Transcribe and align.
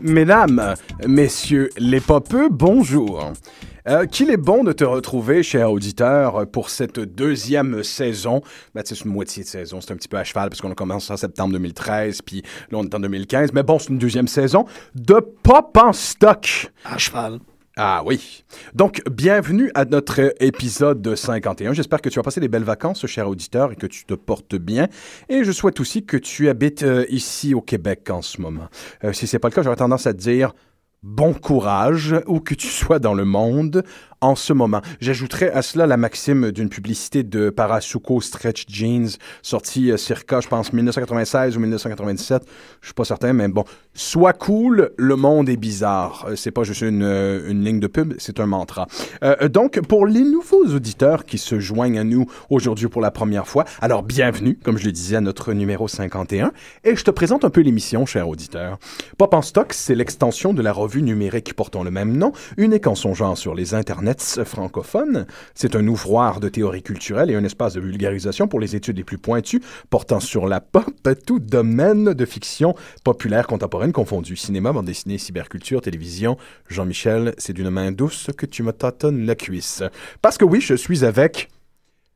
Mesdames, 0.00 0.74
messieurs 1.06 1.70
les 1.78 2.00
popeux, 2.00 2.48
bonjour. 2.50 3.32
Euh, 3.86 4.06
qu'il 4.06 4.30
est 4.30 4.38
bon 4.38 4.64
de 4.64 4.72
te 4.72 4.84
retrouver, 4.84 5.42
cher 5.42 5.70
auditeur, 5.70 6.46
pour 6.50 6.70
cette 6.70 6.98
deuxième 6.98 7.82
saison. 7.82 8.40
Ben, 8.74 8.82
c'est 8.84 8.98
une 9.04 9.10
moitié 9.10 9.42
de 9.42 9.48
saison, 9.48 9.80
c'est 9.82 9.92
un 9.92 9.96
petit 9.96 10.08
peu 10.08 10.16
à 10.16 10.24
cheval 10.24 10.48
parce 10.48 10.62
qu'on 10.62 10.70
a 10.70 10.74
commencé 10.74 11.12
en 11.12 11.18
septembre 11.18 11.52
2013, 11.52 12.22
puis 12.22 12.42
là 12.70 12.78
on 12.78 12.84
est 12.84 12.94
en 12.94 13.00
2015. 13.00 13.52
Mais 13.52 13.62
bon, 13.62 13.78
c'est 13.78 13.90
une 13.90 13.98
deuxième 13.98 14.28
saison 14.28 14.64
de 14.94 15.20
Pop 15.42 15.76
en 15.76 15.92
stock. 15.92 16.70
À 16.84 16.96
cheval. 16.96 17.40
Ah 17.76 18.02
oui. 18.06 18.44
Donc, 18.72 19.02
bienvenue 19.10 19.72
à 19.74 19.84
notre 19.84 20.32
épisode 20.38 21.02
de 21.02 21.16
51. 21.16 21.72
J'espère 21.72 22.00
que 22.00 22.08
tu 22.08 22.20
as 22.20 22.22
passé 22.22 22.40
des 22.40 22.46
belles 22.46 22.62
vacances, 22.62 23.04
cher 23.06 23.28
auditeur, 23.28 23.72
et 23.72 23.74
que 23.74 23.88
tu 23.88 24.04
te 24.04 24.14
portes 24.14 24.54
bien. 24.54 24.86
Et 25.28 25.42
je 25.42 25.50
souhaite 25.50 25.80
aussi 25.80 26.06
que 26.06 26.16
tu 26.16 26.48
habites 26.48 26.84
euh, 26.84 27.04
ici 27.08 27.52
au 27.52 27.60
Québec 27.60 28.10
en 28.10 28.22
ce 28.22 28.40
moment. 28.40 28.68
Euh, 29.02 29.12
si 29.12 29.26
c'est 29.26 29.40
pas 29.40 29.48
le 29.48 29.54
cas, 29.54 29.62
j'aurais 29.62 29.74
tendance 29.74 30.06
à 30.06 30.12
dire 30.12 30.54
bon 31.02 31.34
courage 31.34 32.14
où 32.28 32.38
que 32.38 32.54
tu 32.54 32.68
sois 32.68 33.00
dans 33.00 33.12
le 33.12 33.24
monde 33.24 33.82
en 34.24 34.36
ce 34.36 34.54
moment. 34.54 34.80
J'ajouterais 35.00 35.50
à 35.50 35.60
cela 35.60 35.86
la 35.86 35.98
maxime 35.98 36.50
d'une 36.50 36.70
publicité 36.70 37.22
de 37.22 37.50
Parasuco 37.50 38.22
Stretch 38.22 38.64
Jeans 38.68 39.18
sortie 39.42 39.92
euh, 39.92 39.98
circa, 39.98 40.40
je 40.40 40.48
pense, 40.48 40.72
1996 40.72 41.58
ou 41.58 41.60
1997. 41.60 42.42
Je 42.80 42.86
suis 42.86 42.94
pas 42.94 43.04
certain, 43.04 43.34
mais 43.34 43.48
bon. 43.48 43.64
Sois 43.92 44.32
cool, 44.32 44.92
le 44.96 45.16
monde 45.16 45.50
est 45.50 45.58
bizarre. 45.58 46.24
Euh, 46.28 46.36
C'est 46.36 46.52
pas 46.52 46.64
juste 46.64 46.80
une, 46.80 47.02
euh, 47.02 47.50
une 47.50 47.62
ligne 47.62 47.80
de 47.80 47.86
pub, 47.86 48.14
c'est 48.18 48.40
un 48.40 48.46
mantra. 48.46 48.86
Donc, 49.50 49.80
pour 49.82 50.06
les 50.06 50.22
nouveaux 50.22 50.64
auditeurs 50.74 51.24
qui 51.24 51.38
se 51.38 51.58
joignent 51.58 51.98
à 51.98 52.04
nous 52.04 52.26
aujourd'hui 52.50 52.88
pour 52.88 53.02
la 53.02 53.10
première 53.10 53.46
fois, 53.46 53.64
alors 53.80 54.02
bienvenue, 54.02 54.58
comme 54.62 54.78
je 54.78 54.86
le 54.86 54.92
disais, 54.92 55.16
à 55.16 55.20
notre 55.20 55.52
numéro 55.52 55.86
51. 55.86 56.52
Et 56.84 56.96
je 56.96 57.04
te 57.04 57.10
présente 57.10 57.44
un 57.44 57.50
peu 57.50 57.60
l'émission, 57.60 58.06
cher 58.06 58.28
auditeur. 58.28 58.78
Pop 59.18 59.34
en 59.34 59.42
stock, 59.42 59.72
c'est 59.72 59.94
l'extension 59.94 60.54
de 60.54 60.62
la 60.62 60.72
revue 60.72 61.02
numérique 61.02 61.54
portant 61.54 61.82
le 61.82 61.90
même 61.90 62.16
nom, 62.16 62.32
unique 62.56 62.86
en 62.86 62.94
son 62.94 63.12
genre 63.14 63.36
sur 63.36 63.54
les 63.54 63.74
internets 63.74 64.13
francophones. 64.22 65.26
C'est 65.54 65.76
un 65.76 65.86
ouvroir 65.86 66.40
de 66.40 66.48
théorie 66.48 66.82
culturelle 66.82 67.30
et 67.30 67.34
un 67.34 67.44
espace 67.44 67.74
de 67.74 67.80
vulgarisation 67.80 68.48
pour 68.48 68.60
les 68.60 68.76
études 68.76 68.96
les 68.96 69.04
plus 69.04 69.18
pointues 69.18 69.60
portant 69.90 70.20
sur 70.20 70.46
la 70.46 70.60
pop, 70.60 71.08
tout 71.26 71.38
domaine 71.38 72.14
de 72.14 72.24
fiction 72.24 72.74
populaire 73.04 73.46
contemporaine 73.46 73.92
confondu. 73.92 74.36
Cinéma, 74.36 74.72
bande 74.72 74.86
dessinée, 74.86 75.18
cyberculture, 75.18 75.80
télévision. 75.80 76.36
Jean-Michel, 76.68 77.34
c'est 77.38 77.52
d'une 77.52 77.70
main 77.70 77.92
douce 77.92 78.30
que 78.36 78.46
tu 78.46 78.62
me 78.62 78.72
tâtonnes 78.72 79.26
la 79.26 79.34
cuisse. 79.34 79.82
Parce 80.22 80.38
que 80.38 80.44
oui, 80.44 80.60
je 80.60 80.74
suis 80.74 81.04
avec 81.04 81.50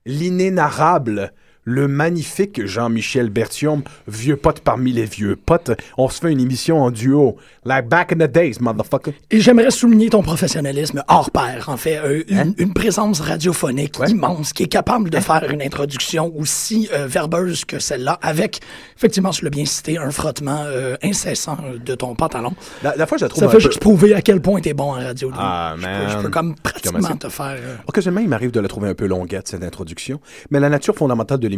l'inénarrable 0.06 1.32
le 1.68 1.86
magnifique 1.86 2.64
Jean-Michel 2.64 3.28
Bertium, 3.28 3.82
vieux 4.06 4.36
pote 4.36 4.60
parmi 4.60 4.90
les 4.92 5.04
vieux 5.04 5.36
potes. 5.36 5.70
On 5.98 6.08
se 6.08 6.18
fait 6.20 6.32
une 6.32 6.40
émission 6.40 6.80
en 6.80 6.90
duo. 6.90 7.36
Like 7.66 7.88
back 7.88 8.12
in 8.12 8.16
the 8.26 8.30
days, 8.32 8.54
motherfucker. 8.60 9.12
Et 9.30 9.40
j'aimerais 9.40 9.70
souligner 9.70 10.08
ton 10.08 10.22
professionnalisme 10.22 11.04
hors 11.08 11.30
pair, 11.30 11.68
en 11.68 11.76
fait. 11.76 11.98
euh, 11.98 12.22
une, 12.28 12.38
Hein? 12.38 12.52
une 12.56 12.72
présence 12.72 13.20
radiophonique 13.20 13.98
Ouais. 14.00 14.08
immense 14.10 14.54
qui 14.54 14.62
est 14.62 14.68
capable 14.68 15.10
de 15.10 15.18
faire 15.20 15.44
une 15.50 15.60
introduction 15.60 16.32
aussi 16.38 16.88
euh, 16.94 17.06
verbeuse 17.06 17.66
que 17.66 17.78
celle-là, 17.78 18.18
avec, 18.22 18.60
effectivement, 18.96 19.30
tu 19.30 19.44
l'as 19.44 19.50
bien 19.50 19.66
cité, 19.66 19.98
un 19.98 20.10
frottement 20.10 20.62
euh, 20.64 20.96
incessant 21.02 21.58
de 21.84 21.94
ton 21.94 22.14
pantalon. 22.14 22.54
La, 22.82 22.96
la 22.96 23.06
fois, 23.06 23.18
je 23.18 23.24
la 23.24 23.28
trouve 23.28 23.40
Ça 23.40 23.46
un 23.46 23.50
fait 23.50 23.56
peu... 23.58 23.62
juste 23.64 23.80
prouver 23.80 24.14
à 24.14 24.22
quel 24.22 24.40
point 24.40 24.60
t'es 24.62 24.72
bon 24.72 24.84
en 24.92 24.92
radio. 24.92 25.30
Ah, 25.36 25.74
je, 25.78 25.82
peux, 25.84 26.10
je 26.12 26.22
peux 26.22 26.30
comme 26.30 26.54
pratiquement 26.54 27.16
te 27.16 27.28
faire... 27.28 27.58
Occasionnellement, 27.86 28.24
il 28.24 28.30
m'arrive 28.30 28.52
de 28.52 28.60
la 28.60 28.68
trouver 28.68 28.88
un 28.88 28.94
peu 28.94 29.06
longuette, 29.06 29.48
cette 29.48 29.64
introduction, 29.64 30.20
mais 30.50 30.60
la 30.60 30.70
nature 30.70 30.94
fondamentale 30.96 31.38
de 31.40 31.48
l'émission 31.48 31.57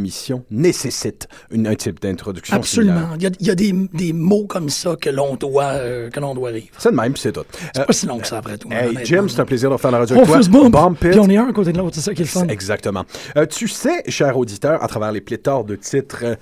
nécessite 0.51 1.29
une, 1.51 1.67
un 1.67 1.75
type 1.75 2.01
d'introduction 2.01 2.57
absolument. 2.57 3.11
Il 3.17 3.23
y 3.23 3.27
a, 3.27 3.31
il 3.41 3.47
y 3.47 3.51
a 3.51 3.55
des, 3.55 3.73
des 3.95 4.13
mots 4.13 4.47
comme 4.47 4.69
ça 4.69 4.97
que 5.01 5.11
l'on 5.11 5.35
doit, 5.37 5.65
euh, 5.75 6.11
que 6.11 6.21
l'on 6.21 6.35
doit 6.35 6.53
vivre. 6.53 6.69
C'est 6.79 6.91
de 6.91 6.97
même, 6.97 7.13
puis 7.13 7.23
c'est 7.23 7.33
tout. 7.33 7.43
C'est 7.75 7.81
Euh, 7.81 7.85
pas 7.85 7.93
si 7.93 8.07
long 8.07 8.19
que 8.19 8.27
ça, 8.27 8.39
après 8.39 8.59
tout. 8.59 8.69
hey, 8.71 8.89
honnêtement. 8.89 9.01
Jim, 9.05 9.27
c'est 9.29 9.41
un 9.41 9.45
plaisir 9.45 9.71
de 9.71 9.77
faire 9.77 9.91
la 9.91 9.99
radio 9.99 10.17
On 10.17 10.19
avec 10.21 10.29
toi. 10.51 10.91
it. 10.93 10.99
puis 11.11 11.19
on 11.21 11.29
est 11.31 11.37
un 11.37 11.49
à 11.49 11.53
côté 11.53 11.73
de 11.73 11.79
l'autre, 11.79 11.95
c'est 11.97 12.01
ça 12.03 12.15
qui 12.15 12.23
est 12.23 12.25
le 12.25 12.31
fun. 12.31 12.47
Exactement. 12.49 13.05
Euh, 13.37 13.47
tu 13.47 13.69
sais, 13.69 14.03
cher 14.09 14.37
auditeur, 14.37 14.83
à 14.83 14.89
travers 14.89 15.13
les 15.13 15.21
pléthores 15.21 15.65
de 15.65 15.77
titres, 15.77 16.19
euh, 16.23 16.35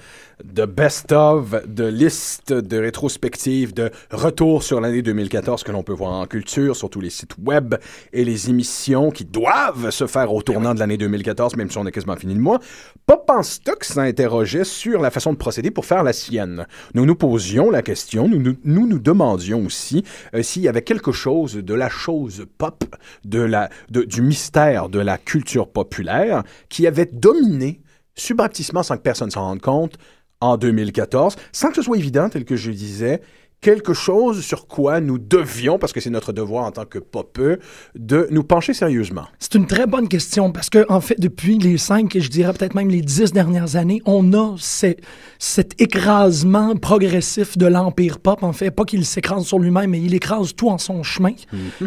de 0.45 0.65
best-of, 0.65 1.67
de 1.67 1.85
listes, 1.85 2.53
de 2.53 2.79
rétrospectives, 2.79 3.75
de 3.75 3.91
retours 4.11 4.63
sur 4.63 4.81
l'année 4.81 5.03
2014 5.03 5.63
que 5.63 5.73
l'on 5.73 5.83
peut 5.83 5.93
voir 5.93 6.13
en 6.13 6.27
culture, 6.27 6.77
sur 6.77 6.91
tous 6.91 7.01
les 7.01 7.11
sites 7.11 7.35
web 7.43 7.75
et 8.13 8.25
les 8.25 8.51
émissions 8.51 9.11
qui 9.11 9.25
doivent 9.25 9.91
se 9.91 10.07
faire 10.07 10.33
au 10.33 10.43
tournant 10.43 10.75
de 10.75 10.79
l'année 10.79 10.97
2014, 10.97 11.57
même 11.57 11.71
si 11.71 11.79
on 11.79 11.87
a 11.87 11.91
quasiment 11.91 12.17
fini 12.17 12.35
le 12.35 12.41
mois, 12.41 12.61
Pop 13.07 13.31
en 13.31 13.43
stock 13.43 13.85
s'interrogeait 13.85 14.65
sur 14.65 15.01
la 15.01 15.11
façon 15.11 15.33
de 15.33 15.39
procéder 15.39 15.71
pour 15.71 15.87
faire 15.87 16.03
la 16.03 16.13
sienne. 16.13 16.67
Nous 16.95 17.07
nous 17.07 17.15
posions 17.15 17.71
la 17.71 17.83
question, 17.83 18.29
nous 18.29 18.57
nous, 18.65 18.99
demandions 18.99 19.65
aussi 19.65 20.05
euh, 20.35 20.43
s'il 20.43 20.63
y 20.63 20.69
avait 20.69 20.83
quelque 20.83 21.13
chose 21.13 21.55
de 21.55 21.75
la 21.75 21.89
chose 21.89 22.47
pop, 22.59 22.85
de 23.25 23.41
la, 23.41 23.71
du 23.89 24.21
mystère 24.21 24.89
de 24.89 25.01
la 25.01 25.19
culture 25.19 25.69
populaire 25.69 26.43
qui 26.69 26.87
avait 26.87 27.09
dominé 27.11 27.81
subrepticement 28.15 28.83
sans 28.83 28.97
que 28.97 29.03
personne 29.03 29.31
s'en 29.31 29.43
rende 29.43 29.61
compte 29.61 29.97
en 30.41 30.57
2014, 30.57 31.37
sans 31.53 31.69
que 31.69 31.77
ce 31.77 31.83
soit 31.83 31.97
évident, 31.97 32.29
tel 32.29 32.45
que 32.45 32.57
je 32.57 32.71
disais, 32.71 33.21
quelque 33.61 33.93
chose 33.93 34.43
sur 34.45 34.67
quoi 34.69 35.01
nous 35.01 35.19
devions, 35.19 35.79
parce 35.79 35.93
que 35.93 36.01
c'est 36.01 36.11
notre 36.11 36.33
devoir 36.33 36.65
en 36.65 36.71
tant 36.71 36.85
que 36.85 36.99
popeux, 36.99 37.59
de 37.97 38.29
nous 38.31 38.45
pencher 38.45 38.73
sérieusement. 38.73 39.25
C'est 39.41 39.55
une 39.57 39.67
très 39.67 39.87
bonne 39.87 40.09
question 40.09 40.53
parce 40.53 40.71
que, 40.71 40.87
en 40.89 41.01
fait, 41.01 41.19
depuis 41.19 41.59
les 41.59 41.77
cinq 41.77 42.15
et 42.15 42.21
je 42.21 42.31
dirais 42.31 42.53
peut-être 42.53 42.75
même 42.75 42.89
les 42.91 43.01
dix 43.03 43.33
dernières 43.33 43.75
années, 43.77 44.01
on 44.07 44.33
a 44.33 44.55
ce- 44.59 44.95
cet 45.41 45.81
écrasement 45.81 46.77
progressif 46.77 47.59
de 47.59 47.67
l'empire 47.67 48.19
pop. 48.21 48.43
En 48.43 48.53
fait, 48.53 48.71
pas 48.71 48.85
qu'il 48.85 49.05
s'écrase 49.05 49.45
sur 49.45 49.59
lui-même, 49.59 49.91
mais 49.91 50.01
il 50.01 50.15
écrase 50.15 50.55
tout 50.55 50.69
en 50.69 50.79
son 50.79 51.03
chemin. 51.03 51.33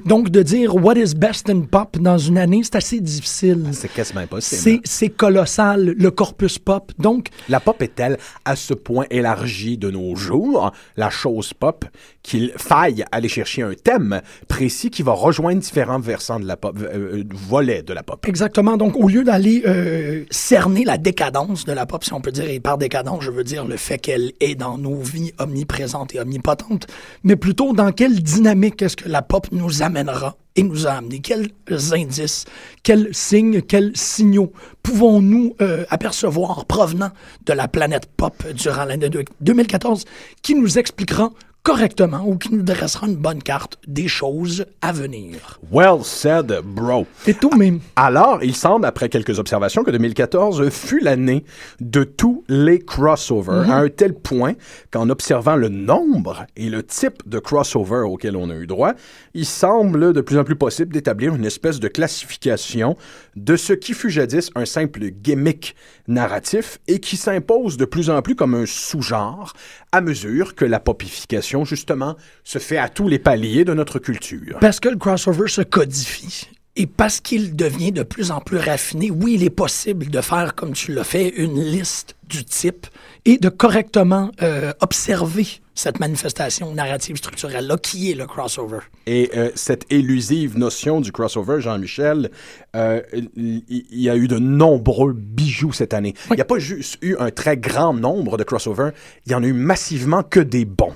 Donc, 0.05 0.29
de 0.29 0.41
dire 0.43 0.75
what 0.75 0.95
is 0.95 1.13
best 1.15 1.49
in 1.49 1.61
pop 1.61 1.97
dans 1.99 2.17
une 2.17 2.37
année, 2.37 2.61
c'est 2.63 2.75
assez 2.75 2.99
difficile. 2.99 3.67
C'est 3.71 3.91
quasiment 3.91 4.21
impossible. 4.21 4.61
C'est 4.61 4.79
c'est 4.83 5.09
colossal, 5.09 5.93
le 5.97 6.11
corpus 6.11 6.59
pop. 6.59 6.91
Donc, 6.99 7.27
La 7.49 7.59
pop 7.59 7.81
est-elle 7.81 8.17
à 8.45 8.55
ce 8.55 8.73
point 8.73 9.05
élargie 9.09 9.77
de 9.77 9.89
nos 9.89 10.15
jours, 10.15 10.71
la 10.97 11.09
chose 11.09 11.53
pop, 11.61 11.85
qu'il 12.23 12.51
faille 12.57 13.05
aller 13.11 13.29
chercher 13.29 13.61
un 13.61 13.73
thème 13.73 14.21
précis 14.47 14.89
qui 14.89 15.03
va 15.03 15.13
rejoindre 15.13 15.61
différents 15.61 15.99
versants 15.99 16.39
de 16.39 16.45
la 16.47 16.57
pop, 16.57 16.75
euh, 16.81 17.19
euh, 17.19 17.23
volets 17.51 17.83
de 17.83 17.93
la 17.93 18.03
pop. 18.03 18.25
Exactement. 18.27 18.75
Donc, 18.77 18.97
au 18.97 19.07
lieu 19.07 19.23
d'aller 19.23 19.61
euh, 19.65 20.25
cerner 20.31 20.83
la 20.83 20.97
décadence 20.97 21.63
de 21.65 21.71
la 21.71 21.85
pop, 21.85 22.03
si 22.03 22.13
on 22.13 22.19
peut 22.21 22.31
dire, 22.31 22.49
et 22.49 22.59
par 22.59 22.77
décadence, 22.77 23.23
je 23.23 23.31
veux 23.31 23.43
dire 23.43 23.65
le 23.65 23.77
fait 23.77 23.99
qu'elle 23.99 24.33
est 24.39 24.55
dans 24.55 24.77
nos 24.77 24.99
vies 24.99 25.31
omniprésente 25.37 26.15
et 26.15 26.19
omnipotente, 26.19 26.87
mais 27.23 27.35
plutôt 27.35 27.73
dans 27.73 27.91
quelle 27.91 28.21
dynamique 28.21 28.81
est-ce 28.81 28.97
que 28.97 29.07
la 29.07 29.21
pop 29.21 29.47
nous 29.51 29.83
amènera 29.83 30.35
et 30.55 30.63
nous 30.63 30.87
a 30.87 30.91
amené? 30.93 31.19
Quels 31.19 31.47
indices, 31.93 32.45
quels 32.83 33.09
signes, 33.13 33.61
quels 33.61 33.91
signaux 33.95 34.51
pouvons-nous 34.83 35.55
euh, 35.61 35.85
apercevoir 35.89 36.65
provenant 36.65 37.11
de 37.45 37.53
la 37.53 37.67
planète 37.67 38.07
pop 38.17 38.35
durant 38.53 38.85
l'année 38.85 39.09
de- 39.09 39.23
2014 39.41 40.05
qui 40.41 40.55
nous 40.55 40.77
expliquera 40.79 41.29
correctement 41.63 42.23
ou 42.25 42.37
qui 42.37 42.53
nous 42.53 42.63
dressera 42.63 43.07
une 43.07 43.15
bonne 43.15 43.41
carte 43.41 43.77
des 43.87 44.07
choses 44.07 44.65
à 44.81 44.91
venir. 44.91 45.59
Well 45.71 46.03
said, 46.03 46.61
bro. 46.63 47.05
Et 47.27 47.35
tout 47.35 47.51
même. 47.51 47.79
Alors, 47.95 48.43
il 48.43 48.55
semble, 48.55 48.85
après 48.85 49.09
quelques 49.09 49.37
observations, 49.37 49.83
que 49.83 49.91
2014 49.91 50.69
fut 50.69 50.99
l'année 50.99 51.45
de 51.79 52.03
tous 52.03 52.43
les 52.47 52.79
crossovers, 52.79 53.69
à 53.69 53.77
un 53.77 53.89
tel 53.89 54.15
point 54.15 54.53
qu'en 54.89 55.09
observant 55.09 55.55
le 55.55 55.69
nombre 55.69 56.45
et 56.55 56.69
le 56.69 56.83
type 56.83 57.27
de 57.27 57.37
crossover 57.37 58.03
auquel 58.07 58.35
on 58.35 58.49
a 58.49 58.55
eu 58.55 58.65
droit, 58.65 58.93
il 59.33 59.45
semble 59.45 60.13
de 60.13 60.21
plus 60.21 60.39
en 60.39 60.43
plus 60.43 60.55
possible 60.55 60.93
d'établir 60.93 61.35
une 61.35 61.45
espèce 61.45 61.79
de 61.79 61.87
classification 61.87 62.97
de 63.35 63.55
ce 63.55 63.73
qui 63.73 63.93
fut 63.93 64.09
jadis 64.09 64.49
un 64.55 64.65
simple 64.65 65.09
gimmick 65.09 65.75
narratif 66.07 66.79
et 66.87 66.99
qui 66.99 67.17
s'impose 67.17 67.77
de 67.77 67.85
plus 67.85 68.09
en 68.09 68.21
plus 68.21 68.35
comme 68.35 68.55
un 68.55 68.65
sous-genre 68.65 69.53
à 69.91 70.01
mesure 70.01 70.55
que 70.55 70.65
la 70.65 70.79
popification, 70.79 71.50
justement, 71.65 72.15
se 72.43 72.59
fait 72.59 72.77
à 72.77 72.89
tous 72.89 73.07
les 73.07 73.19
paliers 73.19 73.65
de 73.65 73.73
notre 73.73 73.99
culture. 73.99 74.57
Parce 74.59 74.79
que 74.79 74.89
le 74.89 74.97
crossover 74.97 75.47
se 75.47 75.61
codifie. 75.61 76.47
Et 76.77 76.87
parce 76.87 77.19
qu'il 77.19 77.55
devient 77.55 77.91
de 77.91 78.03
plus 78.03 78.31
en 78.31 78.39
plus 78.39 78.57
raffiné, 78.57 79.11
oui, 79.11 79.33
il 79.35 79.43
est 79.43 79.49
possible 79.49 80.09
de 80.09 80.21
faire, 80.21 80.55
comme 80.55 80.71
tu 80.71 80.93
l'as 80.93 81.03
fait, 81.03 81.27
une 81.27 81.61
liste 81.61 82.15
du 82.27 82.45
type 82.45 82.87
et 83.25 83.37
de 83.37 83.49
correctement 83.49 84.31
euh, 84.41 84.71
observer 84.79 85.47
cette 85.75 85.99
manifestation 85.99 86.73
narrative 86.73 87.15
structurelle-là 87.17 87.77
qui 87.77 88.11
est 88.11 88.15
le 88.15 88.25
crossover. 88.25 88.79
Et 89.07 89.31
euh, 89.35 89.49
cette 89.55 89.85
élusive 89.91 90.57
notion 90.57 91.01
du 91.01 91.11
crossover, 91.11 91.61
Jean-Michel, 91.61 92.29
euh, 92.75 93.01
il 93.35 93.63
y, 93.91 94.09
a 94.09 94.15
eu 94.15 94.27
de 94.27 94.37
nombreux 94.37 95.13
bijoux 95.13 95.71
cette 95.71 95.93
année. 95.93 96.13
Il 96.29 96.35
n'y 96.35 96.41
a 96.41 96.45
pas 96.45 96.59
juste 96.59 96.97
eu 97.01 97.15
un 97.19 97.31
très 97.31 97.57
grand 97.57 97.93
nombre 97.93 98.37
de 98.37 98.43
crossovers, 98.43 98.91
il 99.25 99.31
y 99.31 99.35
en 99.35 99.43
a 99.43 99.47
eu 99.47 99.53
massivement 99.53 100.23
que 100.23 100.39
des 100.39 100.65
bons. 100.65 100.93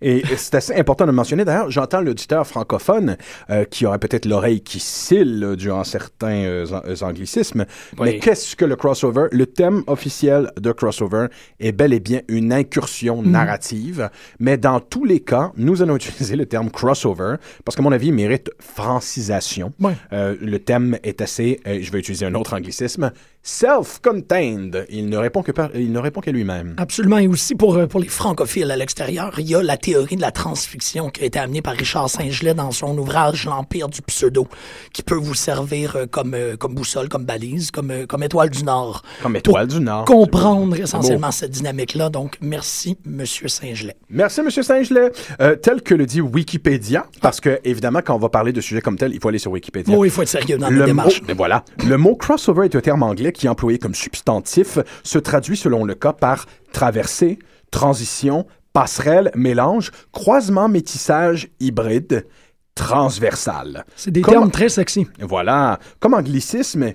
Et 0.00 0.22
c'est 0.36 0.54
assez 0.54 0.74
important 0.74 1.06
de 1.06 1.12
mentionner. 1.12 1.44
D'ailleurs, 1.44 1.70
j'entends 1.70 2.00
l'auditeur 2.00 2.46
francophone 2.46 3.16
euh, 3.50 3.64
qui 3.64 3.86
aurait 3.86 3.98
peut-être 3.98 4.26
l'oreille 4.26 4.60
qui 4.60 4.80
cille 4.80 5.44
durant 5.56 5.84
certains 5.84 6.64
anglicismes. 7.02 7.66
Mais 8.00 8.18
qu'est-ce 8.18 8.56
que 8.56 8.64
le 8.64 8.76
crossover? 8.76 9.26
Le 9.32 9.46
thème 9.46 9.82
officiel 9.86 10.52
de 10.58 10.72
crossover 10.72 11.26
est 11.60 11.72
bel 11.72 11.92
et 11.92 12.00
bien 12.00 12.20
une 12.28 12.52
incursion 12.52 13.22
mhm. 13.22 13.30
narrative 13.30 14.10
mais 14.38 14.56
dans 14.56 14.80
tous 14.80 15.04
les 15.04 15.20
cas, 15.20 15.52
nous 15.56 15.82
allons 15.82 15.96
utiliser 15.96 16.36
le 16.36 16.46
terme 16.46 16.70
crossover 16.70 17.36
parce 17.64 17.76
qu'à 17.76 17.82
mon 17.82 17.92
avis, 17.92 18.08
il 18.08 18.14
mérite 18.14 18.50
francisation. 18.58 19.72
Euh, 20.12 20.36
le 20.40 20.58
thème 20.58 20.98
est 21.02 21.20
assez, 21.20 21.60
euh, 21.66 21.78
je 21.80 21.90
vais 21.90 21.98
utiliser 21.98 22.26
un 22.26 22.34
autre 22.34 22.54
anglicisme, 22.54 23.12
self-contained. 23.48 24.86
Il 24.90 25.08
ne 25.08 25.16
répond 25.16 25.42
que 25.42 25.52
il 25.74 25.90
ne 25.90 25.98
répond 25.98 26.20
qu'à 26.20 26.32
lui-même. 26.32 26.74
Absolument. 26.76 27.18
Et 27.18 27.26
aussi 27.26 27.54
pour, 27.54 27.76
euh, 27.76 27.86
pour 27.86 28.00
les 28.00 28.08
francophiles 28.08 28.70
à 28.70 28.76
l'extérieur, 28.76 29.32
il 29.38 29.48
y 29.48 29.54
a 29.54 29.62
la 29.62 29.78
théorie 29.78 30.16
de 30.16 30.20
la 30.20 30.30
transfiction 30.30 31.08
qui 31.08 31.22
a 31.22 31.24
été 31.24 31.38
amenée 31.38 31.62
par 31.62 31.74
Richard 31.74 32.10
Saint-Gelais 32.10 32.54
dans 32.54 32.72
son 32.72 32.96
ouvrage 32.98 33.46
L'Empire 33.46 33.88
du 33.88 34.02
pseudo, 34.02 34.46
qui 34.92 35.02
peut 35.02 35.14
vous 35.14 35.34
servir 35.34 35.96
comme, 36.10 36.36
comme 36.58 36.74
boussole, 36.74 37.08
comme 37.08 37.24
balise, 37.24 37.70
comme, 37.70 38.06
comme 38.06 38.22
étoile 38.22 38.50
du 38.50 38.64
Nord. 38.64 39.02
Comme 39.22 39.36
étoile 39.36 39.66
du 39.66 39.80
Nord. 39.80 40.04
Comprendre 40.04 40.78
essentiellement 40.78 41.30
cette 41.30 41.52
dynamique-là. 41.52 42.10
Donc, 42.10 42.36
merci, 42.42 42.98
Monsieur 43.06 43.48
Saint-Gelais. 43.48 43.96
Merci, 44.10 44.40
M. 44.40 44.50
Saint-Gelais. 44.50 45.10
Euh, 45.40 45.56
tel 45.56 45.82
que 45.82 45.94
le 45.94 46.04
dit 46.04 46.20
Wikipédia, 46.20 47.06
parce 47.22 47.40
que, 47.40 47.60
évidemment, 47.64 48.00
quand 48.04 48.14
on 48.14 48.18
va 48.18 48.28
parler 48.28 48.52
de 48.52 48.60
sujets 48.60 48.82
comme 48.82 48.96
tel, 48.96 49.14
il 49.14 49.20
faut 49.20 49.28
aller 49.28 49.38
sur 49.38 49.52
Wikipédia. 49.52 49.96
Oui, 49.96 50.08
il 50.08 50.10
faut 50.10 50.22
être 50.22 50.28
sérieux 50.28 50.58
dans 50.58 50.68
la 50.68 50.84
démarche. 50.84 51.22
Mais 51.26 51.34
voilà. 51.34 51.64
Le 51.86 51.96
mot 51.96 52.14
crossover 52.14 52.66
est 52.66 52.76
un 52.76 52.80
terme 52.80 53.02
anglais 53.02 53.32
qui, 53.38 53.48
employé 53.48 53.78
comme 53.78 53.94
substantif, 53.94 54.78
se 55.02 55.18
traduit 55.18 55.56
selon 55.56 55.84
le 55.84 55.94
cas 55.94 56.12
par 56.12 56.46
traversée, 56.72 57.38
transition, 57.70 58.46
passerelle, 58.72 59.30
mélange, 59.34 59.90
croisement, 60.12 60.68
métissage, 60.68 61.48
hybride, 61.60 62.26
transversal. 62.74 63.84
C'est 63.96 64.10
des 64.10 64.22
termes 64.22 64.50
très 64.50 64.68
sexy. 64.68 65.06
Voilà. 65.20 65.78
Comme 66.00 66.14
anglicisme, 66.14 66.92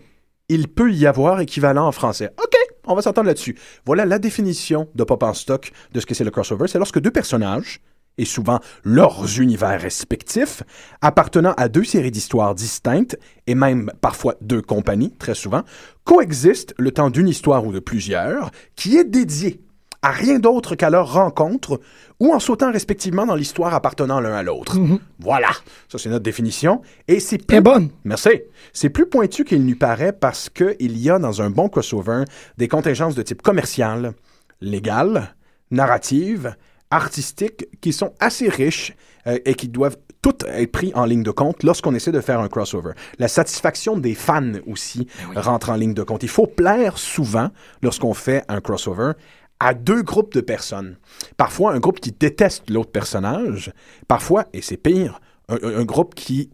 il 0.49 0.67
peut 0.67 0.91
y 0.91 1.05
avoir 1.07 1.41
équivalent 1.41 1.87
en 1.87 1.91
français. 1.91 2.29
OK, 2.41 2.55
on 2.85 2.95
va 2.95 3.01
s'entendre 3.01 3.27
là-dessus. 3.27 3.57
Voilà 3.85 4.05
la 4.05 4.19
définition 4.19 4.87
de 4.95 5.03
Pop 5.03 5.23
en 5.23 5.33
stock 5.33 5.71
de 5.91 5.99
ce 5.99 6.05
que 6.05 6.13
c'est 6.13 6.23
le 6.23 6.31
crossover. 6.31 6.67
C'est 6.67 6.77
lorsque 6.77 6.99
deux 6.99 7.11
personnages, 7.11 7.81
et 8.17 8.25
souvent 8.25 8.59
leurs 8.83 9.39
univers 9.39 9.79
respectifs, 9.79 10.63
appartenant 11.01 11.53
à 11.57 11.67
deux 11.69 11.83
séries 11.83 12.11
d'histoires 12.11 12.55
distinctes, 12.55 13.17
et 13.47 13.55
même 13.55 13.91
parfois 14.01 14.35
deux 14.41 14.61
compagnies, 14.61 15.11
très 15.17 15.35
souvent, 15.35 15.63
coexistent 16.03 16.73
le 16.77 16.91
temps 16.91 17.09
d'une 17.09 17.27
histoire 17.27 17.65
ou 17.65 17.71
de 17.71 17.79
plusieurs, 17.79 18.51
qui 18.75 18.97
est 18.97 19.05
dédiée 19.05 19.61
à 20.03 20.11
rien 20.11 20.37
d'autre 20.37 20.75
qu'à 20.75 20.89
leur 20.89 21.13
rencontre 21.13 21.79
ou 22.19 22.33
en 22.33 22.39
sautant 22.39 22.71
respectivement 22.71 23.25
dans 23.25 23.35
l'histoire 23.35 23.73
appartenant 23.73 24.19
l'un 24.19 24.33
à 24.33 24.43
l'autre. 24.43 24.77
Mhm. 24.77 24.99
Voilà, 25.19 25.49
ça 25.89 25.97
c'est 25.97 26.09
notre 26.09 26.23
définition. 26.23 26.81
Et 27.07 27.19
c'est 27.19 27.37
plus... 27.37 27.61
bonne. 27.61 27.89
Merci. 28.03 28.41
C'est 28.73 28.89
plus 28.89 29.07
pointu 29.07 29.45
qu'il 29.45 29.63
n'y 29.63 29.75
paraît 29.75 30.11
parce 30.11 30.49
qu'il 30.49 30.97
y 30.97 31.09
a 31.09 31.17
dans 31.19 31.41
un 31.41 31.49
bon 31.49 31.69
crossover 31.69 32.25
des 32.57 32.67
contingences 32.67 33.15
de 33.15 33.21
type 33.21 33.41
commercial, 33.41 34.13
légal, 34.59 35.35
narrative, 35.71 36.55
artistique 36.93 37.67
qui 37.81 37.93
sont 37.93 38.13
assez 38.19 38.49
riches 38.49 38.93
euh, 39.27 39.39
et 39.45 39.55
qui 39.55 39.67
doivent 39.67 39.97
toutes 40.21 40.45
être 40.47 40.71
pris 40.71 40.91
en 40.95 41.05
ligne 41.05 41.23
de 41.23 41.31
compte 41.31 41.63
lorsqu'on 41.63 41.93
essaie 41.93 42.11
de 42.11 42.21
faire 42.21 42.39
un 42.39 42.47
crossover. 42.47 42.93
La 43.19 43.27
satisfaction 43.27 43.97
des 43.97 44.15
fans 44.15 44.53
aussi 44.67 45.07
ben 45.33 45.41
rentre 45.41 45.69
en 45.69 45.75
ligne 45.75 45.93
de 45.93 46.03
compte. 46.03 46.23
Il 46.23 46.29
faut 46.29 46.47
plaire 46.47 46.97
souvent 46.97 47.49
lorsqu'on 47.81 48.13
fait 48.13 48.45
un 48.47 48.61
crossover 48.61 49.13
à 49.59 49.73
deux 49.73 50.01
groupes 50.01 50.33
de 50.33 50.41
personnes. 50.41 50.97
Parfois, 51.37 51.73
un 51.73 51.79
groupe 51.79 51.99
qui 51.99 52.11
déteste 52.11 52.69
l'autre 52.69 52.91
personnage, 52.91 53.71
parfois, 54.07 54.45
et 54.53 54.61
c'est 54.61 54.77
pire, 54.77 55.19
un, 55.49 55.83
groupe 55.83 56.15
qui 56.15 56.49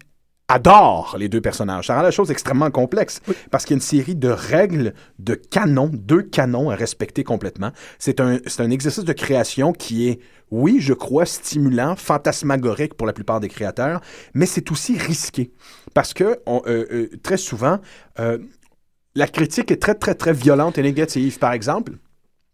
adore 0.49 1.15
les 1.17 1.29
deux 1.29 1.39
personnages. 1.39 1.87
Ça 1.87 1.95
rend 1.95 2.01
la 2.01 2.11
chose 2.11 2.31
extrêmement 2.31 2.71
complexe 2.71 3.21
parce 3.51 3.63
qu'il 3.63 3.75
y 3.75 3.75
a 3.75 3.77
une 3.77 3.81
série 3.81 4.15
de 4.15 4.27
règles, 4.27 4.93
de 5.19 5.35
canons, 5.35 5.91
deux 5.93 6.23
canons 6.23 6.69
à 6.69 6.75
respecter 6.75 7.23
complètement. 7.23 7.71
C'est 7.99 8.19
un, 8.19 8.39
un 8.57 8.71
exercice 8.71 9.05
de 9.05 9.13
création 9.13 9.71
qui 9.71 10.09
est, 10.09 10.19
oui, 10.51 10.79
je 10.81 10.93
crois, 10.93 11.25
stimulant, 11.25 11.95
fantasmagorique 11.95 12.95
pour 12.95 13.07
la 13.07 13.13
plupart 13.13 13.39
des 13.39 13.47
créateurs, 13.47 14.01
mais 14.33 14.47
c'est 14.47 14.71
aussi 14.71 14.97
risqué 14.97 15.51
parce 15.93 16.13
que 16.13 16.39
euh, 16.47 16.59
euh, 16.67 17.09
très 17.21 17.37
souvent, 17.37 17.79
euh, 18.19 18.39
la 19.15 19.27
critique 19.27 19.71
est 19.71 19.81
très, 19.81 19.95
très, 19.95 20.15
très 20.15 20.33
violente 20.33 20.77
et 20.77 20.81
négative. 20.81 21.37
Par 21.37 21.53
exemple, 21.53 21.93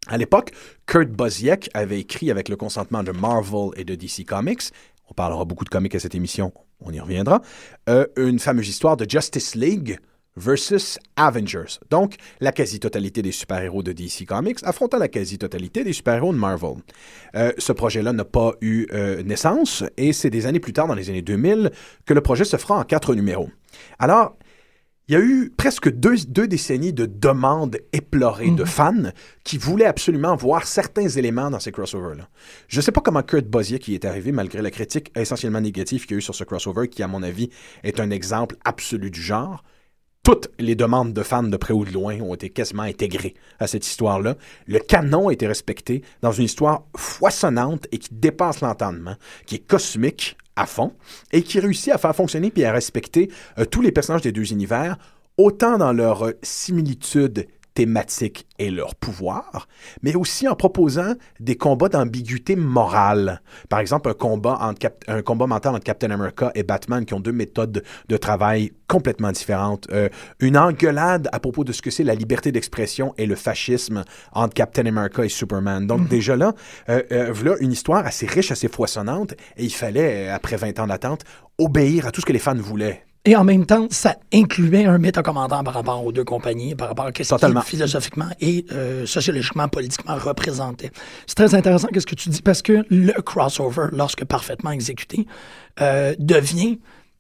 à 0.08 0.18
l'époque, 0.18 0.52
Kurt 0.86 1.10
Busiek 1.10 1.70
avait 1.74 2.00
écrit 2.00 2.30
avec 2.30 2.50
le 2.50 2.58
consentement 2.58 3.04
de 3.04 3.12
Marvel 3.12 3.70
et 3.78 3.86
de 3.86 3.96
DC 3.96 4.26
Comics, 4.26 4.72
on 5.10 5.14
parlera 5.14 5.46
beaucoup 5.46 5.66
de 5.66 5.70
comics 5.70 5.94
à 5.96 6.00
cette 6.00 6.16
émission, 6.16 6.52
on 6.82 6.92
y 6.92 7.00
reviendra, 7.00 7.42
euh, 7.90 8.06
une 8.18 8.40
fameuse 8.40 8.68
histoire 8.68 8.98
de 8.98 9.10
Justice 9.10 9.56
League 9.56 10.00
versus 10.38 11.00
Avengers. 11.16 11.80
Donc, 11.90 12.16
la 12.40 12.52
quasi-totalité 12.52 13.22
des 13.22 13.32
super-héros 13.32 13.84
de 13.84 13.94
DC 13.94 14.26
Comics 14.28 14.60
affrontant 14.64 14.98
la 14.98 15.08
quasi-totalité 15.08 15.84
des 15.84 15.94
super-héros 15.94 16.34
de 16.34 16.38
Marvel. 16.38 16.76
Euh, 17.36 17.52
ce 17.58 17.72
projet-là 17.72 18.12
n'a 18.14 18.26
pas 18.26 18.54
eu 18.62 18.88
euh, 18.94 19.24
naissance 19.24 19.84
et 19.98 20.14
c'est 20.14 20.30
des 20.30 20.46
années 20.46 20.60
plus 20.60 20.74
tard, 20.74 20.88
dans 20.88 20.96
les 20.96 21.10
années 21.10 21.22
2000, 21.22 21.72
que 22.06 22.14
le 22.14 22.22
projet 22.22 22.44
se 22.44 22.58
fera 22.58 22.76
en 22.76 22.84
quatre 22.84 23.16
numéros. 23.16 23.50
Alors, 24.00 24.38
il 25.08 25.14
y 25.14 25.16
a 25.16 25.22
eu 25.22 25.52
presque 25.56 25.90
deux, 25.90 26.48
décennies 26.48 26.94
de 26.94 27.06
demandes 27.06 27.78
éplorées 27.94 28.50
de 28.50 28.64
mhm. 28.64 28.66
fans 28.66 29.12
qui 29.44 29.58
voulaient 29.58 29.86
absolument 29.86 30.36
voir 30.36 30.66
certains 30.66 31.08
éléments 31.08 31.52
dans 31.52 31.60
ces 31.60 31.72
crossovers-là. 31.72 32.28
Je 32.68 32.78
ne 32.78 32.82
sais 32.82 32.92
pas 32.92 33.02
comment 33.02 33.22
Kurt 33.22 33.46
Busiek 33.46 33.82
qui 33.82 33.94
est 33.94 34.06
arrivé, 34.06 34.32
malgré 34.32 34.64
la 34.64 34.72
critique 34.72 35.12
essentiellement 35.16 35.62
négative 35.62 36.06
qu'il 36.06 36.12
y 36.12 36.16
a 36.16 36.18
eu 36.18 36.22
sur 36.22 36.34
ce 36.34 36.44
crossover, 36.44 36.88
qui, 36.88 37.04
à 37.04 37.08
mon 37.08 37.22
avis, 37.22 37.50
est 37.84 38.00
un 38.00 38.10
exemple 38.10 38.56
absolu 38.66 39.12
du 39.12 39.22
genre. 39.22 39.64
Toutes 40.24 40.50
les 40.58 40.74
demandes 40.74 41.14
de 41.14 41.22
fans 41.22 41.44
de 41.44 41.58
près 41.58 41.74
ou 41.76 41.86
de 41.86 41.92
loin 41.92 42.20
ont 42.22 42.34
été 42.34 42.50
quasiment 42.50 42.82
intégrées 42.82 43.36
à 43.60 43.68
cette 43.68 43.86
histoire-là. 43.86 44.38
Le 44.66 44.80
canon 44.80 45.28
a 45.28 45.34
été 45.34 45.46
respecté 45.46 46.02
dans 46.24 46.32
une 46.32 46.46
histoire 46.46 46.86
foisonnante 46.98 47.86
et 47.92 48.00
qui 48.00 48.10
dépasse 48.12 48.62
l'entendement, 48.62 49.18
qui 49.46 49.56
est 49.56 49.68
cosmique, 49.68 50.36
à 50.56 50.66
fond 50.66 50.94
et 51.32 51.42
qui 51.42 51.60
réussit 51.60 51.94
à 51.94 51.98
faire 51.98 52.16
fonctionner 52.16 52.52
puis 52.52 52.64
à 52.64 52.72
respecter 52.72 53.30
euh, 53.58 53.66
tous 53.66 53.82
les 53.82 53.92
personnages 53.92 54.22
des 54.22 54.32
deux 54.32 54.52
univers, 54.52 54.98
autant 55.38 55.78
dans 55.78 55.94
leur 55.94 56.26
euh, 56.26 56.32
similitude 56.42 57.48
thématique 57.76 58.48
et 58.58 58.72
leur 58.72 58.96
pouvoir, 58.96 59.68
mais 60.02 60.16
aussi 60.16 60.48
en 60.48 60.56
proposant 60.56 61.14
des 61.40 61.56
combats 61.56 61.90
d'ambiguïté 61.90 62.56
morale. 62.56 63.42
Par 63.70 63.80
exemple, 63.80 64.10
un 64.10 64.14
combat, 64.14 64.58
entre 64.62 64.88
un 65.08 65.22
combat 65.22 65.46
mental 65.46 65.76
entre 65.76 65.84
Captain 65.84 66.10
America 66.10 66.52
et 66.56 66.64
Batman 66.64 67.06
qui 67.06 67.14
ont 67.14 67.20
deux 67.20 67.34
méthodes 67.34 67.84
de 68.08 68.18
travail 68.18 68.72
complètement 68.88 69.32
différentes. 69.32 69.88
Euh, 69.92 70.10
une 70.40 70.58
engueulade 70.58 71.28
à 71.32 71.40
propos 71.40 71.64
de 71.64 71.74
ce 71.74 71.82
que 71.82 71.92
c'est 71.92 72.04
la 72.04 72.16
liberté 72.16 72.52
d'expression 72.52 73.14
et 73.18 73.26
le 73.26 73.36
fascisme 73.36 74.04
entre 74.32 74.54
Captain 74.54 74.86
America 74.86 75.24
et 75.26 75.30
Superman. 75.30 75.86
Donc 75.86 76.02
mhm. 76.02 76.08
déjà 76.08 76.36
là, 76.38 76.54
euh, 76.90 77.04
euh, 77.12 77.32
voilà 77.34 77.58
une 77.60 77.74
histoire 77.74 78.06
assez 78.06 78.26
riche, 78.26 78.52
assez 78.52 78.70
foisonnante, 78.70 79.34
et 79.58 79.66
il 79.66 79.74
fallait, 79.74 80.30
après 80.30 80.56
20 80.56 80.80
ans 80.80 80.88
d'attente, 80.88 81.24
obéir 81.58 82.08
à 82.08 82.12
tout 82.12 82.22
ce 82.22 82.26
que 82.26 82.34
les 82.34 82.40
fans 82.40 82.56
voulaient 82.56 83.04
Et 83.26 83.36
en 83.36 83.44
même 83.44 83.66
temps, 83.66 83.88
ça 83.90 84.18
incluait 84.32 84.86
un 84.86 85.00
méta-commentaire 85.00 85.64
par 85.64 85.74
rapport 85.74 86.06
aux 86.06 86.12
deux 86.12 86.24
compagnies, 86.24 86.76
par 86.76 86.90
rapport 86.90 87.06
à 87.06 87.12
ce 87.16 87.28
Totalement. 87.28 87.62
qui 87.62 87.72
philosophiquement 87.72 88.30
et 88.40 88.66
euh, 88.72 89.08
sociologiquement, 89.08 89.68
politiquement 89.68 90.16
représentait. 90.16 90.92
C'est 91.26 91.36
très 91.36 91.56
intéressant 91.56 91.88
ce 91.96 92.06
que 92.06 92.16
tu 92.16 92.30
dis 92.30 92.44
parce 92.44 92.62
que 92.62 92.86
le 92.90 93.20
crossover, 93.22 93.88
lorsque 93.92 94.26
parfaitement 94.26 94.72
exécuté, 94.72 95.26
euh, 95.82 96.14
devient 96.20 96.78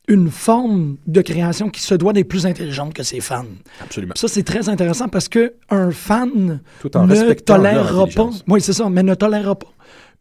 une 0.08 0.30
forme 0.30 0.98
de 1.08 1.22
création 1.22 1.70
qui 1.70 1.82
se 1.82 1.96
doit 1.96 2.14
d'être 2.14 2.28
plus 2.28 2.46
intelligente 2.46 2.94
que 2.94 3.02
ses 3.02 3.20
fans. 3.20 3.46
Absolument. 3.82 4.14
Ça, 4.16 4.28
c'est 4.28 4.44
très 4.44 4.70
intéressant 4.70 5.08
parce 5.08 5.28
que 5.28 5.56
un 5.72 5.90
fan 5.90 6.60
Tout 6.82 6.96
en 6.96 7.08
ne 7.08 7.34
tolérera 7.34 8.06
pas. 8.08 8.30
Oui, 8.48 8.62
c'est 8.62 8.74
ça, 8.74 8.88
mais 8.90 9.02
ne 9.02 9.16
tolérera 9.16 9.56
pas 9.56 9.72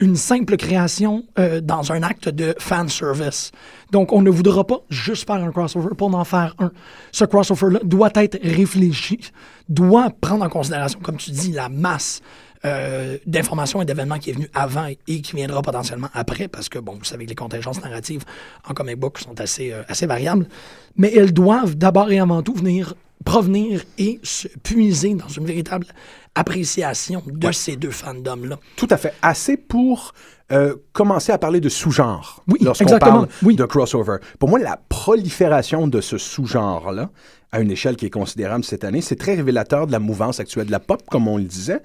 une 0.00 0.16
simple 0.16 0.56
création 0.56 1.24
euh, 1.38 1.60
dans 1.60 1.92
un 1.92 2.02
acte 2.02 2.28
de 2.28 2.54
fan 2.58 2.88
service. 2.88 3.52
Donc, 3.90 4.12
on 4.12 4.22
ne 4.22 4.30
voudra 4.30 4.64
pas 4.64 4.80
juste 4.90 5.26
faire 5.26 5.36
un 5.36 5.52
crossover 5.52 5.94
pour 5.96 6.14
en 6.14 6.24
faire 6.24 6.54
un. 6.58 6.72
Ce 7.12 7.24
crossover-là 7.24 7.80
doit 7.84 8.10
être 8.14 8.38
réfléchi, 8.42 9.20
doit 9.68 10.10
prendre 10.10 10.44
en 10.44 10.48
considération, 10.48 11.00
comme 11.00 11.16
tu 11.16 11.30
dis, 11.30 11.52
la 11.52 11.68
masse 11.68 12.20
euh, 12.64 13.18
d'informations 13.26 13.82
et 13.82 13.84
d'événements 13.84 14.18
qui 14.18 14.30
est 14.30 14.32
venu 14.32 14.48
avant 14.54 14.86
et 14.86 15.20
qui 15.20 15.36
viendra 15.36 15.60
potentiellement 15.60 16.08
après, 16.14 16.48
parce 16.48 16.68
que, 16.68 16.78
bon, 16.78 16.94
vous 16.98 17.04
savez 17.04 17.24
que 17.24 17.30
les 17.30 17.36
contingences 17.36 17.82
narratives 17.82 18.24
en 18.66 18.72
comic 18.72 18.98
book 18.98 19.18
sont 19.18 19.38
assez, 19.38 19.70
euh, 19.70 19.82
assez 19.86 20.06
variables, 20.06 20.48
mais 20.96 21.12
elles 21.14 21.32
doivent 21.32 21.76
d'abord 21.76 22.10
et 22.10 22.18
avant 22.18 22.42
tout 22.42 22.54
venir 22.54 22.94
provenir 23.24 23.82
et 23.98 24.20
se 24.22 24.48
puiser 24.62 25.14
dans 25.14 25.28
une 25.28 25.46
véritable 25.46 25.86
appréciation 26.34 27.22
de 27.26 27.52
ces 27.52 27.76
deux 27.76 27.90
fandoms-là. 27.90 28.58
Tout 28.76 28.88
à 28.90 28.96
fait. 28.96 29.14
Assez 29.22 29.56
pour 29.56 30.12
euh, 30.52 30.74
commencer 30.92 31.32
à 31.32 31.38
parler 31.38 31.60
de 31.60 31.68
sous-genre 31.68 32.42
Oui, 32.48 32.58
lorsqu'on 32.60 32.98
parle 32.98 33.28
Oui. 33.42 33.56
de 33.56 33.64
crossover. 33.64 34.16
Pour 34.38 34.48
moi, 34.48 34.58
la 34.58 34.78
prolifération 34.88 35.86
de 35.86 36.00
ce 36.00 36.18
sous-genre-là, 36.18 37.10
à 37.52 37.60
une 37.60 37.70
échelle 37.70 37.96
qui 37.96 38.06
est 38.06 38.10
considérable 38.10 38.64
cette 38.64 38.84
année, 38.84 39.00
c'est 39.00 39.16
très 39.16 39.34
révélateur 39.36 39.86
de 39.86 39.92
la 39.92 40.00
mouvance 40.00 40.40
actuelle 40.40 40.66
de 40.66 40.72
la 40.72 40.80
pop, 40.80 41.02
comme 41.10 41.28
on 41.28 41.38
le 41.38 41.44
disait. 41.44 41.80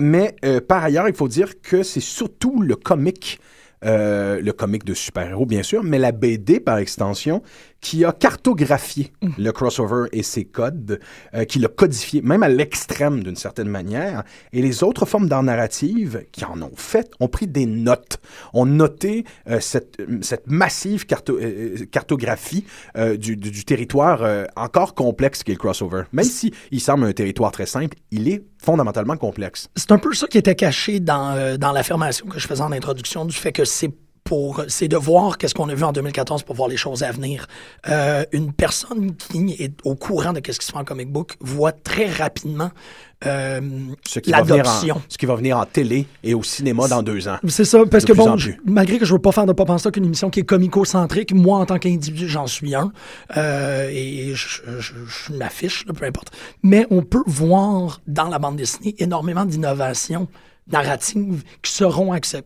Mais 0.00 0.36
euh, 0.44 0.60
par 0.60 0.84
ailleurs, 0.84 1.08
il 1.08 1.14
faut 1.14 1.28
dire 1.28 1.60
que 1.62 1.82
c'est 1.82 2.00
surtout 2.00 2.60
le 2.60 2.76
comique, 2.76 3.40
euh, 3.84 4.40
le 4.40 4.52
comique 4.52 4.84
de 4.84 4.92
super-héros, 4.92 5.46
bien 5.46 5.62
sûr, 5.62 5.82
mais 5.82 5.98
la 5.98 6.12
BD 6.12 6.60
par 6.60 6.76
extension, 6.78 7.42
qui 7.80 8.04
a 8.04 8.12
cartographié 8.12 9.12
le 9.38 9.50
crossover 9.52 10.08
et 10.12 10.22
ses 10.22 10.44
codes, 10.44 11.00
euh, 11.34 11.44
qui 11.44 11.58
l'a 11.58 11.68
codifié, 11.68 12.22
même 12.22 12.42
à 12.42 12.48
l'extrême 12.48 13.22
d'une 13.22 13.36
certaine 13.36 13.68
manière. 13.68 14.24
Et 14.52 14.62
les 14.62 14.82
autres 14.82 15.06
formes 15.06 15.28
d'art 15.28 15.42
narrative 15.42 16.24
qui 16.32 16.44
en 16.44 16.60
ont 16.60 16.72
fait 16.76 17.10
ont 17.20 17.28
pris 17.28 17.46
des 17.46 17.66
notes, 17.66 18.18
ont 18.52 18.66
noté 18.66 19.24
euh, 19.48 19.60
cette, 19.60 19.96
cette 20.22 20.48
massive 20.48 21.06
carto- 21.06 21.38
euh, 21.40 21.86
cartographie 21.90 22.64
euh, 22.96 23.16
du, 23.16 23.36
territoire 23.64 24.22
euh, 24.22 24.44
encore 24.56 24.94
complexe 24.94 25.42
qu'est 25.42 25.52
le 25.52 25.58
crossover. 25.58 26.02
Même 26.12 26.24
si 26.24 26.52
semble 26.80 27.04
un 27.04 27.12
territoire 27.12 27.52
très 27.52 27.66
simple, 27.66 27.96
il 28.10 28.28
est 28.28 28.42
fondamentalement 28.62 29.16
complexe. 29.16 29.68
C'est 29.76 29.92
un 29.92 29.98
peu 29.98 30.14
ça 30.14 30.26
qui 30.26 30.38
était 30.38 30.54
caché 30.54 31.00
dans, 31.00 31.32
euh, 31.36 31.56
dans 31.56 31.72
l'affirmation 31.72 32.26
que 32.26 32.38
je 32.38 32.46
faisais 32.46 32.62
en 32.62 32.72
introduction 32.72 33.24
du 33.24 33.36
fait 33.36 33.52
que 33.52 33.64
c'est 33.64 33.90
pour 34.28 34.62
c'est 34.68 34.88
de 34.88 34.96
voir 34.98 35.38
qu'est-ce 35.38 35.54
qu'on 35.54 35.70
a 35.70 35.74
vu 35.74 35.84
en 35.84 35.92
2014 35.92 36.42
pour 36.42 36.54
voir 36.54 36.68
les 36.68 36.76
choses 36.76 37.02
à 37.02 37.10
venir. 37.12 37.46
Euh, 37.88 38.24
une 38.32 38.52
personne 38.52 39.14
qui 39.16 39.56
est 39.58 39.72
au 39.84 39.94
courant 39.94 40.34
de 40.34 40.40
qu'est-ce 40.40 40.60
qui 40.60 40.66
se 40.66 40.72
fait 40.72 40.78
en 40.78 40.84
comic 40.84 41.10
book 41.10 41.36
voit 41.40 41.72
très 41.72 42.10
rapidement 42.10 42.70
euh, 43.26 43.60
l'adoption. 44.26 45.00
ce 45.08 45.18
qui 45.18 45.26
va 45.26 45.34
venir 45.34 45.58
en 45.58 45.64
télé 45.64 46.06
et 46.22 46.34
au 46.34 46.42
cinéma 46.42 46.86
dans 46.88 47.02
deux 47.02 47.26
ans. 47.26 47.38
C'est 47.48 47.64
ça, 47.64 47.80
parce 47.90 48.04
De 48.04 48.12
que 48.12 48.16
bon, 48.16 48.36
je- 48.36 48.52
malgré 48.64 48.98
que 48.98 49.04
je 49.06 49.12
veux 49.14 49.18
pas 49.18 49.32
faire 49.32 49.46
de 49.46 49.52
Pop 49.52 49.68
en 49.70 49.78
stock 49.78 49.96
une 49.96 50.04
émission 50.04 50.30
qui 50.30 50.40
est 50.40 50.44
comico-centrique, 50.44 51.32
moi 51.32 51.58
en 51.58 51.66
tant 51.66 51.78
qu'individu, 51.78 52.28
j'en 52.28 52.46
suis 52.46 52.74
un. 52.74 52.92
Euh, 53.36 53.88
et 53.90 54.32
je, 54.34 54.60
je, 54.78 54.92
je 55.06 55.32
m'affiche, 55.32 55.84
peu 55.86 56.04
importe. 56.06 56.30
Mais 56.62 56.86
on 56.90 57.02
peut 57.02 57.22
voir 57.26 58.00
dans 58.06 58.28
la 58.28 58.38
bande 58.38 58.56
dessinée 58.56 58.94
énormément 58.98 59.44
d'innovations 59.46 60.28
narratives 60.72 61.42
qui 61.62 61.72
seront, 61.72 62.18
qui 62.18 62.36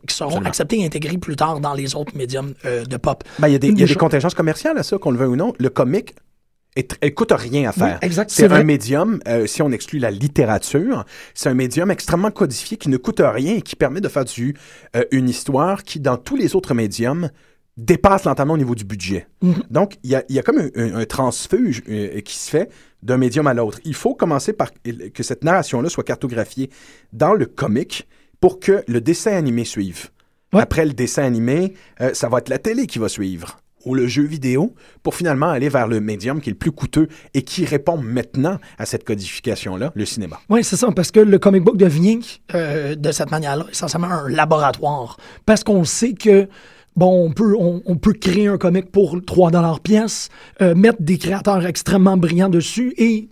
acceptées 0.45 0.81
et 0.81 0.87
intégrées 0.87 1.19
plus 1.19 1.37
tard 1.37 1.61
dans 1.61 1.75
les 1.75 1.95
autres 1.95 2.17
médiums 2.17 2.55
euh, 2.65 2.85
de 2.85 2.97
pop. 2.97 3.25
Ben, 3.39 3.49
il 3.49 3.53
y 3.53 3.55
a 3.55 3.59
des, 3.59 3.69
il 3.69 3.79
y 3.79 3.83
a 3.83 3.87
des 3.87 3.87
choses- 3.87 3.97
contingences 3.99 4.35
commerciales 4.35 4.79
à 4.79 4.83
ça, 4.83 4.99
qu'on 4.99 5.11
le 5.11 5.19
veuille 5.19 5.29
ou 5.29 5.37
non. 5.37 5.53
Le 5.59 5.69
comic, 5.69 6.15
est 6.77 6.97
elle 7.01 7.15
coûte 7.15 7.33
rien 7.33 7.69
à 7.69 7.73
faire. 7.73 7.99
Oui, 8.03 8.09
C'est 8.29 8.51
un 8.51 8.65
médium, 8.65 9.21
euh, 9.29 9.47
si 9.47 9.61
on 9.63 9.71
exclut 9.73 9.99
la 9.99 10.11
littérature, 10.11 11.05
c'est 11.35 11.49
un 11.51 11.55
médium 11.55 11.91
extrêmement 11.91 12.31
codifié 12.31 12.77
qui 12.77 12.89
ne 12.89 12.97
coûte 12.97 13.21
rien 13.23 13.57
et 13.57 13.63
qui 13.63 13.77
permet 13.77 14.01
de 14.01 14.09
faire 14.09 14.25
du, 14.25 14.57
euh, 14.97 15.05
une 15.11 15.29
histoire 15.29 15.83
qui, 15.83 16.01
dans 16.01 16.17
tous 16.17 16.37
les 16.37 16.57
autres 16.57 16.73
médiums, 16.75 17.31
dépasse 17.77 18.25
lentement 18.25 18.55
au 18.55 18.59
niveau 18.59 18.75
du 18.75 18.85
budget. 18.85 19.27
Mhm. 19.41 19.63
Donc, 19.71 19.95
il 20.03 20.11
y 20.11 20.15
a, 20.15 20.23
il 20.29 20.35
y 20.35 20.39
a 20.39 20.43
comme 20.43 20.59
un, 20.59 20.69
un- 20.77 20.95
un 20.97 21.05
transfuge 21.07 21.83
euh, 21.89 22.21
qui 22.21 22.37
se 22.37 22.51
fait 22.51 22.71
d'un 23.03 23.17
médium 23.17 23.47
à 23.47 23.55
l'autre. 23.55 23.79
Il 23.85 23.95
faut 23.95 24.15
commencer 24.15 24.53
par 24.53 24.71
que 25.15 25.23
cette 25.23 25.43
narration-là 25.43 25.89
soit 25.89 26.05
cartographiée 26.05 26.71
dans 27.13 27.33
le 27.35 27.47
comic 27.47 28.07
pour 28.41 28.61
que 28.61 28.85
le 28.87 29.01
dessin 29.01 29.33
animé 29.33 29.65
suive. 29.65 30.11
Ouais. 30.53 30.61
Après 30.61 30.85
le 30.85 30.93
dessin 30.93 31.23
animé, 31.25 31.73
euh, 32.01 32.13
ça 32.13 32.29
va 32.29 32.39
être 32.39 32.51
la 32.51 32.59
télé 32.59 32.87
qui 32.87 32.99
va 32.99 33.09
suivre 33.09 33.59
ou 33.85 33.95
le 33.97 34.07
jeu 34.07 34.23
vidéo 34.23 34.75
pour 35.03 35.15
finalement 35.17 35.49
aller 35.49 35.69
vers 35.69 35.89
le 35.89 36.01
médium 36.01 36.41
qui 36.41 36.51
est 36.51 36.53
le 36.53 36.59
plus 36.59 36.71
coûteux 36.71 37.09
et 37.35 37.43
qui 37.43 37.65
répond 37.65 37.97
maintenant 37.97 38.59
à 38.79 38.87
cette 38.87 39.03
codification-là, 39.05 39.91
le 39.97 40.05
cinéma. 40.05 40.39
Oui, 40.51 40.63
c'est 40.63 40.77
ça, 40.77 40.89
parce 40.95 41.11
que 41.11 41.19
le 41.19 41.39
comic 41.41 41.65
book 41.65 41.77
devient 41.79 42.21
euh, 42.55 42.95
de 42.95 43.11
cette 43.11 43.33
manière-là 43.33 43.67
essentiellement 43.73 44.07
un 44.11 44.29
laboratoire. 44.29 45.17
Parce 45.47 45.65
qu'on 45.65 45.83
sait 45.83 46.13
que 46.13 46.49
bon, 46.97 47.27
on 47.27 47.33
peut, 47.33 47.57
on, 47.59 47.83
on 47.87 47.97
peut 47.97 48.13
créer 48.13 48.49
un 48.49 48.59
comic 48.59 48.91
pour 48.91 49.19
3 49.25 49.51
dollars 49.51 49.81
pièce, 49.81 50.29
euh, 50.61 50.75
mettre 50.75 51.03
des 51.03 51.19
créateurs 51.19 51.65
extrêmement 51.67 52.17
brillants 52.17 52.49
dessus 52.49 52.95
et 52.97 53.29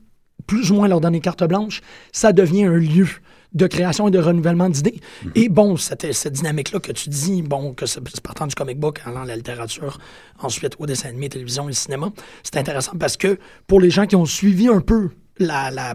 plus 0.46 0.70
ou 0.70 0.74
moins 0.74 0.88
leur 0.88 1.00
donner 1.00 1.20
carte 1.20 1.44
blanche, 1.44 1.80
ça 2.12 2.32
devient 2.32 2.64
un 2.64 2.76
lieu 2.76 3.06
de 3.52 3.66
création 3.66 4.08
et 4.08 4.10
de 4.10 4.18
renouvellement 4.18 4.68
d'idées. 4.68 5.00
Et 5.34 5.48
bon, 5.48 5.76
cette, 5.76 6.12
cette 6.12 6.34
dynamique-là 6.34 6.78
que 6.80 6.92
tu 6.92 7.08
dis, 7.08 7.42
bon, 7.42 7.74
que 7.74 7.86
c'est 7.86 8.00
c'est 8.08 8.20
partant 8.20 8.46
du 8.46 8.54
comic 8.54 8.78
book, 8.78 9.00
allant 9.04 9.22
à 9.22 9.26
la 9.26 9.36
littérature, 9.36 9.98
ensuite 10.40 10.74
au 10.78 10.86
dessin 10.86 11.08
animé, 11.08 11.28
télévision 11.28 11.68
et 11.68 11.72
cinéma, 11.72 12.10
c'est 12.42 12.56
intéressant 12.56 12.92
parce 12.98 13.16
que 13.16 13.38
pour 13.66 13.80
les 13.80 13.90
gens 13.90 14.06
qui 14.06 14.16
ont 14.16 14.26
suivi 14.26 14.68
un 14.68 14.80
peu 14.80 15.10
la, 15.38 15.70
la, 15.70 15.94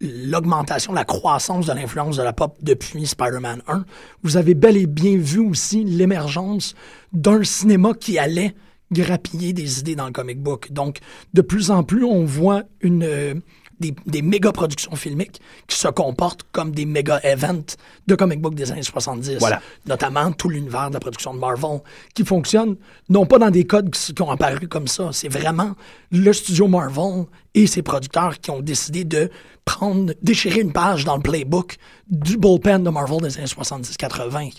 l'augmentation, 0.00 0.92
la 0.92 1.04
croissance 1.04 1.66
de 1.66 1.72
l'influence 1.72 2.16
de 2.16 2.22
la 2.22 2.32
pop 2.32 2.56
depuis 2.62 3.06
Spider-Man 3.06 3.62
1, 3.66 3.84
vous 4.22 4.36
avez 4.36 4.54
bel 4.54 4.76
et 4.76 4.86
bien 4.86 5.16
vu 5.16 5.40
aussi 5.40 5.84
l'émergence 5.84 6.74
d'un 7.12 7.42
cinéma 7.42 7.94
qui 7.94 8.18
allait 8.18 8.54
grappiller 8.92 9.52
des 9.52 9.80
idées 9.80 9.96
dans 9.96 10.06
le 10.06 10.12
comic 10.12 10.40
book. 10.40 10.72
Donc, 10.72 10.98
de 11.34 11.42
plus 11.42 11.70
en 11.70 11.82
plus, 11.82 12.04
on 12.04 12.24
voit 12.24 12.62
une, 12.80 13.02
euh, 13.02 13.34
des, 13.80 13.94
des 14.06 14.22
méga 14.22 14.52
productions 14.52 14.94
filmiques 14.96 15.40
qui 15.66 15.78
se 15.78 15.88
comportent 15.88 16.44
comme 16.52 16.72
des 16.72 16.86
méga 16.86 17.20
events 17.22 17.76
de 18.06 18.14
comic 18.14 18.40
book 18.40 18.54
des 18.54 18.70
années 18.72 18.82
70. 18.82 19.36
Voilà. 19.38 19.60
Notamment 19.86 20.32
tout 20.32 20.48
l'univers 20.48 20.88
de 20.88 20.94
la 20.94 21.00
production 21.00 21.34
de 21.34 21.38
Marvel 21.38 21.80
qui 22.14 22.24
fonctionne 22.24 22.76
non 23.08 23.26
pas 23.26 23.38
dans 23.38 23.50
des 23.50 23.64
codes 23.64 23.90
qui, 23.90 24.14
qui 24.14 24.22
ont 24.22 24.30
apparu 24.30 24.68
comme 24.68 24.88
ça. 24.88 25.10
C'est 25.12 25.28
vraiment 25.28 25.72
le 26.10 26.32
studio 26.32 26.68
Marvel 26.68 27.26
et 27.54 27.66
ses 27.66 27.82
producteurs 27.82 28.38
qui 28.40 28.50
ont 28.50 28.60
décidé 28.60 29.04
de 29.04 29.30
prendre, 29.64 30.14
déchirer 30.22 30.60
une 30.60 30.72
page 30.72 31.04
dans 31.04 31.16
le 31.16 31.22
playbook 31.22 31.76
du 32.08 32.36
bullpen 32.36 32.82
de 32.82 32.90
Marvel 32.90 33.20
des 33.20 33.36
années 33.36 33.46
70-80. 33.46 34.54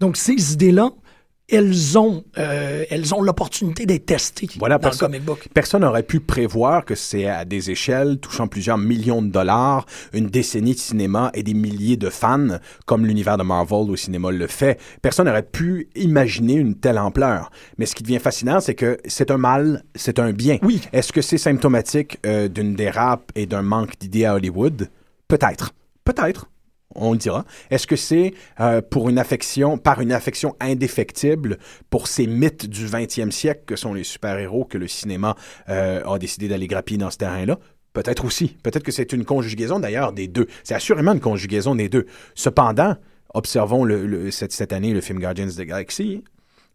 Donc, 0.00 0.16
ces 0.16 0.52
idées-là, 0.52 0.90
elles 1.50 1.98
ont, 1.98 2.24
euh, 2.38 2.84
elles 2.88 3.14
ont 3.14 3.20
l'opportunité 3.20 3.84
d'être 3.84 4.06
testées 4.06 4.48
Voilà, 4.58 4.78
dans 4.78 4.90
le 4.90 4.96
comic 4.96 5.22
book. 5.22 5.48
Personne 5.52 5.82
n'aurait 5.82 6.02
pu 6.02 6.20
prévoir 6.20 6.84
que 6.84 6.94
c'est 6.94 7.26
à 7.26 7.44
des 7.44 7.70
échelles 7.70 8.18
touchant 8.18 8.48
plusieurs 8.48 8.78
millions 8.78 9.20
de 9.20 9.28
dollars, 9.28 9.84
une 10.12 10.26
décennie 10.26 10.74
de 10.74 10.78
cinéma 10.78 11.30
et 11.34 11.42
des 11.42 11.54
milliers 11.54 11.96
de 11.96 12.08
fans, 12.08 12.58
comme 12.86 13.04
l'univers 13.04 13.36
de 13.36 13.42
Marvel 13.42 13.90
au 13.90 13.96
cinéma 13.96 14.30
le 14.30 14.46
fait. 14.46 14.80
Personne 15.02 15.26
n'aurait 15.26 15.42
pu 15.42 15.88
imaginer 15.96 16.54
une 16.54 16.76
telle 16.76 16.98
ampleur. 16.98 17.50
Mais 17.76 17.86
ce 17.86 17.94
qui 17.94 18.02
devient 18.02 18.20
fascinant, 18.20 18.60
c'est 18.60 18.74
que 18.74 18.98
c'est 19.06 19.30
un 19.30 19.38
mal, 19.38 19.84
c'est 19.94 20.18
un 20.18 20.32
bien. 20.32 20.58
Oui. 20.62 20.80
Est-ce 20.92 21.12
que 21.12 21.20
c'est 21.20 21.38
symptomatique 21.38 22.18
euh, 22.24 22.48
d'une 22.48 22.74
dérape 22.74 23.30
et 23.34 23.46
d'un 23.46 23.62
manque 23.62 23.98
d'idées 23.98 24.24
à 24.24 24.34
Hollywood? 24.34 24.88
Peut-être. 25.28 25.72
Peut-être. 26.04 26.48
On 26.94 27.12
le 27.12 27.18
dira. 27.18 27.44
Est-ce 27.70 27.86
que 27.86 27.96
c'est 27.96 28.34
euh, 28.60 28.80
pour 28.80 29.08
une 29.08 29.18
affection, 29.18 29.78
par 29.78 30.00
une 30.00 30.12
affection 30.12 30.54
indéfectible 30.60 31.58
pour 31.90 32.06
ces 32.06 32.26
mythes 32.26 32.66
du 32.66 32.86
20e 32.86 33.30
siècle 33.30 33.62
que 33.66 33.76
sont 33.76 33.94
les 33.94 34.04
super-héros 34.04 34.64
que 34.64 34.78
le 34.78 34.86
cinéma 34.86 35.34
euh, 35.68 36.04
a 36.04 36.18
décidé 36.18 36.48
d'aller 36.48 36.66
grappiller 36.66 36.98
dans 36.98 37.10
ce 37.10 37.18
terrain-là? 37.18 37.58
Peut-être 37.92 38.24
aussi. 38.24 38.56
Peut-être 38.62 38.82
que 38.82 38.92
c'est 38.92 39.12
une 39.12 39.24
conjugaison 39.24 39.78
d'ailleurs 39.78 40.12
des 40.12 40.28
deux. 40.28 40.46
C'est 40.62 40.74
assurément 40.74 41.12
une 41.12 41.20
conjugaison 41.20 41.74
des 41.74 41.88
deux. 41.88 42.06
Cependant, 42.34 42.96
observons 43.34 43.86
cette, 44.30 44.52
cette 44.52 44.72
année 44.72 44.92
le 44.92 45.00
film 45.00 45.20
Guardians 45.20 45.46
of 45.46 45.56
the 45.56 45.62
Galaxy, 45.62 46.22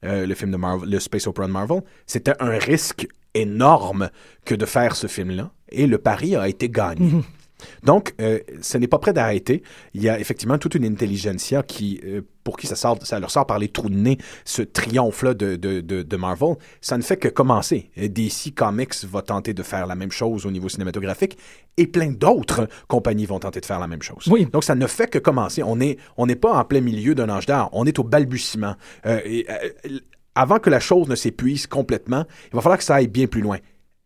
euh, 0.05 0.25
le 0.25 0.33
film 0.33 0.51
de 0.51 0.57
Marvel, 0.57 0.89
le 0.89 0.99
Space 0.99 1.27
Opera 1.27 1.47
de 1.47 1.51
Marvel. 1.51 1.81
C'était 2.07 2.33
un 2.39 2.57
risque 2.57 3.07
énorme 3.33 4.09
que 4.45 4.55
de 4.55 4.65
faire 4.65 4.95
ce 4.95 5.07
film-là. 5.07 5.51
Et 5.71 5.87
le 5.87 5.97
pari 5.97 6.35
a 6.35 6.47
été 6.47 6.69
gagné. 6.69 7.11
Donc, 7.83 8.13
euh, 8.21 8.39
ce 8.61 8.77
n'est 8.77 8.87
pas 8.87 8.99
prêt 8.99 9.13
d'arrêter. 9.13 9.63
Il 9.93 10.01
y 10.03 10.09
a 10.09 10.19
effectivement 10.19 10.57
toute 10.57 10.75
une 10.75 10.85
intelligentsia 10.85 11.63
qui, 11.63 11.99
euh, 12.05 12.21
pour 12.43 12.57
qui 12.57 12.67
ça, 12.67 12.75
sort, 12.75 12.97
ça 13.03 13.19
leur 13.19 13.31
sort 13.31 13.45
par 13.45 13.59
les 13.59 13.69
trous 13.69 13.89
de 13.89 13.95
nez, 13.95 14.17
ce 14.45 14.61
triomphe-là 14.61 15.33
de, 15.33 15.55
de, 15.55 15.81
de, 15.81 16.01
de 16.01 16.17
Marvel. 16.17 16.55
Ça 16.81 16.97
ne 16.97 17.03
fait 17.03 17.17
que 17.17 17.27
commencer. 17.27 17.89
DC 17.97 18.53
Comics 18.55 19.03
va 19.05 19.21
tenter 19.21 19.53
de 19.53 19.63
faire 19.63 19.87
la 19.87 19.95
même 19.95 20.11
chose 20.11 20.45
au 20.45 20.51
niveau 20.51 20.69
cinématographique 20.69 21.37
et 21.77 21.87
plein 21.87 22.11
d'autres 22.11 22.67
compagnies 22.87 23.25
vont 23.25 23.39
tenter 23.39 23.61
de 23.61 23.65
faire 23.65 23.79
la 23.79 23.87
même 23.87 24.01
chose. 24.01 24.27
Oui. 24.29 24.47
Donc, 24.51 24.63
ça 24.63 24.75
ne 24.75 24.87
fait 24.87 25.07
que 25.07 25.19
commencer. 25.19 25.63
On 25.63 25.75
n'est 25.77 25.97
on 26.17 26.27
pas 26.27 26.53
en 26.53 26.65
plein 26.65 26.81
milieu 26.81 27.15
d'un 27.15 27.29
âge 27.29 27.45
d'art. 27.45 27.69
On 27.73 27.85
est 27.85 27.99
au 27.99 28.03
balbutiement. 28.03 28.75
Euh, 29.05 29.19
et, 29.25 29.45
euh, 29.49 29.99
avant 30.35 30.59
que 30.59 30.69
la 30.69 30.79
chose 30.79 31.07
ne 31.09 31.15
s'épuise 31.15 31.67
complètement, 31.67 32.25
il 32.51 32.55
va 32.55 32.61
falloir 32.61 32.77
que 32.77 32.83
ça 32.83 32.95
aille 32.95 33.07
bien 33.07 33.27
plus 33.27 33.41
loin. 33.41 33.57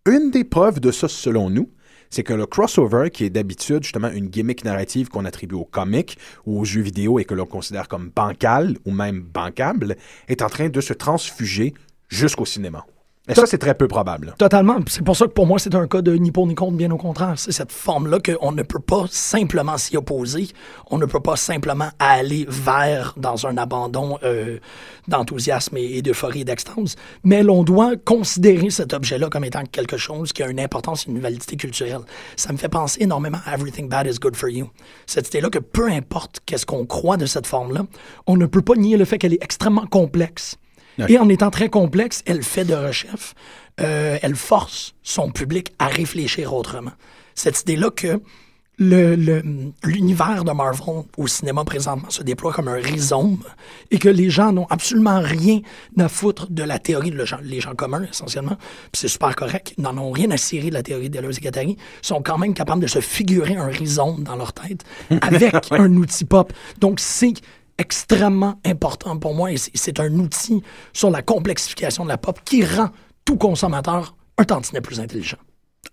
Une 0.06 0.32
des 0.32 0.44
preuves 0.44 0.80
de 0.80 0.92
ça, 0.92 1.08
selon 1.08 1.50
nous, 1.50 1.70
c'est 2.14 2.24
que 2.24 2.34
le 2.34 2.46
crossover, 2.46 3.10
qui 3.12 3.26
est 3.26 3.32
d'habitude 3.32 3.82
justement 3.82 4.12
une 4.12 4.28
gimmick 4.28 4.64
narrative 4.64 5.10
qu'on 5.10 5.26
attribue 5.26 5.56
aux 5.56 5.66
comics 5.66 6.20
ou 6.46 6.60
aux 6.60 6.64
jeux 6.64 6.82
vidéo 6.82 7.18
et 7.18 7.26
que 7.26 7.34
l'on 7.34 7.48
considère 7.48 7.88
comme 7.88 8.12
bancal 8.16 8.78
ou 8.86 8.92
même 8.92 9.22
bancable, 9.22 9.96
est 10.28 10.44
en 10.44 10.50
train 10.50 10.70
de 10.70 10.80
se 10.80 10.94
transfuger 10.94 11.74
jusqu'au 12.10 12.46
cinéma. 12.46 12.86
Et 13.30 13.36
ça, 13.36 13.46
c'est 13.46 13.58
très 13.58 13.74
peu 13.74 13.88
probable. 13.88 14.36
Totalement. 14.38 14.80
C'est 14.88 15.02
pour 15.02 15.16
ça 15.16 15.28
que 15.28 15.32
pour 15.32 15.48
moi, 15.48 15.58
c'est 15.58 15.74
un 15.76 15.88
cas 15.88 16.02
de 16.02 16.14
ni 16.14 16.34
pour 16.34 16.46
ni 16.46 16.56
contre, 16.56 16.74
bien 16.74 16.92
au 16.92 16.98
contraire. 16.98 17.36
C'est 17.38 17.54
cette 17.54 17.72
forme-là 17.72 18.20
qu'on 18.20 18.52
ne 18.52 18.64
peut 18.64 18.82
pas 18.82 19.06
simplement 19.10 19.78
s'y 19.78 19.96
opposer. 19.96 20.50
On 20.92 20.98
ne 20.98 21.06
peut 21.06 21.22
pas 21.22 21.38
simplement 21.38 21.88
aller 22.00 22.46
vers 22.50 23.14
dans 23.16 23.48
un 23.48 23.58
abandon 23.58 24.18
euh, 24.24 24.60
d'enthousiasme 25.08 25.78
et, 25.78 26.02
d'euphorie 26.02 26.42
et 26.42 26.44
d'extase. 26.44 26.98
Mais 27.24 27.44
l'on 27.44 27.64
doit 27.64 27.96
considérer 27.96 28.70
cet 28.70 28.94
objet-là 28.94 29.30
comme 29.30 29.46
étant 29.46 29.64
quelque 29.64 29.96
chose 29.96 30.34
qui 30.34 30.44
a 30.44 30.50
une 30.50 30.60
importance 30.60 31.06
une 31.06 31.20
validité 31.20 31.56
culturelle. 31.56 32.02
Ça 32.36 32.52
me 32.52 32.58
fait 32.58 32.68
penser 32.68 33.04
énormément 33.04 33.40
à 33.46 33.54
Everything 33.54 33.88
Bad 33.88 34.06
is 34.06 34.20
Good 34.20 34.36
for 34.36 34.50
You. 34.50 34.70
Cette 35.06 35.30
idée-là 35.30 35.50
que 35.50 35.60
peu 35.60 35.90
importe 35.90 36.42
qu'est-ce 36.46 36.66
qu'on 36.66 36.86
croit 36.86 37.16
de 37.16 37.26
cette 37.26 37.48
forme-là, 37.48 37.86
on 38.28 38.36
ne 38.36 38.48
peut 38.48 38.62
pas 38.62 38.76
nier 38.76 38.98
le 38.98 39.06
fait 39.06 39.18
qu'elle 39.18 39.34
est 39.34 39.44
extrêmement 39.44 39.86
complexe. 39.86 40.58
Et 41.08 41.18
en 41.18 41.28
étant 41.30 41.50
très 41.50 41.70
complexe, 41.70 42.22
elle 42.26 42.44
fait 42.44 42.66
de 42.66 42.74
rechef, 42.76 43.34
euh, 43.82 44.18
elle 44.22 44.36
force 44.36 44.94
son 45.02 45.32
public 45.32 45.74
à 45.80 45.88
réfléchir 45.88 46.54
autrement. 46.54 46.92
Cette 47.36 47.62
idée-là 47.62 47.90
que 47.90 48.22
le- 48.80 49.16
le- 49.16 49.44
l'univers 49.84 50.44
de 50.44 50.52
Marvel 50.52 51.04
au 51.18 51.28
cinéma 51.28 51.64
présentement 51.64 52.10
se 52.10 52.24
déploie 52.24 52.52
comme 52.52 52.68
un 52.68 52.74
rhizome 52.82 53.38
et 53.92 54.00
que 54.00 54.10
les 54.10 54.32
gens 54.32 54.52
n'ont 54.52 54.66
absolument 54.70 55.20
rien 55.22 55.62
à 56.00 56.10
foutre 56.10 56.48
de 56.50 56.64
la 56.64 56.80
théorie, 56.80 57.12
de 57.12 57.16
le 57.16 57.26
gens- 57.26 57.38
les 57.44 57.62
gens 57.62 57.76
communs 57.76 58.04
essentiellement, 58.12 58.56
puis 58.92 59.00
c'est 59.02 59.08
super 59.08 59.36
correct, 59.36 59.76
ils 59.78 59.84
n'en 59.84 59.96
ont 60.00 60.12
rien 60.12 60.32
à 60.32 60.38
cirer 60.38 60.70
de 60.70 60.74
la 60.74 60.82
théorie 60.84 61.10
de 61.12 61.18
Deleuze 61.20 61.38
et 61.38 61.42
Guattari, 61.42 61.78
sont 62.02 62.22
quand 62.24 62.40
même 62.40 62.56
capables 62.56 62.82
de 62.82 62.88
se 62.88 63.00
figurer 63.00 63.56
un 63.56 63.68
rhizome 63.68 64.24
dans 64.24 64.36
leur 64.36 64.54
tête 64.54 64.84
avec 65.22 65.54
un 65.72 65.94
outil 65.96 66.26
pop. 66.26 66.52
Donc 66.80 67.00
c'est 67.00 67.34
extrêmement 67.78 68.60
important 68.66 69.18
pour 69.18 69.34
moi 69.34 69.52
et 69.52 69.58
c'est- 69.58 70.00
un 70.00 70.14
outil 70.20 70.64
sur 70.94 71.10
la 71.10 71.22
complexification 71.22 72.04
de 72.04 72.10
la 72.10 72.18
pop 72.18 72.40
qui 72.46 72.66
rend 72.66 72.90
tout 73.26 73.38
consommateur 73.38 74.16
un 74.38 74.44
tantinet 74.44 74.82
plus 74.82 75.00
intelligent. 75.00 75.38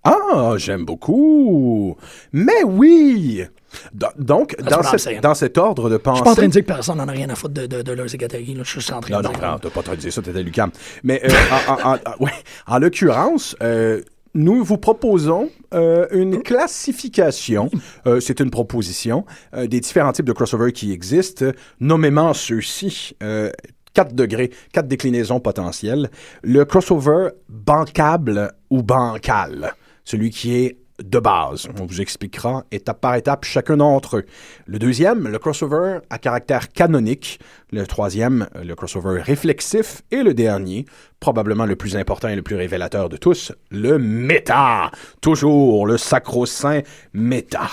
Ah, 0.04 0.54
j'aime 0.56 0.84
beaucoup. 0.84 1.96
Mais 2.32 2.62
oui. 2.64 3.44
Do- 3.92 4.06
Donc, 4.18 4.56
dans, 4.62 4.82
cette- 4.82 5.20
dans 5.20 5.34
cet 5.34 5.58
ordre 5.58 5.88
de 5.90 5.94
Je 5.94 5.98
pensée... 5.98 6.16
suis 6.16 6.24
pas 6.24 6.30
en 6.30 6.34
train 6.34 6.46
de 6.46 6.52
dire 6.52 6.62
que 6.62 6.66
personne 6.66 6.98
n'en 6.98 7.08
a 7.08 7.12
rien 7.12 7.28
à 7.28 7.34
foutre 7.34 7.54
de, 7.54 7.66
de, 7.66 7.82
de 7.82 8.16
Guattari, 8.16 8.54
là. 8.54 8.62
Je 8.64 8.80
suis 8.80 8.92
en 8.92 9.00
train 9.00 9.14
Non, 9.14 9.20
de 9.20 9.26
non, 9.26 9.32
dire... 9.32 9.42
non, 9.50 9.58
t'as 9.58 9.70
pas 9.70 9.82
trop 9.82 9.94
dit 9.96 10.10
ça, 10.10 10.22
t'étais 10.22 10.42
Lucam. 10.42 10.70
Mais 11.02 11.20
euh, 11.24 11.28
en, 11.68 11.72
en- 11.90 11.94
en- 11.94 12.24
ouais, 12.24 12.32
en 12.66 12.78
l'occurrence, 12.78 13.54
euh, 13.62 14.00
nous 14.34 14.62
vous 14.64 14.78
proposons 14.78 15.50
euh, 15.74 16.06
une 16.12 16.42
classification, 16.42 17.70
euh, 18.06 18.20
c'est 18.20 18.40
une 18.40 18.50
proposition, 18.50 19.24
euh, 19.54 19.66
des 19.66 19.80
différents 19.80 20.12
types 20.12 20.24
de 20.24 20.32
crossover 20.32 20.72
qui 20.72 20.92
existent, 20.92 21.46
nommément 21.80 22.34
ceux-ci. 22.34 23.16
Euh, 23.22 23.50
4 23.92 24.14
degrés, 24.14 24.50
4 24.72 24.86
déclinaisons 24.86 25.40
potentielles. 25.40 26.10
Le 26.42 26.64
crossover 26.64 27.30
bancable 27.48 28.52
ou 28.70 28.84
bancal, 28.84 29.74
celui 30.04 30.30
qui 30.30 30.54
est 30.54 30.78
de 31.02 31.18
base. 31.18 31.68
On 31.80 31.86
vous 31.86 32.00
expliquera 32.00 32.64
étape 32.70 33.00
par 33.00 33.14
étape 33.14 33.44
chacun 33.44 33.76
d'entre 33.76 34.18
eux. 34.18 34.24
Le 34.66 34.78
deuxième, 34.78 35.28
le 35.28 35.38
crossover 35.38 35.98
à 36.10 36.18
caractère 36.18 36.68
canonique. 36.68 37.40
Le 37.72 37.86
troisième, 37.86 38.48
le 38.62 38.74
crossover 38.74 39.20
réflexif. 39.22 40.02
Et 40.10 40.22
le 40.22 40.34
dernier, 40.34 40.86
probablement 41.20 41.66
le 41.66 41.76
plus 41.76 41.96
important 41.96 42.28
et 42.28 42.36
le 42.36 42.42
plus 42.42 42.56
révélateur 42.56 43.08
de 43.08 43.16
tous, 43.16 43.52
le 43.70 43.98
méta. 43.98 44.90
Toujours 45.20 45.86
le 45.86 45.98
sacro-saint 45.98 46.80
méta. 47.12 47.68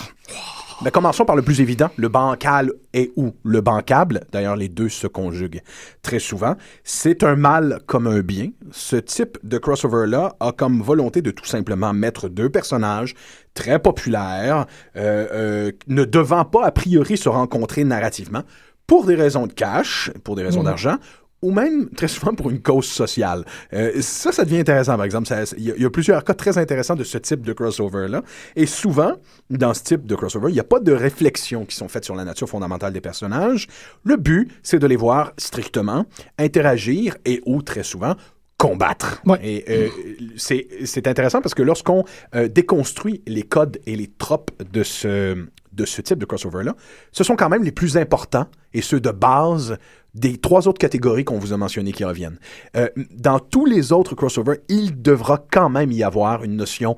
Mais 0.84 0.92
commençons 0.92 1.26
par 1.26 1.36
le 1.36 1.42
plus 1.42 1.60
évident, 1.60 1.90
le 1.98 2.08
bancal 2.08 2.72
et 2.94 3.12
ou 3.16 3.34
le 3.44 3.62
bancable. 3.62 4.22
D'ailleurs, 4.32 4.56
les 4.56 4.70
deux 4.70 4.90
se 4.90 5.08
conjuguent 5.08 5.62
très 6.04 6.20
souvent. 6.20 6.56
C'est 6.84 7.24
un 7.24 7.36
mal 7.36 7.80
comme 7.88 8.06
un 8.06 8.20
bien. 8.20 8.50
Ce 8.72 8.96
type 8.96 9.40
de 9.44 9.58
crossover-là 9.58 10.36
a 10.40 10.52
comme 10.52 10.82
volonté 10.82 11.22
de 11.22 11.32
tout 11.32 11.46
simplement 11.46 11.94
mettre 11.94 12.30
deux 12.30 12.50
personnages 12.50 13.16
très 13.56 13.80
populaires, 13.80 14.68
euh, 14.96 15.28
euh, 15.32 15.72
ne 15.88 16.06
devant 16.06 16.46
pas 16.46 16.66
a 16.66 16.72
priori 16.72 17.18
se 17.18 17.28
rencontrer 17.28 17.84
narrativement, 17.84 18.44
pour 18.86 19.06
des 19.06 19.16
raisons 19.16 19.48
de 19.48 19.54
cash, 19.54 20.12
pour 20.24 20.36
des 20.36 20.44
raisons 20.44 20.64
d'argent, 20.64 20.98
ou 21.42 21.52
même 21.52 21.90
très 21.92 22.08
souvent 22.08 22.34
pour 22.34 22.50
une 22.50 22.62
cause 22.62 22.86
sociale. 22.88 23.46
Euh, 23.74 24.02
ça, 24.02 24.32
ça 24.32 24.44
devient 24.44 24.60
intéressant, 24.60 24.96
par 24.96 25.06
exemple. 25.06 25.28
Il 25.58 25.64
y, 25.66 25.72
a- 25.72 25.76
il 25.76 25.82
y 25.84 25.86
a 25.86 25.90
plusieurs 25.90 26.24
cas 26.24 26.34
très 26.34 26.58
intéressants 26.58 26.96
de 26.96 27.04
ce 27.04 27.18
type 27.20 27.42
de 27.46 27.54
crossover-là. 27.54 28.24
Et 28.56 28.66
souvent, 28.66 29.14
dans 29.50 29.74
ce 29.74 29.84
type 29.84 30.06
de 30.08 30.16
crossover, 30.16 30.50
il 30.50 30.54
n'y 30.56 30.60
a 30.60 30.64
pas 30.64 30.80
de 30.80 30.92
réflexions 30.92 31.66
qui 31.66 31.76
sont 31.76 31.88
faites 31.88 32.06
sur 32.06 32.16
la 32.16 32.24
nature 32.26 32.50
fondamentale 32.50 32.92
des 32.94 33.02
personnages. 33.02 33.68
Le 34.04 34.16
but, 34.18 34.52
c'est 34.64 34.80
de 34.80 34.88
les 34.88 34.96
voir 34.96 35.34
strictement, 35.38 36.06
interagir 36.40 37.16
et, 37.26 37.42
ou 37.46 37.62
très 37.62 37.84
souvent, 37.84 38.16
combattre. 38.58 39.22
Ouais. 39.26 39.38
Et 39.44 39.66
euh, 39.70 39.90
c'est 40.36 40.68
c'est 40.86 41.08
intéressant 41.08 41.42
parce 41.42 41.54
que 41.54 41.62
lorsqu'on 41.62 42.04
euh, 42.36 42.48
déconstruit 42.48 43.22
les 43.28 43.44
codes 43.44 43.78
et 43.86 43.96
les 43.96 44.08
tropes 44.08 44.50
de 44.74 44.82
ce, 44.82 45.46
de 45.74 45.86
ce 45.86 46.02
type 46.02 46.18
de 46.18 46.26
crossover-là, 46.26 46.76
ce 47.12 47.24
sont 47.24 47.36
quand 47.36 47.50
même 47.50 47.64
les 47.64 47.72
plus 47.72 47.98
importants 47.98 48.48
et 48.74 48.82
ceux 48.82 49.00
de 49.00 49.12
base 49.12 49.78
des 50.18 50.38
trois 50.38 50.68
autres 50.68 50.80
catégories 50.80 51.24
qu'on 51.24 51.38
vous 51.38 51.54
a 51.54 51.58
mentionnées 51.58 51.92
qui 51.92 52.04
reviennent. 52.04 52.40
Euh, 52.76 52.90
dans 53.16 53.40
tous 53.40 53.66
les 53.66 53.92
autres 53.92 54.16
crossovers, 54.16 54.60
il 54.68 55.02
devra 55.02 55.46
quand 55.52 55.70
même 55.70 55.92
y 55.92 56.04
avoir 56.04 56.44
une 56.44 56.56
notion 56.56 56.96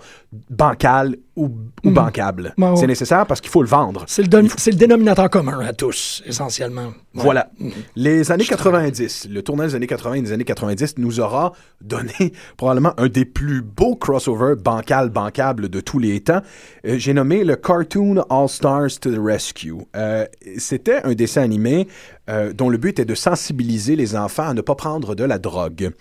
bancale 0.49 1.17
ou, 1.35 1.49
ou 1.83 1.91
bancable. 1.91 2.53
Ouais. 2.57 2.75
C'est 2.75 2.87
nécessaire 2.87 3.25
parce 3.25 3.41
qu'il 3.41 3.49
faut 3.49 3.61
le 3.61 3.67
vendre. 3.67 4.03
C'est 4.07 4.23
le, 4.23 4.71
dénominateur 4.71 5.29
commun 5.29 5.59
à 5.59 5.73
tous, 5.73 6.21
essentiellement. 6.25 6.87
Ouais. 7.15 7.23
Voilà. 7.23 7.49
Les 7.95 8.31
années 8.31 8.45
90, 8.45 9.27
le 9.29 9.41
tournage 9.41 9.71
des 9.71 9.75
années 9.75 9.87
80 9.87 10.13
et 10.15 10.21
des 10.21 10.31
années 10.31 10.43
90 10.43 10.97
nous 10.97 11.19
aura 11.19 11.53
donné 11.81 12.33
probablement 12.57 12.93
un 12.97 13.07
des 13.07 13.25
plus 13.25 13.61
beaux 13.61 13.95
crossovers 13.95 14.55
bancal 14.55 15.09
bancables 15.09 15.69
de 15.69 15.79
tous 15.79 15.99
les 15.99 16.19
temps. 16.19 16.41
Euh, 16.85 16.95
J'ai 16.97 17.13
nommé 17.13 17.43
le 17.43 17.55
Cartoon 17.55 18.23
All 18.29 18.49
Stars 18.49 18.99
to 19.01 19.11
the 19.11 19.19
Rescue. 19.19 19.75
Euh, 19.95 20.25
C'était 20.57 21.01
un 21.03 21.13
dessin 21.13 21.41
animé 21.41 21.87
euh, 22.29 22.53
dont 22.53 22.69
le 22.69 22.77
but 22.77 22.89
était 22.91 23.05
de 23.05 23.15
sensibiliser 23.15 23.95
les 23.95 24.15
enfants 24.15 24.47
à 24.49 24.53
ne 24.53 24.61
pas 24.61 24.75
prendre 24.75 25.15
de 25.15 25.23
la 25.23 25.39
drogue. 25.39 25.91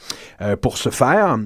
Euh, 0.40 0.56
pour 0.56 0.78
ce 0.78 0.90
faire, 0.90 1.38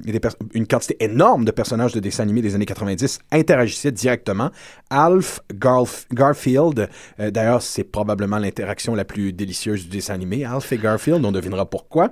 une 0.55 0.67
quantité 0.67 0.97
énorme 1.01 1.45
de 1.45 1.51
personnages 1.53 1.93
de 1.93 2.01
dessins 2.01 2.25
animés 2.25 2.43
des 2.43 2.55
années 2.55 2.67
90 2.67 3.21
interagissaient 3.31 3.93
directement. 3.93 4.51
Alf 4.91 5.41
Garf- 5.55 6.07
Garfield, 6.13 6.89
euh, 7.21 7.31
d'ailleurs, 7.31 7.63
c'est 7.63 7.85
probablement 7.85 8.39
l'interaction 8.39 8.95
la 8.95 9.05
plus 9.05 9.33
délicieuse 9.33 9.85
du 9.85 9.89
dessin 9.97 10.15
animé. 10.15 10.45
Alf 10.45 10.73
et 10.73 10.79
Garfield, 10.79 11.25
on 11.25 11.33
devinera 11.33 11.65
pourquoi. 11.65 12.11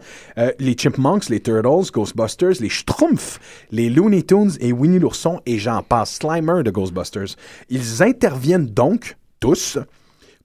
Les 0.59 0.75
Chipmunks, 0.77 1.29
les 1.29 1.41
Turtles, 1.41 1.91
Ghostbusters, 1.93 2.61
les 2.61 2.69
Schtroumpfs, 2.69 3.39
les 3.71 3.91
Looney 3.91 4.23
Tunes 4.23 4.53
et 4.61 4.73
Winnie 4.73 4.99
l'ourson 4.99 5.41
et 5.47 5.59
j'en 5.59 5.83
passe, 5.83 6.19
Slimer 6.21 6.63
de 6.63 6.71
Ghostbusters. 6.71 7.37
Ils 7.69 8.03
interviennent 8.03 8.67
donc, 8.67 9.17
tous, 9.41 9.79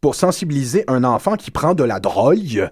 pour 0.06 0.14
sensibiliser 0.14 0.84
un 0.88 1.04
enfant 1.04 1.36
qui 1.36 1.50
prend 1.50 1.74
de 1.74 1.84
la 1.84 2.00
drogue 2.00 2.70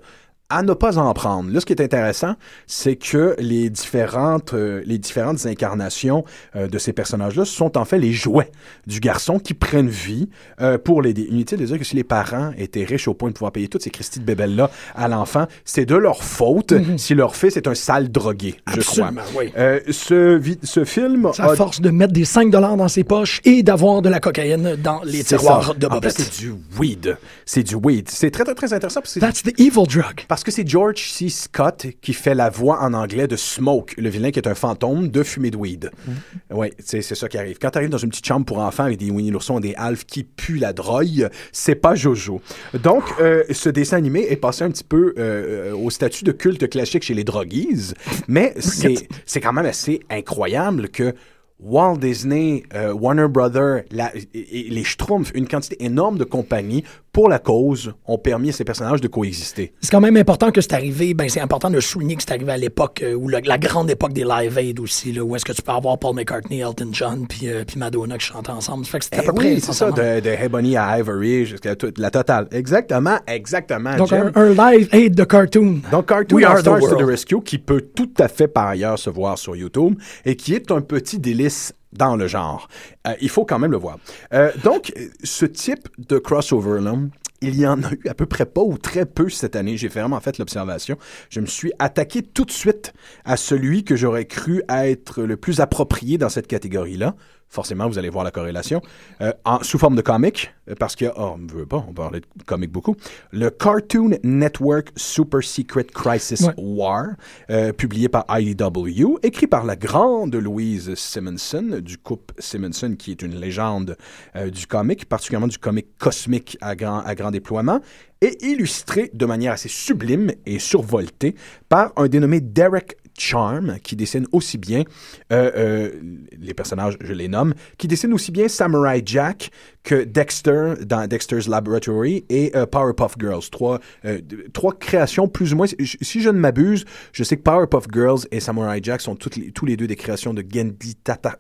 à 0.50 0.62
ne 0.62 0.74
pas 0.74 0.98
en 1.00 1.12
prendre. 1.14 1.52
Là, 1.52 1.60
ce 1.60 1.66
qui 1.66 1.74
est 1.74 1.82
intéressant, 1.82 2.36
c'est 2.68 2.96
que 2.96 3.36
les 3.40 3.70
différentes, 3.70 4.54
euh, 4.54 4.84
les 4.86 5.00
différentes 5.00 5.46
incarnations 5.46 6.24
euh, 6.56 6.68
de 6.68 6.78
ces 6.78 6.94
personnages-là 6.94 7.46
sont 7.46 7.78
en 7.78 7.86
fait 7.86 7.98
les 7.98 8.14
jouets 8.14 8.52
du 8.86 9.00
garçon 9.00 9.40
qui 9.40 9.54
prennent 9.54 9.90
vie 9.90 10.30
euh, 10.62 10.78
pour 10.78 11.02
l'aider. 11.02 11.28
Inutile 11.30 11.58
de 11.58 11.66
dire 11.66 11.80
que 11.80 11.84
si 11.84 11.96
les 11.96 12.04
parents 12.04 12.52
étaient 12.58 12.84
riches 12.84 13.08
au 13.08 13.14
point 13.14 13.30
de 13.30 13.34
pouvoir 13.34 13.52
payer 13.52 13.68
toutes 13.68 13.82
ces 13.82 13.90
Christie 13.90 14.20
de 14.20 14.26
bébelles-là 14.26 14.70
à 14.96 15.08
l'enfant, 15.08 15.48
c'est 15.66 15.86
de 15.86 15.96
leur 15.96 16.24
faute 16.24 16.74
si 16.98 17.16
leur 17.16 17.36
fils 17.36 17.58
est 17.58 17.68
un 17.68 17.76
sale 17.76 18.12
drogué, 18.12 18.56
je 18.68 18.82
crois. 18.82 19.08
Absolument, 19.08 19.22
oui. 19.38 19.52
Ce, 19.92 20.84
film 20.86 21.30
Ça 21.34 21.46
a 21.46 21.56
force 21.56 21.80
de 21.82 21.90
mettre 21.90 22.14
des 22.14 22.26
5 22.26 22.50
dans 22.50 22.88
ses 22.88 23.04
poches 23.04 23.42
et 23.46 23.64
d'avoir 23.64 24.02
de 24.02 24.10
la 24.10 24.20
cocaïne 24.20 24.76
dans 24.76 25.02
les 25.04 25.24
tiroirs 25.24 25.68
ça. 25.68 25.74
de 25.74 25.88
En 25.88 25.90
fait, 25.90 25.96
Bobette. 25.96 26.12
c'est 26.18 26.40
du 26.40 26.54
weed. 26.80 27.18
C'est 27.46 27.64
du 27.64 27.76
weed. 27.76 28.10
C'est 28.10 28.32
très, 28.32 28.44
très, 28.44 28.56
très 28.56 28.74
intéressant 28.74 29.02
parce 29.02 29.14
que 29.14 29.20
That's 29.20 29.44
the 29.44 29.60
evil 29.60 29.88
drug. 29.88 30.26
parce 30.28 30.43
parce 30.44 30.58
que 30.58 30.62
c'est 30.62 30.68
George 30.68 31.10
C. 31.10 31.30
Scott 31.30 31.88
qui 32.02 32.12
fait 32.14 32.36
la 32.36 32.50
voix 32.50 32.82
en 32.82 32.94
anglais 32.94 33.28
de 33.28 33.38
Smoke, 33.38 33.94
le 33.98 34.10
vilain 34.10 34.30
qui 34.32 34.40
est 34.40 34.48
un 34.48 34.56
fantôme 34.56 35.08
de 35.08 35.24
fumée 35.24 35.52
de 35.52 35.56
weed. 35.56 35.90
Mm-hmm. 35.96 36.56
Oui, 36.56 36.68
c'est 36.80 37.02
ça 37.02 37.30
qui 37.30 37.38
arrive. 37.38 37.58
Quand 37.62 37.70
tu 37.70 37.78
arrives 37.78 37.90
dans 37.90 37.98
une 37.98 38.10
petite 38.10 38.26
chambre 38.26 38.46
pour 38.46 38.58
enfants 38.60 38.84
avec 38.84 38.98
des 38.98 39.10
Winnie 39.10 39.32
l'ourson 39.32 39.60
et 39.60 39.62
des 39.62 39.74
Alf 39.76 40.06
qui 40.06 40.26
puent 40.26 40.58
la 40.60 40.74
drogue, 40.74 41.30
c'est 41.54 41.76
pas 41.76 41.96
Jojo. 41.96 42.42
Donc, 42.84 43.04
euh, 43.22 43.46
ce 43.52 43.70
dessin 43.70 43.96
animé 43.96 44.26
est 44.30 44.36
passé 44.36 44.66
un 44.66 44.72
petit 44.72 44.84
peu 44.84 45.14
euh, 45.18 45.74
au 45.76 45.90
statut 45.90 46.26
de 46.26 46.34
culte 46.34 46.70
classique 46.70 47.04
chez 47.04 47.14
les 47.14 47.24
droguies, 47.24 47.94
mais 48.28 48.54
c'est 48.60 49.08
c'est 49.26 49.40
quand 49.40 49.54
même 49.54 49.66
assez 49.66 50.02
incroyable 50.10 50.90
que 50.90 51.14
Walt 51.60 51.98
Disney, 52.00 52.64
euh, 52.74 52.92
Warner 52.92 53.28
Brothers, 53.30 53.84
la- 53.92 54.12
et- 54.34 54.68
et 54.68 54.70
les 54.70 54.84
Schtroumpfs, 54.84 55.32
une 55.34 55.48
quantité 55.48 55.82
énorme 55.86 56.18
de 56.18 56.26
compagnies 56.26 56.84
pour 57.14 57.30
la 57.30 57.40
cause 57.40 57.94
ont 58.08 58.18
permis 58.18 58.50
à 58.50 58.52
ces 58.52 58.64
personnages 58.66 59.00
de 59.00 59.08
coexister. 59.08 59.72
C'est 59.80 59.92
quand 59.92 60.02
même 60.02 60.18
important 60.18 60.52
que 60.52 60.60
c'est 60.62 60.74
arrivé. 60.74 61.14
Ben, 61.14 61.30
c'est 61.30 61.40
important 61.40 61.70
de 61.70 61.80
souligner 61.80 62.16
que 62.16 62.24
c'est 62.24 62.32
arrivé 62.34 62.52
à 62.52 62.58
l'époque, 62.58 63.02
euh, 63.04 63.14
où 63.14 63.30
le- 63.30 63.40
la 63.46 63.58
grande 63.60 63.90
époque 63.90 64.14
des 64.14 64.24
Live 64.24 64.58
Aid 64.58 64.80
aussi, 64.80 65.12
là, 65.14 65.24
où 65.24 65.36
est-ce 65.36 65.46
que 65.46 65.52
tu 65.54 65.62
peux 65.62 65.72
avoir 65.72 65.98
Paul 66.00 66.16
McCartney, 66.16 66.60
Elton 66.60 66.90
John, 66.92 67.28
puis 67.28 67.48
euh, 67.50 67.64
Madonna 67.78 68.18
qui 68.18 68.26
chantent 68.26 68.50
ensemble. 68.50 68.84
Fait 68.86 68.98
que 69.00 69.06
c'était 69.06 69.20
à 69.20 69.24
peu 69.24 69.32
près. 69.34 69.54
oui, 69.54 69.62
c'est 69.62 69.74
ça, 69.74 69.92
de, 69.92 70.20
de 70.20 70.30
Ebony 70.44 70.76
à 70.76 70.98
Ivory 71.00 71.46
jusqu'à 71.46 71.76
la 71.98 72.10
totale. 72.12 72.48
Exactement, 72.52 73.18
exactement. 73.28 73.96
Donc, 73.96 74.12
un, 74.12 74.32
un 74.34 74.50
Live 74.50 74.90
Aid 74.92 75.14
de 75.16 75.24
cartoon. 75.24 75.82
Donc, 75.92 76.08
Cartoon 76.08 76.36
We 76.38 76.46
All 76.46 76.52
are 76.58 76.62
the 76.64 76.90
to 76.90 76.96
the. 76.98 77.04
Rescue, 77.04 77.42
qui 77.44 77.60
peut 77.60 77.82
tout 77.96 78.10
à 78.18 78.28
fait 78.28 78.48
par 78.48 78.68
ailleurs 78.70 78.98
se 78.98 79.12
voir 79.12 79.38
sur 79.38 79.56
YouTube 79.56 79.96
et 80.26 80.36
qui 80.36 80.56
est 80.56 80.72
un 80.72 80.82
petit 80.82 81.20
délice 81.20 81.74
dans 81.94 82.16
le 82.16 82.28
genre. 82.28 82.68
Euh, 83.08 83.14
il 83.22 83.30
faut 83.30 83.46
quand 83.46 83.60
même 83.60 83.72
le 83.72 83.78
voir. 83.78 83.98
Euh, 84.34 84.52
donc, 84.64 84.94
ce 85.24 85.46
type 85.46 85.88
de 85.98 86.18
crossover-là, 86.18 86.96
il 87.42 87.60
y 87.60 87.68
en 87.68 87.84
a 87.84 87.92
eu 87.92 88.08
à 88.08 88.14
peu 88.14 88.26
près 88.26 88.46
pas 88.46 88.62
ou 88.62 88.78
très 88.78 89.06
peu 89.06 89.30
cette 89.30 89.56
année. 89.56 89.78
J'ai 89.78 89.90
vraiment 89.90 90.20
fait 90.20 90.38
l'observation. 90.38 90.98
Je 91.30 91.42
me 91.42 91.46
suis 91.46 91.74
attaqué 91.78 92.22
tout 92.22 92.46
de 92.46 92.52
suite 92.52 92.94
à 93.26 93.38
celui 93.38 93.84
que 93.84 93.96
j'aurais 93.96 94.26
cru 94.26 94.64
être 94.70 95.24
le 95.24 95.38
plus 95.38 95.60
approprié 95.60 96.18
dans 96.18 96.30
cette 96.30 96.48
catégorie-là. 96.48 97.16
Forcément, 97.54 97.88
vous 97.88 98.00
allez 98.00 98.10
voir 98.10 98.24
la 98.24 98.32
corrélation. 98.32 98.82
Euh, 99.22 99.32
en, 99.46 99.62
sous 99.62 99.78
forme 99.78 99.96
de 99.96 100.02
comic, 100.02 100.52
euh, 100.70 100.74
parce 100.74 100.96
que, 100.96 101.06
oh, 101.16 101.34
on 101.36 101.38
ne 101.38 101.52
veut 101.52 101.68
pas, 101.68 101.86
on 101.88 101.94
parlait 101.94 102.22
de 102.22 102.44
comic 102.48 102.72
beaucoup. 102.72 102.96
Le 103.32 103.52
Cartoon 103.52 104.18
Network 104.24 104.90
Super 104.96 105.44
Secret 105.44 105.84
Crisis 105.84 106.42
Ouais. 106.42 106.54
War, 106.58 107.10
euh, 107.52 107.72
publié 107.72 108.10
par 108.10 108.26
IDW, 108.28 109.20
écrit 109.22 109.46
par 109.46 109.66
la 109.66 109.76
grande 109.76 110.34
Louise 110.36 110.96
Simonson, 110.96 111.80
du 111.80 112.00
couple 112.00 112.34
Simonson, 112.40 112.96
qui 112.98 113.12
est 113.12 113.22
une 113.22 113.36
légende 113.36 113.98
euh, 114.36 114.50
du 114.50 114.66
comic, 114.66 115.06
particulièrement 115.06 115.48
du 115.48 115.60
comic 115.60 115.96
cosmique 116.00 116.58
à 116.60 116.76
grand, 116.76 117.02
à 117.02 117.14
grand 117.14 117.30
déploiement, 117.30 117.82
et 118.20 118.36
illustré 118.48 119.12
de 119.14 119.26
manière 119.28 119.54
assez 119.54 119.70
sublime 119.70 120.32
et 120.48 120.58
survoltée 120.58 121.36
par 121.70 121.92
un 121.98 122.08
dénommé 122.08 122.42
Derek 122.42 122.98
Charm, 123.18 123.78
qui 123.84 123.96
dessine 123.96 124.26
aussi 124.32 124.58
bien, 124.58 124.84
euh, 125.32 125.52
euh, 125.56 125.92
les 126.40 126.54
personnages, 126.54 126.98
je 127.02 127.14
les 127.14 127.28
nomme, 127.28 127.54
qui 127.78 127.88
dessine 127.88 128.14
aussi 128.14 128.32
bien 128.32 128.48
Samurai 128.48 129.02
Jack 129.06 129.52
que 129.84 130.04
Dexter 130.06 130.76
dans 130.86 131.08
Dexter's 131.08 131.48
Laboratory 131.48 132.24
et 132.30 132.56
euh, 132.56 132.66
Powerpuff 132.66 133.16
Girls. 133.20 133.44
Trois, 133.52 133.80
euh, 134.06 134.20
trois 134.54 134.74
créations 134.74 135.28
plus 135.28 135.54
ou 135.54 135.58
moins. 135.58 135.66
Si 136.02 136.22
je 136.22 136.30
ne 136.30 136.38
m'abuse, 136.40 136.86
je 137.12 137.24
sais 137.24 137.36
que 137.36 137.42
Powerpuff 137.42 137.86
Girls 137.92 138.22
et 138.32 138.40
Samurai 138.40 138.80
Jack 138.82 139.02
sont 139.02 139.16
toutes 139.16 139.36
les- 139.36 139.52
tous 139.52 139.66
les 139.66 139.76
deux 139.76 139.88
des 139.88 139.96
créations 139.98 140.34
de 140.34 140.42
Gendy 140.50 140.96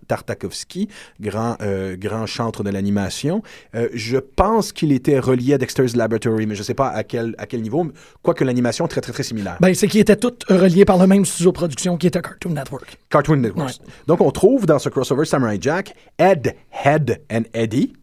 Tartakovsky, 0.08 0.90
grand, 1.20 1.56
euh, 1.62 1.96
grand 1.98 2.26
chantre 2.26 2.64
de 2.64 2.70
l'animation. 2.70 3.42
Euh, 3.76 3.88
je 3.94 4.18
pense 4.18 4.72
qu'il 4.72 4.92
était 4.92 5.20
relié 5.20 5.54
à 5.54 5.58
Dexter's 5.58 5.96
Laboratory, 5.96 6.46
mais 6.46 6.56
je 6.56 6.60
ne 6.62 6.66
sais 6.66 6.74
pas 6.74 6.90
à 6.90 7.04
quel, 7.04 7.36
à 7.38 7.46
quel 7.46 7.62
niveau, 7.62 7.88
quoique 8.22 8.44
l'animation 8.44 8.86
est 8.86 8.90
très, 8.90 9.02
très, 9.02 9.14
très 9.14 9.24
similaire. 9.24 9.58
Ben, 9.62 9.74
c'est 9.74 9.88
qu'ils 9.88 10.02
étaient 10.02 10.16
tous 10.16 10.34
reliés 10.50 10.86
par 10.86 10.98
le 10.98 11.08
même 11.08 11.26
studio 11.26 11.52
de 11.52 11.56
production 11.56 11.98
qui 11.98 12.08
était 12.08 12.22
Cartoon 12.22 12.52
Network. 12.52 12.98
Cartoon 13.10 13.38
Network. 13.38 13.76
Donc, 14.08 14.22
on 14.22 14.32
trouve 14.32 14.66
dans 14.66 14.80
ce 14.80 14.90
crossover 14.90 15.26
Samurai 15.26 15.58
Jack 15.62 15.96
Ed, 16.18 16.56
Head 16.84 17.22
and 17.32 17.44
Eddie, 17.54 17.94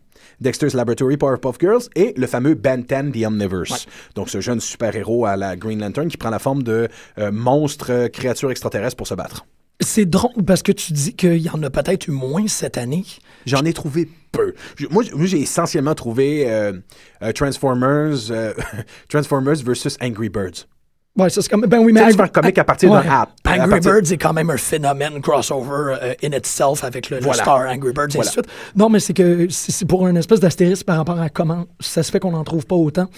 Dexter's 0.41 0.75
Laboratory, 0.75 1.17
Powerpuff 1.17 1.57
Girls 1.61 1.83
et 1.97 2.15
le 2.17 2.27
fameux 2.27 2.55
Ben 2.55 2.83
10 2.83 3.13
The 3.13 3.27
Omniverse. 3.27 3.87
Donc, 4.15 4.31
ce 4.31 4.41
jeune 4.41 4.61
super-héros 4.61 5.27
à 5.27 5.37
la 5.37 5.57
Green 5.57 5.81
Lantern 5.81 6.09
qui 6.09 6.17
prend 6.17 6.31
la 6.31 6.39
forme 6.39 6.63
de 6.63 6.89
euh, 7.19 7.33
monstre, 7.33 7.91
euh, 7.91 8.09
créature 8.09 8.51
extraterrestre 8.51 8.97
pour 8.97 9.07
se 9.07 9.15
battre. 9.15 9.45
C'est 9.83 10.05
drôle 10.05 10.45
parce 10.45 10.63
que 10.63 10.73
tu 10.73 10.93
dis 10.93 11.15
qu'il 11.15 11.39
y 11.39 11.49
en 11.49 11.63
a 11.63 11.71
peut-être 11.71 12.07
eu 12.07 12.11
moins 12.11 12.47
cette 12.49 12.77
année. 12.77 13.05
J'en 13.47 13.65
ai 13.65 13.73
trouvé 13.73 14.09
peu. 14.31 14.55
Moi, 14.91 15.05
j'ai 15.23 15.41
essentiellement 15.41 15.95
trouvé 15.95 16.51
euh, 16.51 16.73
euh, 17.23 17.33
Transformers, 17.33 18.31
euh, 18.31 18.53
Transformers 19.09 19.57
versus 19.65 19.97
Angry 20.03 20.29
Birds. 20.29 20.67
Ouais, 21.19 21.29
ça, 21.29 21.43
c'est 21.43 21.49
comme. 21.51 21.63
Ben 21.67 21.79
oui, 21.81 21.93
mais. 21.93 22.09
Tu 22.13 22.21
un 22.21 22.29
comic 22.29 22.57
à 22.59 22.65
partir 22.65 22.91
d'un 22.93 22.99
app. 23.01 23.31
À 23.45 23.55
Angry 23.57 23.69
partir- 23.71 23.93
Birds 23.93 24.13
est 24.13 24.17
quand 24.17 24.33
même 24.33 24.49
un 24.51 24.57
phénomène 24.57 25.21
crossover 25.21 25.97
euh, 26.01 26.15
in 26.23 26.31
itself 26.37 26.85
avec 26.85 27.11
le, 27.11 27.17
le 27.19 27.23
Voilà. 27.25 27.43
star 27.43 27.59
Angry 27.69 27.93
Birds 27.93 28.05
et 28.11 28.13
Voilà. 28.15 28.31
ainsi 28.31 28.37
de 28.39 28.43
suite. 28.45 28.47
Non, 28.77 28.89
mais 28.89 29.01
c'est 29.01 29.13
que 29.13 29.47
c'est 29.51 29.73
c'est 29.73 29.85
pour 29.87 30.07
une 30.07 30.17
espèce 30.17 30.39
d'astérisque 30.41 30.87
par 30.87 30.97
rapport 30.97 31.21
à 31.21 31.29
comment 31.29 31.67
ça 31.81 32.03
se 32.05 32.11
fait 32.13 32.21
qu'on 32.21 32.31
n'en 32.31 32.45
trouve 32.45 32.65
pas 32.65 32.77
autant. 32.77 33.09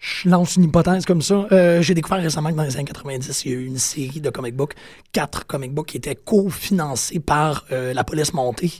Je 0.00 0.28
lance 0.28 0.54
une 0.54 0.62
hypothèse 0.64 1.04
comme 1.04 1.22
ça. 1.22 1.46
Euh, 1.50 1.82
J'ai 1.82 1.92
découvert 1.92 2.22
récemment 2.22 2.50
que 2.50 2.54
dans 2.54 2.62
les 2.62 2.76
années 2.76 2.84
90, 2.84 3.44
il 3.44 3.50
y 3.50 3.54
a 3.54 3.58
eu 3.58 3.64
une 3.66 3.78
série 3.78 4.20
de 4.20 4.30
comic 4.30 4.54
books, 4.54 4.74
quatre 5.12 5.44
comic 5.44 5.74
books 5.74 5.86
qui 5.88 5.96
étaient 5.96 6.14
co-financés 6.14 7.18
par 7.18 7.64
euh, 7.72 7.92
la 7.92 8.04
police 8.04 8.32
montée 8.32 8.70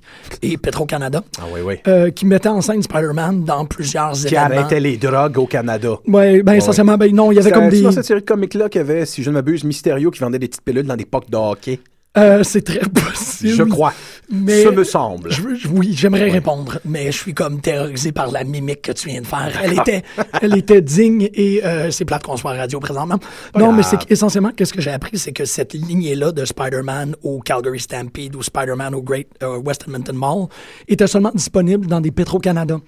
et 0.42 0.56
Petro-Canada, 0.56 1.24
Ah 1.40 1.46
oui, 1.52 1.60
oui. 1.64 1.74
euh, 1.88 2.10
qui 2.12 2.24
mettaient 2.24 2.48
en 2.48 2.60
scène 2.60 2.82
Spider-Man 2.84 3.42
dans 3.42 3.64
plusieurs 3.66 4.12
Qui 4.12 4.28
événements. 4.28 4.44
arrêtait 4.60 4.78
les 4.78 4.96
drogues 4.96 5.38
au 5.38 5.46
Canada. 5.46 5.96
Ouais, 6.06 6.40
ben 6.42 6.52
essentiellement, 6.54 6.96
ben 6.96 7.12
non, 7.12 7.32
il 7.32 7.34
y 7.34 7.38
avait 7.40 7.50
comme 7.50 7.64
c'est 7.64 7.70
des... 7.78 7.82
dans 7.82 7.90
cette 7.92 8.04
série 8.04 8.20
de 8.20 8.24
comics-là 8.26 8.68
qu'il 8.68 8.78
y 8.78 8.82
avait, 8.82 9.04
si 9.04 9.24
je 9.24 9.30
ne 9.30 9.34
m'abuse, 9.34 9.64
Mysterio 9.64 10.12
qui 10.12 10.20
vendait 10.20 10.38
des 10.38 10.46
petites 10.46 10.62
pilules 10.64 10.86
dans 10.86 10.96
des 10.96 11.04
pocs 11.04 11.28
de 11.28 11.36
hockey. 11.36 11.80
Euh, 12.18 12.42
c'est 12.42 12.62
très 12.62 12.80
possible. 12.88 13.54
Je 13.54 13.62
crois. 13.62 13.92
Mais 14.30 14.62
Ce 14.62 14.68
me 14.68 14.84
semble. 14.84 15.30
Je 15.32 15.40
oui, 15.70 15.94
j'aimerais 15.94 16.30
répondre, 16.30 16.78
mais 16.84 17.06
je 17.10 17.16
suis 17.16 17.32
comme 17.32 17.62
terrorisé 17.62 18.12
par 18.12 18.30
la 18.30 18.44
mimique 18.44 18.82
que 18.82 18.92
tu 18.92 19.08
viens 19.08 19.22
de 19.22 19.26
faire. 19.26 19.50
Elle 19.62 19.72
était, 19.72 20.02
elle 20.42 20.54
était 20.54 20.82
digne 20.82 21.30
et 21.32 21.64
euh, 21.64 21.90
c'est 21.90 22.04
plate 22.04 22.24
qu'on 22.24 22.36
soit 22.36 22.50
à 22.50 22.56
radio 22.56 22.78
présentement. 22.78 23.18
non, 23.56 23.72
mais 23.72 23.82
c'est 23.82 23.96
grave. 23.96 24.06
qu'essentiellement, 24.06 24.50
qu'est-ce 24.54 24.74
que 24.74 24.82
j'ai 24.82 24.90
appris, 24.90 25.16
c'est 25.16 25.32
que 25.32 25.46
cette 25.46 25.72
lignée-là 25.72 26.32
de 26.32 26.44
Spider-Man 26.44 27.16
au 27.22 27.40
Calgary 27.40 27.80
Stampede 27.80 28.36
ou 28.36 28.42
Spider-Man 28.42 28.94
au 28.94 29.00
Great 29.00 29.28
euh, 29.42 29.56
West 29.58 29.84
Edmonton 29.86 30.16
Mall 30.16 30.46
était 30.88 31.06
seulement 31.06 31.32
disponible 31.34 31.86
dans 31.86 32.02
des 32.02 32.10
Petro-Canada. 32.10 32.78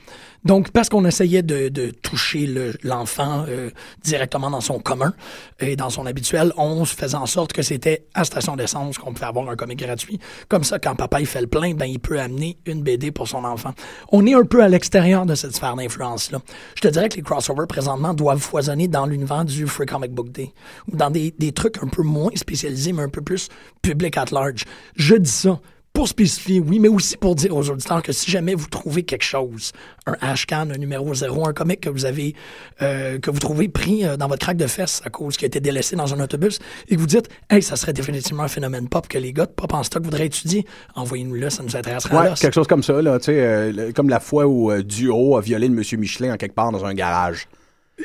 Donc, 0.45 0.71
parce 0.71 0.89
qu'on 0.89 1.05
essayait 1.05 1.43
de, 1.43 1.69
de 1.69 1.91
toucher 1.91 2.47
le- 2.47 2.73
l'enfant 2.83 3.45
euh, 3.49 3.71
directement 4.03 4.51
dans 4.51 4.63
son 4.63 4.79
commun 4.79 5.13
et 5.59 5.77
dans 5.77 5.91
son 5.91 6.07
habituel, 6.07 6.53
on 6.57 6.85
se 6.87 6.95
faisait 6.97 7.17
en 7.17 7.27
sorte 7.27 7.53
que 7.53 7.61
c'était 7.63 8.07
à 8.15 8.25
station 8.25 8.57
d'essence 8.57 8.97
qu'on 8.97 9.13
pouvait 9.13 9.27
avoir 9.27 9.51
un 9.51 9.57
comic 9.57 9.79
gratuit. 9.79 10.19
Comme 10.49 10.65
ça, 10.65 10.79
quand 10.79 10.95
papa 10.95 11.21
il 11.21 11.27
fait 11.27 11.43
le 11.43 11.47
plein, 11.47 11.75
ben 11.75 11.85
il 11.85 11.99
peut 11.99 12.19
amener 12.19 12.57
une 12.65 12.83
BD 12.83 13.11
pour 13.11 13.29
son 13.29 13.45
enfant. 13.45 13.75
On 14.13 14.27
est 14.27 14.35
un 14.35 14.45
peu 14.45 14.63
à 14.63 14.69
l'extérieur 14.69 15.27
de 15.27 15.35
cette 15.35 15.55
sphère 15.55 15.77
d'influence-là. 15.77 16.41
Je 16.75 16.81
te 16.81 16.89
dirais 16.89 17.11
que 17.11 17.17
les 17.17 17.23
crossovers 17.23 17.67
présentement 17.67 18.15
doivent 18.15 18.41
foisonner 18.41 18.89
dans 18.89 19.05
l'univers 19.05 19.45
du 19.45 19.67
Free 19.67 19.87
Comic 19.87 20.13
Book 20.13 20.31
Day 20.33 20.53
ou 20.91 20.97
dans 20.97 21.11
des, 21.11 21.35
des 21.39 21.53
trucs 21.53 21.83
un 21.83 21.89
peu 21.89 22.03
moins 22.03 22.31
spécialisés, 22.35 22.93
mais 22.95 23.03
un 23.03 23.09
peu 23.11 23.21
plus 23.21 23.49
public 23.83 24.17
at 24.17 24.27
large. 24.33 24.65
Je 24.97 25.17
dis 25.17 25.31
ça 25.31 25.61
pour 25.93 26.07
spécifier, 26.07 26.61
oui, 26.61 26.79
mais 26.79 26.89
aussi 26.89 27.17
pour 27.17 27.35
dire 27.35 27.55
aux 27.55 27.69
auditeurs 27.69 28.03
que 28.03 28.13
si 28.13 28.31
jamais 28.31 28.55
vous 28.55 28.69
trouvez 28.69 29.03
quelque 29.03 29.25
chose, 29.25 29.73
un 30.07 30.15
hashcan, 30.21 30.71
un 30.71 30.79
numéro 30.79 31.13
zéro, 31.15 31.47
un 31.47 31.53
comic 31.53 31.81
que 31.81 31.91
vous 31.91 32.05
avez, 32.05 32.35
euh, 32.81 33.19
que 33.19 33.31
vous 33.31 33.41
trouvez 33.41 33.69
pris 33.69 34.07
euh, 34.07 34.17
dans 34.17 34.29
votre 34.29 34.41
craque 34.41 34.57
de 34.57 34.69
fesses 34.69 35.03
à 35.05 35.11
cause 35.11 35.37
qu'il 35.37 35.47
a 35.47 35.49
été 35.49 35.61
délaissé 35.61 35.97
dans 35.97 36.15
un 36.15 36.21
autobus 36.21 36.61
et 36.89 36.95
que 36.95 37.01
vous 37.01 37.07
dites, 37.07 37.29
hey, 37.51 37.61
ça 37.61 37.75
serait 37.75 37.93
définitivement 37.93 38.45
un 38.45 38.49
phénomène 38.49 38.89
pop 38.89 39.09
que 39.09 39.19
les 39.19 39.33
gars 39.33 39.47
de 39.47 39.51
pop 39.51 39.73
en 39.75 39.83
stock 39.83 40.05
voudraient 40.05 40.27
étudier, 40.27 40.65
envoyez-nous 40.95 41.35
le, 41.35 41.51
ça 41.51 41.63
nous 41.65 41.75
intéressera 41.75 42.23
Ouais, 42.23 42.35
quelque 42.41 42.55
chose 42.55 42.69
comme 42.69 42.85
ça, 42.85 43.03
là, 43.03 43.19
tu 43.19 43.27
sais, 43.27 43.41
euh, 43.41 43.93
comme 43.93 44.09
la 44.09 44.21
fois 44.21 44.47
où 44.47 44.71
euh, 44.71 44.83
Duo 44.83 45.37
a 45.37 45.41
violé 45.41 45.67
le 45.67 45.75
Monsieur 45.75 45.99
Michelin 45.99 46.35
en 46.35 46.37
quelque 46.37 46.55
part 46.55 46.71
dans 46.71 46.85
un 46.85 46.95
garage. 46.95 47.49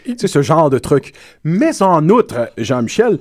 Tu 0.05 0.15
sais, 0.17 0.27
ce 0.27 0.41
genre 0.41 0.69
de 0.69 0.79
truc. 0.79 1.13
Mais 1.43 1.81
en 1.81 2.09
outre, 2.09 2.51
Jean-Michel, 2.57 3.19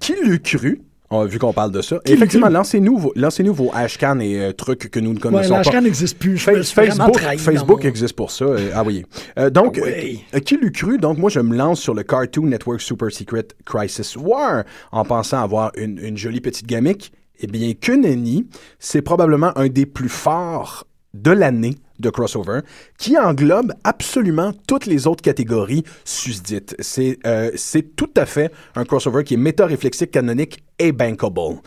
qui 0.00 0.14
l'eût 0.24 0.40
cru, 0.40 0.80
on- 1.10 1.24
vu 1.24 1.38
qu'on 1.38 1.52
parle 1.52 1.72
de 1.72 1.80
ça, 1.82 1.98
Qui 2.04 2.12
effectivement, 2.12 2.48
lancez-nous 2.48 2.98
vos, 2.98 3.12
lancez-nous 3.16 3.54
vos 3.54 3.70
hashcans 3.72 4.18
et 4.20 4.38
euh, 4.40 4.52
trucs 4.52 4.90
que 4.90 5.00
nous 5.00 5.10
ne 5.10 5.14
Ouais, 5.16 5.20
connaissons 5.20 5.50
pas. 5.50 5.56
l'hashcan 5.58 5.80
n'existe 5.82 6.18
plus. 6.18 6.36
Je 6.36 6.62
Facebook, 6.62 7.18
Facebook 7.38 7.82
mon- 7.82 7.88
existe 7.88 8.14
pour 8.14 8.30
ça. 8.30 8.44
euh, 8.44 8.70
ah 8.74 8.82
oui. 8.84 9.04
Euh, 9.38 9.50
donc, 9.50 9.78
Oui. 9.82 10.22
euh, 10.34 10.40
qui 10.40 10.56
l'eût 10.56 10.72
cru? 10.72 10.98
Donc, 10.98 11.18
moi, 11.18 11.30
je 11.30 11.40
me 11.40 11.56
lance 11.56 11.80
sur 11.80 11.94
le 11.94 12.02
Cartoon 12.02 12.46
Network 12.46 12.80
Super 12.80 13.10
Secret 13.10 13.48
Crisis 13.64 14.16
War 14.16 14.64
en 14.92 15.04
pensant 15.04 15.42
avoir 15.42 15.72
une, 15.76 15.98
une 15.98 16.16
jolie 16.16 16.40
petite 16.40 16.66
gamique. 16.66 17.12
Eh 17.40 17.46
bien, 17.46 17.72
que 17.80 17.92
nenni, 17.92 18.48
c'est 18.78 19.00
probablement 19.02 19.56
un 19.56 19.68
des 19.68 19.86
plus 19.86 20.08
forts 20.08 20.86
de 21.14 21.30
l'année 21.30 21.74
de 21.98 22.10
crossover 22.10 22.60
qui 22.98 23.18
englobe 23.18 23.72
absolument 23.84 24.52
toutes 24.66 24.86
les 24.86 25.06
autres 25.06 25.22
catégories 25.22 25.84
susdites. 26.04 26.74
C'est 26.78 27.18
euh, 27.26 27.50
c'est 27.56 27.96
tout 27.96 28.10
à 28.16 28.26
fait 28.26 28.52
un 28.74 28.84
crossover 28.84 29.24
qui 29.24 29.34
est 29.34 29.38
méta-réflexique, 29.38 30.10
canonique 30.10 30.62
et 30.78 30.92
bankable. 30.92 31.60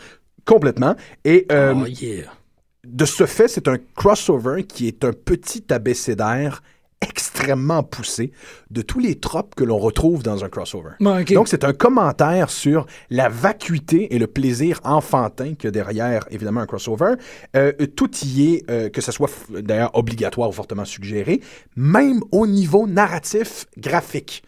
Complètement. 0.46 0.96
Et 1.24 1.46
euh, 1.52 1.74
Oh, 1.76 1.86
yeah. 1.86 2.32
de 2.86 3.06
ce 3.06 3.26
fait, 3.26 3.48
c'est 3.48 3.67
un 3.67 3.78
crossover 3.96 4.63
qui 4.63 4.88
est 4.88 5.04
un 5.04 5.13
petit 5.13 5.63
abécédaire 5.72 6.63
extrêmement 7.02 7.84
poussé 7.84 8.32
de 8.70 8.82
tous 8.82 9.00
les 9.00 9.16
tropes 9.16 9.56
que 9.56 9.64
l'on 9.64 9.78
retrouve 9.78 10.24
dans 10.24 10.44
un 10.44 10.50
crossover. 10.50 10.92
Donc, 11.36 11.48
c'est 11.48 11.64
un 11.64 11.74
commentaire 11.74 12.50
sur 12.50 12.86
la 13.10 13.30
vacuité 13.30 14.14
et 14.16 14.20
le 14.20 14.28
plaisir 14.28 14.80
enfantin 14.84 15.56
que 15.56 15.68
derrière, 15.68 16.26
évidemment, 16.30 16.62
un 16.62 16.66
crossover. 16.68 17.16
Euh, 17.56 17.72
tout 17.96 18.12
y 18.24 18.54
est, 18.54 18.70
euh, 18.70 18.90
que 18.90 19.02
ce 19.02 19.12
soit 19.12 19.30
d'ailleurs 19.50 19.92
obligatoire 19.96 20.50
ou 20.50 20.54
fortement 20.54 20.86
suggéré, 20.86 21.42
même 21.76 22.22
au 22.32 22.46
niveau 22.46 22.88
narratif 22.88 23.66
graphique. 23.78 24.44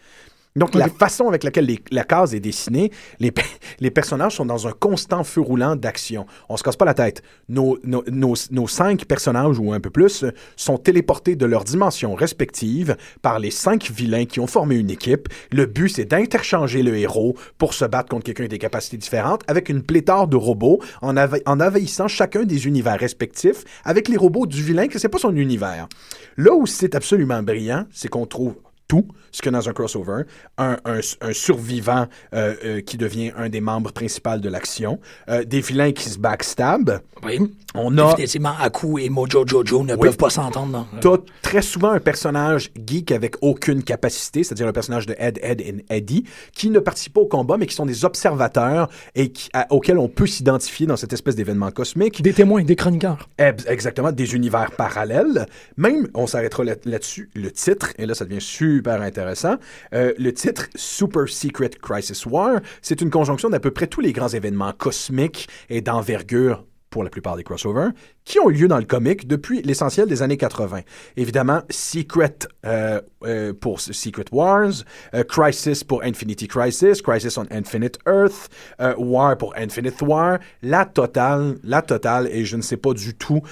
Donc, 0.56 0.76
la 0.76 0.88
façon 0.88 1.26
avec 1.26 1.42
laquelle 1.42 1.66
les- 1.66 1.80
la 1.90 2.04
case 2.04 2.32
est 2.32 2.38
dessinée, 2.38 2.92
les, 3.18 3.32
pe- 3.32 3.42
les 3.80 3.90
personnages 3.90 4.36
sont 4.36 4.46
dans 4.46 4.68
un 4.68 4.72
constant 4.72 5.24
feu 5.24 5.40
roulant 5.40 5.74
d'action. 5.74 6.26
On 6.48 6.56
se 6.56 6.62
casse 6.62 6.76
pas 6.76 6.84
la 6.84 6.94
tête. 6.94 7.22
Nos, 7.48 7.76
nos, 7.82 8.04
nos, 8.08 8.34
nos 8.52 8.68
cinq 8.68 9.04
personnages, 9.04 9.58
ou 9.58 9.72
un 9.72 9.80
peu 9.80 9.90
plus, 9.90 10.24
sont 10.54 10.78
téléportés 10.78 11.34
de 11.34 11.44
leurs 11.44 11.64
dimensions 11.64 12.14
respectives 12.14 12.96
par 13.20 13.40
les 13.40 13.50
cinq 13.50 13.90
vilains 13.90 14.26
qui 14.26 14.38
ont 14.38 14.46
formé 14.46 14.76
une 14.76 14.90
équipe. 14.90 15.28
Le 15.50 15.66
but, 15.66 15.88
c'est 15.88 16.04
d'interchanger 16.04 16.84
le 16.84 16.96
héros 16.96 17.34
pour 17.58 17.74
se 17.74 17.84
battre 17.84 18.08
contre 18.10 18.22
quelqu'un 18.24 18.42
avec 18.44 18.52
des 18.52 18.58
capacités 18.60 18.96
différentes 18.96 19.42
avec 19.48 19.68
une 19.68 19.82
pléthore 19.82 20.28
de 20.28 20.36
robots 20.36 20.78
en, 21.02 21.16
ava- 21.16 21.40
en 21.46 21.58
envahissant 21.58 22.06
chacun 22.06 22.44
des 22.44 22.68
univers 22.68 22.98
respectifs 23.00 23.64
avec 23.84 24.06
les 24.08 24.16
robots 24.16 24.46
du 24.46 24.62
vilain 24.62 24.86
que 24.86 25.00
c'est 25.00 25.08
pas 25.08 25.18
son 25.18 25.34
univers. 25.34 25.88
Là 26.36 26.54
où 26.54 26.64
c'est 26.66 26.94
absolument 26.94 27.42
brillant, 27.42 27.86
c'est 27.90 28.08
qu'on 28.08 28.26
trouve 28.26 28.54
tout 28.88 29.06
ce 29.32 29.42
que 29.42 29.50
dans 29.50 29.68
un 29.68 29.72
crossover, 29.72 30.22
un, 30.58 30.76
un- 30.84 31.00
un 31.20 31.32
survivant 31.32 32.06
euh, 32.34 32.54
euh, 32.64 32.80
qui 32.80 32.96
devient 32.96 33.32
un 33.36 33.48
des 33.48 33.60
membres 33.60 33.90
principaux 33.92 34.36
de 34.38 34.48
l'action, 34.48 35.00
euh, 35.28 35.44
des 35.44 35.60
vilains 35.60 35.92
qui 35.92 36.08
se 36.08 36.18
backstab. 36.18 37.00
Oui. 37.24 37.40
On 37.74 37.96
a 37.98 38.10
Définitivement, 38.10 38.54
Aku 38.60 39.00
et 39.00 39.08
Mojo 39.08 39.44
Jojo 39.46 39.82
ne 39.82 39.96
peuvent 39.96 40.16
pas 40.16 40.30
s'entendre. 40.30 40.86
T'as 41.00 41.16
très 41.42 41.62
souvent 41.62 41.90
un 41.90 41.98
personnage 41.98 42.70
geek 42.86 43.10
avec 43.10 43.36
aucune 43.40 43.82
capacité, 43.82 44.44
c'est-à-dire 44.44 44.66
le 44.66 44.72
personnage 44.72 45.06
de 45.06 45.14
Ed, 45.18 45.40
Ed 45.42 45.60
et 45.60 45.84
Eddie, 45.90 46.24
qui 46.54 46.70
ne 46.70 46.78
participent 46.78 47.14
pas 47.14 47.20
au 47.22 47.26
combat, 47.26 47.56
mais 47.56 47.66
qui 47.66 47.74
sont 47.74 47.86
des 47.86 48.04
observateurs 48.04 48.88
et 49.16 49.32
qui- 49.32 49.48
à- 49.54 49.66
auxquels 49.72 49.98
on 49.98 50.08
peut 50.08 50.26
s'identifier 50.26 50.86
dans 50.86 50.96
cette 50.96 51.12
espèce 51.12 51.34
d'événement 51.34 51.70
cosmique. 51.72 52.22
Des 52.22 52.32
témoins, 52.32 52.62
des 52.62 52.76
chroniqueurs. 52.76 53.28
Ex- 53.38 53.64
Exactement, 53.66 54.12
des 54.12 54.34
univers 54.34 54.70
parallèles. 54.72 55.46
Même, 55.76 56.08
on 56.14 56.26
s'arrêtera 56.28 56.62
là- 56.64 56.76
là-dessus, 56.84 57.30
le 57.34 57.50
titre, 57.50 57.92
et 57.98 58.06
là 58.06 58.14
ça 58.14 58.24
devient 58.24 58.40
super 58.74 59.00
intéressant, 59.02 59.56
euh, 59.92 60.12
le 60.18 60.32
titre 60.32 60.66
Super 60.74 61.28
Secret 61.28 61.70
Crisis 61.80 62.26
War, 62.26 62.60
c'est 62.82 63.00
une 63.00 63.10
conjonction 63.10 63.48
d'à 63.48 63.60
peu 63.60 63.70
près 63.70 63.86
tous 63.86 64.00
les 64.00 64.12
grands 64.12 64.28
événements 64.28 64.72
cosmiques 64.72 65.48
et 65.70 65.80
d'envergure 65.80 66.64
pour 66.94 67.02
la 67.02 67.10
plupart 67.10 67.34
des 67.34 67.42
crossovers, 67.42 67.90
qui 68.24 68.38
ont 68.38 68.48
eu 68.50 68.52
lieu 68.52 68.68
dans 68.68 68.78
le 68.78 68.84
comic 68.84 69.26
depuis 69.26 69.62
l'essentiel 69.62 70.06
des 70.06 70.22
années 70.22 70.36
80. 70.36 70.82
Évidemment, 71.16 71.60
Secret 71.68 72.38
euh, 72.64 73.00
euh, 73.24 73.52
pour 73.52 73.80
Secret 73.80 74.26
Wars, 74.30 74.70
euh, 75.12 75.24
Crisis 75.24 75.82
pour 75.82 76.04
Infinity 76.04 76.46
Crisis, 76.46 77.02
Crisis 77.02 77.36
on 77.36 77.46
Infinite 77.50 77.98
Earth, 78.06 78.48
War 78.96 79.36
pour 79.36 79.56
Infinite 79.56 80.00
War, 80.02 80.38
la 80.62 80.84
totale, 80.84 81.56
la 81.64 81.82
totale, 81.82 82.28
et 82.30 82.44
je 82.44 82.56
ne 82.56 82.62
sais 82.62 82.76
pas 82.76 82.92
du 82.92 83.14
tout 83.14 83.42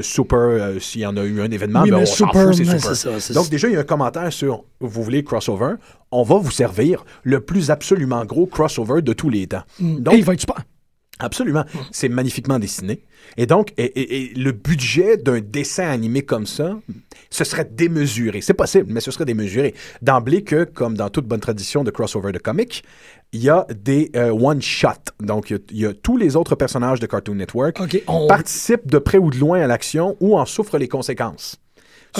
Super, 0.00 0.80
s'il 0.80 1.02
y 1.02 1.06
en 1.06 1.18
a 1.18 1.22
eu 1.22 1.42
un 1.42 1.50
événement, 1.50 1.82
Oui, 1.82 1.90
mais 1.90 1.98
mais 1.98 2.02
on 2.04 2.06
s'en 2.06 2.32
fout, 2.32 2.54
c'est 2.54 2.64
Super. 2.64 2.96
ça, 3.20 3.34
Donc 3.34 3.50
déjà, 3.50 3.68
il 3.68 3.74
y 3.74 3.76
a 3.76 3.80
un 3.80 3.84
commentaire 3.84 4.32
sur, 4.32 4.64
vous 4.80 5.02
voulez 5.02 5.22
crossover, 5.22 5.74
on 6.10 6.22
va 6.22 6.36
vous 6.38 6.50
servir 6.50 7.04
le 7.24 7.40
plus 7.40 7.70
absolument 7.70 8.24
gros 8.24 8.46
crossover 8.46 9.02
de 9.02 9.12
tous 9.12 9.28
les 9.28 9.48
temps. 9.48 9.64
Donc, 9.78 10.14
Et 10.14 10.18
il 10.18 10.24
va 10.24 10.32
être 10.32 10.40
super. 10.40 10.64
Absolument. 11.20 11.64
C'est 11.92 12.08
magnifiquement 12.08 12.58
dessiné. 12.58 13.00
Et 13.36 13.46
donc, 13.46 13.72
et, 13.78 13.84
et- 13.84 14.16
et 14.32 14.34
le 14.34 14.52
budget 14.52 15.16
d'un 15.16 15.40
dessin 15.40 15.88
animé 15.88 16.22
comme 16.22 16.46
ça, 16.46 16.76
ce 17.30 17.44
serait 17.44 17.64
démesuré. 17.70 18.40
C'est 18.40 18.54
possible, 18.54 18.92
mais 18.92 19.00
ce 19.00 19.10
serait 19.10 19.24
démesuré. 19.24 19.74
D'emblée 20.02 20.42
que, 20.42 20.64
comme 20.64 20.96
dans 20.96 21.08
toute 21.10 21.26
bonne 21.26 21.40
tradition 21.40 21.84
de 21.84 21.90
crossover 21.90 22.32
de 22.32 22.38
comics, 22.38 22.84
il 23.32 23.42
y 23.42 23.48
a 23.48 23.66
des 23.74 24.10
euh, 24.16 24.30
one-shot. 24.30 25.12
Donc, 25.20 25.50
il 25.50 25.54
y 25.54 25.56
a- 25.56 25.60
il 25.70 25.78
y, 25.78 25.86
a 25.86 25.94
tous 25.94 26.16
les 26.16 26.36
autres 26.36 26.54
personnages 26.56 27.00
de 27.00 27.06
Cartoon 27.06 27.34
Network 27.36 27.80
OK, 27.80 28.02
on- 28.06 28.26
participent 28.26 28.86
de 28.90 28.98
près 28.98 29.18
ou 29.18 29.30
de 29.30 29.38
loin 29.38 29.60
à 29.60 29.66
l'action 29.66 30.16
ou 30.20 30.36
en 30.38 30.44
souffrent 30.44 30.78
les 30.78 30.88
conséquences. 30.88 31.56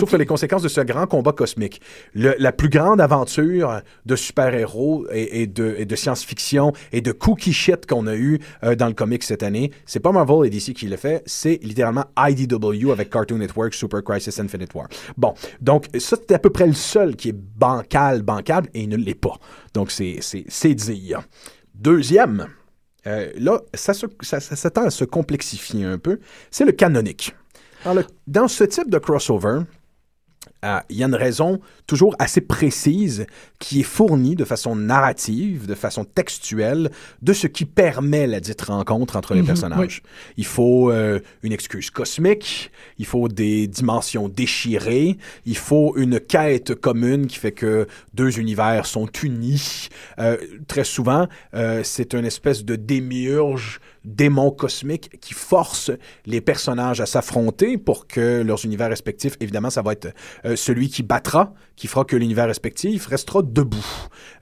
Souffrent 0.00 0.16
les 0.16 0.26
conséquences 0.26 0.62
de 0.62 0.68
ce 0.68 0.80
grand 0.80 1.06
combat 1.06 1.32
cosmique. 1.32 1.80
Le- 2.14 2.34
la 2.38 2.52
plus 2.52 2.68
grande 2.68 3.00
aventure 3.00 3.80
de 4.06 4.16
super-héros 4.16 5.06
et, 5.12 5.42
et 5.42 5.46
de, 5.46 5.74
et 5.78 5.84
de 5.86 5.96
science-fiction 5.96 6.72
et 6.92 7.00
de 7.00 7.12
cookie 7.12 7.52
shit 7.52 7.86
qu'on 7.86 8.06
a 8.06 8.14
eu 8.16 8.38
euh, 8.62 8.74
dans 8.74 8.86
le 8.88 8.92
comic 8.94 9.22
cette 9.22 9.42
année, 9.42 9.70
c'est 9.86 10.00
pas 10.00 10.12
Marvel 10.12 10.46
et 10.46 10.50
DC 10.50 10.74
qui 10.74 10.86
l'a 10.88 10.96
fait, 10.96 11.22
c'est 11.26 11.58
littéralement 11.62 12.04
IDW 12.18 12.90
avec 12.92 13.10
Cartoon 13.10 13.38
Network 13.38 13.74
Super 13.74 14.02
Crisis 14.02 14.38
Infinite 14.40 14.74
War. 14.74 14.88
Bon, 15.16 15.34
donc 15.60 15.86
ça 15.98 16.16
c'est 16.16 16.34
à 16.34 16.38
peu 16.38 16.50
près 16.50 16.66
le 16.66 16.72
seul 16.72 17.16
qui 17.16 17.30
est 17.30 17.36
bancal, 17.36 18.22
bancable 18.22 18.68
et 18.74 18.82
il 18.82 18.88
ne 18.88 18.96
l'est 18.96 19.14
pas. 19.14 19.38
Donc 19.74 19.90
c'est 19.90 20.18
c'est 20.20 20.44
c'est 20.48 20.74
dire. 20.74 21.22
Deuxième, 21.74 22.46
euh, 23.06 23.30
là, 23.36 23.60
ça, 23.74 23.94
se- 23.94 24.06
ça, 24.20 24.40
ça 24.40 24.54
s'attend 24.56 24.84
à 24.84 24.90
se 24.90 25.04
complexifier 25.04 25.84
un 25.84 25.98
peu, 25.98 26.20
c'est 26.50 26.64
le 26.64 26.72
canonique. 26.72 27.34
Alors, 27.84 27.96
le- 27.96 28.04
dans 28.26 28.48
ce 28.48 28.64
type 28.64 28.88
de 28.88 28.98
crossover, 28.98 29.60
euh, 30.64 30.80
il 30.88 30.96
y 30.96 31.02
a 31.02 31.06
une 31.06 31.14
raison 31.14 31.60
toujours 31.86 32.16
assez 32.18 32.40
précise 32.40 33.26
qui 33.58 33.80
est 33.80 33.84
fournie 33.84 34.34
de 34.34 34.44
façon 34.44 34.76
narrative, 34.76 35.66
de 35.66 35.74
façon 35.74 36.04
textuelle, 36.04 36.90
de 37.22 37.32
ce 37.32 37.46
qui 37.46 37.64
permet 37.64 38.26
la 38.26 38.40
dite 38.40 38.62
rencontre 38.62 39.16
entre 39.16 39.34
les 39.34 39.42
personnages. 39.42 40.02
Il 40.36 40.46
faut 40.46 40.90
euh, 40.90 41.20
une 41.42 41.52
excuse 41.52 41.90
cosmique, 41.90 42.70
il 42.98 43.06
faut 43.06 43.28
des 43.28 43.66
dimensions 43.66 44.28
déchirées, 44.28 45.16
il 45.46 45.56
faut 45.56 45.94
une 45.96 46.20
quête 46.20 46.74
commune 46.74 47.26
qui 47.26 47.38
fait 47.38 47.52
que 47.52 47.86
deux 48.14 48.38
univers 48.38 48.86
sont 48.86 49.08
unis. 49.22 49.88
Euh, 50.18 50.36
très 50.68 50.84
souvent, 50.84 51.28
euh, 51.54 51.80
c'est 51.84 52.14
une 52.14 52.24
espèce 52.24 52.64
de 52.64 52.76
démiurge 52.76 53.80
démon 54.04 54.50
cosmique 54.50 55.18
qui 55.20 55.34
force 55.34 55.90
les 56.26 56.40
personnages 56.40 57.00
à 57.00 57.06
s'affronter 57.06 57.78
pour 57.78 58.06
que 58.06 58.42
leurs 58.42 58.64
univers 58.64 58.88
respectifs, 58.88 59.36
évidemment, 59.40 59.70
ça 59.70 59.82
va 59.82 59.92
être 59.92 60.14
euh, 60.44 60.56
celui 60.56 60.88
qui 60.88 61.02
battra, 61.02 61.54
qui 61.76 61.86
fera 61.86 62.04
que 62.04 62.16
l'univers 62.16 62.46
respectif 62.46 63.06
restera 63.06 63.42
debout. 63.42 63.86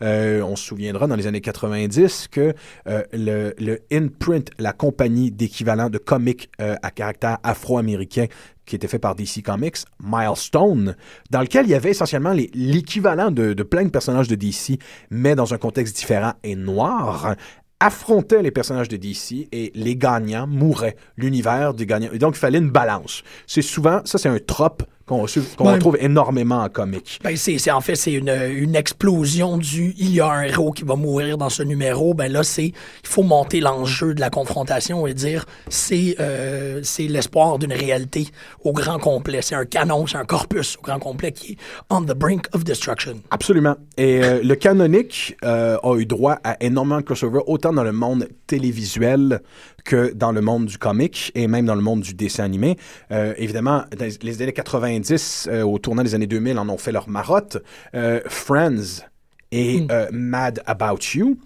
Euh, 0.03 0.43
on 0.43 0.57
se 0.57 0.65
souviendra 0.65 1.07
dans 1.07 1.17
les 1.17 1.27
années 1.27 1.41
90 1.41 2.29
que 2.29 2.55
euh, 2.87 3.03
le, 3.13 3.55
le 3.59 3.81
Imprint, 3.93 4.51
la 4.59 4.73
compagnie 4.73 5.31
d'équivalent 5.31 5.91
de 5.91 5.99
comics 5.99 6.51
à 6.59 6.91
caractère 6.91 7.39
afro-américain 7.43 8.27
qui 8.67 8.77
était 8.77 8.89
fait 8.89 8.99
par 8.99 9.15
DC 9.15 9.43
Comics, 9.45 9.79
Milestone, 10.03 10.97
dans 11.31 11.41
lequel 11.41 11.67
il 11.67 11.71
y 11.71 11.75
avait 11.75 11.91
essentiellement 11.91 12.33
l'équivalent 12.33 13.31
de, 13.31 13.55
de 13.55 13.63
plein 13.63 13.85
de 13.85 13.91
personnages 13.91 14.29
de 14.29 14.35
DC, 14.35 14.79
mais 15.11 15.35
dans 15.35 15.53
un 15.53 15.59
contexte 15.59 15.97
différent 15.97 16.35
et 16.43 16.55
noir, 16.55 17.35
affrontait 17.83 18.43
les 18.43 18.53
personnages 18.53 18.89
de 18.89 18.97
DC 18.97 19.49
et 19.51 19.73
les 19.75 19.97
gagnants 19.97 20.47
mouraient. 20.47 20.97
L'univers 21.17 21.75
des 21.75 21.85
gagnants. 21.85 22.11
Et 22.13 22.19
donc, 22.19 22.37
il 22.37 22.39
fallait 22.39 22.59
une 22.59 22.71
balance. 22.71 23.25
C'est 23.47 23.63
souvent, 23.63 24.01
ça, 24.05 24.19
c'est 24.19 24.29
un 24.29 24.39
trope 24.39 24.85
qu'on 25.19 25.27
qu'on 25.57 25.67
Ouais. 25.69 25.75
retrouve 25.75 25.97
énormément 26.01 26.63
en 26.63 26.69
comics. 26.69 27.19
Ben, 27.23 27.37
c'est, 27.37 27.59
c'est- 27.59 27.71
en 27.71 27.81
fait, 27.81 27.95
c'est 27.97 28.13
une, 28.13 28.29
une 28.55 28.75
explosion 28.77 29.57
du 29.59 29.95
il 29.99 30.11
y 30.15 30.21
a 30.21 30.31
un 30.31 30.43
héros 30.43 30.73
qui 30.73 30.85
va 30.85 30.97
mourir 30.97 31.39
dans 31.39 31.51
ce 31.51 31.63
numéro. 31.63 32.15
Ben 32.15 32.31
là, 32.33 32.43
c'est 32.43 32.67
il 32.67 32.75
faut 33.09 33.23
monter 33.23 33.61
l'enjeu 33.61 34.15
de 34.15 34.21
la 34.21 34.31
confrontation 34.31 35.07
et 35.07 35.15
dire 35.15 35.45
c'est 35.69 36.17
euh, 36.21 36.81
c'est 36.83 37.07
l'espoir 37.09 37.59
d'une 37.59 37.73
réalité 37.73 38.29
au 38.65 38.73
grand 38.73 38.99
complet. 38.99 39.41
C'est 39.43 39.55
un 39.55 39.65
canon, 39.65 40.07
c'est 40.07 40.19
un 40.19 40.25
corpus 40.25 40.77
au 40.79 40.83
grand 40.83 40.99
complet 40.99 41.33
qui 41.33 41.53
est 41.53 41.57
on 41.91 42.03
the 42.03 42.15
brink 42.15 42.47
of 42.53 42.65
destruction. 42.65 43.15
Absolument. 43.31 43.77
Et 43.97 44.23
euh, 44.23 44.41
le 44.43 44.55
canonique 44.55 45.37
euh, 45.45 45.77
a 45.83 45.97
eu 45.97 46.07
droit 46.07 46.39
à 46.45 46.57
énormément 46.63 46.99
de 46.99 47.03
crossover, 47.05 47.41
autant 47.47 47.73
dans 47.73 47.85
le 47.85 47.93
monde 47.93 48.29
télévisuel 48.47 49.41
que 49.85 50.13
dans 50.13 50.33
le 50.33 50.41
monde 50.41 50.67
du 50.67 50.79
comic 50.79 51.33
et 51.35 51.47
même 51.47 51.67
dans 51.67 51.75
le 51.75 51.81
monde 51.81 52.01
du 52.01 52.15
dessin 52.15 52.45
animé. 52.45 52.77
Euh, 53.11 53.35
évidemment, 53.37 53.85
dans 53.97 54.09
les 54.23 54.43
années 54.43 54.53
90, 54.53 55.49
euh, 55.51 55.63
au 55.63 55.79
tournant 55.79 56.03
des 56.03 56.15
années 56.15 56.27
2000, 56.27 56.59
en 56.59 56.69
ont 56.69 56.79
fait 56.79 56.93
leur 56.93 57.09
marotte. 57.09 57.59
Euh, 57.95 58.21
Friends 58.27 59.05
et 59.51 59.87
euh, 59.91 60.07
Mad 60.13 60.63
About 60.65 60.99
You, 61.15 61.39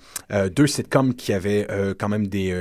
deux 0.54 0.68
sitcoms 0.68 1.14
qui 1.14 1.32
avaient 1.32 1.66
quand 1.98 2.08
même 2.08 2.28
des, 2.28 2.56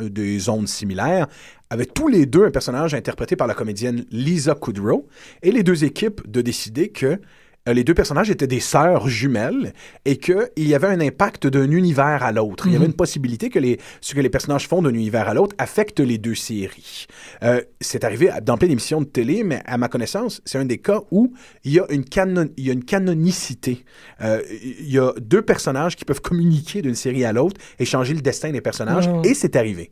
des 0.00 0.38
zones 0.38 0.66
similaires, 0.66 1.26
avaient 1.68 1.84
tous 1.84 2.08
les 2.08 2.24
deux 2.24 2.46
un 2.46 2.50
personnage 2.50 2.94
interprété 2.94 3.36
par 3.36 3.46
la 3.46 3.52
comédienne 3.52 4.06
Lisa 4.10 4.54
Kudrow, 4.54 5.06
et 5.42 5.50
les 5.50 5.62
deux 5.62 5.84
équipes 5.84 6.22
de 6.30 6.40
décider 6.40 6.88
que 6.88 7.20
les 7.66 7.84
deux 7.84 7.94
personnages 7.94 8.30
étaient 8.30 8.46
des 8.46 8.60
sœurs 8.60 9.08
jumelles 9.08 9.72
et 10.04 10.18
qu'il 10.18 10.48
y 10.56 10.74
avait 10.74 10.86
un 10.86 11.00
impact 11.00 11.46
d'un 11.46 11.70
univers 11.70 12.22
à 12.22 12.32
l'autre. 12.32 12.66
Il 12.66 12.72
y 12.72 12.76
avait 12.76 12.86
une 12.86 12.92
possibilité 12.92 13.50
que 13.50 13.58
les, 13.58 13.78
ce 14.00 14.14
que 14.14 14.20
les 14.20 14.30
personnages 14.30 14.68
font 14.68 14.82
d'un 14.82 14.94
univers 14.94 15.28
à 15.28 15.34
l'autre 15.34 15.54
affecte 15.58 16.00
les 16.00 16.18
deux 16.18 16.34
séries. 16.34 17.06
Euh, 17.42 17.60
c'est 17.80 18.04
arrivé 18.04 18.30
dans 18.42 18.56
plein 18.56 18.68
d'émissions 18.68 19.00
de 19.00 19.06
télé, 19.06 19.44
mais 19.44 19.62
à 19.66 19.78
ma 19.78 19.88
connaissance, 19.88 20.40
c'est 20.44 20.58
un 20.58 20.64
des 20.64 20.78
cas 20.78 21.00
où 21.10 21.32
il 21.64 21.72
y 21.72 21.80
a 21.80 21.86
une, 21.90 22.04
canon, 22.04 22.48
il 22.56 22.66
y 22.66 22.70
a 22.70 22.72
une 22.72 22.84
canonicité. 22.84 23.84
Euh, 24.20 24.42
il 24.62 24.90
y 24.90 24.98
a 24.98 25.12
deux 25.20 25.42
personnages 25.42 25.96
qui 25.96 26.04
peuvent 26.04 26.20
communiquer 26.20 26.82
d'une 26.82 26.94
série 26.94 27.24
à 27.24 27.32
l'autre 27.32 27.60
et 27.78 27.84
changer 27.84 28.14
le 28.14 28.20
destin 28.20 28.50
des 28.50 28.60
personnages, 28.60 29.08
ouais. 29.08 29.30
et 29.30 29.34
c'est 29.34 29.56
arrivé. 29.56 29.90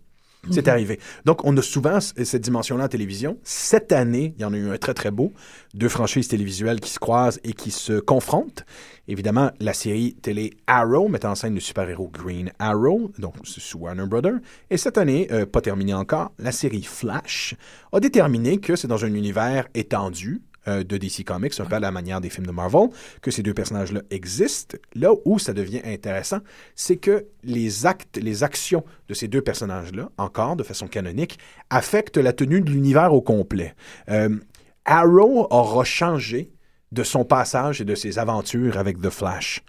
C'est 0.50 0.68
arrivé. 0.68 1.00
Donc, 1.24 1.44
on 1.44 1.57
a 1.57 1.62
souvent 1.62 2.00
cette 2.00 2.42
dimension-là 2.42 2.85
en 2.85 2.88
télévision. 2.88 3.38
Cette 3.42 3.92
année, 3.92 4.35
il 4.37 4.42
y 4.42 4.44
en 4.44 4.52
a 4.52 4.57
eu 4.57 4.70
un 4.70 4.76
très, 4.76 4.94
très 4.94 5.11
beau. 5.11 5.33
Deux 5.74 5.88
franchises 5.88 6.28
télévisuelles 6.28 6.80
qui 6.80 6.90
se 6.90 6.98
croisent 6.98 7.40
et 7.44 7.52
qui 7.52 7.70
se 7.70 8.00
confrontent. 8.00 8.64
Évidemment, 9.07 9.50
la 9.61 9.74
série 9.74 10.14
télé 10.14 10.54
Arrow, 10.66 11.09
mettant 11.09 11.33
en 11.33 11.35
scène 11.35 11.54
le 11.54 11.61
super-héros 11.61 12.11
Green 12.12 12.50
Arrow, 12.59 13.11
donc 13.18 13.35
sous 13.44 13.78
Warner 13.78 14.07
Brother. 14.07 14.35
Et 14.70 14.78
cette 14.78 14.96
année, 14.96 15.28
euh, 15.30 15.44
pas 15.44 15.61
terminée 15.61 15.94
encore, 15.94 16.33
la 16.38 16.52
série 16.52 16.83
Flash 16.83 17.54
a 17.92 18.00
déterminé 18.00 18.59
que 18.59 18.76
c'est 18.76 18.88
dans 18.88 19.04
un 19.04 19.12
univers 19.12 19.66
étendu, 19.74 20.42
euh, 20.68 20.85
de 20.85 20.96
DC 20.96 21.24
Comics, 21.24 21.59
un 21.61 21.64
peu 21.64 21.77
à 21.77 21.81
la 21.81 21.90
manière 21.90 22.20
des 22.20 22.31
films 22.31 22.46
de 22.46 22.53
Marvel, 22.53 22.88
que 23.22 23.31
ces 23.31 23.42
deux 23.42 23.55
personnages-là 23.55 24.03
existent. 24.11 24.77
Là 24.94 25.11
où 25.24 25.38
ça 25.38 25.53
devient 25.53 25.83
intéressant, 25.85 26.38
c'est 26.74 26.96
que 26.96 27.27
les 27.42 27.87
actes, 27.87 28.16
les 28.16 28.42
actions 28.42 28.85
de 29.09 29.14
ces 29.14 29.29
deux 29.29 29.42
personnages-là, 29.42 30.11
encore 30.18 30.57
de 30.57 30.62
façon 30.62 30.87
canonique, 30.87 31.38
affectent 31.70 32.18
la 32.18 32.33
tenue 32.33 32.61
de 32.61 32.70
l'univers 32.70 33.12
au 33.12 33.20
complet. 33.20 33.74
Euh, 34.09 34.37
Arrow 34.85 35.46
aura 35.50 35.85
changé 35.85 36.53
de 36.92 37.03
son 37.03 37.24
passage 37.24 37.81
et 37.81 37.85
de 37.85 37.94
ses 37.94 38.18
aventures 38.18 38.79
avec 38.79 39.00
The 39.00 39.11
Flash. 39.11 39.62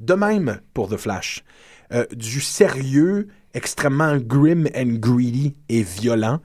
De 0.00 0.14
même 0.14 0.60
pour 0.72 0.88
The 0.88 0.96
Flash. 0.96 1.44
Euh, 1.92 2.06
du 2.12 2.40
sérieux 2.40 3.28
extrêmement 3.52 4.16
grim 4.16 4.66
and 4.76 4.98
greedy 4.98 5.56
et 5.68 5.82
violent 5.82 6.40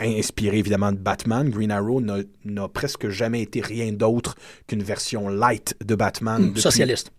inspiré 0.00 0.58
évidemment 0.58 0.92
de 0.92 0.98
Batman. 0.98 1.48
Green 1.50 1.70
Arrow 1.70 2.00
n'a- 2.00 2.68
presque 2.68 3.08
jamais 3.08 3.42
été 3.42 3.60
rien 3.60 3.92
d'autre 3.92 4.34
qu'une 4.66 4.82
version 4.82 5.28
light 5.28 5.74
de 5.84 5.94
Batman. 5.94 6.48
depuis- 6.48 6.60
Socialiste. 6.62 7.12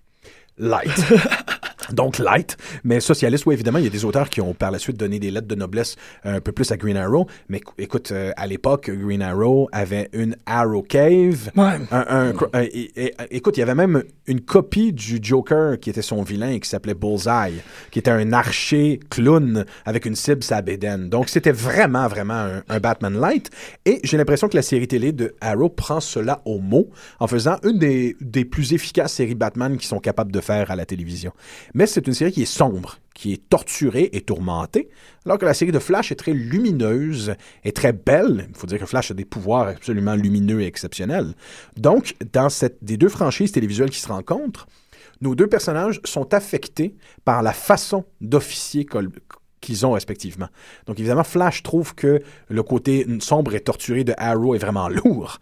Light. 0.57 0.89
Donc 1.93 2.17
light, 2.19 2.57
mais 2.83 2.99
socialiste, 2.99 3.45
oui, 3.45 3.53
évidemment, 3.53 3.77
il 3.79 3.85
y 3.85 3.87
a 3.87 3.91
des 3.91 4.05
auteurs 4.05 4.29
qui 4.29 4.41
ont 4.41 4.53
par 4.53 4.71
la 4.71 4.79
suite 4.79 4.97
donné 4.97 5.19
des 5.19 5.31
lettres 5.31 5.47
de 5.47 5.55
noblesse 5.55 5.95
euh, 6.25 6.35
un 6.37 6.41
peu 6.41 6.51
plus 6.51 6.71
à 6.71 6.77
Green 6.77 6.97
Arrow. 6.97 7.27
Mais 7.49 7.59
écou- 7.59 7.73
écoute, 7.77 8.11
euh, 8.11 8.31
à 8.37 8.47
l'époque, 8.47 8.89
Green 8.91 9.21
Arrow 9.21 9.69
avait 9.71 10.09
une 10.13 10.35
Arrow 10.45 10.81
Cave. 10.81 11.51
Ouais. 11.55 11.77
Un- 11.91 12.05
un- 12.09 12.33
un- 12.53 12.61
et- 12.63 12.91
et- 12.95 13.13
écoute, 13.31 13.57
il 13.57 13.61
y 13.61 13.63
avait 13.63 13.75
même 13.75 14.03
une 14.27 14.41
copie 14.41 14.91
du 14.93 15.19
Joker 15.21 15.79
qui 15.79 15.89
était 15.89 16.01
son 16.01 16.21
vilain 16.23 16.49
et 16.51 16.59
qui 16.59 16.69
s'appelait 16.69 16.93
Bullseye, 16.93 17.61
qui 17.91 17.99
était 17.99 18.11
un 18.11 18.33
archer 18.33 18.99
clown 19.09 19.65
avec 19.85 20.05
une 20.05 20.15
cible 20.15 20.43
sa 20.43 20.61
bédaine. 20.61 21.09
Donc 21.09 21.29
c'était 21.29 21.51
vraiment, 21.51 22.07
vraiment 22.07 22.33
un, 22.33 22.63
un 22.67 22.79
Batman 22.79 23.17
light. 23.19 23.49
Et 23.85 23.99
j'ai 24.03 24.17
l'impression 24.17 24.47
que 24.49 24.55
la 24.55 24.61
série 24.61 24.87
télé 24.87 25.11
de 25.11 25.35
Arrow 25.41 25.69
prend 25.69 25.99
cela 25.99 26.41
au 26.45 26.59
mot 26.59 26.89
en 27.19 27.27
faisant 27.27 27.57
une 27.63 27.77
des, 27.79 28.15
des 28.19 28.43
plus 28.45 28.73
efficaces 28.73 29.13
séries 29.13 29.35
Batman 29.35 29.77
qui 29.77 29.87
sont 29.87 29.99
capables 29.99 30.31
de 30.31 30.41
faire 30.41 30.71
à 30.71 30.75
la 30.75 30.85
télévision. 30.85 31.31
Mais 31.77 31.85
c'est 31.85 32.07
une 32.07 32.15
série 32.15 32.31
qui 32.31 32.41
est 32.41 32.45
sombre, 32.45 32.97
qui 33.13 33.33
est 33.33 33.49
torturée 33.49 34.09
et 34.11 34.21
tourmentée, 34.21 34.89
alors 35.27 35.37
que 35.37 35.45
la 35.45 35.53
série 35.53 35.71
de 35.71 35.77
Flash 35.77 36.11
est 36.11 36.15
très 36.15 36.33
lumineuse 36.33 37.35
et 37.63 37.71
très 37.71 37.93
belle. 37.93 38.47
Il 38.49 38.55
faut 38.57 38.65
dire 38.65 38.79
que 38.79 38.87
Flash 38.87 39.11
a 39.11 39.13
des 39.13 39.25
pouvoirs 39.25 39.67
absolument 39.67 40.15
lumineux 40.15 40.61
et 40.61 40.65
exceptionnels. 40.65 41.35
Donc, 41.75 42.15
dans 42.33 42.49
cette, 42.49 42.83
des 42.83 42.97
deux 42.97 43.09
franchises 43.09 43.51
télévisuelles 43.51 43.91
qui 43.91 43.99
se 43.99 44.07
rencontrent, 44.07 44.65
nos 45.21 45.35
deux 45.35 45.45
personnages 45.45 46.01
sont 46.03 46.33
affectés 46.33 46.95
par 47.25 47.43
la 47.43 47.53
façon 47.53 48.05
d'officier 48.21 48.87
qu'ils 49.61 49.85
ont 49.85 49.91
respectivement. 49.91 50.47
Donc 50.87 50.97
évidemment, 50.97 51.23
Flash 51.23 51.61
trouve 51.61 51.93
que 51.93 52.23
le 52.49 52.63
côté 52.63 53.05
sombre 53.19 53.53
et 53.53 53.59
torturé 53.59 54.03
de 54.03 54.15
Arrow 54.17 54.55
est 54.55 54.59
vraiment 54.59 54.89
lourd. 55.05 55.39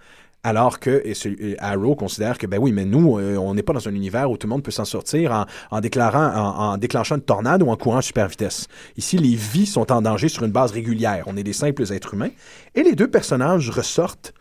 Alors 0.47 0.79
que 0.79 1.01
et 1.03 1.15
ce- 1.15 1.29
et 1.29 1.55
Arrow 1.59 1.95
considère 1.95 2.37
que, 2.37 2.45
ben 2.45 2.59
oui, 2.59 2.71
mais 2.71 2.85
nous, 2.85 3.17
euh, 3.17 3.35
on 3.37 3.55
n'est 3.55 3.63
pas 3.63 3.73
dans 3.73 3.87
un 3.87 3.95
univers 3.95 4.29
où 4.29 4.37
tout 4.37 4.45
le 4.45 4.51
monde 4.51 4.61
peut 4.61 4.69
s'en 4.69 4.85
sortir 4.85 5.31
en, 5.31 5.45
en 5.71 5.81
déclarant, 5.81 6.27
en, 6.35 6.73
en 6.73 6.77
déclenchant 6.77 7.15
une 7.15 7.21
tornade 7.23 7.63
ou 7.63 7.69
en 7.71 7.75
courant 7.77 7.97
à 7.97 8.01
super 8.03 8.27
vitesse. 8.27 8.67
Ici, 8.95 9.17
les 9.17 9.33
vies 9.35 9.65
sont 9.65 9.91
en 9.91 10.03
danger 10.03 10.29
sur 10.29 10.43
une 10.43 10.51
base 10.51 10.71
régulière. 10.71 11.23
On 11.25 11.35
est 11.35 11.43
des 11.43 11.53
simples 11.53 11.81
êtres 11.91 12.13
humains. 12.13 12.29
Et 12.75 12.83
les 12.83 12.93
deux 12.93 13.09
personnages 13.09 13.71
ressortent 13.71 14.33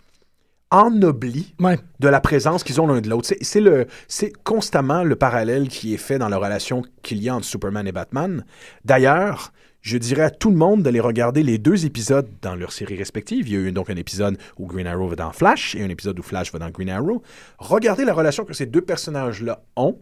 ennoblis 0.70 1.54
Ouais. 1.60 1.78
de 2.00 2.08
la 2.08 2.20
présence 2.20 2.64
qu'ils 2.64 2.80
ont 2.80 2.86
l'un 2.86 3.00
de 3.00 3.08
l'autre. 3.08 3.26
C'est- 3.28 3.42
C'est 3.42 3.60
le, 3.60 3.86
c'est 4.08 4.32
constamment 4.44 5.04
le 5.04 5.16
parallèle 5.16 5.68
qui 5.68 5.94
est 5.94 5.98
fait 5.98 6.18
dans 6.18 6.28
la 6.28 6.36
relation 6.36 6.82
qu'il 7.02 7.22
y 7.22 7.28
a 7.28 7.34
entre 7.34 7.46
Superman 7.46 7.86
et 7.86 7.92
Batman. 7.92 8.44
D'ailleurs, 8.84 9.52
je 9.84 9.98
dirais 9.98 10.22
à 10.22 10.30
tout 10.30 10.50
le 10.50 10.56
monde 10.56 10.82
d'aller 10.82 10.98
regarder 10.98 11.42
les 11.42 11.58
deux 11.58 11.84
épisodes 11.84 12.26
dans 12.40 12.54
leurs 12.54 12.72
séries 12.72 12.96
respectives. 12.96 13.46
Il 13.46 13.52
y 13.52 13.56
a 13.56 13.60
eu 13.60 13.70
donc 13.70 13.90
un 13.90 13.96
épisode 13.96 14.38
où 14.58 14.66
Green 14.66 14.86
Arrow 14.86 15.08
va 15.08 15.14
dans 15.14 15.30
Flash 15.30 15.74
et 15.74 15.84
un 15.84 15.90
épisode 15.90 16.18
où 16.18 16.22
Flash 16.22 16.50
va 16.52 16.58
dans 16.58 16.70
Green 16.70 16.88
Arrow. 16.88 17.22
Regardez 17.58 18.06
la 18.06 18.14
relation 18.14 18.46
que 18.46 18.54
ces 18.54 18.64
deux 18.64 18.80
personnages-là 18.80 19.60
ont 19.76 19.98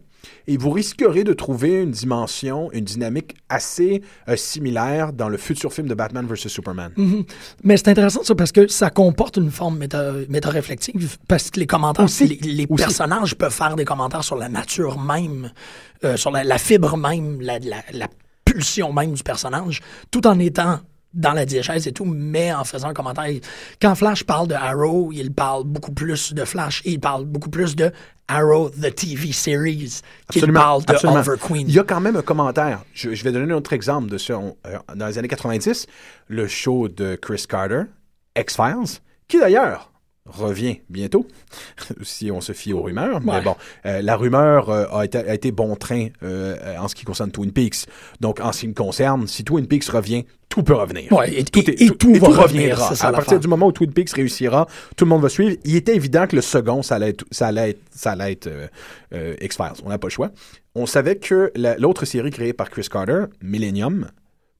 et 0.47 0.55
vous 0.55 0.71
risquerez 0.71 1.25
de 1.25 1.33
trouver 1.33 1.81
une 1.81 1.91
dimension, 1.91 2.71
une 2.71 2.85
dynamique 2.85 3.35
assez 3.49 4.01
euh, 4.29 4.37
similaire 4.37 5.11
dans 5.11 5.27
le 5.27 5.35
futur 5.35 5.73
film 5.73 5.89
de 5.89 5.93
Batman 5.95 6.25
vs 6.25 6.47
Superman. 6.47 6.93
Mais 7.65 7.75
c'est 7.75 7.89
intéressant 7.89 8.23
ça 8.23 8.33
parce 8.35 8.53
que 8.53 8.69
ça 8.69 8.89
comporte 8.89 9.35
une 9.35 9.51
forme 9.51 9.79
méta, 9.79 10.13
méta-réflexive 10.29 11.17
parce 11.27 11.51
que 11.51 11.59
les 11.59 11.67
commentaires, 11.67 12.05
Aussi. 12.05 12.25
les, 12.27 12.53
les 12.53 12.65
Aussi. 12.69 12.85
personnages 12.85 13.35
peuvent 13.35 13.51
faire 13.53 13.75
des 13.75 13.83
commentaires 13.83 14.23
sur 14.23 14.37
la 14.37 14.47
nature 14.47 14.97
même, 14.97 15.51
euh, 16.05 16.15
sur 16.15 16.31
la, 16.31 16.45
la 16.45 16.57
fibre 16.57 16.95
même, 16.95 17.41
la, 17.41 17.59
la, 17.59 17.83
la 17.91 18.07
pulsion 18.53 18.93
même 18.93 19.13
du 19.13 19.23
personnage, 19.23 19.81
tout 20.11 20.25
en 20.27 20.37
étant 20.39 20.79
dans 21.13 21.33
la 21.33 21.45
diégèse 21.45 21.87
et 21.87 21.91
tout, 21.91 22.05
mais 22.05 22.53
en 22.53 22.63
faisant 22.63 22.89
un 22.89 22.93
commentaire. 22.93 23.29
Quand 23.81 23.93
Flash 23.95 24.23
parle 24.23 24.47
de 24.47 24.55
Arrow, 24.55 25.11
il 25.13 25.31
parle 25.31 25.63
beaucoup 25.63 25.91
plus 25.91 26.33
de 26.33 26.43
Flash 26.43 26.81
et 26.85 26.93
il 26.93 26.99
parle 26.99 27.25
beaucoup 27.25 27.49
plus 27.49 27.75
de 27.75 27.91
Arrow, 28.27 28.69
the 28.69 28.93
TV 28.95 29.31
series, 29.31 30.01
qu'il 30.31 30.51
parle 30.51 30.83
de 30.85 30.93
absolument. 30.93 31.19
Oliver 31.19 31.37
Queen. 31.39 31.67
Il 31.67 31.73
y 31.73 31.79
a 31.79 31.83
quand 31.83 31.99
même 31.99 32.15
un 32.15 32.21
commentaire. 32.21 32.83
Je, 32.93 33.13
je 33.13 33.23
vais 33.23 33.31
donner 33.31 33.51
un 33.51 33.55
autre 33.55 33.73
exemple 33.73 34.09
de 34.09 34.17
ça. 34.17 34.33
Euh, 34.33 34.77
dans 34.95 35.07
les 35.07 35.17
années 35.17 35.27
90, 35.27 35.85
le 36.29 36.47
show 36.47 36.87
de 36.87 37.15
Chris 37.15 37.45
Carter, 37.47 37.83
X-Files, 38.35 38.99
qui 39.27 39.39
d'ailleurs 39.39 39.92
revient 40.25 40.77
bientôt, 40.89 41.27
si 42.01 42.31
on 42.31 42.39
se 42.41 42.53
fie 42.53 42.71
aux 42.73 42.81
rumeurs. 42.81 43.19
Mais 43.21 43.41
bon, 43.41 43.55
euh, 43.85 44.01
la 44.01 44.15
rumeur 44.15 44.69
euh, 44.69 44.85
a, 44.91 45.03
été, 45.05 45.17
a 45.17 45.33
été 45.33 45.51
bon 45.51 45.75
train 45.75 46.07
euh, 46.23 46.77
en 46.77 46.87
ce 46.87 46.95
qui 46.95 47.03
concerne 47.03 47.31
Twin 47.31 47.51
Peaks. 47.51 47.85
Donc, 48.21 48.39
en 48.39 48.51
ce 48.53 48.61
qui 48.61 48.67
me 48.69 48.73
concerne, 48.73 49.27
si 49.27 49.43
Twin 49.43 49.67
Peaks 49.67 49.85
revient, 49.85 50.23
tout 50.47 50.63
peut 50.63 50.75
revenir. 50.75 51.11
Ouais, 51.11 51.33
et- 51.39 51.43
tout, 51.43 51.59
et- 51.59 51.83
et 51.85 51.89
tout 51.89 52.13
va 52.15 52.27
revenir, 52.27 52.77
ça 52.79 53.07
À 53.07 53.11
partir 53.11 53.39
du 53.39 53.47
moment 53.47 53.67
où 53.67 53.71
Twin 53.71 53.91
Peaks 53.91 54.11
réussira, 54.11 54.67
tout 54.95 55.03
le 55.05 55.09
monde 55.09 55.21
va 55.23 55.29
suivre. 55.29 55.57
Il 55.65 55.75
était 55.75 55.95
évident 55.95 56.25
que 56.27 56.35
le 56.37 56.41
second, 56.41 56.83
ça 56.83 56.95
allait 56.95 57.09
être, 57.09 57.25
ça 57.31 57.47
allait 57.47 57.71
être, 57.71 57.81
ça 57.91 58.11
allait 58.11 58.31
être 58.33 58.49
X-Files. 59.41 59.83
On 59.83 59.89
n'a 59.89 59.97
pas 59.97 60.07
le 60.07 60.11
choix. 60.11 60.31
On 60.75 60.85
savait 60.85 61.17
que 61.17 61.51
la- 61.55 61.77
l'autre 61.77 62.05
série 62.05 62.31
créée 62.31 62.53
par 62.53 62.69
Chris 62.69 62.87
Carter, 62.89 63.25
Millennium, 63.41 64.09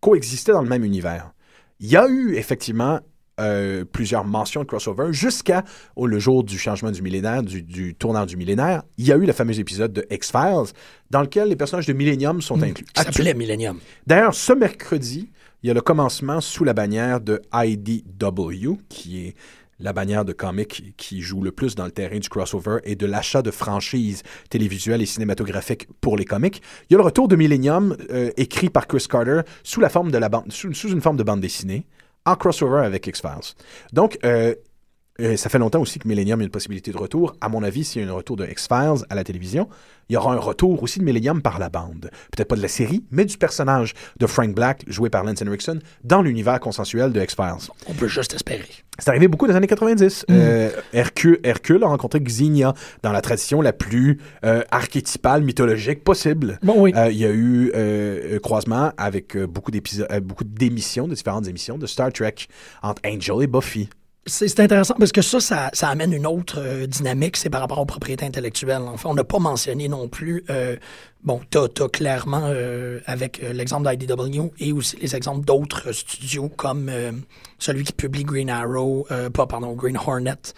coexistait 0.02 0.52
dans 0.52 0.62
le 0.62 0.70
même 0.70 0.84
univers. 0.84 1.32
Il 1.80 1.88
y 1.90 1.96
a 1.96 2.08
eu 2.08 2.36
effectivement 2.36 3.00
euh, 3.40 3.84
plusieurs 3.86 4.26
mentions 4.26 4.62
de 4.62 4.68
crossover 4.68 5.08
jusqu'à 5.12 5.64
au- 5.96 6.08
le 6.08 6.20
jour 6.20 6.44
du 6.44 6.58
changement 6.58 6.92
du 6.92 7.02
millénaire, 7.02 7.42
du, 7.44 7.62
du 7.64 7.96
tournant 7.96 8.26
du 8.26 8.38
millénaire. 8.38 8.84
Il 8.98 9.06
y 9.06 9.12
a 9.12 9.16
eu 9.16 9.26
le 9.26 9.34
fameux 9.34 9.60
épisode 9.60 9.92
de 9.94 10.06
X-Files 10.12 10.74
dans 11.10 11.22
lequel 11.22 11.50
les 11.50 11.56
personnages 11.56 11.88
de 11.88 11.94
Millennium 11.94 12.42
sont 12.42 12.62
inclus. 12.62 12.86
qui 12.86 13.02
s'appelait 13.02 13.34
Millennium. 13.34 13.80
D'ailleurs, 14.08 14.34
ce 14.36 14.54
mercredi, 14.54 15.30
il 15.64 15.68
y 15.68 15.72
a 15.72 15.74
le 15.74 15.82
commencement 15.82 16.42
sous 16.42 16.64
la 16.64 16.74
bannière 16.74 17.22
de 17.22 17.42
IDW, 17.54 18.78
qui 18.90 19.28
est 19.28 19.36
la 19.80 19.92
bannière 19.92 20.24
de 20.24 20.32
comics 20.34 20.94
qui 20.98 21.22
joue 21.22 21.42
le 21.42 21.52
plus 21.52 21.76
dans 21.76 21.86
le 21.86 21.92
terrain 21.92 22.18
du 22.20 22.30
crossover 22.30 22.78
et 22.84 22.96
de 22.96 23.06
l'achat 23.06 23.42
de 23.42 23.52
franchises 23.52 24.24
télévisuelles 24.50 25.02
et 25.02 25.06
cinématographiques 25.06 25.88
pour 26.00 26.16
les 26.16 26.26
comics. 26.26 26.62
Il 26.90 26.94
y 26.94 26.96
a 26.96 26.98
le 27.00 27.04
retour 27.04 27.28
de 27.28 27.36
Millennium, 27.36 27.98
euh, 28.12 28.30
écrit 28.38 28.70
par 28.70 28.88
Chris 28.88 29.06
Carter, 29.10 29.42
sous 29.64 29.82
la 29.82 29.90
forme 29.90 30.12
de 30.12 30.18
la 30.18 30.30
bande, 30.30 30.52
sous, 30.52 30.74
sous 30.74 30.90
une 30.90 31.02
forme 31.02 31.18
de 31.18 31.24
bande 31.24 31.42
dessinée, 31.42 31.86
en 32.26 32.36
crossover 32.36 32.86
avec 32.86 33.06
X-Files. 33.08 33.56
Donc, 33.92 34.18
euh, 34.24 34.56
euh, 35.20 35.36
ça 35.38 35.50
fait 35.50 35.60
longtemps 35.60 35.82
aussi 35.82 36.00
que 36.00 36.08
Millennium 36.08 36.42
a 36.42 36.44
une 36.44 36.50
possibilité 36.50 36.92
de 36.92 36.98
retour. 36.98 37.36
À 37.40 37.50
mon 37.50 37.64
avis, 37.64 37.84
s'il 37.84 38.02
y 38.02 38.06
a 38.06 38.10
un 38.10 38.14
retour 38.14 38.36
de 38.36 38.46
X-Files 38.46 39.06
à 39.10 39.16
la 39.16 39.24
télévision, 39.24 39.70
il 40.10 40.14
y 40.14 40.18
aura 40.18 40.34
un 40.34 40.40
retour 40.40 40.82
aussi 40.82 41.00
de 41.00 41.04
Millennium 41.04 41.42
par 41.42 41.60
la 41.60 41.70
bande. 41.70 42.10
Peut-être 42.32 42.48
pas 42.48 42.56
de 42.56 42.62
la 42.62 42.68
série, 42.68 43.04
mais 43.12 43.26
du 43.26 43.38
personnage 43.38 43.94
de 44.20 44.28
Frank 44.28 44.54
Black, 44.54 44.84
joué 44.88 45.10
par 45.10 45.24
Lance 45.24 45.42
Henriksen, 45.42 45.82
dans 46.04 46.22
l'univers 46.22 46.60
consensuel 46.60 47.12
de 47.12 47.22
X-Files. 47.22 47.70
On 47.88 47.94
peut 47.94 48.08
juste 48.08 48.34
espérer. 48.34 48.68
C'est 49.00 49.10
arrivé 49.10 49.28
beaucoup 49.28 49.48
dans 49.48 49.54
les 49.54 49.58
années 49.58 49.68
90. 49.68 50.26
Euh, 50.30 50.70
Hercule, 50.94 51.40
Hercule 51.44 51.84
a 51.84 51.88
rencontré 51.88 52.20
Xenia 52.20 52.74
dans 53.02 53.12
la 53.12 53.22
tradition 53.22 53.62
la 53.62 53.74
plus 53.74 54.20
euh, 54.46 54.62
archétypale, 54.70 55.42
mythologique 55.44 56.04
possible. 56.04 56.60
Bon, 56.62 56.76
oui. 56.78 56.94
Euh, 56.96 57.10
il 57.12 57.18
y 57.18 57.26
a 57.26 57.32
eu 57.32 57.72
un 57.74 58.40
croisement 58.40 58.92
avec 58.98 59.38
beaucoup 59.38 59.72
d'émissions, 59.72 61.08
de 61.08 61.16
différentes 61.16 61.48
émissions 61.48 61.78
de 61.78 61.86
Star 61.86 62.12
Trek 62.12 62.36
entre 62.82 63.02
Angel 63.06 63.42
et 63.42 63.48
Buffy. 63.48 63.90
C'est 64.26 64.58
intéressant 64.62 64.96
parce 64.98 65.12
que 65.12 65.22
ça, 65.22 65.42
ça, 65.42 65.70
ça 65.74 65.90
amène 65.90 66.14
une 66.14 66.26
autre 66.26 66.56
euh, 66.60 66.88
dynamique, 66.88 67.36
c'est 67.36 67.50
par 67.50 67.60
rapport 67.60 67.80
aux 67.80 67.86
propriétés 67.86 68.26
intellectuelles. 68.26 68.82
Enfin, 68.88 69.10
on 69.10 69.14
n'a 69.14 69.26
pas 69.26 69.40
mentionné 69.40 69.90
non 69.90 70.08
plus, 70.08 70.46
euh, 70.50 70.78
bon, 71.26 71.42
t'as 71.50 71.66
as 71.66 71.90
clairement, 71.90 72.44
euh, 72.46 73.02
avec 73.06 73.44
euh, 73.44 73.52
l'exemple 73.52 73.94
d'IDW 73.94 74.52
et 74.60 74.72
aussi 74.72 74.96
les 75.02 75.14
exemples 75.14 75.44
d'autres 75.44 75.92
studios 75.92 76.48
comme 76.48 76.88
euh, 76.88 77.12
celui 77.60 77.84
qui 77.84 77.92
publie 77.92 78.24
Green 78.24 78.50
Arrow, 78.50 79.08
pas, 79.34 79.46
pardon, 79.46 79.74
Green 79.74 79.98
Hornet 79.98 80.54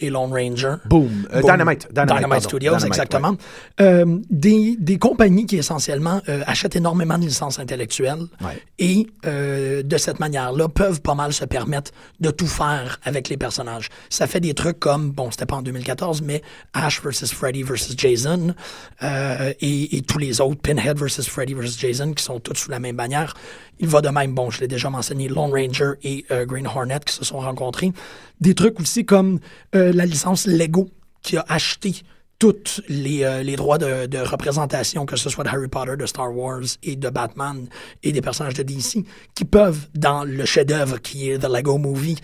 et 0.00 0.10
Lone 0.10 0.32
Ranger. 0.32 0.74
Boom. 0.86 1.26
Euh, 1.32 1.40
Boom. 1.40 1.50
Dynamite. 1.50 1.88
Dynamite, 1.92 2.28
pardon. 2.28 2.40
Studios, 2.40 2.70
Dynamite, 2.72 2.86
exactement. 2.86 3.36
Euh, 3.80 4.18
des, 4.30 4.76
des 4.78 4.98
compagnies 4.98 5.46
qui 5.46 5.56
essentiellement 5.56 6.20
euh, 6.28 6.42
achètent 6.46 6.76
énormément 6.76 7.18
de 7.18 7.24
licences 7.24 7.58
intellectuelles 7.58 8.26
Ouais. 8.42 8.62
et 8.78 9.06
de 9.24 9.96
cette 9.98 10.18
manière-là 10.20 10.68
peuvent 10.68 11.00
pas 11.02 11.14
mal 11.14 11.32
se 11.32 11.44
permettre 11.44 11.92
de 12.20 12.30
tout 12.30 12.46
faire 12.46 12.98
avec 13.04 13.28
les 13.28 13.36
personnages. 13.36 13.88
Ça 14.08 14.26
fait 14.26 14.40
des 14.40 14.54
trucs 14.54 14.78
comme, 14.80 15.10
bon, 15.10 15.30
c'était 15.30 15.46
pas 15.46 15.56
en 15.56 15.62
2014, 15.62 16.22
mais 16.22 16.42
Ash 16.72 17.02
versus 17.02 17.32
Freddy 17.32 17.62
versus 17.62 17.94
Jason 17.96 18.54
et, 19.02 19.96
et 19.96 20.02
tous 20.02 20.18
les 20.18 20.40
autres, 20.40 20.60
Pinhead 20.60 20.98
versus 20.98 21.28
Freddy 21.28 21.54
versus 21.54 21.78
Jason, 21.78 22.12
qui 22.12 22.24
sont 22.24 22.40
tous 22.40 22.54
sous 22.54 22.70
la 22.70 22.78
même 22.80 22.96
bannière. 22.96 23.34
Il 23.78 23.88
va 23.88 24.00
de 24.00 24.08
même, 24.08 24.34
bon, 24.34 24.50
je 24.50 24.60
l'ai 24.60 24.68
déjà 24.68 24.90
mentionné, 24.90 25.28
Lone 25.28 25.52
Ranger 25.52 25.92
et 26.02 26.24
Green 26.46 26.66
Hornet 26.66 27.00
qui 27.04 27.14
se 27.14 27.24
sont 27.24 27.38
rencontrés. 27.38 27.92
Des 28.40 28.54
trucs 28.54 28.80
aussi 28.80 29.04
comme 29.04 29.38
euh, 29.74 29.92
la 29.92 30.06
licence 30.06 30.46
Lego 30.46 30.88
qui 31.22 31.36
a 31.36 31.44
acheté 31.48 31.94
tous 32.38 32.80
les, 32.88 33.22
euh, 33.22 33.42
les 33.42 33.54
droits 33.54 33.76
de, 33.76 34.18
représentation, 34.18 35.04
que 35.04 35.16
ce 35.16 35.28
soit 35.28 35.44
de 35.44 35.50
Harry 35.50 35.68
Potter, 35.68 35.96
de 35.96 36.06
Star 36.06 36.34
Wars 36.34 36.62
et 36.82 36.96
de 36.96 37.10
Batman 37.10 37.66
et 38.02 38.12
des 38.12 38.22
personnages 38.22 38.54
de 38.54 38.62
DC, 38.62 39.04
qui 39.34 39.44
peuvent, 39.44 39.88
dans 39.94 40.24
le 40.24 40.46
chef-d'œuvre 40.46 40.98
qui 40.98 41.30
est 41.30 41.38
The 41.38 41.48
Lego 41.48 41.76
Movie, 41.76 42.16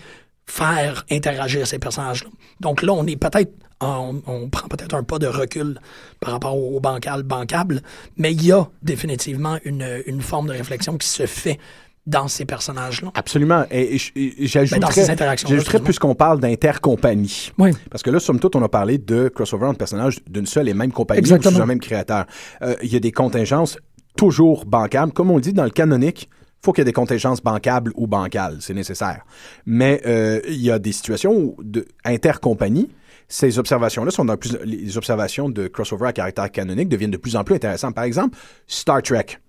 faire 0.47 1.05
interagir 1.11 1.67
ces 1.67 1.77
personnages-là. 1.77 2.31
Donc 2.61 2.81
là, 2.81 2.93
on 2.93 3.05
est 3.05 3.15
peut-être, 3.15 3.53
on, 3.79 4.49
prend 4.49 4.67
peut-être 4.67 4.95
un 4.95 5.03
pas 5.03 5.19
de 5.19 5.27
recul 5.27 5.79
par 6.19 6.31
rapport 6.31 6.57
au 6.57 6.79
bancal, 6.79 7.21
bancable, 7.21 7.83
mais 8.15 8.33
il 8.33 8.43
y 8.43 8.51
a 8.51 8.67
définitivement 8.81 9.59
une 9.65 10.21
forme 10.21 10.47
de 10.47 10.53
réflexion 10.53 10.97
qui 10.97 11.07
se 11.07 11.27
fait 11.27 11.59
dans 12.07 12.27
ces 12.27 12.45
personnages-là. 12.45 13.11
Absolument. 13.13 13.65
Et, 13.69 13.97
et, 14.15 14.47
j'ajouterais, 14.47 15.05
Ben, 15.19 15.83
puisqu'on 15.83 16.15
parle 16.15 16.39
d'intercompagnie. 16.39 17.51
Oui. 17.59 17.71
Parce 17.91 18.01
que 18.01 18.09
là, 18.09 18.19
somme 18.19 18.39
toute, 18.39 18.55
on 18.55 18.63
a 18.63 18.69
parlé 18.69 18.97
de 18.97 19.27
crossover 19.27 19.65
entre 19.65 19.77
personnages 19.77 20.19
d'une 20.27 20.45
seule 20.45 20.69
et 20.69 20.73
même 20.73 20.91
compagnie 20.91 21.19
Exactement. 21.19 21.51
ou 21.51 21.55
sous 21.57 21.61
un 21.61 21.65
même 21.65 21.79
créateur. 21.79 22.25
Euh, 22.63 22.75
Il 22.81 22.91
y 22.91 22.95
a 22.95 22.99
des 22.99 23.11
contingences 23.11 23.77
toujours 24.15 24.65
bancables. 24.65 25.11
Comme 25.11 25.29
on 25.29 25.35
le 25.35 25.41
dit 25.41 25.53
dans 25.53 25.65
le 25.65 25.69
canonique, 25.69 26.29
faut 26.63 26.71
qu'il 26.71 26.81
y 26.81 26.83
ait 26.83 26.85
des 26.85 26.93
contingences 26.93 27.43
bancables 27.43 27.91
ou 27.95 28.07
bancales, 28.07 28.57
c'est 28.61 28.73
nécessaire. 28.73 29.25
Mais 29.65 30.01
euh, 30.05 30.41
il 30.47 30.61
y 30.61 30.71
a 30.71 30.79
des 30.79 30.93
situations 30.93 31.33
où, 31.33 31.55
de 31.61 31.85
intercompagnie, 32.03 32.89
ces 33.27 33.59
observations-là 33.59 34.11
sont 34.11 34.25
dans 34.25 34.37
plus, 34.37 34.57
les 34.63 34.97
observations 34.97 35.49
de 35.49 35.67
crossover 35.67 36.07
à 36.07 36.13
caractère 36.13 36.49
canonique 36.49 36.87
deviennent 36.87 37.11
de 37.11 37.17
plus 37.17 37.35
en 37.35 37.43
plus 37.43 37.55
intéressantes. 37.55 37.93
Par 37.93 38.05
exemple, 38.05 38.37
Star 38.65 39.01
Trek. 39.01 39.39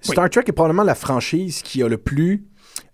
Star 0.00 0.30
Trek 0.30 0.44
est 0.46 0.52
probablement 0.52 0.84
la 0.84 0.94
franchise 0.94 1.62
qui 1.62 1.82
a 1.82 1.88
le 1.88 1.98
plus 1.98 2.44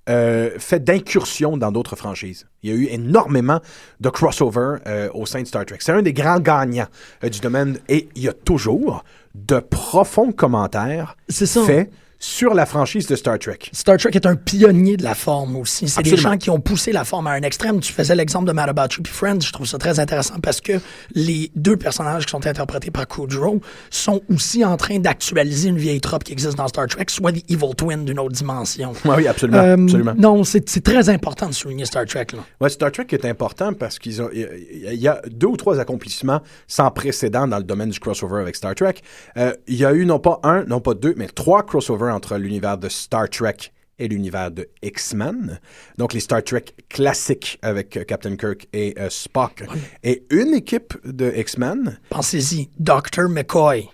euh, 0.09 0.51
fait 0.59 0.83
d'incursions 0.83 1.57
dans 1.57 1.71
d'autres 1.71 1.95
franchises. 1.95 2.47
Il 2.63 2.71
y 2.71 2.73
a 2.73 2.77
eu 2.77 2.87
énormément 2.87 3.61
de 4.01 4.09
crossover 4.09 4.79
euh, 4.89 5.09
au 5.15 5.27
sein 5.27 5.43
de 5.43 5.47
Star 5.47 5.65
Trek. 5.65 5.79
C'est 5.81 5.93
un 5.93 6.03
des 6.03 6.13
grands 6.13 6.41
gagnants 6.41 6.89
euh, 7.23 7.29
du 7.29 7.39
domaine 7.39 7.79
et 7.89 8.09
il 8.17 8.23
y 8.23 8.29
a 8.29 8.33
toujours 8.33 9.05
de 9.37 9.61
profonds 9.61 10.33
commentaires 10.33 11.17
faits 11.31 11.93
sur 12.23 12.55
la 12.55 12.67
franchise 12.67 13.09
de 13.09 13.17
Star 13.17 13.37
Trek. 13.37 13.59
Star 13.73 13.97
Trek 13.97 14.13
est 14.15 14.27
un 14.27 14.37
pionnier 14.37 14.97
de 14.97 15.03
la 15.03 15.17
forme 15.17 15.57
aussi. 15.57 15.89
C'est 15.89 16.03
des 16.03 16.17
gens 16.17 16.39
qui 16.39 16.51
ont 16.51 16.61
poussé 16.61 16.93
la 16.93 17.05
forme 17.05 17.27
à 17.27 17.33
un 17.33 17.43
extrême. 17.43 17.81
Tu 17.81 17.93
faisais 17.93 18.15
l'exemple 18.15 18.47
de 18.47 18.53
Mad 18.53 18.69
About 18.69 18.95
You 18.97 19.03
puis 19.03 19.13
Friends. 19.13 19.41
Je 19.41 19.53
trouve 19.53 19.67
ça 19.67 19.77
très 19.77 19.99
intéressant 19.99 20.37
parce 20.41 20.61
que 20.61 20.75
les 21.17 21.51
deux 21.57 21.77
personnages 21.77 22.27
qui 22.27 22.31
sont 22.31 22.47
interprétés 22.47 22.93
par 22.93 23.09
Kudrow 23.09 23.61
sont 23.91 24.21
aussi 24.31 24.65
en 24.65 24.77
train 24.77 25.01
d'actualiser 25.01 25.71
une 25.71 25.79
vieille 25.79 26.01
trope 26.01 26.23
qui 26.23 26.33
existe 26.33 26.57
dans 26.57 26.69
Star 26.69 26.87
Trek, 26.87 27.07
soit 27.09 27.33
des 27.33 27.45
Evil 27.49 27.75
Twins 27.77 28.05
d'une 28.05 28.21
autre 28.21 28.35
dimension. 28.35 28.93
Oui, 29.05 29.15
oui, 29.17 29.27
absolument. 29.27 29.59
Euh, 29.59 29.75
absolument. 29.75 30.15
Non, 30.17 30.45
c'est 30.45 30.85
très 30.85 31.09
important 31.09 31.49
de 31.49 31.55
souligner 31.55 31.87
Star 31.87 32.07
Trek. 32.07 32.29
Là. 32.35 32.39
Ouais, 32.61 32.69
Star 32.69 32.93
Trek 32.93 33.07
est 33.11 33.25
important 33.25 33.73
parce 33.73 33.99
qu'ils 33.99 34.23
ont, 34.23 34.29
il 34.33 34.95
y 34.95 34.97
y 34.97 35.09
a 35.09 35.21
deux 35.29 35.49
ou 35.49 35.57
trois 35.57 35.81
accomplissements 35.81 36.41
sans 36.69 36.89
précédent 36.93 37.49
dans 37.49 37.59
le 37.59 37.65
domaine 37.65 37.91
du 37.91 37.99
crossover 37.99 38.41
avec 38.41 38.55
Star 38.55 38.77
Trek. 38.77 38.95
Euh, 39.37 39.53
il 39.67 39.75
y 39.75 39.85
a 39.85 39.93
eu 39.93 40.07
non 40.07 40.21
pas 40.21 40.39
un, 40.45 40.63
non 40.67 40.81
pas 40.81 40.95
deux, 40.95 41.15
mais 41.17 41.27
trois 41.27 41.65
crossovers 41.65 42.12
entre 42.13 42.37
l'univers 42.37 42.79
de 42.79 42.89
Star 42.89 43.29
Trek 43.29 43.57
et 43.99 44.09
l'univers 44.09 44.51
de 44.51 44.69
X-Men. 44.83 45.61
Donc 45.99 46.13
les 46.13 46.21
Star 46.21 46.43
Trek 46.43 46.65
classiques 46.89 47.59
avec 47.63 47.97
euh, 47.97 48.05
Captain 48.05 48.37
Kirk 48.37 48.69
et 48.73 48.95
euh, 48.99 49.09
Spock. 49.11 49.65
Et 50.03 50.25
une 50.31 50.55
équipe 50.55 50.95
de 51.05 51.33
X-Men 51.35 51.99
Pensez-y, 52.11 52.69
Dr. 52.79 53.29
McCoy. 53.29 53.89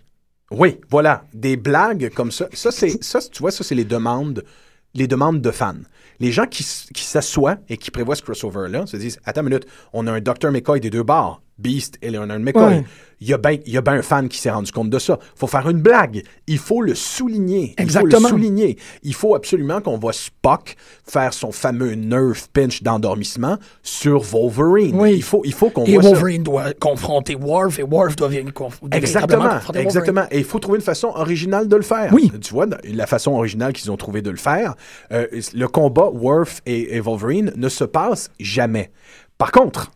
oui, 0.51 0.81
voilà, 0.91 1.25
des 1.35 1.57
blagues 1.57 2.11
comme 2.14 2.33
ça. 2.33 2.49
Ça, 2.53 2.71
c'est, 2.71 3.03
ça, 3.03 3.21
tu 3.21 3.41
vois, 3.41 3.51
ça, 3.51 3.64
c'est 3.64 3.75
les 3.75 3.85
demandes, 3.85 4.45
les 4.95 5.07
demandes 5.07 5.41
de 5.41 5.51
fans. 5.51 5.75
Les 6.21 6.33
gens 6.33 6.47
qui, 6.47 6.64
qui 6.95 7.05
s'assoient 7.05 7.59
et 7.69 7.77
qui 7.77 7.91
prévoient 7.91 8.16
ce 8.16 8.23
crossover-là 8.23 8.87
se 8.87 8.97
disent 8.97 9.21
Attends 9.25 9.43
une 9.43 9.51
minute, 9.51 9.66
on 9.93 10.07
a 10.07 10.12
un 10.12 10.21
Dr. 10.21 10.51
McCoy 10.51 10.81
des 10.81 10.91
deux 10.91 11.05
bars, 11.05 11.43
Beast 11.59 11.98
et 12.02 12.11
Leonard 12.11 12.38
McCoy. 12.38 12.62
Ouais. 12.64 12.84
Il 13.20 13.26
y 13.28 13.32
a 13.34 13.38
bien 13.38 13.59
ben 13.82 13.94
un 13.94 14.02
fan 14.02 14.28
qui 14.28 14.38
s'est 14.38 14.50
rendu 14.50 14.70
compte 14.70 14.90
de 14.90 14.98
ça. 15.00 15.18
faut 15.34 15.48
faire 15.48 15.68
une 15.68 15.80
blague. 15.80 16.22
Il 16.46 16.59
faut 16.59 16.82
le 16.82 16.94
souligner. 16.94 17.70
Il 17.76 17.82
faut 17.82 17.82
Exactement. 17.82 18.28
le 18.28 18.34
souligner. 18.34 18.78
Il 19.02 19.12
faut 19.12 19.34
absolument 19.34 19.80
qu'on 19.80 19.98
voit 19.98 20.12
Spock 20.12 20.76
faire 21.04 21.34
son 21.34 21.50
fameux 21.50 21.94
nerve 21.94 22.46
pinch 22.52 22.80
d'endormissement 22.84 23.59
sur 23.82 24.20
Wolverine. 24.22 24.94
Oui. 24.96 25.14
Il 25.16 25.22
faut, 25.24 25.42
il 25.44 25.52
faut 25.52 25.68
qu'on 25.70 25.82
voit 25.82 26.00
ça. 26.00 26.11
Wolverine 26.11 26.44
doit 26.44 26.72
confronter 26.74 27.34
Worf 27.34 27.80
et 27.80 27.82
Worf 27.82 28.14
doit 28.14 28.28
venir 28.28 28.52
conf- 28.52 28.78
Exactement, 28.92 29.42
confronter 29.48 29.64
Wolverine. 29.66 29.86
exactement. 29.86 30.24
Et 30.30 30.38
il 30.38 30.44
faut 30.44 30.61
trouver 30.61 30.76
une 30.78 30.84
façon 30.84 31.09
originale 31.09 31.66
de 31.66 31.74
le 31.74 31.82
faire. 31.82 32.12
Oui. 32.12 32.30
Tu 32.40 32.54
vois, 32.54 32.66
la 32.84 33.06
façon 33.09 33.32
originale 33.32 33.72
qu'ils 33.72 33.90
ont 33.90 33.96
trouvé 33.96 34.22
de 34.22 34.30
le 34.30 34.36
faire, 34.36 34.76
euh, 35.11 35.26
le 35.54 35.66
combat 35.66 36.09
Worf 36.12 36.61
et, 36.66 36.94
et 36.94 37.00
Wolverine 37.00 37.52
ne 37.56 37.68
se 37.68 37.82
passe 37.82 38.30
jamais. 38.38 38.92
Par 39.38 39.50
contre, 39.50 39.90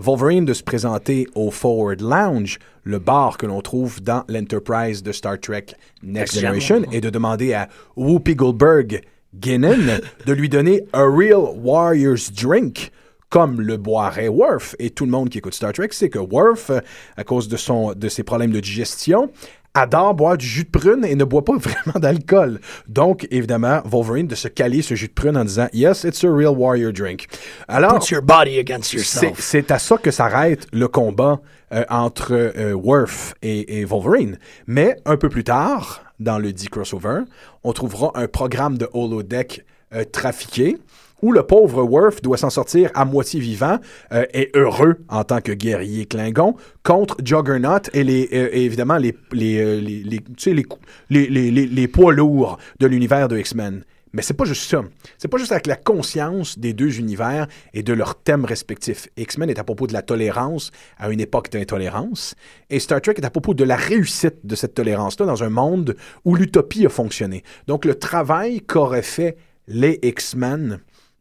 Wolverine 0.00 0.46
de 0.46 0.54
se 0.54 0.62
présenter 0.62 1.26
au 1.34 1.50
Forward 1.50 2.00
Lounge, 2.00 2.58
le 2.84 2.98
bar 2.98 3.36
que 3.36 3.44
l'on 3.44 3.60
trouve 3.60 4.00
dans 4.00 4.24
l'Enterprise 4.28 5.02
de 5.02 5.12
Star 5.12 5.38
Trek 5.38 5.66
Next 6.02 6.02
Next 6.02 6.34
Gen. 6.34 6.40
Generation, 6.40 6.82
et 6.90 7.02
de 7.02 7.10
demander 7.10 7.52
à 7.52 7.68
Whoopi 7.96 8.34
Goldberg 8.34 9.02
Guinan 9.34 10.00
de 10.26 10.32
lui 10.32 10.48
donner 10.48 10.84
a 10.94 11.02
real 11.02 11.54
warrior's 11.54 12.32
drink 12.32 12.90
comme 13.28 13.60
le 13.60 13.76
boirait 13.76 14.28
Worf. 14.28 14.74
Et 14.78 14.88
tout 14.88 15.04
le 15.04 15.10
monde 15.10 15.28
qui 15.28 15.38
écoute 15.38 15.54
Star 15.54 15.74
Trek 15.74 15.88
sait 15.92 16.08
que 16.08 16.18
Worf, 16.18 16.70
à 17.18 17.22
cause 17.22 17.48
de, 17.48 17.58
son, 17.58 17.92
de 17.92 18.08
ses 18.08 18.22
problèmes 18.22 18.52
de 18.52 18.60
digestion, 18.60 19.30
adore 19.74 20.14
boire 20.14 20.36
du 20.36 20.46
jus 20.46 20.64
de 20.64 20.70
prune 20.70 21.04
et 21.04 21.14
ne 21.14 21.24
boit 21.24 21.44
pas 21.44 21.56
vraiment 21.58 21.98
d'alcool. 21.98 22.60
Donc, 22.88 23.26
évidemment, 23.30 23.80
Wolverine 23.84 24.26
de 24.26 24.34
se 24.34 24.48
caler 24.48 24.82
ce 24.82 24.94
jus 24.94 25.08
de 25.08 25.12
prune 25.12 25.36
en 25.36 25.44
disant 25.44 25.68
«Yes, 25.72 26.04
it's 26.04 26.24
a 26.24 26.30
real 26.30 26.54
warrior 26.56 26.92
drink». 26.92 27.26
Alors, 27.68 27.98
Put 27.98 28.12
your 28.12 28.22
body 28.22 28.58
against 28.58 28.90
c'est 28.90 28.96
yourself. 28.96 29.40
c'est 29.40 29.70
à 29.70 29.78
ça 29.78 29.96
que 29.96 30.10
s'arrête 30.10 30.66
le 30.72 30.88
combat 30.88 31.40
euh, 31.72 31.84
entre 31.88 32.32
euh, 32.32 32.72
Worf 32.74 33.34
et, 33.42 33.80
et 33.80 33.84
Wolverine. 33.84 34.38
Mais 34.66 34.96
un 35.06 35.16
peu 35.16 35.28
plus 35.28 35.44
tard, 35.44 36.02
dans 36.18 36.38
le 36.38 36.52
dit 36.52 36.68
crossover, 36.68 37.20
on 37.64 37.72
trouvera 37.72 38.12
un 38.14 38.26
programme 38.26 38.76
de 38.76 38.88
holodeck 38.92 39.64
euh, 39.94 40.04
trafiqué 40.04 40.78
où 41.22 41.32
le 41.32 41.42
pauvre 41.42 41.82
Worf 41.82 42.22
doit 42.22 42.36
s'en 42.36 42.50
sortir 42.50 42.90
à 42.94 43.04
moitié 43.04 43.40
vivant 43.40 43.78
euh, 44.12 44.24
et 44.34 44.50
heureux 44.54 44.96
en 45.08 45.24
tant 45.24 45.40
que 45.40 45.52
guerrier 45.52 46.06
Klingon 46.06 46.56
contre 46.82 47.16
Juggernaut 47.24 47.82
et, 47.92 48.04
les, 48.04 48.28
euh, 48.32 48.48
évidemment 48.52 48.96
les, 48.96 49.16
les, 49.32 49.58
euh, 49.58 49.80
les, 49.80 50.02
les- 50.02 50.18
tu 50.20 50.54
sais, 50.54 50.54
les, 50.54 51.26
les, 51.28 51.50
les 51.50 51.88
poids 51.88 52.12
lourds 52.12 52.58
de 52.78 52.86
l'univers 52.86 53.28
de 53.28 53.38
X-Men. 53.38 53.84
Mais 54.12 54.22
c'est 54.22 54.34
pas 54.34 54.44
juste 54.44 54.68
ça. 54.68 54.82
C'est 55.18 55.28
pas 55.28 55.38
juste 55.38 55.52
avec 55.52 55.68
la 55.68 55.76
conscience 55.76 56.58
des 56.58 56.72
deux 56.72 56.98
univers 56.98 57.46
et 57.74 57.84
de 57.84 57.92
leurs 57.92 58.16
thèmes 58.16 58.44
respectifs. 58.44 59.06
X-Men 59.16 59.50
est 59.50 59.60
à 59.60 59.62
propos 59.62 59.86
de 59.86 59.92
la 59.92 60.02
tolérance 60.02 60.72
à 60.98 61.10
une 61.10 61.20
époque 61.20 61.48
d'intolérance, 61.52 62.34
et 62.70 62.80
Star 62.80 63.00
Trek 63.00 63.14
est 63.18 63.24
à 63.24 63.30
propos 63.30 63.54
de 63.54 63.62
la 63.62 63.76
réussite 63.76 64.38
de 64.44 64.56
cette 64.56 64.74
tolérance-là 64.74 65.26
dans 65.26 65.44
un 65.44 65.48
monde 65.50 65.94
où 66.24 66.34
l'utopie 66.34 66.86
a 66.86 66.88
fonctionné. 66.88 67.44
Donc 67.68 67.84
le 67.84 67.94
travail 67.94 68.62
qu'auraient 68.62 69.02
fait 69.02 69.36
les 69.68 70.00
X-Men 70.02 70.80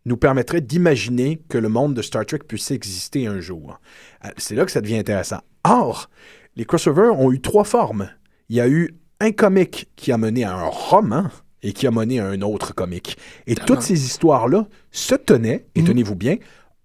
nous 0.09 0.17
permettrait 0.17 0.59
d'imaginer 0.59 1.39
que 1.47 1.57
le 1.57 1.69
monde 1.69 1.93
de 1.93 2.01
Star 2.01 2.25
Trek 2.25 2.39
puisse 2.47 2.71
exister 2.71 3.27
un 3.27 3.39
jour. 3.39 3.79
Euh, 4.25 4.29
C'est 4.37 4.55
là 4.55 4.65
que 4.65 4.71
ça 4.71 4.81
devient 4.81 4.97
intéressant. 4.97 5.39
Or, 5.63 6.09
les 6.55 6.65
crossovers 6.65 7.17
ont 7.17 7.31
eu 7.31 7.39
trois 7.39 7.63
formes. 7.63 8.09
Il 8.49 8.55
y 8.55 8.59
a 8.59 8.67
eu 8.67 8.95
un 9.19 9.31
comique 9.31 9.87
qui 9.95 10.11
a 10.11 10.17
mené 10.17 10.43
à 10.43 10.55
un 10.55 10.65
roman 10.65 11.25
et 11.61 11.73
qui 11.73 11.85
a 11.85 11.91
mené 11.91 12.19
à 12.19 12.25
un 12.25 12.41
autre 12.41 12.73
comique. 12.73 13.17
Et 13.45 13.53
toutes 13.53 13.81
ces 13.81 14.03
histoires-là 14.03 14.67
se 14.91 15.13
tenaient, 15.13 15.67
et 15.75 15.83
tenez-vous 15.83 16.15
bien, 16.15 16.37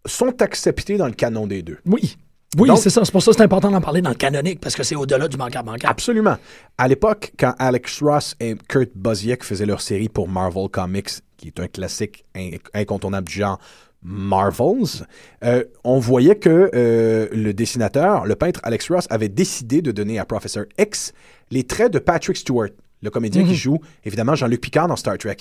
sont 0.04 0.42
acceptées 0.42 0.98
dans 0.98 1.06
le 1.06 1.12
canon 1.12 1.46
des 1.46 1.62
deux. 1.62 1.78
Oui. 1.86 2.18
Oui, 2.58 2.70
c'est 2.76 2.90
ça. 2.90 3.04
C'est 3.04 3.10
pour 3.10 3.22
ça 3.22 3.32
que 3.32 3.36
c'est 3.38 3.42
important 3.42 3.70
d'en 3.70 3.80
parler 3.80 4.02
dans 4.02 4.10
le 4.10 4.16
canonique, 4.16 4.60
parce 4.60 4.76
que 4.76 4.82
c'est 4.82 4.94
au-delà 4.94 5.28
du 5.28 5.36
bancable 5.36 5.66
bancable. 5.66 5.90
Absolument. 5.90 6.36
À 6.78 6.88
l'époque, 6.88 7.32
quand 7.38 7.54
Alex 7.58 8.02
Ross 8.02 8.36
et 8.38 8.54
Kurt 8.68 8.90
Busiek 8.94 9.42
faisaient 9.42 9.66
leur 9.66 9.80
série 9.80 10.08
pour 10.08 10.28
Marvel 10.28 10.68
Comics, 10.68 11.10
qui 11.44 11.48
est 11.48 11.60
un 11.62 11.68
classique 11.68 12.24
in- 12.34 12.56
incontournable 12.72 13.28
du 13.28 13.34
genre 13.34 13.58
Marvels, 14.02 15.06
euh, 15.44 15.64
on 15.82 15.98
voyait 15.98 16.36
que 16.36 16.70
euh, 16.74 17.28
le 17.32 17.52
dessinateur, 17.52 18.24
le 18.26 18.34
peintre 18.34 18.60
Alex 18.62 18.90
Ross, 18.90 19.06
avait 19.10 19.28
décidé 19.28 19.82
de 19.82 19.92
donner 19.92 20.18
à 20.18 20.24
Professor 20.24 20.64
X 20.78 21.12
les 21.50 21.64
traits 21.64 21.92
de 21.92 21.98
Patrick 21.98 22.36
Stewart, 22.36 22.70
le 23.02 23.10
comédien 23.10 23.44
qui 23.44 23.54
joue 23.54 23.78
évidemment 24.04 24.34
Jean-Luc 24.34 24.60
Picard 24.62 24.88
dans 24.88 24.96
Star 24.96 25.18
Trek. 25.18 25.36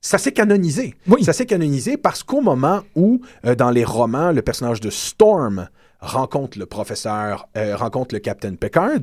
Ça 0.00 0.18
s'est 0.18 0.32
canonisé. 0.32 0.94
Oui. 1.06 1.24
Ça 1.24 1.32
s'est 1.32 1.46
canonisé 1.46 1.96
parce 1.96 2.22
qu'au 2.22 2.40
moment 2.42 2.82
où, 2.94 3.20
euh, 3.46 3.54
dans 3.54 3.70
les 3.70 3.84
romans, 3.84 4.32
le 4.32 4.42
personnage 4.42 4.80
de 4.80 4.90
Storm 4.90 5.68
rencontre 6.00 6.58
le 6.58 6.66
professeur, 6.66 7.48
euh, 7.56 7.74
rencontre 7.76 8.14
le 8.14 8.18
Captain 8.20 8.54
Picard, 8.54 9.00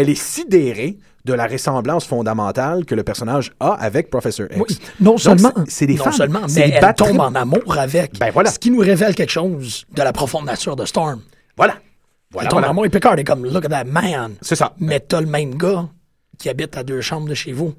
elle 0.00 0.08
est 0.10 0.14
sidérée 0.14 0.98
de 1.24 1.32
la 1.34 1.46
ressemblance 1.46 2.06
fondamentale 2.06 2.84
que 2.84 2.94
le 2.94 3.02
personnage 3.02 3.52
a 3.60 3.72
avec 3.72 4.10
Professor 4.10 4.46
X. 4.50 4.56
Oui, 4.58 4.78
non 5.00 5.10
Donc, 5.12 5.20
seulement, 5.20 5.52
c'est- 5.66 5.86
des 5.86 5.94
non 5.96 6.04
femmes, 6.04 6.12
seulement, 6.12 6.48
c'est 6.48 6.68
mais 6.68 6.78
elle 6.80 6.94
tombe 6.94 7.20
en 7.20 7.34
amour 7.34 7.76
avec. 7.76 8.18
Ben 8.18 8.30
voilà. 8.32 8.50
Ce 8.50 8.58
qui 8.58 8.70
nous 8.70 8.78
révèle 8.80 9.14
quelque 9.14 9.30
chose 9.32 9.84
de 9.94 10.02
la 10.02 10.12
profonde 10.12 10.46
nature 10.46 10.76
de 10.76 10.84
Storm. 10.84 11.20
Voilà. 11.56 11.74
Elle 11.74 11.82
Voilà, 12.32 12.48
tombe 12.50 12.64
en 12.64 12.68
amour 12.70 12.86
et 12.86 12.90
Picard 12.90 13.18
est 13.18 13.24
comme, 13.24 13.44
look 13.44 13.64
at 13.64 13.68
that 13.68 13.84
man. 13.84 14.34
C'est 14.40 14.54
ça. 14.56 14.74
Mais 14.78 15.00
t'as 15.00 15.20
le 15.20 15.26
même 15.26 15.54
gars 15.56 15.88
qui 16.38 16.48
habite 16.48 16.76
à 16.76 16.82
deux 16.84 17.00
chambres 17.00 17.28
de 17.28 17.34
chez 17.34 17.52
vous. 17.52 17.74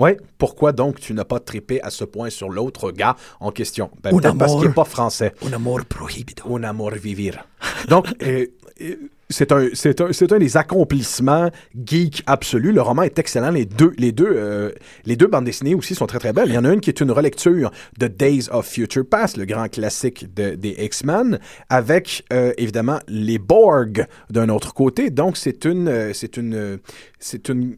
Oui. 0.00 0.12
Pourquoi 0.38 0.72
donc 0.72 0.98
tu 1.00 1.12
n'as 1.12 1.24
pas 1.24 1.40
trippé 1.40 1.82
à 1.82 1.90
ce 1.90 2.04
point 2.04 2.30
sur 2.30 2.48
l'autre 2.48 2.90
gars 2.92 3.16
en 3.40 3.50
question? 3.50 3.90
Ben, 4.02 4.14
Un 4.14 4.18
peut-être 4.18 4.38
parce 4.38 4.50
amour. 4.52 4.60
qu'il 4.62 4.68
n'est 4.70 4.74
pas 4.74 4.84
français. 4.84 5.34
Un 5.46 5.52
amour 5.52 5.80
prohibido. 5.88 6.56
Un 6.56 6.62
amour 6.62 6.92
vivir. 6.92 7.44
Donc, 7.88 8.06
euh, 8.22 8.46
euh, 8.80 8.94
c'est 9.30 9.52
un, 9.52 9.68
c'est 9.74 10.00
un, 10.00 10.12
c'est 10.12 10.32
un 10.32 10.38
des 10.38 10.56
accomplissements 10.56 11.50
geek 11.86 12.22
absolus. 12.26 12.72
Le 12.72 12.80
roman 12.80 13.02
est 13.02 13.18
excellent. 13.18 13.50
Les 13.50 13.66
deux, 13.66 13.92
les 13.98 14.12
deux, 14.12 14.28
euh, 14.30 14.70
les 15.04 15.16
deux 15.16 15.26
bandes 15.26 15.44
dessinées 15.44 15.74
aussi 15.74 15.94
sont 15.94 16.06
très 16.06 16.18
très 16.18 16.32
belles. 16.32 16.48
Il 16.48 16.54
y 16.54 16.58
en 16.58 16.64
a 16.64 16.72
une 16.72 16.80
qui 16.80 16.90
est 16.90 17.00
une 17.00 17.10
relecture 17.10 17.70
de 17.98 18.06
Days 18.06 18.48
of 18.50 18.66
Future 18.66 19.04
Past, 19.08 19.36
le 19.36 19.44
grand 19.44 19.68
classique 19.68 20.32
de- 20.34 20.54
des 20.54 20.74
X-Men, 20.78 21.38
avec 21.68 22.24
euh, 22.32 22.52
évidemment 22.56 22.98
les 23.06 23.38
Borg 23.38 24.06
d'un 24.30 24.48
autre 24.48 24.72
côté. 24.72 25.10
Donc 25.10 25.36
c'est 25.36 25.64
une, 25.64 25.88
euh, 25.88 26.12
c'est 26.14 26.36
une, 26.36 26.54
euh, 26.54 26.76
c'est 27.18 27.48
une, 27.48 27.76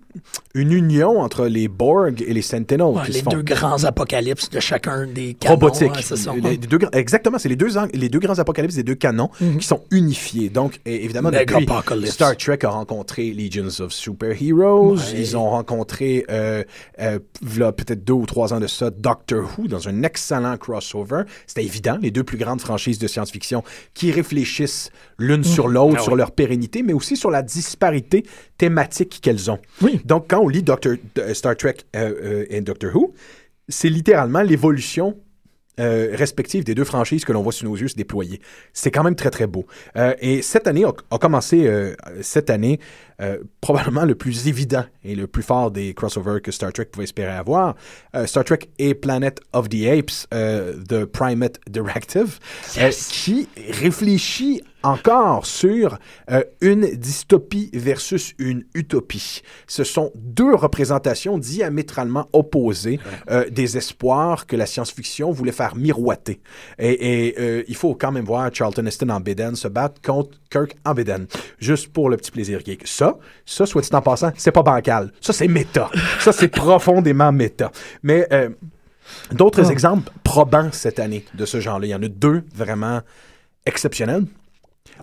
une 0.55 0.73
union 0.73 1.21
entre 1.21 1.47
les 1.47 1.69
Borg 1.69 2.23
et 2.27 2.33
les 2.35 2.43
Sentinels 2.43 2.83
Ouais, 2.83 3.03
qui 3.07 3.13
les 3.13 3.19
se 3.21 3.25
font 3.25 3.31
deux 3.31 3.43
grands 3.43 3.85
apocalypses 3.85 4.51
de 4.51 4.61
chacun 4.61 5.07
des 5.07 5.35
canons. 5.35 5.55
robotique. 5.55 5.93
ouais, 5.95 6.03
c'est 6.03 6.17
ça. 6.17 6.33
Les- 6.35 6.51
les 6.53 6.57
deux 6.57 6.79
grands- 6.79 6.91
exactement, 6.93 7.39
c'est 7.39 7.49
les 7.49 7.57
deux, 7.57 7.69
les 7.95 8.09
deux 8.09 8.19
grands 8.19 8.39
apocalypses 8.39 8.75
des 8.75 8.83
deux 8.83 8.95
canons 8.95 9.31
qui 9.59 9.67
sont 9.67 9.83
unifiés. 9.91 10.49
Donc, 10.49 10.81
évidemment, 10.87 11.31
depuis. 11.31 11.67
Star 12.11 12.37
Trek 12.37 12.59
a 12.65 12.69
rencontré 12.71 13.31
Legions 13.33 13.81
of 13.81 13.93
Superheroes. 13.93 14.97
Ouais. 14.97 15.03
Ils 15.17 15.37
ont 15.37 15.51
rencontré, 15.51 16.25
euh, 16.31 16.65
euh, 17.01 17.19
peut-être 17.41 18.05
deux 18.05 18.13
ou 18.15 18.27
trois 18.27 18.53
ans 18.53 18.61
de 18.61 18.67
ça, 18.67 18.91
Doctor 18.91 19.49
Who 19.59 19.69
dans 19.69 19.89
un 19.89 20.03
excellent 20.03 20.57
crossover. 20.57 21.23
C'était 21.47 21.65
évident, 21.65 21.99
les 22.01 22.11
deux 22.11 22.25
plus 22.25 22.39
grandes 22.39 22.61
franchises 22.61 22.99
de 22.99 23.07
science-fiction 23.07 23.63
qui 23.95 24.11
réfléchissent 24.13 24.91
l'une 25.19 25.45
sur 25.45 25.69
l'autre, 25.69 25.97
Ah 25.99 26.03
sur 26.03 26.17
leur 26.17 26.33
pérennité, 26.33 26.83
mais 26.83 26.93
aussi 26.93 27.17
sur 27.17 27.31
la 27.31 27.43
disparité 27.43 28.25
thématique 28.59 29.21
qu'elles 29.23 29.51
ont. 29.51 29.59
Oui. 29.83 30.00
Donc, 30.05 30.27
quand 30.29 30.41
on 30.41 30.49
lit 30.49 30.63
Doctor, 30.63 30.95
euh, 31.19 31.35
Star 31.35 31.57
Trek 31.57 31.77
euh, 31.97 32.13
euh, 32.23 32.47
et 32.51 32.61
Doctor 32.61 32.95
Who, 32.95 33.15
c'est 33.69 33.89
littéralement 33.89 34.43
l'évolution 34.43 35.17
euh, 35.81 36.11
respective 36.13 36.63
des 36.63 36.75
deux 36.75 36.85
franchises 36.85 37.25
que 37.25 37.33
l'on 37.33 37.43
voit 37.43 37.53
sous 37.53 37.65
nos 37.65 37.75
yeux 37.75 37.89
se 37.89 37.95
déployer. 37.95 38.41
C'est 38.75 38.91
quand 38.91 39.03
même 39.03 39.15
très, 39.15 39.31
très 39.31 39.47
beau. 39.47 39.67
Euh, 39.97 40.15
et 40.21 40.43
cette 40.43 40.67
année 40.67 40.85
a, 40.85 41.19
commencé, 41.19 41.67
euh, 41.67 41.95
cette 42.21 42.51
année, 42.51 42.81
euh, 43.21 43.39
probablement 43.61 44.05
le 44.05 44.15
plus 44.15 44.49
évident 44.49 44.85
et 45.05 45.15
le 45.15 45.27
plus 45.27 45.43
fort 45.43 45.71
des 45.71 45.95
crossovers 45.95 46.41
que 46.43 46.51
Star 46.51 46.73
Trek 46.73 46.87
pouvait 46.87 47.05
espérer 47.05 47.33
avoir. 47.33 47.75
Euh, 48.15 48.27
Star 48.27 48.45
Trek 48.45 48.61
et 48.79 48.95
Planet 48.95 49.41
of 49.53 49.69
the 49.69 49.85
Apes, 49.87 50.27
euh, 50.35 50.75
The 50.89 51.05
Primate 51.05 51.59
Directive, 51.69 52.39
Yes. 52.77 53.09
qui 53.09 53.49
réfléchit 53.85 54.63
encore 54.83 55.45
sur 55.45 55.99
euh, 56.31 56.43
une 56.63 56.87
dystopie 56.97 57.69
versus 57.75 58.33
une 58.39 58.65
utopie. 58.75 59.43
Ce 59.67 59.85
sont 59.85 60.11
deux 60.15 60.55
représentations 60.55 61.37
diamétralement 61.37 62.29
opposées 62.33 62.99
euh, 63.31 63.49
des 63.51 63.77
espoirs 63.77 64.47
que 64.47 64.57
la 64.57 64.65
science-fiction 64.65 65.33
voulait 65.33 65.53
faire 65.53 65.77
miroiter. 65.77 66.41
Et, 66.79 67.27
et, 67.27 67.35
euh, 67.39 67.63
il 67.69 67.77
faut 67.77 67.95
quand 67.95 68.11
même 68.13 68.25
voir 68.25 68.51
Charlton 68.55 68.87
Heston 68.87 69.11
en 69.11 69.21
Beden 69.21 69.55
se 69.55 69.69
battre 69.69 70.01
contre 70.01 70.39
Kirk 70.51 70.75
en 70.87 70.95
Beden, 70.95 71.27
juste 71.59 71.89
pour 71.93 72.09
le 72.09 72.17
petit 72.17 72.31
plaisir 72.31 72.61
geek. 72.65 72.87
Ça, 72.87 73.10
ça, 73.47 73.67
soit 73.67 73.83
dit 73.83 73.89
en 73.93 74.03
passant, 74.03 74.33
c'est 74.37 74.53
pas 74.53 74.63
bancal. 74.63 75.13
Ça, 75.21 75.33
c'est 75.33 75.49
méta. 75.49 75.91
Ça, 76.21 76.33
c'est 76.33 76.49
profondément 76.49 77.33
méta. 77.33 77.71
Mais 78.03 78.27
euh, 78.33 78.51
d'autres 79.33 79.65
Ah. 79.69 79.73
exemples 79.73 80.11
probants 80.25 80.71
cette 80.73 80.99
année 80.99 81.25
de 81.35 81.45
ce 81.45 81.61
genre-là, 81.61 81.87
il 81.87 81.91
y 81.91 81.95
en 81.95 82.03
a 82.03 82.09
deux 82.09 82.45
vraiment 82.55 83.01
exceptionnels. 83.67 84.25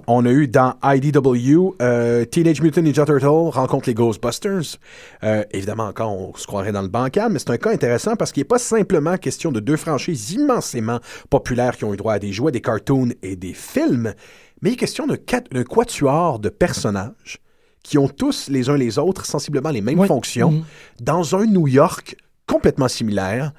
On 0.06 0.26
a 0.26 0.30
eu 0.30 0.48
dans 0.48 0.76
IDW 0.84 1.74
euh, 1.82 2.24
Teenage 2.26 2.62
Mutant 2.62 2.82
Ninja 2.82 3.04
Turtle 3.06 3.26
rencontre 3.50 3.88
les 3.90 3.96
Ghostbusters. 3.96 4.78
Euh, 5.24 5.44
évidemment, 5.52 5.86
encore, 5.86 6.12
on 6.16 6.36
se 6.36 6.46
croirait 6.46 6.72
dans 6.72 6.84
le 6.84 6.88
bancal, 6.88 7.32
mais 7.32 7.40
c'est 7.40 7.50
un 7.50 7.58
cas 7.58 7.72
intéressant 7.72 8.16
parce 8.16 8.32
qu'il 8.32 8.42
n'est 8.42 8.46
pas 8.48 8.60
simplement 8.60 9.18
question 9.18 9.52
de 9.52 9.60
deux 9.60 9.78
franchises 9.78 10.32
immensément 10.34 11.00
populaires 11.32 11.76
qui 11.78 11.84
ont 11.84 11.94
eu 11.94 11.98
droit 11.98 12.14
à 12.14 12.20
des 12.20 12.32
jouets, 12.32 12.52
des 12.52 12.62
cartoons 12.62 13.10
et 13.24 13.36
des 13.36 13.54
films, 13.54 14.14
mais 14.62 14.70
il 14.72 14.74
est 14.74 14.78
question 14.78 15.08
d'un 15.08 15.16
quat- 15.18 15.52
d'un 15.52 15.64
quatuor 15.64 16.40
de 16.40 16.50
personnages 16.50 17.40
qui 17.88 17.98
ont 17.98 18.10
tous 18.10 18.50
les 18.50 18.70
uns 18.70 18.76
les 18.78 19.00
autres 19.00 19.26
sensiblement 19.26 19.70
les 19.70 19.82
mêmes 19.82 20.06
fonctions 20.06 20.52
Mhm. 20.52 20.64
dans 21.02 21.36
un 21.36 21.46
New 21.46 21.68
York 21.68 22.16
complètement 22.46 22.88
similaire 22.90 23.54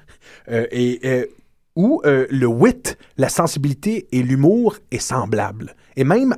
euh, 0.51 0.65
et 0.71 0.99
euh, 1.03 1.25
où 1.75 2.01
euh, 2.05 2.27
le 2.29 2.45
wit, 2.47 2.97
la 3.17 3.29
sensibilité 3.29 4.07
et 4.11 4.21
l'humour 4.21 4.77
est 4.91 4.99
semblable 4.99 5.75
et 5.95 6.03
même 6.03 6.35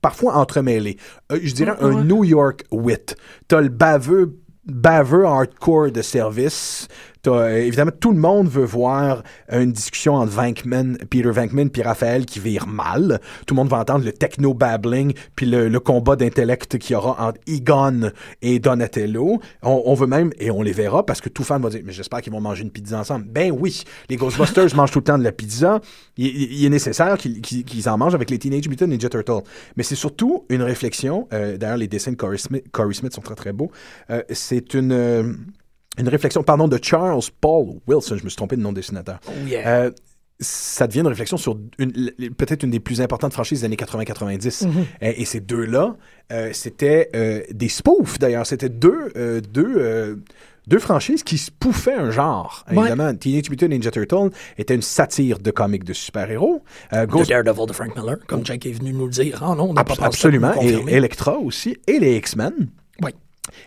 parfois 0.00 0.36
entremêlés. 0.36 0.96
Je 1.30 1.52
dirais 1.54 1.74
un 1.80 1.92
Ouais. 1.92 2.04
New 2.04 2.22
York 2.24 2.64
wit. 2.70 3.16
T'as 3.48 3.60
le 3.60 3.68
baveux 3.68 4.38
baveux 4.66 5.24
hardcore 5.24 5.90
de 5.90 6.02
service. 6.02 6.86
Euh, 7.34 7.56
évidemment, 7.56 7.92
tout 7.98 8.12
le 8.12 8.18
monde 8.18 8.48
veut 8.48 8.64
voir 8.64 9.22
une 9.50 9.72
discussion 9.72 10.14
entre 10.14 10.32
Venkman, 10.32 10.96
Peter 11.10 11.30
Venkman 11.30 11.70
puis 11.70 11.82
Raphaël 11.82 12.26
qui 12.26 12.40
vire 12.40 12.66
mal. 12.66 13.20
Tout 13.46 13.54
le 13.54 13.56
monde 13.60 13.68
va 13.68 13.78
entendre 13.78 14.04
le 14.04 14.12
techno-babbling 14.12 15.12
puis 15.36 15.46
le, 15.46 15.78
combat 15.78 16.16
d'intellect 16.16 16.78
qu'il 16.78 16.94
y 16.94 16.96
aura 16.96 17.28
entre 17.28 17.40
Egon 17.46 18.10
et 18.42 18.58
Donatello. 18.58 19.40
On, 19.62 19.94
veut 19.94 20.06
même, 20.06 20.32
et 20.38 20.50
on 20.50 20.62
les 20.62 20.72
verra, 20.72 21.06
parce 21.06 21.20
que 21.20 21.28
tout 21.28 21.44
fan 21.44 21.62
va 21.62 21.70
dire, 21.70 21.82
mais 21.84 21.92
j'espère 21.92 22.20
qu'ils 22.20 22.32
vont 22.32 22.40
manger 22.40 22.62
une 22.62 22.70
pizza 22.70 22.98
ensemble. 22.98 23.26
Ben 23.28 23.52
oui, 23.58 23.84
les 24.08 24.16
Ghostbusters 24.16 24.68
mangent 24.74 24.90
tout 24.90 24.98
le 24.98 25.04
temps 25.04 25.18
de 25.18 25.24
la 25.24 25.32
pizza. 25.32 25.80
Il, 26.16 26.64
est 26.64 26.68
nécessaire 26.68 27.16
qu'ils 27.16 27.88
en 27.88 27.96
mangent 27.96 28.14
avec 28.14 28.30
les 28.30 28.38
Teenage 28.38 28.68
Mutant 28.68 28.86
Ninja 28.86 29.08
Turtles. 29.08 29.44
Mais 29.76 29.82
c'est 29.82 29.94
surtout 29.94 30.44
une 30.48 30.62
réflexion, 30.62 31.28
euh, 31.32 31.56
d'ailleurs 31.56 31.76
les 31.76 31.88
dessins 31.88 32.12
de 32.12 32.16
Corey 32.16 32.38
Smith, 32.38 33.12
sont 33.12 33.20
très 33.20 33.36
très 33.36 33.52
beaux, 33.52 33.70
Euh, 34.10 34.22
c'est 34.30 34.74
une... 34.74 35.36
une 35.98 36.08
réflexion, 36.08 36.42
pardon, 36.42 36.68
de 36.68 36.78
Charles 36.82 37.20
Paul 37.40 37.76
Wilson, 37.86 38.16
je 38.16 38.24
me 38.24 38.28
suis 38.28 38.36
trompé 38.36 38.56
de 38.56 38.60
nom 38.62 38.70
de 38.70 38.76
dessinateur. 38.76 39.18
Oh 39.28 39.32
yeah. 39.46 39.66
Euh, 39.68 39.90
ça 40.40 40.86
devient 40.86 41.00
une 41.00 41.08
réflexion 41.08 41.36
sur 41.36 41.58
peut-être 42.36 42.62
une 42.62 42.70
des 42.70 42.78
plus 42.78 43.00
importantes 43.00 43.32
franchises 43.32 43.60
des 43.60 43.64
années 43.66 43.76
80-90. 43.76 44.66
Mhm. 44.68 44.84
Et, 45.00 45.22
et 45.22 45.24
ces 45.24 45.40
deux-là, 45.40 45.96
euh, 46.32 46.50
c'était 46.52 47.10
euh, 47.16 47.42
des 47.50 47.68
spoofs 47.68 48.18
d'ailleurs. 48.20 48.46
C'était 48.46 48.68
deux, 48.68 49.10
deux, 49.52 50.16
deux 50.68 50.78
franchises 50.78 51.24
qui 51.24 51.38
spoofaient 51.38 51.94
un 51.94 52.10
genre. 52.12 52.64
Ouais. 52.70 52.76
Évidemment, 52.78 53.12
Teenage 53.14 53.50
Mutant 53.50 53.66
Ninja 53.68 53.90
Turtle 53.90 54.30
était 54.58 54.74
une 54.76 54.82
satire 54.82 55.38
de 55.40 55.50
comics 55.50 55.82
de 55.82 55.92
super-héros. 55.92 56.62
Euh, 56.92 57.06
The 57.06 57.10
Ghost- 57.10 57.28
Daredevil 57.30 57.66
de 57.66 57.72
Frank 57.72 57.96
Miller, 57.96 58.18
comme 58.28 58.44
Jack 58.46 58.64
est 58.66 58.72
venu 58.72 58.92
nous 58.92 59.06
le 59.06 59.10
dire. 59.12 59.40
Ah 59.42 59.54
non, 59.56 59.70
on 59.70 59.72
n'a 59.74 59.82
pas 59.82 59.94
absolument. 60.02 60.52
Et. 60.62 60.74
Electra 60.94 61.36
aussi. 61.38 61.76
Et 61.88 61.98
les 61.98 62.16
X-Men. 62.18 62.68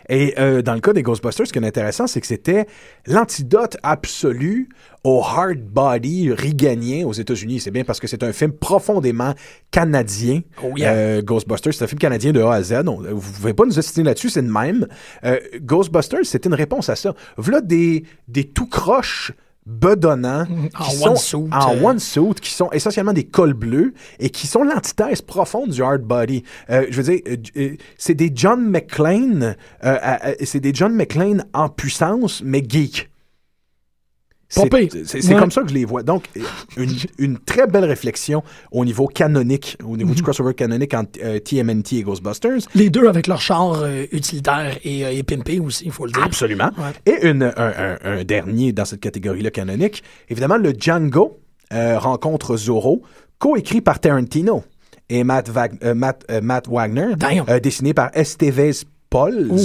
Et 0.08 0.34
euh, 0.38 0.62
dans 0.62 0.74
le 0.74 0.80
cas 0.80 0.92
des 0.92 1.02
Ghostbusters, 1.02 1.46
ce 1.46 1.52
qui 1.52 1.58
est 1.58 1.66
intéressant, 1.66 2.06
c'est 2.06 2.20
que 2.20 2.26
c'était 2.26 2.66
l'antidote 3.06 3.76
absolu 3.82 4.68
au 5.04 5.20
hard 5.22 5.58
body 5.58 6.32
riganien 6.32 7.04
aux 7.06 7.12
États-Unis. 7.12 7.60
C'est 7.60 7.70
bien 7.70 7.84
parce 7.84 7.98
que 8.00 8.06
c'est 8.06 8.22
un 8.22 8.32
film 8.32 8.52
profondément 8.52 9.34
canadien. 9.70 10.40
Oh 10.62 10.76
yeah. 10.76 10.92
Euh, 10.92 11.22
Ghostbusters, 11.22 11.74
c'est 11.74 11.84
un 11.84 11.88
film 11.88 11.98
canadien 11.98 12.32
de 12.32 12.40
A 12.40 12.52
à 12.54 12.62
Z. 12.62 12.82
On- 12.86 13.00
vous 13.14 13.32
pouvez 13.32 13.54
pas 13.54 13.64
nous 13.64 13.78
estimer 13.78 14.04
là-dessus, 14.06 14.30
c'est 14.30 14.42
de 14.42 14.50
même. 14.50 14.86
Euh, 15.24 15.38
Ghostbusters, 15.60 16.24
c'était 16.24 16.48
une 16.48 16.54
réponse 16.54 16.88
à 16.88 16.96
ça. 16.96 17.14
Voilà 17.36 17.60
des, 17.60 18.04
des 18.28 18.44
tout 18.44 18.66
croches 18.68 19.32
bedonnants 19.66 20.44
En 20.74 20.84
qui 20.84 20.96
one 21.04 21.16
sont 21.16 21.16
suit, 21.16 21.52
en 21.52 21.76
euh. 21.76 21.82
one 21.82 21.98
suit, 21.98 22.34
qui 22.40 22.50
sont 22.50 22.70
essentiellement 22.72 23.12
des 23.12 23.24
cols 23.24 23.54
bleus 23.54 23.94
et 24.18 24.30
qui 24.30 24.46
sont 24.46 24.64
l'antithèse 24.64 25.22
profonde 25.22 25.70
du 25.70 25.82
hard 25.82 26.02
body. 26.02 26.42
Euh, 26.70 26.86
je 26.90 27.00
veux 27.00 27.14
dire, 27.14 27.22
euh, 27.28 27.36
euh, 27.56 27.76
c'est 27.96 28.14
des 28.14 28.32
John 28.34 28.68
McClane, 28.68 29.56
euh, 29.84 30.34
c'est 30.44 30.60
des 30.60 30.74
John 30.74 30.94
McClane 30.94 31.44
en 31.52 31.68
puissance, 31.68 32.42
mais 32.44 32.62
geek. 32.66 33.11
C'est 34.54 34.70
Ouais. 35.28 35.34
comme 35.38 35.50
ça 35.50 35.62
que 35.62 35.68
je 35.70 35.74
les 35.74 35.84
vois. 35.86 36.02
Donc, 36.02 36.24
euh, 36.36 36.40
une, 36.76 36.90
une 37.18 37.38
très 37.38 37.66
belle 37.66 37.84
réflexion 37.86 38.42
au 38.70 38.84
niveau 38.84 39.06
canonique, 39.06 39.78
au 39.82 39.96
niveau 39.96 40.10
Mhm. 40.10 40.14
du 40.16 40.22
crossover 40.22 40.52
canonique 40.54 40.92
entre 40.92 41.18
euh, 41.24 41.38
TMNT 41.38 41.92
et 41.98 42.02
Ghostbusters. 42.02 42.58
Les 42.74 42.90
deux 42.90 43.08
avec 43.08 43.26
leur 43.28 43.40
char 43.40 43.80
euh, 43.82 44.04
utilitaire 44.12 44.76
et, 44.84 45.04
euh, 45.06 45.10
et 45.12 45.22
pimpé 45.22 45.58
aussi, 45.58 45.84
il 45.86 45.90
faut 45.92 46.04
le 46.04 46.12
dire. 46.12 46.22
Absolument. 46.22 46.70
Ouais. 46.76 47.12
Et 47.14 47.26
une, 47.28 47.42
un, 47.44 47.52
un- 47.56 47.98
un 48.04 48.24
dernier 48.24 48.72
dans 48.72 48.84
cette 48.84 49.00
catégorie-là 49.00 49.50
canonique, 49.50 50.02
évidemment, 50.28 50.58
le 50.58 50.72
Django 50.78 51.38
euh, 51.72 51.98
rencontre 51.98 52.56
Zorro, 52.58 53.02
coécrit 53.38 53.80
par 53.80 53.98
Tarantino 54.00 54.62
et 55.08 55.24
Matt, 55.24 55.48
Wag- 55.50 55.78
euh, 55.82 55.94
Matt, 55.94 56.24
euh, 56.30 56.40
Matt 56.42 56.68
Wagner, 56.68 57.14
euh, 57.48 57.58
dessiné 57.58 57.94
par 57.94 58.10
Estevez 58.12 58.72
Pauls. 59.08 59.48
Ouh. 59.50 59.58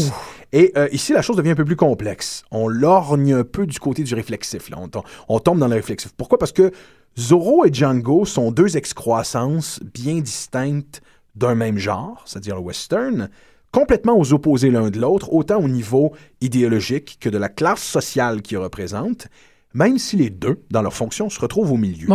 Et 0.53 0.71
euh, 0.77 0.87
ici, 0.91 1.13
la 1.13 1.21
chose 1.21 1.35
devient 1.35 1.51
un 1.51 1.55
peu 1.55 1.65
plus 1.65 1.75
complexe. 1.75 2.43
On 2.51 2.67
lorgne 2.67 3.33
un 3.33 3.43
peu 3.43 3.65
du 3.65 3.79
côté 3.79 4.03
du 4.03 4.13
réflexif. 4.13 4.69
Là. 4.69 4.77
On, 4.79 4.87
tom- 4.87 5.03
on 5.27 5.39
tombe 5.39 5.59
dans 5.59 5.67
le 5.67 5.75
réflexif. 5.75 6.13
Pourquoi? 6.15 6.37
Parce 6.37 6.53
que 6.53 6.71
Zorro 7.19 7.65
et 7.65 7.73
Django 7.73 8.25
sont 8.25 8.51
deux 8.51 8.77
excroissances 8.77 9.79
bien 9.93 10.19
distinctes 10.19 11.01
d'un 11.35 11.55
même 11.55 11.77
genre, 11.77 12.23
c'est-à-dire 12.25 12.55
le 12.55 12.61
western, 12.61 13.29
complètement 13.71 14.17
aux 14.17 14.33
opposés 14.33 14.71
l'un 14.71 14.89
de 14.89 14.99
l'autre, 14.99 15.33
autant 15.33 15.59
au 15.59 15.67
niveau 15.67 16.13
idéologique 16.41 17.17
que 17.19 17.29
de 17.29 17.37
la 17.37 17.49
classe 17.49 17.83
sociale 17.83 18.41
qu'ils 18.41 18.57
représentent, 18.57 19.27
même 19.73 19.97
si 19.97 20.15
les 20.15 20.29
deux, 20.29 20.63
dans 20.71 20.81
leur 20.81 20.93
fonction, 20.93 21.29
se 21.29 21.39
retrouvent 21.39 21.73
au 21.73 21.77
milieu. 21.77 22.07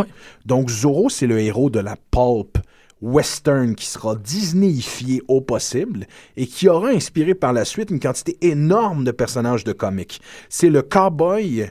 Donc 0.45 0.69
Zorro, 0.69 1.09
c'est 1.09 1.27
le 1.27 1.39
héros 1.39 1.69
de 1.69 1.79
la 1.79 1.95
pulp 2.11 2.57
western 3.03 3.75
qui 3.75 3.85
sera 3.85 4.15
disneyifié 4.15 5.21
au 5.27 5.41
possible 5.41 6.07
et 6.37 6.47
qui 6.47 6.69
aura 6.69 6.89
inspiré 6.89 7.35
par 7.35 7.51
la 7.51 7.65
suite 7.65 7.91
une 7.91 7.99
quantité 7.99 8.37
énorme 8.41 9.03
de 9.03 9.11
personnages 9.11 9.65
de 9.65 9.73
comics. 9.73 10.21
C'est 10.49 10.69
le 10.69 10.81
cowboy 10.81 11.69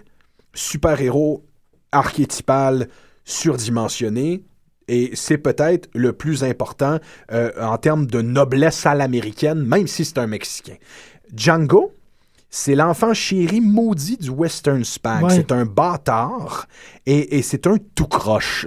super-héros 0.54 1.44
archétypal 1.90 2.88
surdimensionné 3.24 4.44
et 4.88 5.10
c'est 5.14 5.38
peut-être 5.38 5.88
le 5.94 6.12
plus 6.12 6.44
important 6.44 6.98
euh, 7.32 7.50
en 7.60 7.78
termes 7.78 8.06
de 8.06 8.20
noblesse 8.20 8.84
à 8.84 8.94
l'américaine, 8.94 9.62
même 9.64 9.86
si 9.86 10.04
c'est 10.04 10.18
un 10.18 10.26
Mexicain. 10.26 10.76
Django, 11.34 11.94
c'est 12.54 12.74
l'enfant 12.74 13.14
chéri 13.14 13.62
maudit 13.62 14.18
du 14.18 14.28
Western 14.28 14.84
Spag. 14.84 15.24
Ouais. 15.24 15.34
C'est 15.34 15.50
un 15.52 15.64
bâtard 15.64 16.68
et, 17.06 17.38
et 17.38 17.42
c'est 17.42 17.66
un 17.66 17.78
tout 17.94 18.06
croche. 18.06 18.66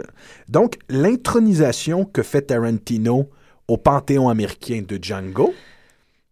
Donc, 0.50 0.80
l'intronisation 0.90 2.04
que 2.04 2.24
fait 2.24 2.42
Tarantino 2.42 3.30
au 3.68 3.78
panthéon 3.78 4.28
américain 4.28 4.84
de 4.86 4.98
Django, 5.00 5.54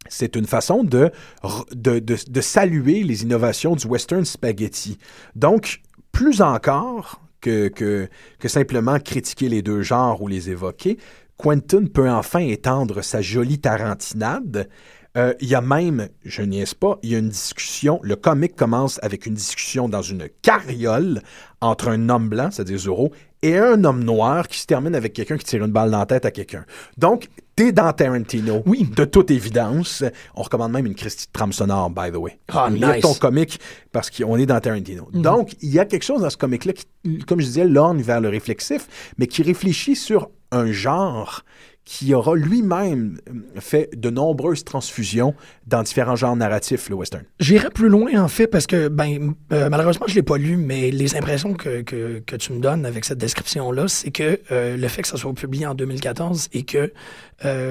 c'est 0.10 0.36
une 0.36 0.47
façon 0.47 0.84
de, 0.84 1.12
r- 1.43 1.66
de, 1.76 1.99
de- 1.99 2.18
de 2.28 2.41
saluer 2.41 3.04
les 3.04 3.22
innovations 3.22 3.76
du 3.76 3.86
Western 3.86 4.26
Spaghetti. 4.26 4.97
Donc, 5.36 5.82
plus 6.12 6.41
encore 6.41 7.22
que, 7.39 7.68
que, 7.68 8.10
que 8.39 8.47
simplement 8.47 8.99
critiquer 8.99 9.47
les 9.47 9.62
deux 9.62 9.84
genres 9.84 10.24
ou 10.24 10.28
les 10.28 10.49
évoquer, 10.49 10.97
Quentin 11.38 11.86
peut 11.86 12.10
enfin 12.10 12.39
étendre 12.39 13.04
sa 13.04 13.22
jolie 13.22 13.60
tarantinade. 13.60 14.70
Euh, 15.16 15.34
Il 15.41 15.47
y 15.47 15.53
a 15.55 15.61
même, 15.61 16.09
je 16.26 16.41
niaise 16.41 16.74
pas, 16.74 16.97
il 17.03 17.11
y 17.11 17.16
a 17.16 17.20
une 17.20 17.30
discussion, 17.30 17.99
le 18.01 18.16
comic 18.16 18.55
commence 18.55 18.99
avec 19.03 19.26
une 19.28 19.36
discussion 19.36 19.88
dans 19.88 20.01
une 20.01 20.28
carriole 20.41 21.22
entre 21.61 21.89
un 21.89 22.09
homme 22.09 22.30
blanc, 22.30 22.49
c'est-à-dire 22.51 22.80
Zorro, 22.80 23.11
et 23.43 23.57
un 23.57 23.84
homme 23.84 24.03
noir 24.03 24.47
qui 24.47 24.57
se 24.59 24.66
termine 24.66 24.95
avec 24.95 25.14
quelqu'un 25.14 25.38
qui 25.38 25.43
tire 25.45 25.64
une 25.64 25.72
balle 25.72 25.91
dans 25.91 25.99
la 25.99 26.05
tête 26.07 26.26
à 26.26 26.32
quelqu'un. 26.32 26.66
Donc, 26.97 27.28
t'es 27.55 27.72
dans 27.72 27.91
Tarantino, 27.93 28.64
Oui. 28.66 28.89
de 28.95 29.05
toute 29.05 29.30
évidence. 29.32 30.03
On 30.34 30.41
recommande 30.41 30.72
même 30.72 30.86
une 30.88 30.95
Christie 30.95 31.28
de 31.28 31.32
trame 31.32 31.53
sonore, 31.53 31.89
by 31.91 32.09
the 32.11 32.16
way. 32.16 32.39
Ah, 32.51 32.70
Lire 32.72 32.93
nice. 32.93 33.01
ton 33.01 33.14
comic 33.14 33.59
parce 33.91 34.09
qu'on 34.09 34.38
est 34.38 34.45
dans 34.47 34.59
Tarantino. 34.59 35.09
Donc, 35.14 35.55
il 35.61 35.70
y 35.70 35.78
a 35.80 35.86
quelque 35.86 36.03
chose 36.05 36.22
dans 36.22 36.30
ce 36.30 36.38
comic-là 36.38 36.74
qui, 36.74 37.20
comme 37.28 37.39
je 37.41 37.45
disais, 37.45 37.66
lorgne 37.66 38.01
vers 38.01 38.20
le 38.22 38.30
réflexif, 38.30 38.88
mais 39.18 39.28
qui 39.28 39.43
réfléchit 39.43 39.95
sur 39.97 40.30
un 40.51 40.72
genre 40.72 41.43
qui 41.86 42.13
aura 42.13 42.36
lui-même 42.36 43.17
euh, 43.29 43.59
fait 43.59 43.89
de 43.95 44.09
nombreuses 44.09 44.63
transfusions 44.63 45.34
dans 45.67 45.84
différents 45.84 46.15
genres 46.15 46.36
narratifs, 46.36 46.89
le 46.89 46.95
western. 46.95 47.23
J'irai 47.39 47.69
plus 47.69 47.89
loin, 47.89 48.15
en 48.21 48.27
fait, 48.29 48.47
parce 48.47 48.67
que, 48.67 48.88
ben, 48.88 49.34
euh, 49.51 49.69
malheureusement, 49.69 50.05
je 50.07 50.15
l'ai 50.15 50.23
pas 50.23 50.38
lu, 50.38 50.55
mais 50.55 50.91
les 50.91 51.15
impressions 51.15 51.53
que, 51.53 51.81
que, 51.81 52.36
tu 52.36 52.53
me 52.53 52.59
donnes 52.59 52.86
avec 52.86 53.05
cette 53.05 53.17
description-là, 53.17 53.88
c'est 53.88 54.11
que 54.11 54.39
euh, 54.51 54.77
le 54.77 54.88
fait 54.88 55.01
que 55.01 55.07
ça 55.07 55.17
soit 55.17 55.34
publié 55.34 55.65
en 55.65 55.75
2014 55.75 56.49
et 56.53 56.63
que 56.63 56.91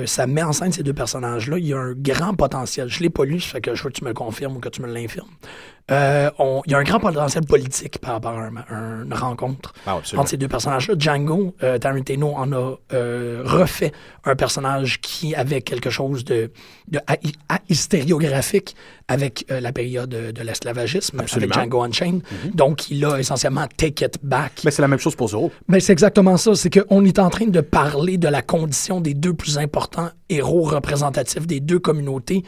ça 0.05 0.27
met 0.27 0.43
en 0.43 0.53
scène 0.53 0.71
ces 0.71 0.83
deux 0.83 0.93
personnages-là, 0.93 1.57
il 1.57 1.67
y 1.67 1.73
a 1.73 1.79
un 1.79 1.95
grand 1.95 2.35
potentiel. 2.35 2.89
Je 2.91 3.01
l'ai 3.01 3.09
pas 3.09 3.25
lu, 3.25 3.41
ça 3.41 3.53
fait 3.53 3.63
que 3.63 3.75
je 3.75 3.83
veux 3.83 3.89
que 3.89 3.95
tu 3.95 4.05
me 4.05 4.11
le 4.11 4.15
confirmes 4.15 4.59
ou 4.59 4.61
que 4.61 4.69
tu 4.69 4.83
me 4.83 4.87
l'infirmes. 4.93 5.31
Euh, 5.93 6.31
on- 6.39 6.63
il 6.67 6.73
y 6.73 6.75
a 6.75 6.79
un 6.79 6.83
grand 6.85 6.99
potentiel 7.01 7.45
politique 7.45 7.99
par 7.99 8.13
rapport 8.15 8.33
à, 8.33 8.47
un- 8.47 8.57
à 8.57 9.03
une 9.05 9.13
rencontre 9.15 9.73
Ah, 9.87 9.97
entre 10.17 10.29
ces 10.29 10.37
deux 10.39 10.49
personnages-là. 10.49 10.95
Django, 10.99 11.55
euh, 11.63 11.79
Tarantino 11.79 12.33
en 12.35 12.51
a 12.53 12.75
euh, 12.95 13.43
refait 13.45 13.93
un 14.25 14.35
personnage 14.35 15.01
qui 15.01 15.35
avait 15.35 15.61
quelque 15.61 15.91
chose 15.91 16.25
de, 16.25 16.51
hystériographique 17.69 18.75
avec 19.09 19.45
euh, 19.51 19.61
la 19.61 19.73
période 19.73 20.11
de, 20.11 20.43
l'esclavagisme, 20.43 21.21
avec. 21.21 21.53
Django 21.53 21.83
Unchained. 21.83 22.23
Donc, 22.55 22.91
il 22.91 23.05
a 23.05 23.19
essentiellement 23.19 23.67
take 23.77 24.05
it 24.05 24.19
back. 24.23 24.63
Mais 24.65 24.71
c'est 24.71 24.83
la 24.83 24.89
même 24.89 24.99
chose 24.99 25.15
pour 25.17 25.29
Zorro. 25.29 25.51
Ben, 25.69 25.81
c'est 25.81 25.93
exactement 25.93 26.37
ça. 26.37 26.55
C'est 26.55 26.71
qu'on 26.71 27.05
est 27.05 27.19
en 27.19 27.31
train 27.31 27.47
de 27.47 27.61
parler 27.61 28.17
de 28.19 28.29
la 28.29 28.43
condition 28.43 29.01
des 29.01 29.15
deux 29.15 29.35
plus 29.35 29.59
importants 29.59 30.11
héros 30.29 30.63
représentatifs 30.63 31.47
des 31.47 31.61
deux 31.61 31.79
communautés, 31.79 32.43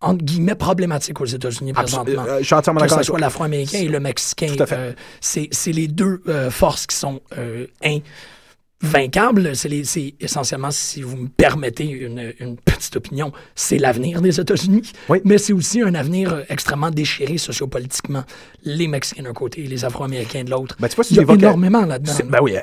entre 0.00 0.24
guillemets, 0.24 0.54
problématiques 0.54 1.20
aux 1.20 1.26
États-Unis 1.26 1.72
présentement. 1.72 2.24
Euh, 2.26 2.38
je 2.40 2.44
suis 2.44 2.54
entièrement 2.54 2.80
que 2.80 2.84
d'accord 2.84 2.96
ce 2.96 3.00
avec 3.00 3.06
soit 3.06 3.18
l'afro-américain 3.18 3.78
et 3.78 3.88
le 3.88 4.00
mexicain. 4.00 4.54
Euh, 4.72 4.92
c'est 5.20 5.48
c'est 5.52 5.72
les 5.72 5.88
deux 5.88 6.22
euh, 6.28 6.50
forces 6.50 6.86
qui 6.86 6.96
sont 6.96 7.20
euh, 7.38 7.66
invaincable. 8.82 9.56
C'est 9.56 10.14
essentiellement, 10.20 10.70
si 10.70 11.02
vous 11.02 11.16
me 11.16 11.28
permettez 11.28 11.84
une, 11.88 12.32
une 12.40 12.56
petite 12.56 12.96
opinion, 12.96 13.32
c'est 13.54 13.78
l'avenir 13.78 14.20
des 14.20 14.38
États-Unis. 14.40 14.92
Oui. 15.08 15.20
Mais 15.24 15.38
c'est 15.38 15.52
aussi 15.52 15.80
un 15.80 15.94
avenir 15.94 16.32
euh, 16.32 16.42
extrêmement 16.48 16.90
déchiré 16.90 17.38
sociopolitiquement. 17.38 18.24
Les 18.64 18.88
Mexicains 18.88 19.22
d'un 19.22 19.32
côté 19.32 19.64
et 19.64 19.66
les 19.66 19.84
Afro-Américains 19.84 20.44
de 20.44 20.50
l'autre. 20.50 20.76
Ben, 20.78 20.88
tu 20.88 20.94
vois, 20.96 21.04
si 21.04 21.14
Il 21.14 21.22
y 21.22 21.30
a 21.30 21.32
énormément 21.34 21.84
là-dedans. 21.86 22.12
Ben 22.26 22.38
oui, 22.42 22.54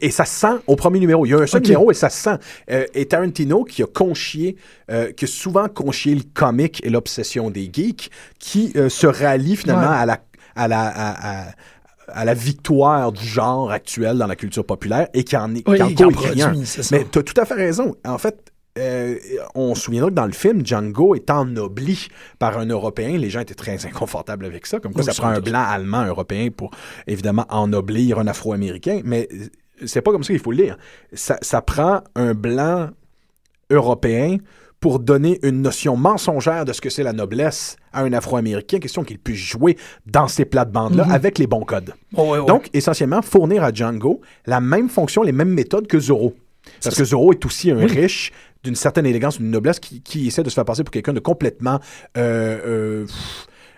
et 0.00 0.10
ça 0.10 0.24
se 0.24 0.34
sent 0.40 0.54
au 0.66 0.76
premier 0.76 0.98
numéro. 1.00 1.24
Il 1.26 1.30
y 1.30 1.34
a 1.34 1.38
un 1.40 1.46
seul 1.46 1.62
numéro 1.62 1.90
et 1.90 1.94
ça 1.94 2.10
se 2.10 2.22
sent. 2.22 2.36
Euh, 2.70 2.84
et 2.94 3.06
Tarantino, 3.06 3.64
qui 3.64 3.82
a 3.82 3.86
conchié, 3.86 4.56
euh, 4.90 5.12
qui 5.12 5.24
a 5.24 5.28
souvent 5.28 5.68
conchié 5.68 6.14
le 6.14 6.22
comique 6.34 6.80
et 6.84 6.90
l'obsession 6.90 7.50
des 7.50 7.70
geeks, 7.72 8.10
qui 8.38 8.72
euh, 8.76 8.88
se 8.88 9.06
rallie 9.06 9.56
finalement 9.56 9.82
Ouais. 9.90 9.96
à 9.96 10.06
la 10.06 10.20
à 10.54 10.68
la 10.68 10.80
à, 10.86 11.40
à- 11.48 11.52
à 12.08 12.24
la 12.24 12.34
victoire 12.34 13.12
du 13.12 13.26
genre 13.26 13.70
actuel 13.70 14.18
dans 14.18 14.26
la 14.26 14.36
culture 14.36 14.64
populaire 14.64 15.08
et 15.14 15.24
qui 15.24 15.36
en 15.36 15.54
est 15.54 15.66
Oui, 15.68 15.80
en. 15.80 15.88
Mais 16.90 17.06
tu 17.10 17.18
as 17.18 17.22
tout 17.22 17.40
à 17.40 17.44
fait 17.44 17.54
raison. 17.54 17.94
En 18.04 18.18
fait, 18.18 18.52
euh, 18.78 19.18
on 19.54 19.74
se 19.74 19.82
souviendra 19.82 20.10
que 20.10 20.14
dans 20.14 20.26
le 20.26 20.32
film, 20.32 20.64
Django 20.64 21.14
est 21.14 21.30
ennobli 21.30 22.08
par 22.38 22.58
un 22.58 22.66
Européen. 22.66 23.18
Les 23.18 23.30
gens 23.30 23.40
étaient 23.40 23.54
très 23.54 23.84
inconfortables 23.86 24.44
avec 24.44 24.66
ça. 24.66 24.80
Comme 24.80 24.92
quoi, 24.92 25.02
Oui, 25.02 25.12
ça 25.12 25.20
prend 25.20 25.30
un 25.30 25.40
blanc, 25.40 25.64
allemand, 25.66 26.04
européen 26.04 26.48
pour 26.54 26.70
évidemment 27.06 27.46
ennoblir 27.50 28.18
un 28.18 28.26
Afro-Américain. 28.26 29.00
Mais 29.04 29.28
c'est 29.84 30.02
pas 30.02 30.12
comme 30.12 30.24
ça 30.24 30.32
qu'il 30.32 30.42
faut 30.42 30.52
le 30.52 30.62
lire. 30.64 30.78
Ça, 31.12 31.38
ça 31.42 31.60
prend 31.60 32.02
un 32.14 32.34
blanc 32.34 32.90
européen 33.70 34.38
pour 34.82 34.98
donner 34.98 35.38
une 35.44 35.62
notion 35.62 35.96
mensongère 35.96 36.64
de 36.64 36.72
ce 36.72 36.80
que 36.80 36.90
c'est 36.90 37.04
la 37.04 37.12
noblesse 37.12 37.76
à 37.92 38.02
un 38.02 38.12
Afro-Américain, 38.12 38.80
question 38.80 39.04
qu'il 39.04 39.18
puisse 39.18 39.38
jouer 39.38 39.78
dans 40.06 40.26
ces 40.26 40.44
plates-bandes-là 40.44 41.06
avec 41.08 41.38
les 41.38 41.46
bons 41.46 41.62
codes. 41.62 41.94
Oh, 42.16 42.32
ouais, 42.32 42.40
ouais. 42.40 42.46
Donc, 42.46 42.68
essentiellement, 42.74 43.22
fournir 43.22 43.62
à 43.62 43.72
Django 43.72 44.20
la 44.44 44.60
même 44.60 44.88
fonction, 44.88 45.22
les 45.22 45.30
mêmes 45.30 45.50
méthodes 45.50 45.86
que 45.86 46.00
Zorro. 46.00 46.34
Parce 46.82 46.96
que 46.96 47.04
Zorro 47.04 47.32
est 47.32 47.46
aussi 47.46 47.70
un 47.70 47.86
riche 47.86 48.32
d'une 48.64 48.74
certaine 48.74 49.06
élégance, 49.06 49.38
d'une 49.38 49.50
noblesse 49.50 49.78
qui, 49.78 50.02
qui 50.02 50.26
essaie 50.26 50.42
de 50.42 50.50
se 50.50 50.54
faire 50.54 50.64
passer 50.64 50.82
pour 50.82 50.92
quelqu'un 50.92 51.12
de 51.12 51.20
complètement 51.20 51.78
euh, 52.16 52.58
euh, 52.66 53.06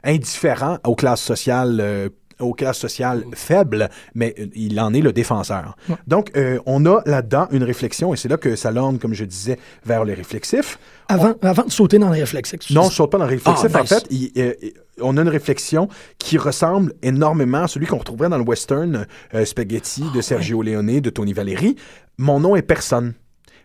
indifférent 0.05 0.79
aux 0.85 0.95
classes 0.95 1.23
sociales. 1.23 1.81
euh, 1.81 2.09
aux 2.41 2.53
classes 2.55 2.79
sociales 2.79 3.25
faibles, 3.35 3.89
mais 4.15 4.35
euh, 4.39 4.47
il 4.55 4.79
en 4.81 4.93
est 4.95 5.01
le 5.01 5.13
défenseur. 5.13 5.77
Donc, 6.07 6.31
euh, 6.37 6.59
on 6.67 6.85
a 6.87 7.03
là-dedans 7.07 7.47
une 7.51 7.63
réflexion, 7.65 8.13
et 8.15 8.17
c'est 8.17 8.29
là 8.29 8.37
que 8.37 8.57
ça 8.57 8.71
l'orne, 8.71 8.99
comme 8.99 9.15
je 9.15 9.25
disais, 9.25 9.59
vers 9.85 10.05
le 10.05 10.13
réflexif. 10.15 10.79
avant, 11.09 11.35
avant 11.43 11.65
de 11.65 11.71
sauter 11.71 11.99
dans 11.99 12.09
le 12.11 12.19
réflexe, 12.21 12.55
tu 12.61 12.73
Non, 12.75 12.89
je 12.91 12.95
saute 12.95 13.11
pas 13.11 13.19
dans 13.19 13.25
le 13.25 13.31
réflexif. 13.31 13.71
Ah, 13.75 13.79
En 13.79 13.83
nice. 13.83 13.89
fait, 13.89 14.07
il- 14.11 14.33
euh, 14.39 14.53
on 15.01 15.17
a 15.17 15.23
une 15.23 15.29
réflexion 15.29 15.89
qui 16.19 16.39
ressemble 16.39 16.93
énormément 17.03 17.65
à 17.65 17.69
celui 17.69 17.87
qu'on 17.87 17.99
retrouverait 17.99 18.29
dans 18.29 18.39
le 18.39 18.45
western 18.45 19.07
euh, 19.35 19.45
Spaghetti 19.45 20.05
Ah, 20.11 20.17
de 20.17 20.21
Sergio 20.21 20.63
Leone, 20.63 21.01
de 21.01 21.11
Tony 21.11 21.33
Valeri. 21.33 21.77
Mon 22.19 22.41
nom 22.41 22.55
est 22.57 22.63
personne. 22.63 23.15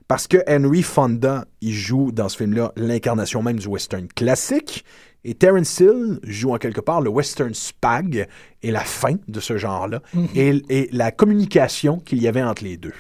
Parce 0.08 0.28
que 0.28 0.38
Henry 0.50 0.82
Fonda, 0.82 1.46
il 1.62 1.72
joue 1.74 2.12
dans 2.12 2.30
ce 2.30 2.38
film-là 2.38 2.72
l'incarnation 2.76 3.44
même 3.44 3.60
du 3.60 3.68
western 3.68 4.08
classique. 4.08 4.84
Et 5.26 5.34
Terence 5.34 5.80
Hill 5.80 6.20
joue 6.24 6.52
en 6.54 6.58
quelque 6.58 6.80
part 6.82 7.02
le 7.02 7.10
western 7.10 7.54
spag 7.54 8.28
et 8.64 8.72
la 8.72 8.80
fin 8.80 9.16
de 9.28 9.40
ce 9.40 9.58
genre-là 9.58 10.02
Mhm. 10.14 10.28
et, 10.36 10.62
et 10.70 10.90
la 10.92 11.12
communication 11.12 12.00
qu'il 12.00 12.22
y 12.22 12.28
avait 12.28 12.42
entre 12.44 12.64
les 12.64 12.78
deux. 12.78 12.94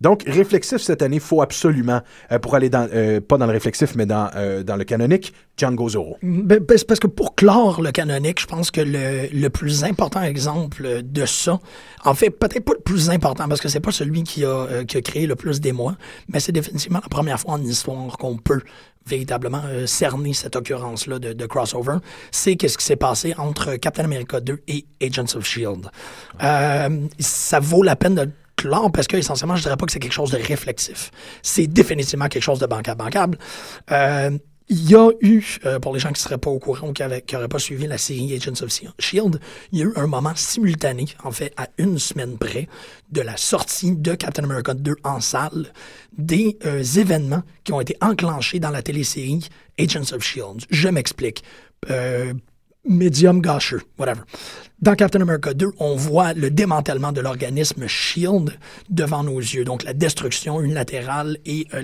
Donc, 0.00 0.22
réflexif 0.26 0.78
cette 0.78 1.02
année, 1.02 1.18
faut 1.18 1.42
absolument, 1.42 2.00
euh, 2.32 2.38
pour 2.38 2.54
aller 2.54 2.68
dans, 2.68 2.88
euh, 2.92 3.20
pas 3.20 3.38
dans 3.38 3.46
le 3.46 3.52
réflexif, 3.52 3.94
mais 3.94 4.06
dans, 4.06 4.30
euh, 4.36 4.62
dans 4.62 4.76
le 4.76 4.84
canonique, 4.84 5.32
Django 5.56 5.88
Zorro. 5.88 6.16
Ben, 6.22 6.58
ben, 6.60 6.78
c'est 6.78 6.86
parce 6.86 7.00
que 7.00 7.06
pour 7.06 7.34
clore 7.34 7.80
le 7.80 7.90
canonique, 7.90 8.40
je 8.40 8.46
pense 8.46 8.70
que 8.70 8.80
le, 8.80 9.28
le 9.32 9.48
plus 9.48 9.84
important 9.84 10.22
exemple 10.22 11.02
de 11.02 11.26
ça, 11.26 11.58
en 12.04 12.14
fait, 12.14 12.30
peut-être 12.30 12.64
pas 12.64 12.74
le 12.74 12.82
plus 12.82 13.10
important 13.10 13.48
parce 13.48 13.60
que 13.60 13.68
c'est 13.68 13.80
pas 13.80 13.92
celui 13.92 14.22
qui 14.22 14.44
a, 14.44 14.84
qui 14.86 14.96
a 14.96 15.00
créé 15.00 15.26
le 15.26 15.34
plus 15.34 15.60
d'émoi, 15.60 15.96
mais 16.28 16.40
c'est 16.40 16.52
définitivement 16.52 17.00
la 17.02 17.08
première 17.08 17.40
fois 17.40 17.54
en 17.54 17.62
histoire 17.62 18.18
qu'on 18.18 18.36
peut 18.36 18.60
véritablement 19.06 19.62
cerner 19.86 20.32
cette 20.32 20.56
occurrence-là 20.56 21.20
de, 21.20 21.46
crossover. 21.46 21.98
C'est 22.32 22.56
qu'est-ce 22.56 22.76
qui 22.76 22.84
s'est 22.84 22.96
passé 22.96 23.34
entre 23.38 23.76
Captain 23.76 24.04
America 24.04 24.40
2 24.40 24.62
et 24.66 24.84
Agents 25.00 25.36
of 25.36 25.46
Shield. 25.46 25.90
Ça 26.40 27.60
vaut 27.60 27.84
la 27.84 27.94
peine 27.94 28.16
de 28.16 28.28
clore 28.56 28.90
parce 28.92 29.06
que 29.06 29.16
essentiellement, 29.16 29.56
je 29.56 29.62
dirais 29.62 29.76
pas 29.76 29.86
que 29.86 29.92
c'est 29.92 29.98
quelque 29.98 30.12
chose 30.12 30.30
de 30.30 30.38
réflexif. 30.38 31.10
C'est 31.42 31.66
définitivement 31.66 32.28
quelque 32.28 32.42
chose 32.42 32.58
de 32.58 32.66
bancable. 32.66 32.98
bancable. 32.98 33.38
Euh, 33.90 34.30
il 34.68 34.90
y 34.90 34.96
a 34.96 35.10
eu, 35.20 35.58
euh, 35.64 35.78
pour 35.78 35.94
les 35.94 36.00
gens 36.00 36.08
qui 36.08 36.14
ne 36.14 36.18
seraient 36.18 36.38
pas 36.38 36.50
au 36.50 36.58
courant 36.58 36.88
ou 36.88 36.92
qui 36.92 37.02
n'auraient 37.02 37.48
pas 37.48 37.58
suivi 37.58 37.86
la 37.86 37.98
série 37.98 38.34
Agents 38.34 38.64
of 38.64 38.72
Shield, 38.98 39.40
il 39.70 39.78
y 39.78 39.82
a 39.82 39.84
eu 39.84 39.92
un 39.94 40.08
moment 40.08 40.32
simultané, 40.34 41.06
en 41.22 41.30
fait, 41.30 41.52
à 41.56 41.68
une 41.78 42.00
semaine 42.00 42.36
près, 42.36 42.68
de 43.12 43.20
la 43.20 43.36
sortie 43.36 43.94
de 43.94 44.14
Captain 44.14 44.42
America 44.42 44.74
2 44.74 44.96
en 45.04 45.20
salle, 45.20 45.72
des 46.18 46.58
euh, 46.66 46.82
événements 46.82 47.44
qui 47.62 47.72
ont 47.72 47.80
été 47.80 47.96
enclenchés 48.00 48.58
dans 48.58 48.70
la 48.70 48.82
télésérie 48.82 49.48
Agents 49.78 50.12
of 50.12 50.24
Shield. 50.24 50.64
Je 50.70 50.88
m'explique. 50.88 51.44
Médium 52.88 53.40
gâcheux, 53.40 53.82
whatever. 53.98 54.22
Dans 54.80 54.94
Captain 54.94 55.22
America 55.22 55.54
2, 55.54 55.72
on 55.78 55.96
voit 55.96 56.34
le 56.34 56.50
démantèlement 56.50 57.12
de 57.12 57.20
l'organisme 57.20 57.86
SHIELD 57.86 58.58
devant 58.90 59.24
nos 59.24 59.38
yeux, 59.38 59.64
donc 59.64 59.84
la 59.84 59.94
destruction 59.94 60.60
unilatérale 60.60 61.38
et 61.46 61.66
euh, 61.72 61.82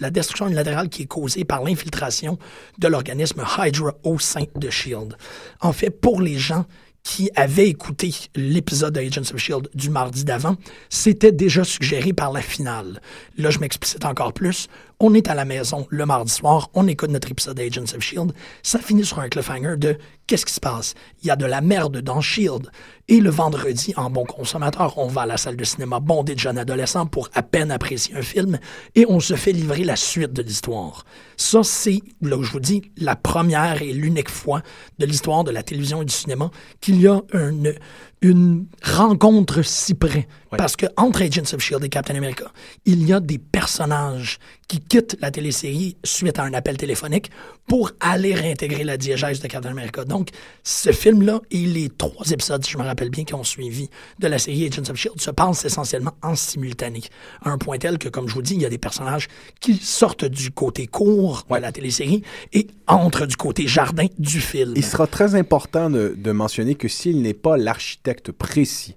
la 0.00 0.10
destruction 0.10 0.46
unilatérale 0.46 0.88
qui 0.88 1.02
est 1.02 1.06
causée 1.06 1.44
par 1.44 1.62
l'infiltration 1.62 2.38
de 2.78 2.88
l'organisme 2.88 3.44
Hydra 3.58 3.94
au 4.02 4.18
sein 4.18 4.44
de 4.56 4.70
SHIELD. 4.70 5.14
En 5.60 5.72
fait, 5.72 5.90
pour 5.90 6.22
les 6.22 6.38
gens 6.38 6.64
qui 7.02 7.30
avaient 7.34 7.68
écouté 7.68 8.14
l'épisode 8.34 8.94
de 8.94 9.00
Agents 9.00 9.32
of 9.32 9.36
Shield 9.36 9.68
du 9.74 9.90
mardi 9.90 10.24
d'avant, 10.24 10.56
c'était 10.88 11.32
déjà 11.32 11.64
suggéré 11.64 12.12
par 12.12 12.32
la 12.32 12.40
finale. 12.40 13.00
Là, 13.36 13.50
je 13.50 13.58
m'explicite 13.58 14.04
encore 14.04 14.32
plus. 14.32 14.68
On 15.04 15.14
est 15.14 15.28
à 15.28 15.34
la 15.34 15.44
maison 15.44 15.84
le 15.90 16.06
mardi 16.06 16.32
soir, 16.32 16.70
on 16.74 16.86
écoute 16.86 17.10
notre 17.10 17.28
épisode 17.28 17.56
d'Agents 17.56 17.92
of 17.92 18.00
Shield. 18.00 18.32
Ça 18.62 18.78
finit 18.78 19.04
sur 19.04 19.18
un 19.18 19.28
cliffhanger 19.28 19.74
de 19.76 19.98
qu'est-ce 20.28 20.46
qui 20.46 20.52
se 20.52 20.60
passe? 20.60 20.94
Il 21.20 21.26
y 21.26 21.30
a 21.32 21.34
de 21.34 21.44
la 21.44 21.60
merde 21.60 21.96
dans 22.02 22.20
Shield. 22.20 22.70
Et 23.08 23.18
le 23.18 23.28
vendredi, 23.28 23.92
en 23.96 24.10
bon 24.10 24.24
consommateur, 24.24 24.96
on 24.98 25.08
va 25.08 25.22
à 25.22 25.26
la 25.26 25.36
salle 25.38 25.56
de 25.56 25.64
cinéma 25.64 25.98
bondée 25.98 26.36
de 26.36 26.38
jeunes 26.38 26.56
adolescents 26.56 27.06
pour 27.06 27.30
à 27.34 27.42
peine 27.42 27.72
apprécier 27.72 28.14
un 28.14 28.22
film 28.22 28.60
et 28.94 29.04
on 29.08 29.18
se 29.18 29.34
fait 29.34 29.50
livrer 29.50 29.82
la 29.82 29.96
suite 29.96 30.32
de 30.32 30.42
l'histoire. 30.42 31.04
Ça, 31.36 31.64
c'est, 31.64 32.00
là 32.20 32.36
où 32.36 32.44
je 32.44 32.52
vous 32.52 32.60
dis, 32.60 32.92
la 32.96 33.16
première 33.16 33.82
et 33.82 33.92
l'unique 33.92 34.30
fois 34.30 34.62
de 35.00 35.06
l'histoire 35.06 35.42
de 35.42 35.50
la 35.50 35.64
télévision 35.64 36.02
et 36.02 36.04
du 36.04 36.14
cinéma 36.14 36.52
qu'il 36.80 37.00
y 37.00 37.08
a 37.08 37.22
une, 37.34 37.74
une 38.22 38.66
rencontre 38.82 39.62
si 39.62 39.94
près. 39.94 40.28
Parce 40.56 40.76
que 40.76 40.86
entre 40.98 41.22
Agents 41.22 41.54
of 41.54 41.60
Shield 41.60 41.82
et 41.82 41.88
Captain 41.88 42.14
America, 42.14 42.44
il 42.84 43.06
y 43.06 43.12
a 43.12 43.20
des 43.20 43.38
personnages 43.38 44.38
qui 44.68 44.80
quittent 44.80 45.16
la 45.20 45.30
télésérie 45.30 45.96
suite 46.04 46.38
à 46.38 46.44
un 46.44 46.52
appel 46.52 46.76
téléphonique 46.76 47.30
pour 47.66 47.92
aller 48.00 48.34
réintégrer 48.34 48.84
la 48.84 48.98
diégèse 48.98 49.40
de 49.40 49.48
Captain 49.48 49.70
America. 49.70 50.04
Donc, 50.04 50.28
ce 50.62 50.92
film-là 50.92 51.40
et 51.50 51.64
les 51.64 51.88
trois 51.88 52.30
épisodes, 52.30 52.62
si 52.64 52.72
je 52.72 52.78
me 52.78 52.82
rappelle 52.82 53.08
bien, 53.08 53.24
qui 53.24 53.34
ont 53.34 53.44
suivi 53.44 53.88
de 54.18 54.26
la 54.28 54.38
série 54.38 54.66
Agents 54.66 54.90
of 54.90 54.96
Shield 54.96 55.20
se 55.20 55.30
passent 55.30 55.64
essentiellement 55.64 56.12
en 56.22 56.36
simultané. 56.36 57.00
À 57.42 57.50
un 57.50 57.56
point 57.56 57.78
tel 57.78 57.96
que, 57.96 58.10
comme 58.10 58.28
je 58.28 58.34
vous 58.34 58.42
dis, 58.42 58.54
il 58.54 58.60
y 58.60 58.66
a 58.66 58.70
des 58.70 58.78
personnages 58.78 59.28
qui 59.60 59.76
sortent 59.76 60.26
du 60.26 60.50
côté 60.50 60.86
court 60.86 61.46
de 61.50 61.56
la 61.56 61.72
télésérie 61.72 62.22
et 62.52 62.66
entrent 62.86 63.26
du 63.26 63.36
côté 63.36 63.66
jardin 63.66 64.06
du 64.18 64.40
film. 64.40 64.74
Il 64.76 64.84
sera 64.84 65.06
très 65.06 65.34
important 65.34 65.88
de, 65.88 66.14
de 66.16 66.32
mentionner 66.32 66.74
que 66.74 66.88
s'il 66.88 67.22
n'est 67.22 67.32
pas 67.32 67.56
l'architecte 67.56 68.11
précis 68.14 68.96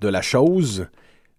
de 0.00 0.08
la 0.08 0.22
chose, 0.22 0.86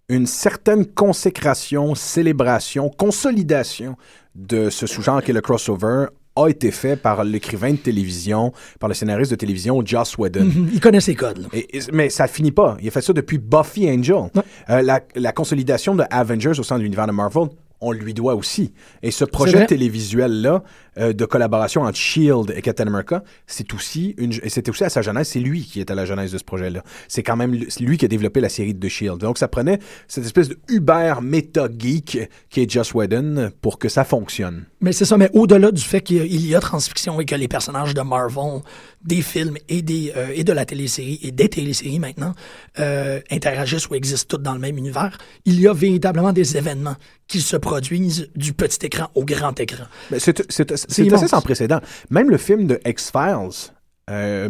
une 0.10 0.28
certaine 0.28 0.86
consécration, 0.86 1.96
célébration, 1.96 2.90
consolidation 2.90 3.96
de 4.36 4.70
ce 4.70 4.88
sous-genre 4.88 5.22
qui 5.22 5.32
est 5.32 5.34
le 5.34 5.42
crossover 5.42 6.08
a 6.36 6.48
été 6.48 6.72
fait 6.72 6.96
par 6.96 7.24
l'écrivain 7.24 7.72
de 7.72 7.78
télévision, 7.78 8.54
par 8.80 8.88
le 8.88 8.96
scénariste 8.96 9.32
de 9.32 9.36
télévision 9.36 9.82
Joss 9.86 10.18
Whedon. 10.18 10.46
Mhm, 10.46 10.70
il 10.74 10.80
connaît 10.80 11.02
ses 11.02 11.16
codes. 11.16 11.48
mais 11.92 12.10
ça 12.10 12.28
finit 12.28 12.52
pas. 12.52 12.78
Il 12.82 12.88
a 12.88 12.92
fait 12.92 13.02
ça 13.02 13.14
depuis 13.14 13.38
Buffy 13.38 13.90
Angel. 13.90 14.30
Euh, 14.70 14.82
la, 14.82 15.02
la, 15.16 15.32
consolidation 15.34 15.96
de 15.96 16.04
Avengers 16.10 16.60
au 16.60 16.64
sein 16.64 16.78
de 16.78 16.84
l'univers 16.84 17.08
de 17.08 17.12
Marvel, 17.12 17.50
on 17.82 17.92
lui 17.92 18.14
doit 18.14 18.36
aussi. 18.36 18.74
Et 19.02 19.12
ce 19.12 19.26
projet 19.26 19.66
télévisuel-là, 19.66 20.64
euh, 20.98 21.14
de 21.14 21.24
collaboration 21.26 21.84
entre 21.84 21.98
Shield 21.98 22.54
et 22.56 22.62
Captain 22.62 22.86
America, 22.86 23.24
c'est 23.48 23.74
aussi 23.74 24.14
une, 24.18 24.34
c'était 24.34 24.70
aussi 24.70 24.84
à 24.84 24.90
sa 24.90 25.02
genèse, 25.02 25.30
c'est 25.30 25.40
lui 25.40 25.64
qui 25.64 25.80
est 25.80 25.90
à 25.90 25.96
la 25.96 26.04
genèse 26.06 26.34
de 26.34 26.38
ce 26.38 26.44
projet-là. 26.44 26.84
C'est 27.08 27.24
quand 27.24 27.38
même 27.38 27.58
lui 27.80 27.98
qui 27.98 28.04
a 28.04 28.08
développé 28.10 28.42
la 28.42 28.50
série 28.50 28.74
de 28.74 28.88
Shield. 28.90 29.18
Donc 29.20 29.38
ça 29.38 29.48
prenait 29.48 29.80
cette 30.10 30.26
espèce 30.26 30.50
de 30.50 30.58
Uber 30.68 31.16
méta 31.22 31.70
geek 31.78 32.30
qui 32.50 32.62
est 32.62 32.70
Joss 32.70 32.94
Whedon 32.94 33.52
pour 33.62 33.80
que 33.80 33.88
ça 33.88 34.04
fonctionne. 34.04 34.66
Mais 34.82 34.92
c'est 34.92 35.06
ça, 35.06 35.16
mais 35.18 35.30
au-delà 35.34 35.72
du 35.72 35.82
fait 35.82 36.02
qu'il 36.02 36.46
y, 36.46 36.56
a 36.56 36.60
transfiction 36.60 37.22
et 37.22 37.26
que 37.26 37.36
les 37.36 37.48
personnages 37.48 37.94
de 37.94 38.02
Marvel, 38.02 38.62
des 39.04 39.22
films 39.22 39.58
et 39.68 39.82
des 39.82 40.14
euh, 40.16 40.34
et 40.34 40.44
de 40.44 40.54
la 40.54 40.66
télésérie 40.66 41.20
et 41.24 41.32
des 41.32 41.50
téléséries 41.50 42.00
maintenant 42.00 42.34
euh, 42.80 43.20
interagissent 43.30 43.88
ou 43.90 43.96
existent 43.96 44.38
toutes 44.38 44.44
dans 44.44 44.54
le 44.54 44.60
même 44.60 44.78
univers, 44.78 45.18
il 45.46 45.60
y 45.60 45.68
a 45.68 45.74
véritablement 45.74 46.34
des 46.34 46.58
événements 46.58 46.96
qui 47.28 47.42
se 47.42 47.58
produisent 47.58 48.30
du 48.36 48.54
petit 48.54 48.86
écran 48.86 49.10
au 49.16 49.24
grand 49.24 49.60
écran. 49.60 49.86
C'est 50.18 50.72
assez 50.72 51.28
sans 51.28 51.42
précédent. 51.42 51.80
Même 52.10 52.30
le 52.30 52.38
film 52.38 52.68
de 52.68 52.80
X-Files, 52.86 53.72
euh, 54.10 54.50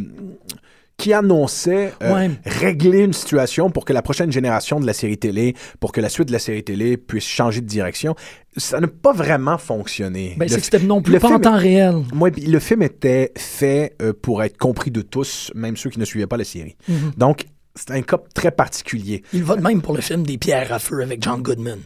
qui 1.01 1.13
annonçait 1.13 1.93
euh, 2.03 2.29
régler 2.45 2.99
une 2.99 3.13
situation 3.13 3.71
pour 3.71 3.85
que 3.85 3.91
la 3.91 4.03
prochaine 4.03 4.31
génération 4.31 4.79
de 4.79 4.85
la 4.85 4.93
série 4.93 5.17
télé, 5.17 5.55
pour 5.79 5.91
que 5.91 5.99
la 5.99 6.09
suite 6.09 6.27
de 6.27 6.31
la 6.31 6.37
série 6.37 6.63
télé 6.63 6.95
puisse 6.95 7.23
changer 7.23 7.59
de 7.59 7.65
direction, 7.65 8.13
ça 8.55 8.79
n'a 8.79 8.87
pas 8.87 9.11
vraiment 9.11 9.57
fonctionné. 9.57 10.35
Ben, 10.37 10.47
c'est 10.47 10.57
que 10.57 10.63
c'était 10.63 10.77
non 10.79 11.01
plus 11.01 11.19
pas 11.19 11.31
en 11.31 11.39
temps 11.39 11.57
réel. 11.57 12.03
Moi, 12.13 12.29
le 12.29 12.59
film 12.59 12.83
était 12.83 13.31
fait 13.35 13.95
euh, 13.99 14.13
pour 14.13 14.43
être 14.43 14.59
compris 14.59 14.91
de 14.91 15.01
tous, 15.01 15.51
même 15.55 15.75
ceux 15.75 15.89
qui 15.89 15.97
ne 15.97 16.05
suivaient 16.05 16.27
pas 16.27 16.37
la 16.37 16.43
série. 16.43 16.75
Mm-hmm. 16.87 17.17
Donc, 17.17 17.45
c'est 17.73 17.89
un 17.89 18.03
cas 18.03 18.19
très 18.35 18.51
particulier. 18.51 19.23
Il 19.33 19.43
va 19.43 19.55
de 19.55 19.61
même 19.61 19.81
pour 19.81 19.95
le 19.95 20.01
film 20.01 20.21
des 20.21 20.37
pierres 20.37 20.71
à 20.71 20.77
feu 20.77 21.01
avec 21.01 21.23
John 21.23 21.41
Goodman. 21.41 21.79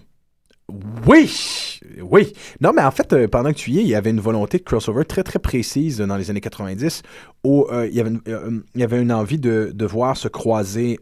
Oui, 1.05 1.79
oui. 2.01 2.33
Non, 2.59 2.71
mais 2.75 2.81
en 2.81 2.89
fait, 2.89 3.13
euh, 3.13 3.27
pendant 3.27 3.51
que 3.51 3.57
tu 3.57 3.69
y 3.71 3.79
es, 3.79 3.81
il 3.83 3.87
y 3.87 3.93
avait 3.93 4.09
une 4.09 4.19
volonté 4.19 4.57
de 4.57 4.63
crossover 4.63 5.05
très, 5.05 5.21
très 5.21 5.37
précise 5.37 5.99
dans 5.99 6.17
les 6.17 6.31
années 6.31 6.41
90 6.41 7.03
où 7.43 7.67
euh, 7.71 7.87
il, 7.87 7.95
y 7.95 7.99
avait 7.99 8.09
une, 8.09 8.21
euh, 8.27 8.59
il 8.73 8.81
y 8.81 8.83
avait 8.83 8.99
une 8.99 9.11
envie 9.11 9.37
de, 9.37 9.71
de 9.73 9.85
voir 9.85 10.17
se 10.17 10.27
croiser 10.27 10.99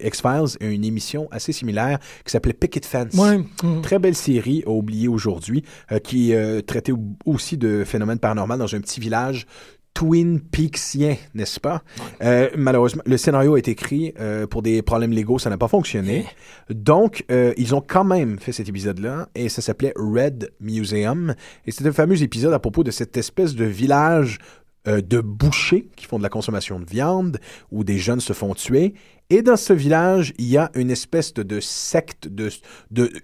X-Files 0.00 0.58
et 0.60 0.66
une 0.66 0.84
émission 0.84 1.28
assez 1.30 1.52
similaire 1.52 1.98
qui 2.26 2.30
s'appelait 2.30 2.52
Picket 2.52 2.84
Fence. 2.84 3.14
Mm. 3.14 3.80
Très 3.80 3.98
belle 3.98 4.14
série, 4.14 4.62
oubliée 4.66 5.08
aujourd'hui, 5.08 5.64
qui 6.04 6.34
traitait 6.66 6.92
aussi 7.24 7.56
de 7.56 7.84
phénomènes 7.84 8.18
paranormaux 8.18 8.56
dans 8.58 8.74
un 8.74 8.80
petit 8.80 9.00
village 9.00 9.46
Twin 9.94 10.40
Peaksien, 10.40 11.16
n'est-ce 11.34 11.60
pas? 11.60 11.82
Euh, 12.22 12.48
malheureusement, 12.56 13.02
le 13.04 13.16
scénario 13.16 13.56
est 13.56 13.68
écrit 13.68 14.14
euh, 14.18 14.46
pour 14.46 14.62
des 14.62 14.82
problèmes 14.82 15.12
légaux, 15.12 15.38
ça 15.38 15.50
n'a 15.50 15.58
pas 15.58 15.68
fonctionné. 15.68 16.26
Donc, 16.70 17.24
euh, 17.30 17.52
ils 17.56 17.74
ont 17.74 17.82
quand 17.86 18.04
même 18.04 18.38
fait 18.38 18.52
cet 18.52 18.68
épisode-là 18.68 19.28
et 19.34 19.48
ça 19.48 19.62
s'appelait 19.62 19.92
Red 19.96 20.52
Museum. 20.60 21.34
Et 21.66 21.70
c'était 21.70 21.90
un 21.90 21.92
fameux 21.92 22.22
épisode 22.22 22.52
à 22.52 22.58
propos 22.58 22.84
de 22.84 22.90
cette 22.90 23.16
espèce 23.16 23.54
de 23.54 23.64
village 23.64 24.38
de 24.86 25.20
bouchers 25.20 25.90
qui 25.94 26.06
font 26.06 26.16
de 26.16 26.22
la 26.22 26.30
consommation 26.30 26.80
de 26.80 26.86
viande 26.86 27.38
où 27.70 27.84
des 27.84 27.98
jeunes 27.98 28.20
se 28.20 28.32
font 28.32 28.54
tuer. 28.54 28.94
Et 29.28 29.42
dans 29.42 29.56
ce 29.56 29.74
village, 29.74 30.32
il 30.38 30.46
y 30.46 30.56
a 30.56 30.70
une 30.74 30.90
espèce 30.90 31.34
de, 31.34 31.60
secte 31.60 32.28
de, 32.28 32.50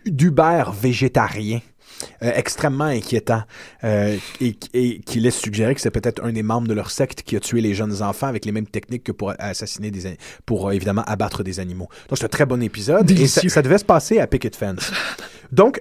d'Uber 0.04 0.64
végétarien 0.78 1.60
euh, 2.22 2.30
extrêmement 2.34 2.84
inquiétant 2.84 3.42
euh, 3.84 4.16
et, 4.40 4.54
qui 5.00 5.20
laisse 5.20 5.38
suggérer 5.38 5.74
que 5.74 5.80
c'est 5.80 5.90
peut-être 5.90 6.22
un 6.22 6.32
des 6.32 6.42
membres 6.42 6.68
de 6.68 6.74
leur 6.74 6.90
secte 6.90 7.22
qui 7.22 7.36
a 7.36 7.40
tué 7.40 7.60
les 7.60 7.74
jeunes 7.74 8.02
enfants 8.02 8.26
avec 8.26 8.44
les 8.44 8.52
mêmes 8.52 8.66
techniques 8.66 9.04
que 9.04 9.12
pour 9.12 9.32
assassiner 9.38 9.90
des 9.90 10.16
pour 10.44 10.68
euh, 10.68 10.72
évidemment 10.72 11.02
abattre 11.06 11.42
des 11.42 11.58
animaux. 11.58 11.88
Donc 12.08 12.18
c'est 12.18 12.24
un 12.24 12.28
très 12.28 12.46
bon 12.46 12.62
épisode 12.62 13.10
et 13.10 13.26
ça, 13.26 13.62
devait 13.62 13.78
se 13.78 13.84
passer 13.84 14.18
à 14.18 14.26
Picket 14.26 14.50
Fence. 14.54 14.92
Donc 15.52 15.80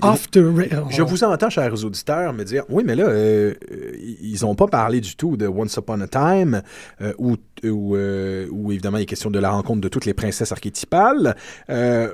je 0.00 1.02
vous 1.02 1.24
entends, 1.24 1.50
chers 1.50 1.84
auditeurs, 1.84 2.32
me 2.32 2.44
dire 2.44 2.64
oui, 2.68 2.82
mais 2.86 2.94
là, 2.94 3.04
euh, 3.04 3.54
euh, 3.70 3.92
ils 4.22 4.40
n'ont 4.42 4.54
pas 4.54 4.66
parlé 4.66 5.00
du 5.00 5.16
tout 5.16 5.36
de 5.36 5.46
Once 5.46 5.76
Upon 5.76 6.00
a 6.00 6.08
Time, 6.08 6.62
euh, 7.00 7.12
où, 7.18 7.36
où, 7.64 8.72
évidemment 8.72 8.98
il 8.98 9.02
est 9.02 9.06
question 9.06 9.30
de 9.30 9.38
la 9.38 9.50
rencontre 9.50 9.80
de 9.80 9.88
toutes 9.88 10.06
les 10.06 10.14
princesses 10.14 10.52
archétypales. 10.52 11.36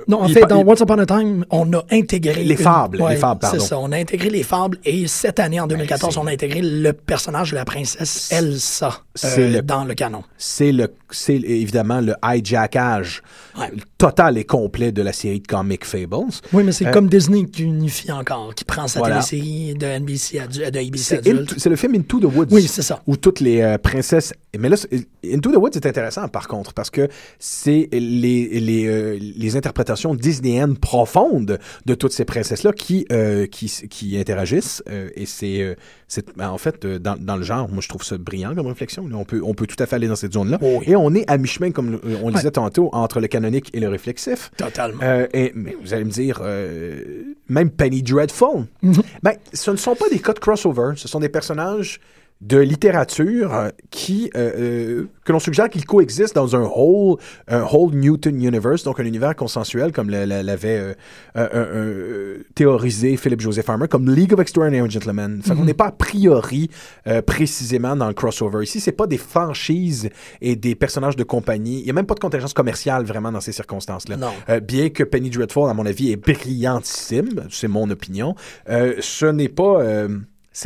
non, 0.07 0.21
en 0.21 0.27
fait, 0.27 0.45
dans 0.45 0.65
Once 0.65 0.81
Upon 0.81 0.99
a 0.99 1.05
Time, 1.05 1.45
on 1.49 1.71
a 1.73 1.83
intégré. 1.91 2.43
Les 2.43 2.57
fables, 2.57 3.03
les 3.09 3.15
fables, 3.15 3.39
pardon. 3.39 3.59
C'est 3.59 3.65
ça, 3.65 3.79
on 3.79 3.91
a 3.91 3.97
intégré 3.97 4.29
les 4.29 4.43
fables 4.43 4.77
et 4.85 5.07
cette 5.07 5.39
année, 5.39 5.59
en 5.59 5.67
2014, 5.67 6.15
ben, 6.15 6.21
on 6.23 6.27
a 6.27 6.31
intégré 6.31 6.61
le 6.61 6.93
personnage 6.93 7.51
de 7.51 7.55
la 7.55 7.65
princesse 7.65 8.31
Elsa 8.31 9.03
dans 9.63 9.83
le 9.83 9.93
canon. 9.93 10.23
C'est 10.37 10.71
le, 10.71 10.91
évidemment 11.27 12.01
le 12.01 12.15
hijackage 12.23 13.21
total 13.97 14.37
et 14.37 14.45
complet 14.45 14.91
de 14.91 15.01
la 15.01 15.13
série 15.13 15.39
de 15.39 15.47
comics 15.47 15.85
Fables. 15.85 16.31
Oui, 16.53 16.63
mais 16.63 16.71
c'est 16.71 16.91
comme 16.91 17.09
Disney 17.09 17.45
qui 17.45 17.63
unifie 17.63 18.11
encore, 18.11 18.55
qui 18.55 18.63
prend 18.63 18.87
sa 18.87 19.01
télésérie 19.01 19.73
de 19.73 19.85
NBC 19.85 20.39
de 20.47 20.65
ABC 20.65 21.21
C'est 21.57 21.69
le 21.69 21.75
film 21.75 21.95
Into 21.95 22.19
the 22.19 22.33
Woods. 22.33 22.47
Oui, 22.51 22.67
c'est 22.67 22.81
ça. 22.81 23.01
Où 23.07 23.17
toutes 23.17 23.39
les 23.39 23.61
euh, 23.61 23.77
princesses. 23.77 24.33
Mais 24.57 24.69
là, 24.69 24.77
Into 25.25 25.51
the 25.51 25.57
Woods 25.57 25.71
est 25.75 25.85
intéressant 25.85 26.27
par 26.27 26.47
contre 26.47 26.73
parce 26.73 26.89
que 26.89 27.07
c'est 27.37 27.89
les 27.91 28.59
les, 28.59 28.87
euh, 28.87 29.17
les 29.19 29.55
interprétations 29.57 30.15
disneyennes 30.15 30.77
profondes 30.77 31.59
de 31.85 31.95
toutes 31.95 32.13
ces 32.13 32.25
princesses 32.25 32.63
là 32.63 32.71
qui 32.71 33.05
euh, 33.11 33.47
qui 33.47 33.67
qui 33.89 34.17
interagissent 34.17 34.83
euh, 34.89 35.09
et 35.15 35.25
c'est 35.25 35.61
euh, 35.61 35.75
c'est 36.09 36.35
ben, 36.35 36.49
en 36.49 36.57
fait 36.57 36.83
euh, 36.83 36.99
dans, 36.99 37.15
dans 37.17 37.37
le 37.37 37.43
genre 37.43 37.69
moi 37.69 37.79
je 37.81 37.87
trouve 37.87 38.03
ça 38.03 38.17
brillant 38.17 38.53
comme 38.55 38.67
réflexion 38.67 39.07
on 39.13 39.23
peut 39.23 39.41
on 39.43 39.53
peut 39.53 39.67
tout 39.67 39.81
à 39.81 39.85
fait 39.85 39.95
aller 39.95 40.07
dans 40.07 40.15
cette 40.17 40.33
zone 40.33 40.49
là 40.49 40.57
Oh 40.61 40.79
oui. 40.79 40.85
et 40.91 40.95
on 40.95 41.13
est 41.13 41.23
à 41.29 41.37
mi-chemin 41.37 41.71
comme 41.71 41.91
le- 41.91 42.01
on 42.21 42.27
le 42.27 42.33
Ouais. 42.33 42.33
disait 42.33 42.51
tantôt 42.51 42.89
entre 42.93 43.19
le 43.21 43.27
canonique 43.27 43.69
et 43.73 43.79
le 43.79 43.87
réflexif 43.87 44.51
Totalement. 44.57 44.99
euh, 45.03 45.27
et, 45.33 45.51
mais 45.55 45.77
vous 45.81 45.93
allez 45.93 46.03
me 46.05 46.09
dire, 46.11 46.39
euh, 46.43 47.23
même 47.47 47.69
Penny 47.69 48.01
Dreadful, 48.03 48.65
ben, 49.23 49.33
ce 49.53 49.71
ne 49.71 49.75
sont 49.77 49.95
pas 49.95 50.09
des 50.09 50.19
cas 50.19 50.33
de 50.33 50.39
crossover, 50.39 50.93
ce 50.95 51.07
sont 51.07 51.19
des 51.19 51.29
personnages 51.29 51.99
de 52.41 52.57
littérature 52.57 53.53
euh, 53.53 53.69
qui 53.89 54.31
euh, 54.35 54.51
euh, 54.57 55.07
que 55.25 55.33
l'on 55.33 55.39
suggère 55.39 55.69
qu'ils 55.69 55.85
coexistent 55.85 56.35
dans 56.35 56.55
un 56.55 56.63
whole, 56.63 57.17
un 57.49 57.63
whole 57.63 57.93
Newton 57.93 58.41
universe, 58.41 58.83
donc 58.83 58.99
un 58.99 59.05
univers 59.05 59.35
consensuel 59.35 59.91
comme 59.91 60.09
l'avait 60.09 60.79
euh, 60.79 60.93
euh, 61.37 62.37
théorisé 62.55 63.17
Philip 63.17 63.41
Joseph 63.41 63.65
Farmer, 63.65 63.87
comme 63.87 64.09
League 64.09 64.33
of 64.33 64.39
Extraordinary 64.39 64.89
Gentlemen. 64.89 65.41
Fait 65.43 65.53
qu'on 65.53 65.65
n'est 65.65 65.73
pas 65.73 65.87
a 65.87 65.91
priori 65.91 66.69
euh, 67.07 67.21
précisément 67.21 67.95
dans 67.95 68.07
le 68.07 68.13
crossover. 68.13 68.63
Ici, 68.63 68.79
c'est 68.79 68.93
pas 68.93 69.05
des 69.07 69.17
franchises 69.17 70.09
et 70.41 70.55
des 70.55 70.75
personnages 70.75 71.17
de 71.17 71.23
compagnie. 71.23 71.81
Il 71.81 71.87
y 71.87 71.89
a 71.89 71.93
même 71.93 72.05
pas 72.05 72.15
de 72.15 72.19
contingence 72.19 72.53
commerciale 72.53 73.03
vraiment 73.03 73.31
dans 73.31 73.41
ces 73.41 73.51
circonstances-là. 73.51 74.15
Non. 74.17 74.31
Euh, 74.47 74.59
bien 74.61 74.89
que 74.89 75.03
Penny 75.03 75.29
Dreadful, 75.29 75.69
à 75.69 75.73
mon 75.73 75.85
avis, 75.85 76.11
est 76.11 76.15
brillantissime, 76.15 77.47
c'est 77.49 77.67
mon 77.67 77.89
opinion, 77.89 78.35
euh, 78.69 78.95
ce 78.99 79.25
n'est 79.25 79.49
pas, 79.49 79.81
euh, 79.81 80.07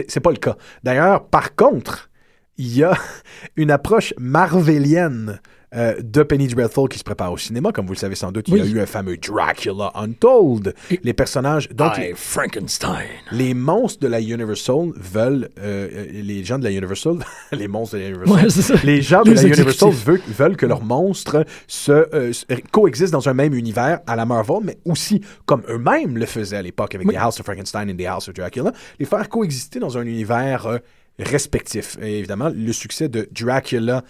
c'est 0.08 0.20
pas 0.20 0.32
le 0.32 0.38
cas. 0.38 0.58
D'ailleurs, 0.84 1.28
par 1.28 1.56
contre, 1.56 2.10
il 2.58 2.78
y 2.78 2.84
a 2.84 2.94
une 3.56 3.72
approche 3.72 4.14
marvelienne 4.18 5.40
euh, 5.76 5.96
de 6.02 6.24
Penny 6.24 6.48
Dreadful 6.48 6.88
qui 6.90 7.00
se 7.00 7.04
prépare 7.04 7.32
au 7.32 7.38
cinéma, 7.38 7.72
comme 7.72 7.86
vous 7.88 7.94
le 7.94 7.98
savez 7.98 8.16
sans 8.16 8.32
doute. 8.32 8.48
Il 8.48 8.58
y 8.58 8.62
a 8.62 8.66
eu 8.66 8.80
un 8.80 8.86
fameux 8.86 9.18
Dracula 9.18 9.92
Untold. 9.96 10.74
Les 11.04 11.14
personnages, 11.14 11.70
donc 11.70 11.98
I, 11.98 12.12
Frankenstein. 12.16 13.06
les 13.32 13.54
monstres 13.54 14.02
de 14.02 14.08
la 14.08 14.20
Universal 14.22 14.92
veulent, 14.96 15.50
euh, 15.60 16.06
les 16.12 16.44
gens 16.44 16.60
de 16.60 16.64
la 16.64 16.72
Universal, 16.72 17.18
les 17.52 17.68
monstres 17.68 17.96
de 17.98 18.02
la 18.02 18.08
Universal, 18.10 18.44
Ouais, 18.46 18.50
ça. 18.50 18.76
les 18.84 19.02
gens 19.02 19.24
de 19.24 19.32
Les 19.32 19.36
la 19.36 19.44
Universal 19.44 19.90
veulent, 19.92 20.22
veulent 20.28 20.58
que 20.58 20.66
leurs 20.66 20.84
monstres 20.84 21.46
se, 21.68 21.92
euh, 21.92 22.32
coexistent 22.72 23.14
dans 23.14 23.30
un 23.30 23.34
même 23.34 23.54
univers 23.54 24.00
à 24.08 24.16
la 24.16 24.26
Marvel, 24.26 24.58
mais 24.64 24.78
aussi 24.86 25.22
comme 25.46 25.64
eux-mêmes 25.70 26.18
le 26.18 26.26
faisaient 26.26 26.58
à 26.58 26.62
l'époque 26.62 26.96
avec 26.96 27.08
Oui. 27.08 27.16
The 27.16 27.20
House 27.20 27.40
of 27.40 27.46
Frankenstein 27.46 27.90
et 27.90 27.96
The 27.96 28.06
House 28.08 28.28
of 28.30 28.36
Dracula, 28.36 28.72
les 29.00 29.06
faire 29.06 29.28
coexister 29.30 29.80
dans 29.80 29.98
un 29.98 30.06
univers 30.06 30.80
respectif. 31.20 31.98
Et 32.02 32.20
évidemment, 32.20 32.50
le 32.54 32.74
succès 32.74 33.08
de 33.10 33.28
Dracula 33.32 34.04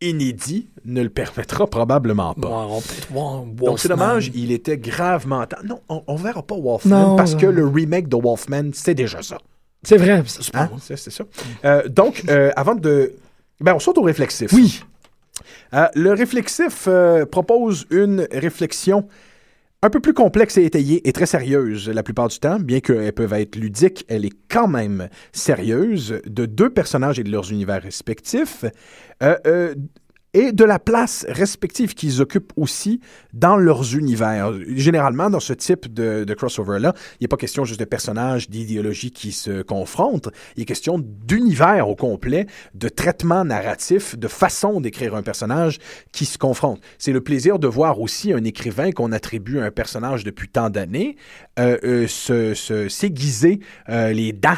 inédit 0.00 0.68
ne 0.84 1.02
le 1.02 1.10
permettra 1.10 1.66
probablement 1.66 2.34
pas. 2.34 2.66
Peut-être 2.68 3.12
voir 3.12 3.44
Donc 3.44 3.78
c'est 3.78 3.88
dommage, 3.88 4.30
il 4.34 4.52
était 4.52 4.78
gravement. 4.78 5.44
Non, 5.64 5.80
on, 5.88 6.02
on 6.06 6.16
verra 6.16 6.42
pas 6.42 6.56
Wolfman 6.56 7.08
Non, 7.08 7.16
parce 7.16 7.34
que 7.34 7.46
le 7.46 7.66
remake 7.66 8.08
de 8.08 8.16
Wolfman, 8.16 8.70
c'est 8.72 8.94
déjà 8.94 9.22
ça. 9.22 9.38
C'est 9.82 9.96
vrai, 9.96 10.22
c'est. 10.26 10.54
Hein? 10.54 10.70
C'est 10.80 10.96
c'est 10.96 11.10
ça. 11.10 11.24
Euh, 11.64 11.88
donc, 11.88 12.24
euh, 12.28 12.50
avant 12.54 12.74
de... 12.74 13.14
Ben, 13.60 13.74
on 13.74 13.78
saute 13.78 13.98
au 13.98 14.02
réflexif. 14.02 14.52
Oui. 14.52 14.82
Euh, 15.74 15.86
le 15.94 16.12
réflexif 16.12 16.84
euh, 16.86 17.24
propose 17.24 17.86
une 17.90 18.26
réflexion 18.32 19.06
un 19.82 19.90
peu 19.90 20.00
plus 20.00 20.12
complexe 20.12 20.58
et 20.58 20.64
étayée 20.64 21.08
et 21.08 21.12
très 21.12 21.26
sérieuse 21.26 21.88
la 21.88 22.02
plupart 22.02 22.28
du 22.28 22.38
temps, 22.38 22.58
bien 22.60 22.80
qu'elles 22.80 23.12
peuvent 23.12 23.32
être 23.32 23.56
ludiques, 23.56 24.04
elle 24.08 24.24
est 24.24 24.36
quand 24.48 24.68
même 24.68 25.08
sérieuse 25.32 26.20
de 26.26 26.44
deux 26.46 26.70
personnages 26.70 27.18
et 27.18 27.24
de 27.24 27.30
leurs 27.30 27.50
univers 27.50 27.82
respectifs. 27.82 28.64
Euh, 29.22 29.36
euh, 29.46 29.74
et 30.34 30.52
de 30.52 30.64
la 30.64 30.78
place 30.78 31.26
respective 31.28 31.94
qu'ils 31.94 32.20
occupent 32.20 32.52
aussi 32.56 33.00
dans 33.32 33.56
leurs 33.56 33.96
univers. 33.96 34.52
Généralement, 34.76 35.30
dans 35.30 35.40
ce 35.40 35.52
type 35.52 35.92
de, 35.92 36.24
crossover-là, 36.34 36.94
il 37.20 37.24
n'est 37.24 37.28
pas 37.28 37.36
question 37.36 37.64
juste 37.64 37.80
de 37.80 37.84
personnages, 37.84 38.48
d'idéologies 38.48 39.10
qui 39.10 39.32
se 39.32 39.62
confrontent, 39.62 40.28
il 40.56 40.62
est 40.62 40.66
question 40.66 40.98
d'univers 40.98 41.88
au 41.88 41.96
complet, 41.96 42.46
de 42.74 42.88
traitement 42.88 43.44
narratif, 43.44 44.16
de 44.16 44.28
façon 44.28 44.80
d'écrire 44.80 45.14
un 45.14 45.22
personnage 45.22 45.78
qui 46.12 46.24
se 46.24 46.38
confrontent. 46.38 46.80
C'est 46.98 47.12
le 47.12 47.20
plaisir 47.20 47.58
de 47.58 47.66
voir 47.66 48.00
aussi 48.00 48.32
un 48.32 48.44
écrivain 48.44 48.92
qu'on 48.92 49.12
attribue 49.12 49.58
à 49.58 49.64
un 49.64 49.70
personnage 49.70 50.24
depuis 50.24 50.48
tant 50.48 50.70
d'années 50.70 51.16
euh, 51.58 51.76
euh, 51.84 52.06
se, 52.06 52.54
se- 52.54 52.88
s'aiguiser 52.88 53.60
euh, 53.88 54.12
les 54.12 54.32
dents 54.32 54.50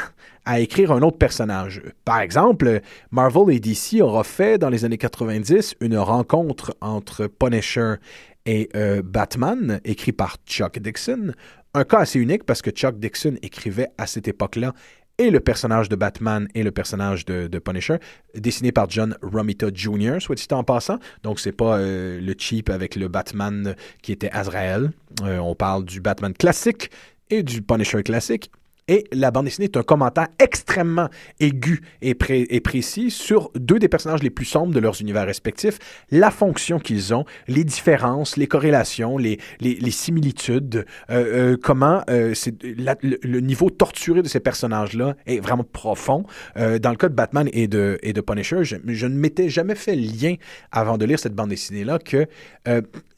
à 0.44 0.60
écrire 0.60 0.92
un 0.92 1.02
autre 1.02 1.18
personnage. 1.18 1.82
Par 2.04 2.20
exemple, 2.20 2.80
Marvel 3.10 3.54
et 3.54 3.60
DC 3.60 4.00
aura 4.00 4.24
fait 4.24 4.58
dans 4.58 4.68
les 4.68 4.84
années 4.84 4.98
90 4.98 5.76
une 5.80 5.96
rencontre 5.98 6.76
entre 6.80 7.26
Punisher 7.26 7.94
et 8.46 8.68
euh, 8.74 9.02
Batman, 9.04 9.80
écrit 9.84 10.12
par 10.12 10.36
Chuck 10.46 10.78
Dixon. 10.78 11.32
Un 11.74 11.84
cas 11.84 12.00
assez 12.00 12.18
unique 12.18 12.44
parce 12.44 12.60
que 12.60 12.70
Chuck 12.70 12.98
Dixon 12.98 13.36
écrivait 13.42 13.88
à 13.98 14.06
cette 14.06 14.28
époque-là 14.28 14.74
et 15.18 15.30
le 15.30 15.40
personnage 15.40 15.88
de 15.88 15.96
Batman 15.96 16.48
et 16.54 16.62
le 16.62 16.70
personnage 16.70 17.24
de, 17.24 17.58
Punisher, 17.58 17.96
dessiné 18.34 18.72
par 18.72 18.88
John 18.88 19.16
Romita 19.22 19.68
Jr., 19.72 20.16
soit 20.20 20.34
dit 20.34 20.46
en 20.50 20.64
passant. 20.64 20.98
Donc, 21.22 21.38
c'est 21.38 21.52
pas 21.52 21.78
euh, 21.78 22.20
le 22.20 22.34
cheap 22.36 22.70
avec 22.70 22.96
le 22.96 23.08
Batman 23.08 23.74
qui 24.02 24.12
était 24.12 24.30
Azrael. 24.30 24.90
Euh, 25.22 25.38
on 25.38 25.54
parle 25.54 25.84
du 25.84 26.00
Batman 26.00 26.32
classique 26.32 26.90
et 27.30 27.42
du 27.42 27.62
Punisher 27.62 28.02
classique. 28.02 28.50
Et 28.88 29.04
la 29.12 29.30
bande 29.30 29.44
dessinée 29.44 29.66
est 29.66 29.76
un 29.76 29.82
commentaire 29.82 30.28
extrêmement 30.38 31.08
aigu 31.40 31.82
et, 32.00 32.14
pré- 32.14 32.46
et 32.50 32.60
précis 32.60 33.10
sur 33.10 33.50
deux 33.54 33.78
des 33.78 33.88
personnages 33.88 34.22
les 34.22 34.30
plus 34.30 34.44
sombres 34.44 34.74
de 34.74 34.80
leurs 34.80 35.00
univers 35.00 35.24
respectifs, 35.24 35.78
la 36.10 36.30
fonction 36.30 36.78
qu'ils 36.78 37.14
ont, 37.14 37.24
les 37.46 37.64
différences, 37.64 38.36
les 38.36 38.46
corrélations, 38.46 39.18
les, 39.18 39.38
similitudes, 39.90 40.84
euh, 41.10 41.52
euh, 41.52 41.56
comment 41.62 42.02
euh, 42.10 42.34
le, 42.62 43.40
niveau 43.40 43.70
torturé 43.70 44.22
de 44.22 44.28
ces 44.28 44.40
personnages-là 44.40 45.16
est 45.26 45.40
vraiment 45.40 45.64
profond. 45.64 46.24
Dans 46.56 46.90
le 46.90 46.96
cas 46.96 47.08
de 47.08 47.14
Batman 47.14 47.48
et 47.52 47.68
de, 47.68 48.20
Punisher, 48.26 48.64
je, 48.64 48.76
je 48.86 49.06
ne 49.06 49.14
m'étais 49.14 49.48
jamais 49.48 49.74
fait 49.74 49.94
lien 49.94 50.34
avant 50.70 50.98
de 50.98 51.04
lire 51.04 51.18
cette 51.18 51.34
bande 51.34 51.50
dessinée-là 51.50 51.98
que 51.98 52.26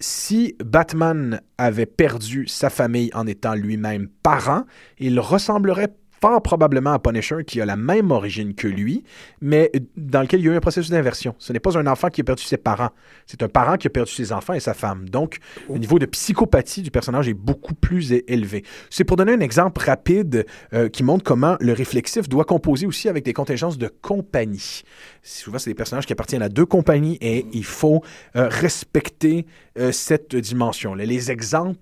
si 0.00 0.56
Batman 0.64 1.40
avait 1.58 1.86
perdu 1.86 2.46
sa 2.46 2.70
famille 2.70 3.10
en 3.14 3.26
étant 3.26 3.54
lui-même 3.54 4.08
parent, 4.22 4.64
il 4.98 5.20
ressemblerait 5.55 5.94
fort 6.20 6.42
probablement 6.42 6.92
à 6.92 6.98
Punisher 6.98 7.44
qui 7.46 7.61
a 7.61 7.66
la 7.66 7.76
même 7.76 8.11
origine 8.11 8.55
que 8.55 8.66
lui, 8.66 9.05
mais 9.42 9.70
dans 9.96 10.22
lequel 10.22 10.40
il 10.40 10.46
y 10.46 10.48
a 10.48 10.52
eu 10.52 10.57
un 10.57 10.61
processus 10.61 10.90
d'inversion. 10.90 11.34
Ce 11.38 11.52
n'est 11.52 11.61
pas 11.61 11.76
un 11.76 11.86
enfant 11.86 12.09
qui 12.09 12.22
a 12.22 12.24
perdu 12.24 12.42
ses 12.42 12.57
parents, 12.57 12.90
c'est 13.26 13.42
un 13.42 13.48
parent 13.48 13.76
qui 13.76 13.88
a 13.88 13.90
perdu 13.90 14.11
ses 14.11 14.32
enfants 14.32 14.55
et 14.55 14.61
sa 14.61 14.74
femme. 14.74 15.09
Donc, 15.09 15.38
le 15.68 15.78
niveau 15.78 15.98
de 15.98 16.07
psychopathie 16.07 16.82
du 16.82 16.90
personnage 16.90 17.28
est 17.28 17.34
beaucoup 17.34 17.74
plus 17.74 18.12
élevé. 18.26 18.64
C'est 18.90 19.05
pour 19.05 19.16
donner 19.16 19.32
un 19.32 19.40
exemple 19.40 19.84
rapide 19.84 20.46
euh, 20.72 20.88
qui 20.88 21.02
montre 21.02 21.24
comment 21.24 21.57
le 21.61 21.72
réflexif 21.72 22.28
doit 22.28 22.44
composer 22.44 22.86
aussi 22.86 23.09
avec 23.09 23.24
des 23.24 23.34
contingences 23.34 23.76
de 23.76 23.88
compagnie. 23.88 24.82
Souvent, 25.22 25.59
c'est 25.59 25.70
des 25.70 25.74
personnages 25.74 26.07
qui 26.07 26.12
appartiennent 26.14 26.42
à 26.42 26.48
deux 26.48 26.66
compagnies 26.66 27.18
et 27.20 27.44
il 27.52 27.64
faut 27.64 28.02
euh, 28.36 28.48
respecter 28.48 29.46
euh, 29.78 29.92
cette 29.92 30.34
dimension-là. 30.34 31.05
Les 31.05 31.30
exemples 31.30 31.78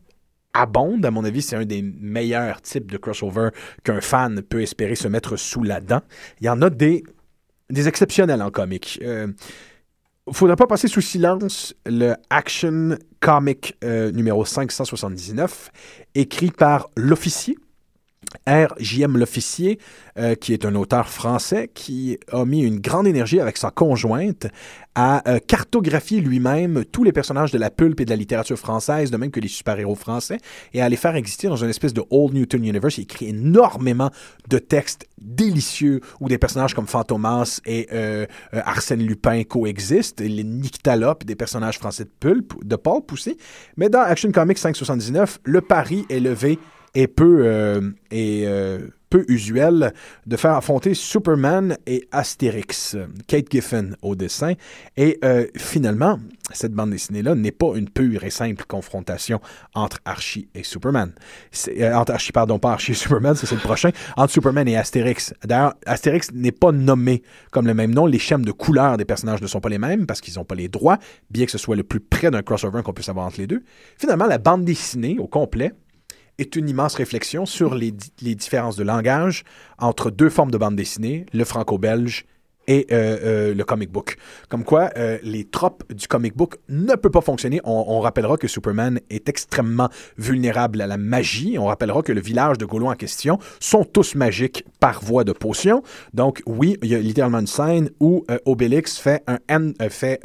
abondent, 0.55 1.05
à 1.05 1.11
mon 1.11 1.25
avis, 1.25 1.43
c'est 1.43 1.57
un 1.57 1.65
des 1.65 1.83
meilleurs 1.83 2.61
types 2.61 2.91
de 2.91 2.99
crossover 2.99 3.51
qu'un 3.85 4.01
fan 4.01 4.43
peut 4.43 4.63
espérer 4.63 4.95
se 4.95 5.09
mettre 5.09 5.37
sous 5.37 5.63
la 5.63 5.81
dent. 5.81 6.03
Il 6.41 6.47
y 6.47 6.49
en 6.49 6.61
a 6.63 6.71
des, 6.71 7.05
des 7.71 7.89
exceptionnels 7.89 8.43
en 8.43 8.51
comique. 8.51 8.99
Euh, 9.03 9.29
faudrait 10.31 10.57
pas 10.57 10.67
passer 10.67 10.89
sous 10.89 11.01
silence 11.01 11.75
le 11.87 12.15
Action 12.31 12.97
Comic 13.21 13.77
euh, 13.83 14.13
numéro 14.13 14.45
579, 14.45 15.71
écrit 16.15 16.51
par 16.51 16.91
l'officier, 16.97 17.57
R.J.M. 18.47 19.19
L'Officier, 19.19 19.79
euh, 20.19 20.35
qui 20.35 20.53
est 20.53 20.65
un 20.65 20.75
auteur 20.75 21.09
français 21.09 21.71
qui 21.73 22.19
a 22.31 22.45
mis 22.45 22.63
une 22.63 22.81
grande 22.81 23.07
énergie 23.07 23.41
avec 23.41 23.57
sa 23.57 23.71
conjointe 23.71 24.47
à 24.95 25.27
euh, 25.29 25.39
cartographier 25.39 26.21
lui-même 26.21 26.85
tous 26.85 27.03
les 27.03 27.13
personnages 27.13 27.51
de 27.51 27.59
la 27.59 27.71
pulpe 27.71 28.01
et 28.01 28.05
de 28.05 28.11
la 28.11 28.17
littérature 28.17 28.59
française, 28.59 29.11
de 29.11 29.17
même 29.17 29.31
que 29.31 29.41
les 29.41 29.49
super-héros 29.49 29.95
français, 29.95 30.39
et 30.75 30.83
à 30.83 30.89
les 30.89 30.97
faire 30.97 31.17
exister 31.17 31.49
dans 31.49 31.57
une 31.57 31.71
espèce 31.71 31.95
de 31.95 32.03
Old 32.11 32.35
Newton 32.35 32.65
Universe. 32.65 32.99
Il 32.99 33.03
écrit 33.03 33.29
énormément 33.31 34.11
de 34.49 34.59
textes 34.59 35.07
délicieux 35.19 36.01
où 36.21 36.29
des 36.29 36.39
personnages 36.39 36.75
comme 36.75 36.87
Fantomas 36.87 37.61
et 37.65 37.89
euh, 37.93 38.27
Arsène 38.53 39.03
Lupin 39.03 39.45
coexistent, 39.45 40.21
les 40.21 40.45
Nyctalopes, 40.45 41.25
des 41.25 41.37
personnages 41.37 41.79
français 41.79 42.05
de 42.05 42.11
pulpe, 42.21 42.53
de 42.65 42.77
pulp 42.77 43.13
aussi. 43.13 43.37
Mais 43.77 43.89
dans 43.89 44.01
Action 44.01 44.31
Comics 44.31 44.59
579, 44.59 45.41
le 45.45 45.61
pari 45.61 46.05
est 46.11 46.21
levé 46.21 46.59
est 46.95 47.07
peu, 47.07 47.47
euh, 47.47 47.81
euh, 48.13 48.89
peu 49.13 49.25
usuel 49.29 49.93
de 50.27 50.37
faire 50.37 50.53
affronter 50.53 50.95
Superman 50.95 51.77
et 51.87 52.09
Astérix. 52.13 52.97
Kate 53.27 53.51
Giffen 53.51 53.95
au 54.01 54.15
dessin. 54.15 54.55
Et 54.97 55.19
euh, 55.23 55.47
finalement, 55.57 56.19
cette 56.53 56.73
bande 56.73 56.91
dessinée-là 56.91 57.35
n'est 57.35 57.53
pas 57.53 57.73
une 57.77 57.91
pure 57.91 58.25
et 58.25 58.31
simple 58.31 58.65
confrontation 58.67 59.41
entre 59.75 59.99
Archie 60.07 60.49
et 60.55 60.63
Superman. 60.63 61.13
Euh, 61.69 61.93
entre 61.93 62.13
Archie, 62.13 62.33
pardon, 62.33 62.59
pas 62.59 62.73
Archie 62.73 62.93
et 62.93 62.95
Superman, 62.95 63.35
c'est 63.35 63.51
le 63.53 63.61
prochain. 63.61 63.91
Entre 64.17 64.33
Superman 64.33 64.67
et 64.67 64.77
Astérix. 64.79 65.35
D'ailleurs, 65.45 65.75
Astérix 65.85 66.31
n'est 66.33 66.51
pas 66.51 66.73
nommé 66.73 67.23
comme 67.51 67.67
le 67.67 67.75
même 67.75 67.93
nom. 67.93 68.07
Les 68.07 68.19
schèmes 68.19 68.47
de 68.47 68.53
couleur 68.53 68.97
des 68.97 69.05
personnages 69.05 69.43
ne 69.43 69.47
sont 69.47 69.61
pas 69.61 69.69
les 69.69 69.79
mêmes 69.79 70.07
parce 70.07 70.23
qu'ils 70.23 70.35
n'ont 70.37 70.45
pas 70.45 70.55
les 70.55 70.69
droits, 70.69 70.99
bien 71.31 71.45
que 71.45 71.53
ce 71.53 71.59
soit 71.59 71.77
le 71.77 71.85
plus 71.85 72.01
près 72.01 72.31
d'un 72.31 72.43
crossover 72.43 72.83
qu'on 72.83 72.95
puisse 72.95 73.11
avoir 73.11 73.27
entre 73.27 73.41
les 73.41 73.47
deux. 73.47 73.63
Finalement, 73.99 74.27
la 74.27 74.39
bande 74.39 74.65
dessinée 74.65 75.17
au 75.19 75.27
complet 75.27 75.73
est 76.39 76.57
une 76.57 76.69
immense 76.69 76.95
réflexion 76.95 77.47
sur 77.47 77.75
les, 77.75 77.95
les 78.21 78.35
différences 78.35 78.77
de 78.77 78.85
langage 78.85 79.45
entre 79.79 80.11
deux 80.11 80.31
formes 80.31 80.51
de 80.51 80.59
bande 80.59 80.77
dessinée, 80.77 81.27
le 81.33 81.45
franco-belge 81.45 82.27
et 82.69 82.87
euh, 82.93 83.19
euh, 83.23 83.55
le 83.55 83.65
comic 83.65 83.91
book. 83.91 84.17
Comme 84.49 84.65
quoi, 84.65 84.91
euh, 84.97 85.19
les 85.23 85.45
tropes 85.45 85.83
du 85.93 86.07
comic 86.07 86.37
book 86.37 86.57
ne 86.69 86.95
peuvent 86.95 87.11
pas 87.11 87.21
fonctionner. 87.21 87.61
On, 87.65 88.01
rappellera 88.01 88.37
que 88.37 88.49
Superman 88.49 89.01
est 89.11 89.29
extrêmement 89.29 89.89
vulnérable 90.19 90.81
à 90.81 90.87
la 90.87 90.97
magie. 90.97 91.57
On 91.59 91.67
rappellera 91.67 92.03
que 92.03 92.13
le 92.13 92.21
village 92.21 92.59
de 92.59 92.65
Gaulois 92.65 92.93
en 92.93 92.97
question 92.97 93.39
sont 93.61 93.85
tous 93.85 94.15
magiques 94.15 94.65
par 94.81 95.03
voie 95.03 95.25
de 95.25 95.33
potion. 95.33 95.83
Donc 96.15 96.43
oui, 96.47 96.77
il 96.83 96.91
y 96.91 96.95
a 96.95 96.99
littéralement 96.99 97.39
une 97.39 97.47
scène 97.47 97.91
où 98.01 98.25
Obélix 98.45 98.99
fait, 98.99 99.23
un, 99.29 99.39
fait 99.89 100.21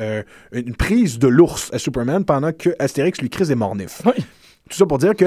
une 0.52 0.76
prise 0.76 1.20
de 1.20 1.28
l'ours 1.28 1.72
à 1.72 1.78
Superman 1.78 2.26
pendant 2.26 2.52
que 2.52 2.76
Astérix 2.80 3.22
lui 3.22 3.30
crise 3.30 3.50
des 3.50 3.56
mornifs. 3.56 4.02
Oui. 4.06 4.26
Tout 4.68 4.78
ça 4.78 4.86
pour 4.86 4.98
dire 4.98 5.16
que 5.16 5.26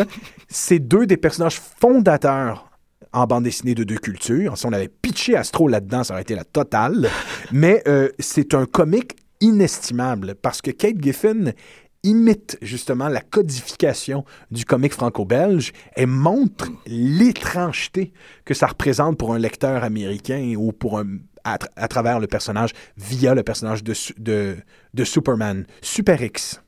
c'est 0.49 0.79
deux 0.79 1.07
des 1.07 1.17
personnages 1.17 1.59
fondateurs 1.59 2.71
en 3.13 3.27
bande 3.27 3.45
dessinée 3.45 3.75
de 3.75 3.85
deux 3.85 3.99
cultures. 3.99 4.57
Si 4.57 4.67
on 4.67 4.73
avait 4.73 4.89
pitché 4.89 5.37
Astro 5.37 5.67
là-dedans, 5.69 6.05
ça 6.05 6.15
aurait 6.15 6.23
été 6.23 6.35
la 6.35 6.45
totale. 6.45 7.09
Mais 7.51 7.83
euh, 7.89 8.09
c'est 8.19 8.55
un 8.55 8.67
comique 8.67 9.17
inestimable 9.41 10.35
parce 10.41 10.61
que 10.63 10.71
Kate 10.71 11.01
Giffen 11.01 11.55
imite 12.03 12.57
justement 12.63 13.09
la 13.09 13.21
codification 13.21 14.25
du 14.51 14.65
comique 14.65 14.95
franco-belge 14.95 15.73
et 15.97 16.07
montre 16.07 16.71
l'étrangeté 16.87 18.13
que 18.45 18.55
ça 18.55 18.69
représente 18.69 19.19
pour 19.19 19.35
un 19.35 19.39
lecteur 19.39 19.85
américain 19.85 20.55
ou 20.57 20.73
pour 20.73 20.99
un 20.99 21.07
à, 21.45 21.57
tra- 21.57 21.69
à 21.77 21.89
travers 21.89 22.21
le 22.21 22.27
personnage 22.27 22.71
via 22.97 23.35
le 23.35 23.43
personnage 23.43 23.83
de, 23.83 24.57
de 24.95 25.05
Superman, 25.05 25.67
Super 25.83 26.23
X. 26.23 26.63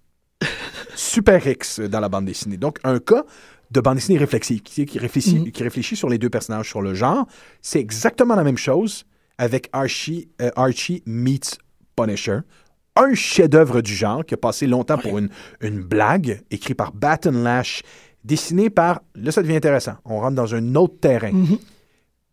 Super 0.94 1.46
X 1.46 1.80
dans 1.80 2.00
la 2.00 2.08
bande 2.08 2.26
dessinée. 2.26 2.56
Donc, 2.56 2.78
un 2.84 2.98
cas 2.98 3.24
de 3.70 3.80
bande 3.80 3.94
dessinée 3.96 4.18
réflexive, 4.18 4.60
qui, 4.62 4.84
qui 4.84 4.98
réfléchit, 4.98 5.38
Mhm. 5.40 5.50
qui 5.52 5.62
réfléchit 5.62 5.96
sur 5.96 6.08
les 6.08 6.18
deux 6.18 6.30
personnages, 6.30 6.68
sur 6.68 6.82
le 6.82 6.94
genre. 6.94 7.26
C'est 7.62 7.80
exactement 7.80 8.34
la 8.34 8.44
même 8.44 8.58
chose 8.58 9.04
avec 9.38 9.68
Archie, 9.72 10.28
euh, 10.42 10.50
Archie 10.56 11.02
meets 11.06 11.58
Punisher. 11.96 12.38
Un 12.94 13.14
chef-d'œuvre 13.14 13.80
du 13.80 13.94
genre 13.94 14.24
qui 14.24 14.34
a 14.34 14.36
passé 14.36 14.66
longtemps 14.66 14.98
pour 14.98 15.16
une, 15.18 15.30
une 15.62 15.80
blague, 15.82 16.42
écrit 16.50 16.74
par 16.74 16.92
Baton 16.92 17.32
Lash, 17.42 17.82
dessiné 18.22 18.68
par. 18.68 19.00
Là, 19.14 19.32
ça 19.32 19.42
devient 19.42 19.56
intéressant. 19.56 19.94
On 20.04 20.20
rentre 20.20 20.34
dans 20.36 20.54
un 20.54 20.74
autre 20.74 20.98
terrain. 21.00 21.32
Mhm. 21.32 21.58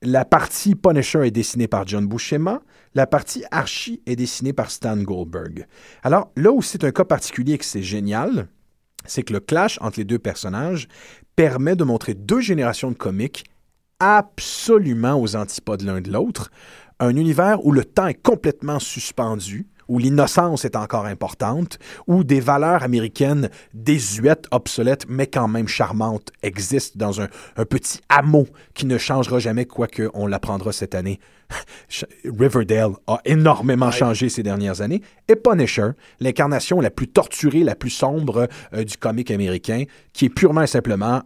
La 0.01 0.23
partie 0.23 0.75
Punisher 0.75 1.27
est 1.27 1.31
dessinée 1.31 1.67
par 1.67 1.85
John 1.85 2.07
Buscema. 2.07 2.61
La 2.95 3.05
partie 3.05 3.43
Archie 3.51 4.01
est 4.05 4.15
dessinée 4.15 4.53
par 4.53 4.71
Stan 4.71 4.95
Goldberg. 4.95 5.67
Alors, 6.03 6.31
là 6.37 6.53
où 6.53 6.61
c'est 6.61 6.85
un 6.85 6.91
cas 6.91 7.03
particulier 7.03 7.57
que 7.57 7.65
c'est 7.65 7.83
génial, 7.83 8.47
c'est 9.05 9.23
que 9.23 9.33
le 9.33 9.41
clash 9.41 9.77
entre 9.81 9.99
les 9.99 10.05
deux 10.05 10.17
personnages 10.17 10.87
permet 11.35 11.75
de 11.75 11.83
montrer 11.83 12.13
deux 12.13 12.39
générations 12.39 12.91
de 12.91 12.95
comiques 12.95 13.43
absolument 13.99 15.21
aux 15.21 15.35
antipodes 15.35 15.81
l'un 15.81 15.99
de 15.99 16.09
l'autre. 16.09 16.49
Un 17.01 17.17
univers 17.17 17.65
où 17.65 17.73
le 17.73 17.83
temps 17.83 18.07
est 18.07 18.13
complètement 18.13 18.79
suspendu, 18.79 19.67
où 19.89 19.99
l'innocence 19.99 20.63
est 20.63 20.77
encore 20.77 21.05
importante, 21.05 21.79
où 22.07 22.23
des 22.23 22.39
valeurs 22.39 22.83
américaines 22.83 23.49
désuètes, 23.73 24.45
obsolètes, 24.51 25.05
mais 25.09 25.27
quand 25.27 25.49
même 25.49 25.67
charmantes 25.67 26.31
existent 26.43 26.97
dans 26.97 27.19
un, 27.19 27.27
un 27.57 27.65
petit 27.65 27.99
hameau 28.07 28.47
qui 28.73 28.85
ne 28.85 28.97
changera 28.97 29.39
jamais, 29.39 29.65
quoique 29.65 30.09
on 30.13 30.27
l'apprendra 30.27 30.71
cette 30.71 30.95
année. 30.95 31.19
Riverdale 32.23 32.93
a 33.07 33.19
énormément 33.25 33.91
changé 33.91 34.29
ces 34.29 34.43
dernières 34.43 34.81
années. 34.81 35.01
Et 35.27 35.35
Punisher, 35.35 35.89
l'incarnation 36.19 36.79
la 36.79 36.91
plus 36.91 37.07
torturée, 37.07 37.63
la 37.63 37.75
plus 37.75 37.89
sombre 37.89 38.47
euh, 38.73 38.83
du 38.83 38.97
comique 38.97 39.31
américain, 39.31 39.83
qui 40.13 40.25
est 40.25 40.29
purement 40.29 40.61
et 40.61 40.67
simplement 40.67 41.23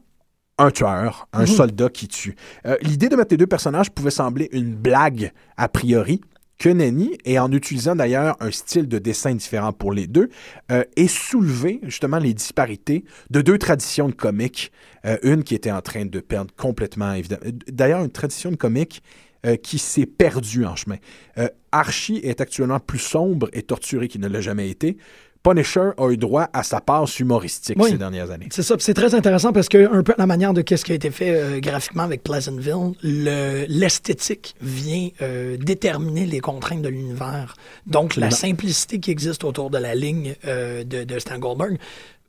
un 0.57 0.71
tueur, 0.71 1.27
un 1.33 1.45
soldat 1.45 1.89
qui 1.89 2.07
tue. 2.07 2.35
Euh, 2.65 2.77
L'idée 2.81 3.09
de 3.09 3.15
mettre 3.15 3.31
les 3.31 3.37
deux 3.37 3.47
personnages 3.47 3.89
pouvait 3.89 4.11
sembler 4.11 4.49
une 4.51 4.75
blague 4.75 5.31
a 5.57 5.67
priori, 5.67 6.21
que 6.63 6.69
Nenny, 6.69 7.17
et 7.25 7.39
en 7.39 7.51
utilisant 7.51 7.93
d'ailleurs 7.93 8.37
un 8.39 8.49
style 8.49 8.87
de 8.87 8.97
dessin 8.97 9.35
différent 9.35 9.73
pour 9.73 9.91
les 9.91 10.07
deux, 10.07 10.29
euh, 10.71 10.85
est 10.95 11.09
soulevé 11.09 11.81
justement 11.83 12.19
les 12.19 12.33
disparités 12.33 13.03
de 13.29 13.41
deux 13.41 13.57
traditions 13.57 14.07
de 14.07 14.13
comiques. 14.13 14.71
Euh, 15.05 15.17
une 15.23 15.43
qui 15.43 15.55
était 15.55 15.71
en 15.71 15.81
train 15.81 16.05
de 16.05 16.21
perdre 16.21 16.53
complètement, 16.55 17.11
évidemment. 17.11 17.41
D'ailleurs, 17.67 18.01
une 18.01 18.11
tradition 18.11 18.49
de 18.49 18.55
comique 18.55 19.03
euh, 19.45 19.57
qui 19.57 19.77
s'est 19.77 20.05
perdue 20.05 20.63
en 20.63 20.77
chemin. 20.77 20.95
Euh, 21.37 21.49
Archie 21.73 22.21
est 22.23 22.39
actuellement 22.39 22.79
plus 22.79 22.99
sombre 22.99 23.49
et 23.51 23.63
torturé 23.63 24.07
qu'il 24.07 24.21
ne 24.21 24.29
l'a 24.29 24.39
jamais 24.39 24.69
été. 24.69 24.95
Punisher 25.43 25.89
a 25.97 26.09
eu 26.09 26.15
droit 26.17 26.47
à 26.53 26.63
sa 26.63 26.79
passe 26.79 27.19
humoristique 27.19 27.75
Oui. 27.79 27.91
ces 27.91 27.97
dernières 27.97 28.31
années. 28.31 28.47
C'est 28.51 28.63
ça, 28.63 28.75
c'est 28.79 28.93
très 28.93 29.13
intéressant 29.13 29.51
parce 29.51 29.67
que 29.69 29.93
un 29.93 30.01
peu 30.01 30.13
à 30.13 30.15
la 30.17 30.25
manière 30.25 30.53
de 30.53 30.61
qu'est-ce 30.61 30.85
qui 30.85 30.93
a 30.93 30.95
été 30.95 31.11
fait 31.11 31.31
euh, 31.31 31.59
graphiquement 31.59 32.03
avec 32.03 32.23
Pleasantville, 32.23 32.93
le- 33.03 33.65
l'esthétique 33.67 34.55
vient 34.61 35.09
euh, 35.21 35.57
déterminer 35.57 36.25
les 36.25 36.39
contraintes 36.39 36.81
de 36.81 36.89
l'univers. 36.89 37.55
Donc 37.87 38.15
la 38.15 38.31
simplicité 38.31 38.99
qui 38.99 39.11
existe 39.11 39.43
autour 39.43 39.69
de 39.69 39.77
la 39.77 39.95
ligne 39.95 40.35
euh, 40.45 40.83
de, 40.85 41.03
de 41.03 41.19
Stan 41.19 41.37
Goldberg 41.39 41.77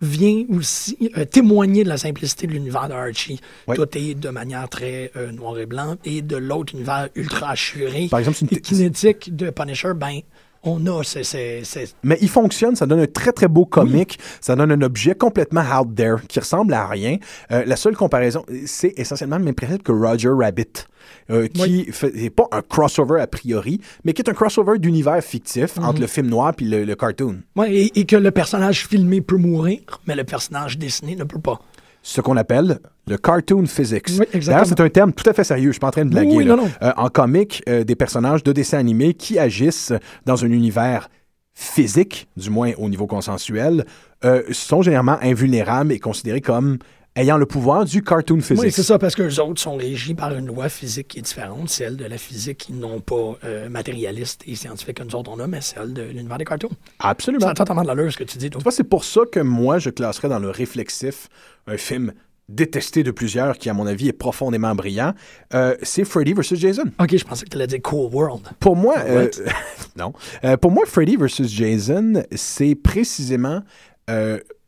vient 0.00 0.44
aussi 0.50 0.98
euh, 1.16 1.24
témoigner 1.24 1.84
de 1.84 1.88
la 1.88 1.96
simplicité 1.96 2.46
de 2.48 2.52
l'univers 2.52 2.88
de 2.88 2.94
Archie. 2.94 3.40
Oui. 3.68 3.76
Tout 3.76 3.86
est 3.96 4.14
de 4.14 4.28
manière 4.28 4.68
très 4.68 5.12
euh, 5.16 5.30
noir 5.30 5.56
et 5.58 5.66
blanc 5.66 5.94
et 6.04 6.20
de 6.20 6.36
l'autre 6.36 6.74
univers 6.74 7.08
ultra 7.14 7.50
assuré 7.52 8.08
Par 8.10 8.18
exemple, 8.18 8.38
une 8.42 8.48
et 8.58 8.60
kinétique 8.60 9.34
de 9.34 9.50
Punisher, 9.50 9.92
ben 9.94 10.18
on 10.64 10.86
a 10.86 11.02
c'est- 11.04 11.62
Mais 12.02 12.18
il 12.20 12.28
fonctionne, 12.28 12.74
ça 12.76 12.86
donne 12.86 13.00
un 13.00 13.06
très 13.06 13.32
très 13.32 13.48
beau 13.48 13.64
comique, 13.66 14.18
ça 14.40 14.56
donne 14.56 14.72
un 14.72 14.82
objet 14.82 15.14
complètement 15.14 15.62
out 15.78 15.94
there 15.94 16.16
qui 16.28 16.40
ressemble 16.40 16.74
à 16.74 16.86
rien. 16.86 17.18
Euh, 17.52 17.64
la 17.66 17.76
seule 17.76 17.96
comparaison, 17.96 18.44
c'est 18.66 18.92
essentiellement 18.96 19.38
le 19.38 19.44
même 19.44 19.54
principe 19.54 19.82
que 19.82 19.92
Roger 19.92 20.30
Rabbit, 20.30 20.86
euh, 21.30 21.46
qui 21.48 21.88
n'est 22.14 22.30
pas 22.30 22.48
un 22.52 22.62
crossover 22.62 23.20
a 23.20 23.26
priori, 23.26 23.80
mais 24.04 24.12
qui 24.12 24.22
est 24.22 24.28
un 24.30 24.34
crossover 24.34 24.78
d'univers 24.78 25.22
fictif 25.22 25.76
Mhm. 25.76 25.84
entre 25.84 26.00
le 26.00 26.06
film 26.06 26.28
noir 26.28 26.54
puis 26.54 26.66
le, 26.66 26.84
le 26.84 26.94
cartoon. 26.94 27.40
Et, 27.66 27.92
et 28.00 28.04
que 28.06 28.16
le 28.16 28.30
personnage 28.30 28.86
filmé 28.86 29.20
peut 29.20 29.36
mourir, 29.36 29.80
mais 30.06 30.14
le 30.14 30.24
personnage 30.24 30.78
dessiné 30.78 31.16
ne 31.16 31.24
peut 31.24 31.40
pas. 31.40 31.60
Ce 32.06 32.20
qu'on 32.20 32.36
appelle 32.36 32.80
le 33.06 33.16
cartoon 33.16 33.64
physics. 33.64 34.08
Oui. 34.18 34.40
D'ailleurs, 34.44 34.66
c'est 34.66 34.78
un 34.78 34.90
terme 34.90 35.14
tout 35.14 35.28
à 35.28 35.32
fait 35.32 35.42
sérieux. 35.42 35.68
Je 35.68 35.72
suis 35.72 35.80
pas 35.80 35.88
en 35.88 35.90
train 35.90 36.04
de 36.04 36.10
blaguer. 36.10 36.36
oui, 36.36 36.44
là. 36.44 36.54
non, 36.54 36.64
non. 36.64 36.70
Euh, 36.82 36.92
en 36.98 37.08
comique, 37.08 37.62
euh, 37.66 37.82
des 37.82 37.96
personnages 37.96 38.44
de 38.44 38.52
dessins 38.52 38.76
animés 38.76 39.14
qui 39.14 39.38
agissent 39.38 39.92
dans 40.26 40.44
un 40.44 40.48
univers 40.48 41.08
physique, 41.54 42.28
du 42.36 42.50
moins 42.50 42.72
au 42.76 42.90
niveau 42.90 43.06
consensuel, 43.06 43.86
euh, 44.24 44.42
sont 44.50 44.82
généralement 44.82 45.18
invulnérables 45.22 45.92
et 45.92 45.98
considérés 45.98 46.42
comme 46.42 46.78
ayant 47.16 47.36
le 47.36 47.46
pouvoir 47.46 47.84
du 47.84 48.02
cartoon 48.02 48.40
physics. 48.40 48.64
Oui, 48.64 48.72
c'est 48.72 48.82
ça, 48.82 48.98
parce 48.98 49.14
que 49.14 49.22
les 49.22 49.38
autres 49.38 49.60
sont 49.60 49.76
régis 49.76 50.14
par 50.14 50.34
une 50.34 50.46
loi 50.46 50.68
physique 50.68 51.08
qui 51.08 51.18
est 51.18 51.22
différente, 51.22 51.68
celle 51.68 51.96
de 51.96 52.04
la 52.04 52.18
physique 52.18 52.70
non 52.72 53.00
pas 53.00 53.36
euh, 53.44 53.68
matérialiste 53.68 54.42
et 54.46 54.54
scientifique 54.54 54.96
que 54.96 55.04
nous 55.04 55.14
autres 55.14 55.30
on 55.32 55.38
a, 55.38 55.46
mais 55.46 55.60
celle 55.60 55.92
de 55.92 56.02
l'univers 56.02 56.38
des 56.38 56.44
cartoons. 56.44 56.70
Absolument. 56.98 57.46
Ça 57.46 57.54
totalement 57.54 57.82
de 57.82 57.88
l'allure 57.88 58.12
ce 58.12 58.18
que 58.18 58.24
tu 58.24 58.38
dis, 58.38 58.50
c'est 58.70 58.84
pour 58.84 59.04
ça 59.04 59.20
que 59.30 59.40
moi, 59.40 59.78
je 59.78 59.90
classerais 59.90 60.28
dans 60.28 60.38
le 60.38 60.50
réflexif 60.50 61.28
un 61.66 61.76
film 61.76 62.12
détesté 62.48 63.02
de 63.02 63.10
plusieurs 63.10 63.58
qui, 63.58 63.70
à 63.70 63.74
mon 63.74 63.86
avis, 63.86 64.08
est 64.08 64.12
profondément 64.12 64.74
brillant. 64.74 65.14
Euh, 65.54 65.76
c'est 65.82 66.04
Freddy 66.04 66.34
vs. 66.34 66.56
Jason. 66.56 66.84
Ok, 67.00 67.16
je 67.16 67.24
pensais 67.24 67.44
que 67.44 67.50
tu 67.50 67.56
allais 67.56 67.66
dire 67.66 67.80
Cool 67.82 68.12
World. 68.12 68.42
Pour 68.60 68.76
moi, 68.76 68.96
euh, 69.06 69.28
non. 69.96 70.12
Euh, 70.44 70.56
pour 70.56 70.70
moi, 70.70 70.84
Freddy 70.86 71.16
vs. 71.16 71.46
Jason, 71.46 72.22
c'est 72.34 72.74
précisément 72.74 73.62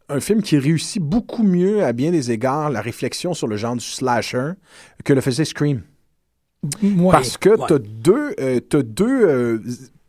un 0.08 0.20
film 0.20 0.42
qui 0.42 0.58
réussit 0.58 1.02
beaucoup 1.02 1.42
mieux, 1.42 1.84
à 1.84 1.92
bien 1.92 2.10
des 2.10 2.30
égards, 2.30 2.70
la 2.70 2.80
réflexion 2.80 3.34
sur 3.34 3.48
le 3.48 3.56
genre 3.56 3.76
du 3.76 3.84
slasher 3.84 4.52
que 5.04 5.12
le 5.12 5.20
faisait 5.20 5.44
Scream. 5.44 5.82
Ouais, 6.82 7.12
Parce 7.12 7.36
que 7.36 7.50
ouais. 7.50 7.66
t'as 7.68 7.78
deux, 7.78 8.34
euh, 8.40 8.60
t'as 8.60 8.82
deux, 8.82 9.28
euh, 9.28 9.58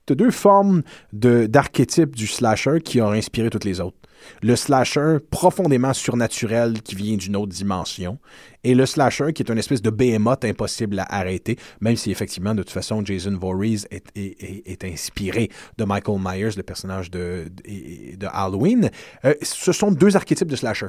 t'as 0.05 0.15
deux 0.15 0.31
formes 0.31 0.83
de, 1.13 1.45
d'archétypes 1.45 2.15
du 2.15 2.27
slasher 2.27 2.79
qui 2.83 3.01
ont 3.01 3.11
inspiré 3.11 3.49
toutes 3.49 3.65
les 3.65 3.79
autres. 3.79 3.97
Le 4.41 4.55
slasher 4.55 5.17
profondément 5.29 5.93
surnaturel 5.93 6.81
qui 6.81 6.95
vient 6.95 7.17
d'une 7.17 7.35
autre 7.35 7.53
dimension, 7.53 8.19
et 8.63 8.75
le 8.75 8.85
slasher 8.85 9.33
qui 9.33 9.43
est 9.43 9.49
une 9.49 9.57
espèce 9.57 9.81
de 9.81 9.89
behemoth 9.89 10.43
impossible 10.45 10.99
à 10.99 11.15
arrêter, 11.19 11.57
même 11.79 11.95
si 11.95 12.11
effectivement, 12.11 12.53
de 12.53 12.63
toute 12.63 12.71
façon, 12.71 13.03
Jason 13.05 13.37
Voorhees 13.37 13.85
est, 13.91 14.05
est, 14.15 14.43
est, 14.43 14.63
est 14.65 14.83
inspiré 14.85 15.49
de 15.77 15.83
Michael 15.85 16.19
Myers, 16.19 16.55
le 16.57 16.63
personnage 16.63 17.09
de, 17.11 17.45
de, 17.63 18.15
de 18.15 18.27
Halloween. 18.31 18.89
Euh, 19.25 19.33
ce 19.41 19.71
sont 19.71 19.91
deux 19.91 20.15
archétypes 20.15 20.49
de 20.49 20.55
slasher. 20.55 20.87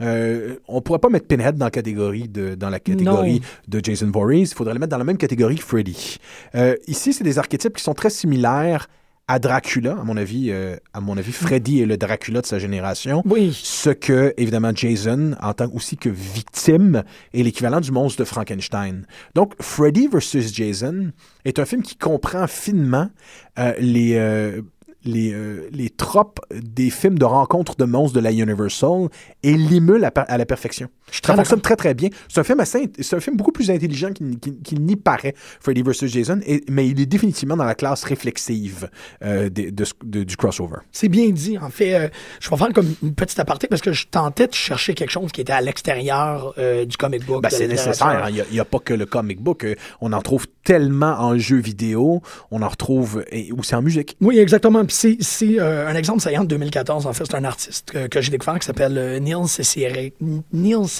Euh, 0.00 0.56
on 0.66 0.80
pourrait 0.80 0.98
pas 0.98 1.08
mettre 1.08 1.28
Pinhead 1.28 1.56
dans 1.56 1.66
la 1.66 1.70
catégorie 1.70 2.28
de, 2.28 2.56
dans 2.56 2.68
la 2.70 2.80
catégorie 2.80 3.40
Non. 3.40 3.46
de 3.68 3.80
Jason 3.84 4.10
Voorhees. 4.10 4.50
Il 4.50 4.54
faudrait 4.54 4.74
le 4.74 4.80
mettre 4.80 4.90
dans 4.90 4.98
la 4.98 5.04
même 5.04 5.18
catégorie 5.18 5.56
que 5.56 5.62
Freddy. 5.62 6.18
Euh, 6.56 6.74
ici, 6.88 7.12
c'est 7.12 7.22
des 7.24 7.38
archétypes 7.38 7.76
qui 7.76 7.82
sont 7.82 7.94
très 7.94 8.10
similaires 8.10 8.88
à 9.26 9.38
Dracula, 9.38 9.92
à 9.92 10.04
mon 10.04 10.16
avis. 10.16 10.50
euh, 10.50 10.76
à 10.92 11.00
mon 11.00 11.16
avis, 11.16 11.32
Freddy 11.32 11.80
est 11.80 11.86
le 11.86 11.96
Dracula 11.96 12.40
de 12.40 12.46
sa 12.46 12.58
génération. 12.58 13.22
Oui. 13.24 13.52
Ce 13.54 13.90
que, 13.90 14.34
évidemment, 14.36 14.72
Jason, 14.74 15.34
en 15.40 15.54
tant 15.54 15.70
aussi 15.72 15.96
que 15.96 16.08
victime, 16.08 17.02
est 17.32 17.42
l'équivalent 17.42 17.80
du 17.80 17.90
monstre 17.90 18.20
de 18.20 18.24
Frankenstein. 18.24 19.06
Donc, 19.34 19.54
Freddy 19.60 20.08
versus 20.08 20.54
Jason 20.54 21.12
est 21.44 21.58
un 21.58 21.64
film 21.64 21.82
qui 21.82 21.96
comprend 21.96 22.46
finement 22.46 23.10
euh, 23.58 23.72
les, 23.78 24.16
euh, 24.16 24.60
les, 25.04 25.34
les 25.70 25.90
tropes 25.90 26.40
des 26.50 26.90
films 26.90 27.18
de 27.18 27.24
rencontre 27.24 27.76
de 27.76 27.84
monstres 27.84 28.16
de 28.16 28.22
la 28.22 28.32
Universal 28.32 29.08
et 29.42 29.54
l'émule 29.54 30.10
à 30.14 30.38
la 30.38 30.46
perfection. 30.46 30.88
Je 31.10 31.16
Ça 31.16 31.20
très 31.22 31.36
fonctionne 31.36 31.60
très, 31.60 31.76
très 31.76 31.94
bien. 31.94 32.08
C'est 32.28 32.40
un 32.40 32.44
film 32.44 32.60
assez, 32.60 32.90
c'est 32.98 33.14
un 33.16 33.20
film 33.20 33.36
beaucoup 33.36 33.52
plus 33.52 33.70
intelligent 33.70 34.10
qu'il 34.12 34.38
qu'il- 34.38 34.58
qu'il 34.62 34.80
n'y 34.82 34.96
paraît, 34.96 35.34
Freddy 35.60 35.82
vs. 35.82 36.06
Jason, 36.06 36.40
et- 36.46 36.64
mais 36.68 36.88
il 36.88 36.98
est 37.00 37.06
définitivement 37.06 37.56
dans 37.56 37.64
la 37.64 37.74
classe 37.74 38.04
réflexive 38.04 38.88
euh, 39.22 39.48
de 39.50 40.22
du 40.24 40.36
crossover. 40.36 40.78
C'est 40.92 41.08
bien 41.08 41.28
dit. 41.30 41.58
En 41.58 41.70
fait, 41.70 41.94
euh, 41.94 42.08
je 42.40 42.48
vais 42.50 42.56
faire 42.56 42.72
comme 42.72 42.94
une 43.02 43.14
petite 43.14 43.38
aparté 43.38 43.66
parce 43.68 43.82
que 43.82 43.92
je 43.92 44.06
tentais 44.10 44.46
de 44.48 44.54
chercher 44.54 44.94
quelque 44.94 45.10
chose 45.10 45.30
qui 45.30 45.40
était 45.42 45.52
à 45.52 45.60
l'extérieur 45.60 46.54
euh, 46.58 46.84
du 46.84 46.96
comic 46.96 47.24
book. 47.26 47.42
Ben, 47.42 47.50
c'est 47.50 47.68
nécessaire. 47.68 48.06
hein. 48.06 48.30
Il 48.30 48.44
n'y 48.52 48.60
a, 48.60 48.64
pas 48.64 48.78
que 48.78 48.94
le 48.94 49.06
comic 49.06 49.40
book. 49.40 49.66
On 50.00 50.12
en 50.12 50.22
trouve 50.22 50.46
tellement 50.64 51.20
en 51.20 51.36
jeux 51.38 51.58
vidéo. 51.60 52.22
On 52.50 52.62
en 52.62 52.68
retrouve 52.68 53.24
et, 53.30 53.52
aussi 53.52 53.74
en 53.74 53.82
musique. 53.82 54.16
Oui, 54.20 54.38
exactement. 54.38 54.84
Puis 54.84 54.96
c'est, 54.96 55.16
c'est 55.20 55.60
un 55.60 55.94
exemple 55.94 56.20
saillant 56.20 56.42
de 56.44 56.48
2014. 56.48 57.06
En 57.06 57.12
fait, 57.12 57.24
c'est 57.26 57.36
un 57.36 57.44
artiste 57.44 57.90
que, 57.92 58.06
que 58.08 58.20
j'ai 58.20 58.30
découvert 58.30 58.58
qui 58.58 58.66
s'appelle 58.66 59.18
Neil 59.22 59.46
Cicierega, 59.46 60.10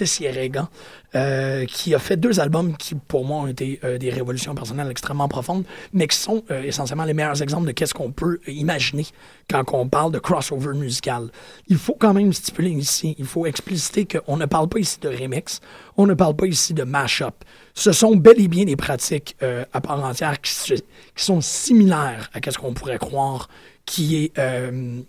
Neil 0.05 0.07
Cicierega, 0.07 0.68
euh, 1.14 1.64
qui 1.66 1.94
a 1.94 1.98
fait 1.98 2.16
deux 2.16 2.40
albums 2.40 2.76
qui, 2.76 2.94
pour 2.94 3.24
moi, 3.24 3.38
ont 3.38 3.46
été 3.46 3.80
euh, 3.84 3.98
des 3.98 4.11
révolutions 4.11 4.55
personnelles 4.55 4.90
extrêmement 4.90 5.28
profondes, 5.28 5.64
mais 5.92 6.07
qui 6.07 6.16
sont 6.16 6.44
euh, 6.50 6.62
essentiellement 6.62 7.05
les 7.05 7.14
meilleurs 7.14 7.40
exemples 7.42 7.66
de 7.66 7.72
qu'est-ce 7.72 7.94
qu'on 7.94 8.12
peut 8.12 8.38
imaginer 8.46 9.07
quand 9.50 9.64
on 9.72 9.88
parle 9.88 10.12
de 10.12 10.18
crossover 10.18 10.76
musical. 10.76 11.28
Il 11.68 11.78
faut 11.78 11.94
quand 11.94 12.14
même 12.14 12.32
stipuler 12.32 12.70
ici, 12.70 13.14
il 13.18 13.26
faut 13.26 13.46
expliciter 13.46 14.07
qu'on 14.07 14.36
ne 14.36 14.46
parle 14.46 14.68
pas 14.68 14.78
ici 14.78 14.98
de 15.00 15.09
remix, 15.09 15.61
on 15.96 16.07
ne 16.07 16.14
parle 16.14 16.36
pas 16.36 16.46
ici 16.46 16.74
de 16.74 16.82
mash-up. 16.82 17.34
Ce 17.74 17.92
sont 17.92 18.16
bel 18.16 18.40
et 18.40 18.48
bien 18.48 18.64
des 18.64 18.76
pratiques 18.76 19.36
à 19.72 19.80
part 19.80 20.05
entière 20.05 20.40
qui, 20.40 20.52
sont 21.16 21.40
similaires 21.40 22.30
à 22.32 22.50
ce 22.50 22.57
qu'on 22.57 22.72
pourrait 22.72 22.98
croire 22.98 23.48
qui 23.84 24.24
est, 24.24 24.40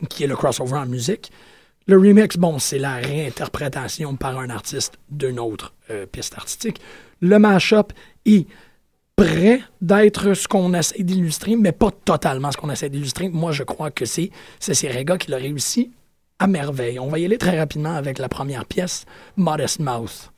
qui 0.09 0.23
est 0.23 0.27
le 0.27 0.35
crossover 0.35 0.77
en 0.77 0.87
musique. 0.87 1.31
Le 1.87 1.97
remix, 1.97 2.35
bon, 2.37 2.57
c'est 2.57 2.79
la 2.79 2.95
réinterprétation 2.95 4.15
par 4.15 4.39
un 4.39 4.49
artiste 4.49 4.93
d'une 5.11 5.39
autre 5.39 5.75
euh, 5.91 6.07
piste 6.07 6.33
artistique. 6.35 6.81
Le 7.21 7.37
mashup 7.37 7.93
est 8.25 8.47
prêt 9.15 9.61
d'être 9.81 10.33
ce 10.33 10.47
qu'on 10.47 10.73
essaie 10.73 11.03
d'illustrer, 11.03 11.55
mais 11.55 11.71
pas 11.71 11.91
totalement 11.91 12.51
ce 12.51 12.57
qu'on 12.57 12.71
essaie 12.71 12.89
d'illustrer. 12.89 13.29
Moi, 13.29 13.51
je 13.51 13.61
crois 13.61 13.91
que 13.91 14.05
c'est 14.05 14.31
c'est 14.59 14.91
Rega 14.91 15.19
qui 15.19 15.29
l'a 15.29 15.37
réussi 15.37 15.91
à 16.39 16.47
merveille. 16.47 16.97
On 16.97 17.07
va 17.07 17.19
y 17.19 17.25
aller 17.25 17.37
très 17.37 17.57
rapidement 17.59 17.93
avec 17.93 18.17
la 18.17 18.29
première 18.29 18.65
pièce, 18.65 19.05
Modest 19.37 19.79
Mouth. 19.79 20.31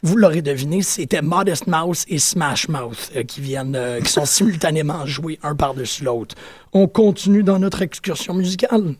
Vous 0.00 0.14
l'aurez 0.14 0.42
deviné, 0.42 0.82
c'était 0.82 1.22
Modest 1.22 1.66
Mouse 1.66 2.04
et 2.06 2.20
Smash 2.20 2.68
Mouth 2.68 3.10
euh, 3.16 3.24
qui 3.24 3.40
viennent, 3.40 3.74
euh, 3.74 4.00
qui 4.00 4.12
sont 4.12 4.24
simultanément 4.26 5.04
joués 5.06 5.40
un 5.42 5.56
par-dessus 5.56 6.04
l'autre. 6.04 6.36
On 6.72 6.86
continue 6.86 7.42
dans 7.42 7.58
notre 7.58 7.82
excursion 7.82 8.32
musicale. 8.32 8.94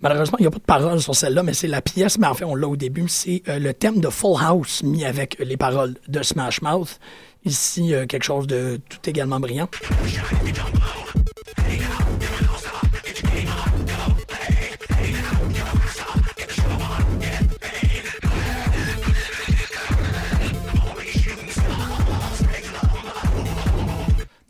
Malheureusement, 0.00 0.36
il 0.38 0.42
n'y 0.42 0.46
a 0.46 0.50
pas 0.50 0.58
de 0.58 0.62
paroles 0.62 1.00
sur 1.00 1.16
celle-là, 1.16 1.42
mais 1.42 1.54
c'est 1.54 1.66
la 1.66 1.80
pièce, 1.80 2.18
mais 2.18 2.26
en 2.28 2.34
fait, 2.34 2.44
on 2.44 2.54
l'a 2.54 2.68
au 2.68 2.76
début. 2.76 3.08
C'est 3.08 3.42
euh, 3.48 3.58
le 3.58 3.74
thème 3.74 3.98
de 4.00 4.08
Full 4.08 4.36
House 4.40 4.84
mis 4.84 5.04
avec 5.04 5.36
les 5.40 5.56
paroles 5.56 5.94
de 6.06 6.22
Smash 6.22 6.62
Mouth. 6.62 7.00
Ici, 7.44 7.94
euh, 7.94 8.06
quelque 8.06 8.22
chose 8.22 8.46
de 8.46 8.80
tout 8.88 9.08
également 9.08 9.38
brillant. 9.38 9.68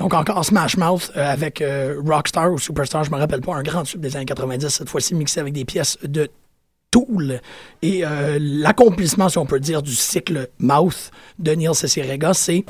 Donc 0.05 0.12
encore 0.12 0.45
Smash 0.45 0.76
Mouth 0.76 1.11
euh, 1.16 1.32
avec 1.32 1.62
euh, 1.62 1.99
Rockstar 2.05 2.53
ou 2.53 2.59
Superstar, 2.59 3.05
je 3.05 3.11
me 3.11 3.16
rappelle 3.16 3.40
pas, 3.40 3.55
un 3.55 3.62
grand 3.62 3.84
tube 3.84 4.03
des 4.03 4.14
années 4.16 4.26
90, 4.26 4.68
cette 4.68 4.90
fois-ci 4.90 5.14
mixé 5.14 5.40
avec 5.40 5.55
des 5.55 5.64
pièces 5.64 5.97
de 6.03 6.28
Et 7.82 8.05
euh, 8.05 8.38
l'accomplissement, 8.40 9.28
si 9.28 9.38
on 9.38 9.47
peut 9.47 9.61
dire, 9.61 9.82
du 9.82 9.95
cycle 9.95 10.49
Mouth 10.59 11.11
de 11.38 11.53
Neil 11.53 11.74
Cicierega, 11.74 12.34
c'est... 12.34 12.64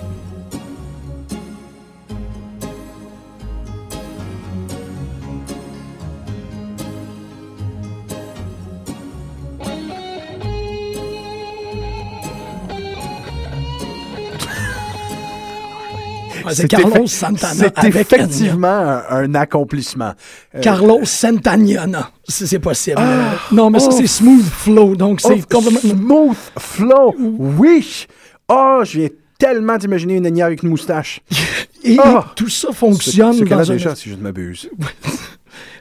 C'est 16.52 16.68
Carlos 16.68 17.06
Santana 17.06 17.54
C'est 17.54 17.84
effectivement 17.84 18.68
un, 18.68 19.02
un 19.10 19.34
accomplissement. 19.34 20.12
Euh, 20.54 20.60
Carlos 20.60 21.00
Santaniana, 21.04 22.10
si 22.28 22.46
c'est 22.46 22.58
possible. 22.58 22.96
Ah! 22.98 23.02
Euh, 23.32 23.36
non, 23.52 23.70
mais 23.70 23.78
ça, 23.80 23.88
Oh! 23.90 23.96
c'est 23.96 24.06
Smooth 24.06 24.44
Flow, 24.44 24.96
donc 24.96 25.20
c'est 25.20 25.40
oh, 25.42 25.54
complètement... 25.56 25.90
Smooth 26.34 26.36
flow. 26.58 27.14
Oui. 27.18 28.06
Oh, 28.48 28.80
je 28.84 28.98
viens 28.98 29.08
tellement 29.38 29.76
d'imaginer 29.76 30.16
une 30.16 30.42
avec 30.42 30.62
une 30.62 30.70
moustache. 30.70 31.20
Et 31.82 31.96
Ah! 32.02 32.32
tout 32.36 32.48
ça 32.48 32.72
fonctionne 32.72 33.34
C'est 33.34 33.44
dans 33.44 33.70
un... 33.70 33.74
déjà, 33.74 33.94
si 33.94 34.10
je 34.10 34.14
ne 34.14 34.20
m'abuse? 34.20 34.68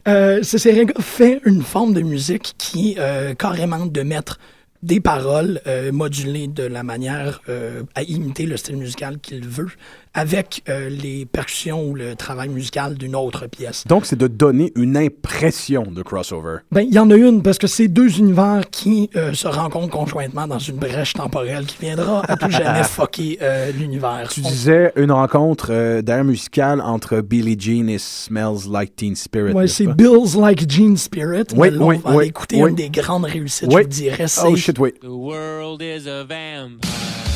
Euh, 0.05 0.43
Cicierega 0.43 0.93
fait 0.99 1.39
une 1.45 1.61
forme 1.63 1.93
de 1.93 2.01
musique 2.01 2.55
qui 2.57 2.91
est 2.91 2.99
euh, 2.99 3.33
carrément 3.35 3.85
de 3.85 4.01
mettre 4.01 4.37
des 4.81 4.99
paroles 4.99 5.61
euh, 5.65 5.93
modulées 5.93 6.47
de 6.47 6.63
la 6.63 6.83
manière 6.83 7.41
euh, 7.47 7.83
à 7.95 8.03
imiter 8.03 8.45
le 8.45 8.57
style 8.57 8.75
musical 8.75 9.19
qu'il 9.19 9.47
veut 9.47 9.69
avec 10.13 10.61
euh, 10.69 10.89
les 10.89 11.25
percussions 11.25 11.83
ou 11.87 11.95
le 11.95 12.15
travail 12.15 12.49
musical 12.49 12.95
d'une 12.95 13.15
autre 13.15 13.47
pièce. 13.47 13.83
Donc, 13.87 14.05
c'est 14.05 14.15
de 14.15 14.27
donner 14.27 14.71
une 14.75 14.95
impression 14.95 15.83
de 15.83 16.01
crossover. 16.03 16.57
Ben, 16.71 16.81
il 16.81 16.93
y 16.93 16.99
en 16.99 17.09
a 17.09 17.15
une 17.15 17.41
parce 17.41 17.57
que 17.57 17.67
c'est 17.67 17.87
deux 17.87 18.19
univers 18.19 18.61
qui 18.71 19.09
euh, 19.15 19.33
se 19.33 19.47
rencontrent 19.47 19.89
conjointement 19.89 20.45
dans 20.47 20.59
une 20.59 20.75
brèche 20.77 21.13
temporelle 21.13 21.65
qui 21.65 21.77
viendra 21.81 22.21
à 22.29 22.37
tout 22.37 22.49
jamais 22.51 22.83
fucker 22.83 23.39
euh, 23.41 23.71
l'univers. 23.71 24.29
Tu 24.31 24.41
On- 24.43 24.49
disais 24.49 24.91
une 24.95 25.11
rencontre 25.11 25.67
euh, 25.71 26.01
d'air 26.01 26.23
musical 26.23 26.79
entre 26.81 27.21
Billie 27.21 27.57
Jean 27.59 27.89
et 27.89 27.97
Smells 27.97 28.69
Like 28.71 28.95
Teen 28.95 29.15
Spirit. 29.15 29.53
Ouais, 29.53 29.63
n'est-ce 29.63 29.83
c'est? 29.83 29.87
Bills 29.87 30.37
Like 30.39 30.69
Gene 30.69 30.95
Spirit. 30.97 31.45
Oui, 31.55 31.71
là, 31.71 31.77
oui, 31.79 31.99
on 32.03 32.11
va 32.11 32.15
oui, 32.17 32.25
écouter 32.27 32.61
oui. 32.61 32.69
une 32.69 32.75
des 32.75 32.89
grandes 32.89 33.25
réussites, 33.25 33.67
Oui. 33.71 33.77
je 33.77 33.81
vous 33.81 33.87
dirais. 33.87 34.25
Oh 34.45 34.55
shit, 34.55 34.77
oui. 34.77 34.93
The 35.01 35.05
world 35.07 35.81
is 35.81 36.07
a 36.07 36.23
vampire. 36.23 37.32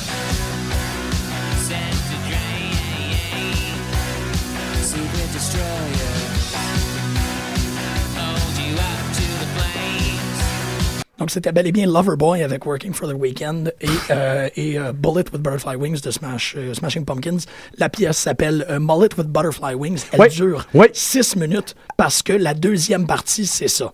Donc, 11.20 11.32
c'était 11.32 11.52
bel 11.52 11.68
et 11.68 11.72
bien 11.72 11.86
Loverboy 11.88 12.44
avec 12.44 12.66
Working 12.66 12.94
for 12.94 13.10
the 13.10 13.14
Weekend 13.14 13.74
et, 13.82 13.88
euh, 14.12 14.50
et 14.56 14.78
euh, 14.78 14.94
Bullet 14.94 15.26
with 15.32 15.42
Butterfly 15.42 15.76
Wings 15.76 16.02
de 16.02 16.12
Smash, 16.12 16.56
euh, 16.58 16.74
Smashing 16.74 17.06
Pumpkins. 17.06 17.40
La 17.78 17.90
pièce 17.90 18.18
s'appelle 18.18 18.66
Mullet 18.80 19.10
with 19.18 19.28
Butterfly 19.28 19.74
Wings. 19.74 20.06
Elle 20.12 20.30
dure 20.30 20.68
ouais. 20.74 20.90
six 20.94 21.36
minutes 21.36 21.76
parce 21.98 22.22
que 22.22 22.34
la 22.34 22.54
deuxième 22.54 23.08
partie, 23.08 23.46
c'est 23.46 23.68
ça. 23.68 23.94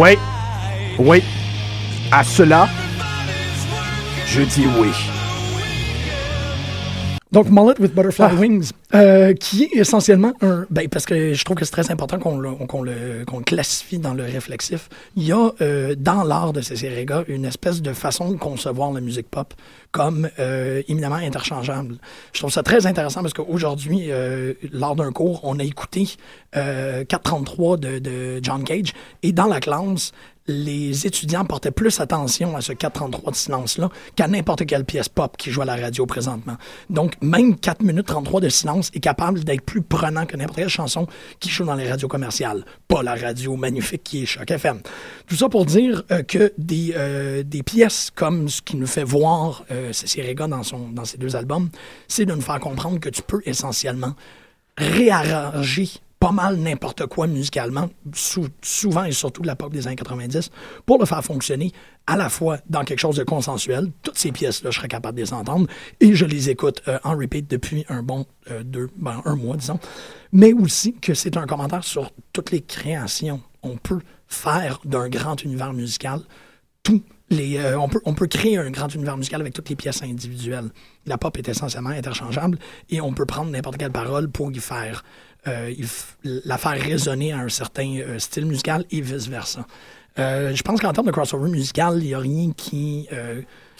Oui. 0.00 0.16
Oui. 0.98 1.22
À 2.10 2.24
cela, 2.24 2.66
je 4.26 4.40
dis 4.40 4.64
oui. 4.80 4.88
Donc, 7.30 7.50
Mullet 7.50 7.78
with 7.78 7.94
Butterfly 7.94 8.34
Wings, 8.34 8.70
euh, 8.94 9.34
qui 9.34 9.64
est 9.64 9.76
essentiellement 9.76 10.32
un. 10.40 10.64
Ben, 10.70 10.88
parce 10.88 11.04
que 11.04 11.34
je 11.34 11.44
trouve 11.44 11.58
que 11.58 11.66
c'est 11.66 11.70
très 11.70 11.90
important 11.90 12.18
qu'on 12.18 12.38
le, 12.38 12.52
qu'on 12.64 12.82
le, 12.82 13.44
classifie 13.44 13.98
dans 13.98 14.14
le 14.14 14.24
réflexif. 14.24 14.88
Il 15.16 15.24
y 15.24 15.32
a 15.32 15.50
euh, 15.60 15.94
dans 15.98 16.24
l'art 16.24 16.54
de 16.54 16.62
ces 16.62 16.88
Rega 16.88 17.22
une 17.28 17.44
espèce 17.44 17.82
de 17.82 17.92
façon 17.92 18.30
de 18.30 18.38
concevoir 18.38 18.92
la 18.92 19.02
musique 19.02 19.28
pop 19.30 19.52
comme 19.92 20.28
euh, 20.38 20.82
éminemment 20.88 21.16
interchangeable. 21.16 21.96
Je 22.32 22.40
trouve 22.40 22.52
ça 22.52 22.62
très 22.62 22.86
intéressant 22.86 23.22
parce 23.22 23.34
qu'aujourd'hui, 23.34 24.10
euh, 24.10 24.54
lors 24.72 24.94
d'un 24.94 25.12
cours, 25.12 25.40
on 25.42 25.58
a 25.58 25.64
écouté 25.64 26.08
euh, 26.56 27.04
433 27.04 27.76
de, 27.76 27.98
de 27.98 28.40
John 28.42 28.64
Cage 28.64 28.92
et 29.22 29.32
dans 29.32 29.46
la 29.46 29.60
classe, 29.60 30.12
les 30.50 31.06
étudiants 31.06 31.44
portaient 31.44 31.70
plus 31.70 32.00
attention 32.00 32.56
à 32.56 32.60
ce 32.60 32.72
433 32.72 33.30
de 33.30 33.36
silence-là 33.36 33.88
qu'à 34.16 34.28
n'importe 34.28 34.66
quelle 34.66 34.84
pièce 34.84 35.08
pop 35.08 35.36
qui 35.36 35.50
joue 35.50 35.62
à 35.62 35.64
la 35.64 35.76
radio 35.76 36.06
présentement. 36.06 36.56
Donc, 36.88 37.14
même 37.22 37.56
4 37.56 37.82
minutes 37.82 38.06
33 38.06 38.40
de 38.40 38.48
silence 38.48 38.90
est 38.94 39.00
capable 39.00 39.44
d'être 39.44 39.62
plus 39.62 39.82
prenant 39.82 40.26
que 40.26 40.36
n'importe 40.36 40.58
quelle 40.58 40.68
chanson 40.68 41.06
qui 41.38 41.48
joue 41.48 41.64
dans 41.64 41.74
les 41.74 41.88
radios 41.88 42.08
commerciales. 42.08 42.64
Pas 42.88 43.02
la 43.02 43.14
radio 43.14 43.56
magnifique 43.56 44.02
qui 44.02 44.22
est 44.22 44.26
Choc 44.26 44.50
FM. 44.50 44.80
Tout 45.26 45.36
ça 45.36 45.48
pour 45.48 45.64
dire 45.64 46.02
euh, 46.10 46.22
que 46.22 46.52
des, 46.58 46.92
euh, 46.96 47.42
des 47.42 47.62
pièces 47.62 48.10
comme 48.14 48.48
ce 48.48 48.60
qui 48.62 48.76
nous 48.76 48.86
fait 48.86 49.04
voir 49.04 49.64
euh, 49.70 49.92
Cécile 49.92 50.26
Rega 50.26 50.46
dans, 50.46 50.62
son, 50.62 50.88
dans 50.88 51.04
ses 51.04 51.18
deux 51.18 51.36
albums, 51.36 51.70
c'est 52.08 52.26
de 52.26 52.34
nous 52.34 52.40
faire 52.40 52.60
comprendre 52.60 52.98
que 52.98 53.08
tu 53.08 53.22
peux 53.22 53.40
essentiellement 53.44 54.14
réarranger 54.76 55.90
pas 56.20 56.32
mal 56.32 56.56
n'importe 56.56 57.06
quoi 57.06 57.26
musicalement, 57.26 57.88
sou- 58.14 58.48
souvent 58.62 59.04
et 59.04 59.12
surtout 59.12 59.40
de 59.42 59.46
la 59.46 59.56
pop 59.56 59.72
des 59.72 59.86
années 59.86 59.96
90, 59.96 60.50
pour 60.84 60.98
le 60.98 61.06
faire 61.06 61.24
fonctionner 61.24 61.72
à 62.06 62.16
la 62.16 62.28
fois 62.28 62.58
dans 62.68 62.84
quelque 62.84 62.98
chose 62.98 63.16
de 63.16 63.24
consensuel. 63.24 63.90
Toutes 64.02 64.18
ces 64.18 64.30
pièces-là, 64.30 64.70
je 64.70 64.76
serais 64.76 64.88
capable 64.88 65.16
de 65.18 65.22
les 65.22 65.32
entendre 65.32 65.66
et 65.98 66.14
je 66.14 66.26
les 66.26 66.50
écoute 66.50 66.82
euh, 66.88 66.98
en 67.04 67.16
repeat 67.16 67.50
depuis 67.50 67.86
un 67.88 68.02
bon 68.02 68.26
euh, 68.50 68.62
deux, 68.62 68.90
ben, 68.96 69.22
un 69.24 69.34
mois, 69.34 69.56
disons. 69.56 69.80
Mais 70.30 70.52
aussi 70.52 70.92
que 70.94 71.14
c'est 71.14 71.36
un 71.38 71.46
commentaire 71.46 71.84
sur 71.84 72.12
toutes 72.32 72.50
les 72.50 72.60
créations. 72.60 73.40
On 73.62 73.76
peut 73.76 74.00
faire 74.28 74.78
d'un 74.84 75.08
grand 75.08 75.42
univers 75.42 75.72
musical 75.72 76.20
les, 77.30 77.58
euh, 77.58 77.78
on, 77.78 77.88
peut, 77.88 78.00
on 78.04 78.14
peut 78.14 78.26
créer 78.26 78.56
un 78.58 78.70
grand 78.70 78.92
univers 78.92 79.16
musical 79.16 79.40
avec 79.40 79.54
toutes 79.54 79.68
les 79.68 79.76
pièces 79.76 80.02
individuelles. 80.02 80.70
La 81.06 81.16
pop 81.16 81.36
est 81.38 81.48
essentiellement 81.48 81.90
interchangeable 81.90 82.58
et 82.88 83.00
on 83.00 83.12
peut 83.12 83.26
prendre 83.26 83.50
n'importe 83.50 83.76
quelle 83.76 83.92
parole 83.92 84.28
pour 84.30 84.50
y 84.50 84.58
faire, 84.58 85.04
euh, 85.48 85.70
f- 85.70 86.14
la 86.24 86.58
faire 86.58 86.72
résonner 86.80 87.32
à 87.32 87.38
un 87.38 87.48
certain 87.48 87.96
euh, 87.98 88.18
style 88.18 88.46
musical 88.46 88.84
et 88.90 89.00
vice-versa. 89.00 89.66
Euh, 90.18 90.54
je 90.54 90.62
pense 90.62 90.80
qu'en 90.80 90.92
termes 90.92 91.06
de 91.06 91.12
crossover 91.12 91.50
musical, 91.50 91.98
il 91.98 92.06
n'y 92.08 92.14
a 92.14 92.18
rien 92.18 92.50
qui, 92.56 93.08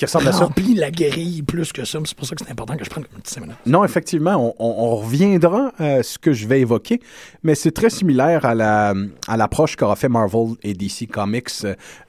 Qui 0.00 0.06
ressemble 0.06 0.28
à 0.28 0.32
ça. 0.32 0.46
remplit 0.46 0.74
la 0.74 0.90
grille 0.90 1.42
plus 1.42 1.72
que 1.74 1.84
ça. 1.84 1.98
C'est 2.06 2.16
pour 2.16 2.26
ça 2.26 2.34
que 2.34 2.42
c'est 2.42 2.50
important 2.50 2.74
que 2.76 2.84
je 2.84 2.88
prenne 2.90 3.04
comme 3.04 3.20
10 3.22 3.40
minutes. 3.40 3.56
Non, 3.66 3.84
effectivement, 3.84 4.34
on, 4.36 4.54
on- 4.58 4.74
on 4.92 4.96
reviendra 4.96 5.72
à 5.78 6.02
ce 6.02 6.18
que 6.18 6.32
je 6.32 6.46
vais 6.48 6.60
évoquer, 6.62 7.00
mais 7.42 7.54
c'est 7.54 7.70
très 7.70 7.90
similaire 7.90 8.46
à 8.46 8.54
la 8.54 8.94
à 9.28 9.36
l'approche 9.36 9.76
qu'aura 9.76 9.96
fait 9.96 10.08
Marvel 10.08 10.54
et 10.62 10.72
DC 10.72 11.06
Comics 11.12 11.50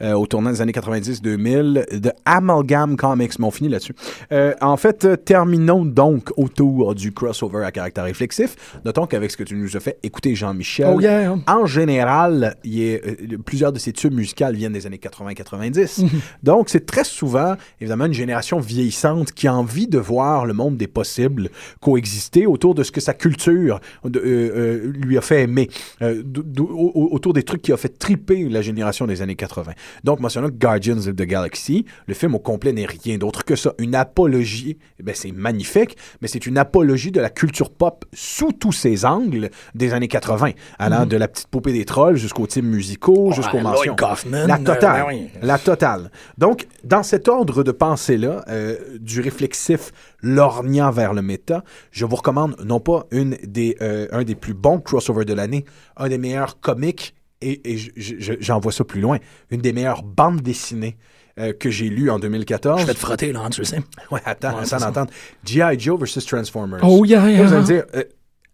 euh, 0.02 0.14
au 0.14 0.26
tournant 0.26 0.52
des 0.52 0.62
années 0.62 0.72
90-2000 0.72 2.00
de 2.00 2.12
Amalgam 2.26 2.96
Comics. 2.96 3.38
Mais 3.40 3.46
on 3.46 3.52
finit 3.52 3.70
là-dessus. 3.70 3.94
Euh, 4.32 4.54
en 4.62 4.78
fait, 4.78 5.04
euh, 5.06 5.16
terminons 5.18 5.84
donc 5.86 6.30
autour 6.38 6.96
du 6.96 7.12
crossover 7.12 7.66
à 7.66 7.72
caractère 7.72 8.06
réflexif. 8.06 8.56
Notons 8.86 9.06
qu'avec 9.06 9.32
ce 9.32 9.38
que 9.38 9.44
tu 9.44 9.56
nous 9.56 9.76
as 9.76 9.80
fait 9.82 9.98
écouter, 10.02 10.34
Jean-Michel, 10.36 10.88
Oh 10.96 11.02
yeah. 11.02 11.36
en 11.48 11.66
général, 11.66 12.56
il 12.64 12.82
est, 12.82 13.06
euh, 13.06 13.38
plusieurs 13.46 13.74
de 13.74 13.80
ces 13.80 13.92
tubes 13.94 14.14
musicaux 14.14 14.46
viennent 14.54 14.74
des 14.74 14.86
années 14.88 14.98
80-90. 14.98 16.06
Donc, 16.44 16.70
c'est 16.70 16.86
très 16.86 17.04
souvent, 17.04 17.56
évidemment, 17.82 18.06
une 18.06 18.14
génération 18.14 18.60
vieillissante 18.60 19.34
qui 19.34 19.48
a 19.48 19.54
envie 19.54 19.88
de 19.88 19.98
voir 19.98 20.46
le 20.46 20.54
monde 20.54 20.78
des 20.78 20.88
possibles 20.88 21.50
coexister 21.82 22.46
autour 22.46 22.76
de 22.76 22.84
ce 22.84 22.92
que 22.92 23.02
sa 23.02 23.14
culture 23.14 23.80
de- 24.06 24.20
euh, 24.20 24.24
euh, 24.56 24.92
lui 24.96 25.18
a 25.18 25.22
fait 25.22 25.42
aimer, 25.44 25.70
euh, 26.02 26.24
autour 26.60 27.34
des 27.34 27.44
trucs 27.44 27.62
qui 27.62 27.72
a 27.74 27.78
fait 27.78 27.98
triper 27.98 28.48
la 28.50 28.62
génération 28.62 29.08
des 29.08 29.22
années 29.22 29.36
80. 29.36 29.74
Donc, 30.04 30.20
mentionnons 30.20 30.48
que 30.50 30.54
Guardians 30.58 30.98
of 30.98 31.16
the 31.16 31.24
Galaxy, 31.24 31.86
le 32.08 32.14
film 32.14 32.36
au 32.36 32.40
complet 32.40 32.72
n'est 32.74 32.86
rien 32.86 33.18
d'autre 33.18 33.44
que 33.44 33.56
ça. 33.56 33.74
Une 33.80 33.96
apologie, 33.96 34.78
eh 35.00 35.04
ben, 35.04 35.16
c'est 35.16 35.32
magnifique, 35.32 35.98
mais 36.22 36.28
c'est 36.28 36.46
une 36.46 36.58
apologie 36.58 37.12
de 37.12 37.20
la 37.20 37.30
culture 37.30 37.70
pop 37.72 38.06
sous 38.14 38.52
tous 38.52 38.72
ses 38.72 39.06
angles 39.06 39.50
des 39.76 39.94
années 39.94 40.08
80, 40.08 40.52
allant 40.80 41.06
de 41.06 41.18
la 41.18 41.28
petite 41.28 41.48
poupée 41.48 41.74
des 41.74 41.86
trolls 41.86 42.18
jusqu'aux 42.18 42.48
types 42.48 42.64
musicaux, 42.66 43.32
jusqu'aux 43.32 43.60
mentions. 43.60 43.96
Kaufman, 43.96 44.46
la 44.48 44.58
totale. 44.58 45.06
ben. 45.10 45.28
La 45.42 45.58
totale. 45.58 46.12
Donc, 46.38 46.68
dans 46.84 47.04
cet 47.04 47.28
ordre 47.28 47.64
de 47.64 47.71
pensée-là, 47.72 48.44
euh, 48.50 48.76
du 49.00 49.22
réflexif 49.22 49.92
lorgnant 50.22 50.92
vers 50.92 51.14
le 51.14 51.22
méta, 51.22 51.64
je 51.92 52.06
vous 52.06 52.16
recommande 52.16 52.56
non 52.64 52.80
pas 52.80 53.06
une 53.12 53.38
des, 53.44 53.78
euh, 53.82 54.08
un 54.12 54.24
des 54.24 54.36
plus 54.36 54.54
bons 54.54 54.80
crossovers 54.80 55.26
de 55.26 55.34
l'année, 55.34 55.66
un 55.98 56.10
des 56.10 56.18
meilleurs 56.18 56.60
comiques, 56.60 57.16
et, 57.42 57.74
et 57.74 57.78
je- 57.78 57.92
je- 57.96 58.34
j'envoie 58.40 58.72
ça 58.72 58.84
plus 58.84 59.02
loin, 59.02 59.18
une 59.50 59.62
des 59.62 59.74
meilleures 59.74 60.04
bandes 60.04 60.42
dessinées 60.42 60.98
euh, 61.40 61.54
que 61.54 61.70
j'ai 61.72 61.88
lues 61.90 62.12
en 62.12 62.20
2014. 62.20 62.82
Je 62.82 62.86
vais 62.86 62.94
te 62.94 63.00
frotter, 63.00 63.32
là, 63.32 63.48
tu 63.50 63.64
sais. 63.66 63.80
Ouais, 64.12 64.20
attends, 64.26 64.58
Ouais, 64.58 64.64
attends 64.64 64.86
d'entendre. 64.86 65.12
G.I. 65.46 65.80
Joe 65.80 65.98
versus 65.98 66.26
Transformers. 66.26 66.82
Oh, 66.84 67.06
yeah, 67.06 67.28
yeah. 67.30 67.44
Vous 67.44 67.54
allez 67.54 67.62
me 67.62 67.66
dire, 67.66 67.86
euh, 67.96 68.00
Non, 68.00 68.04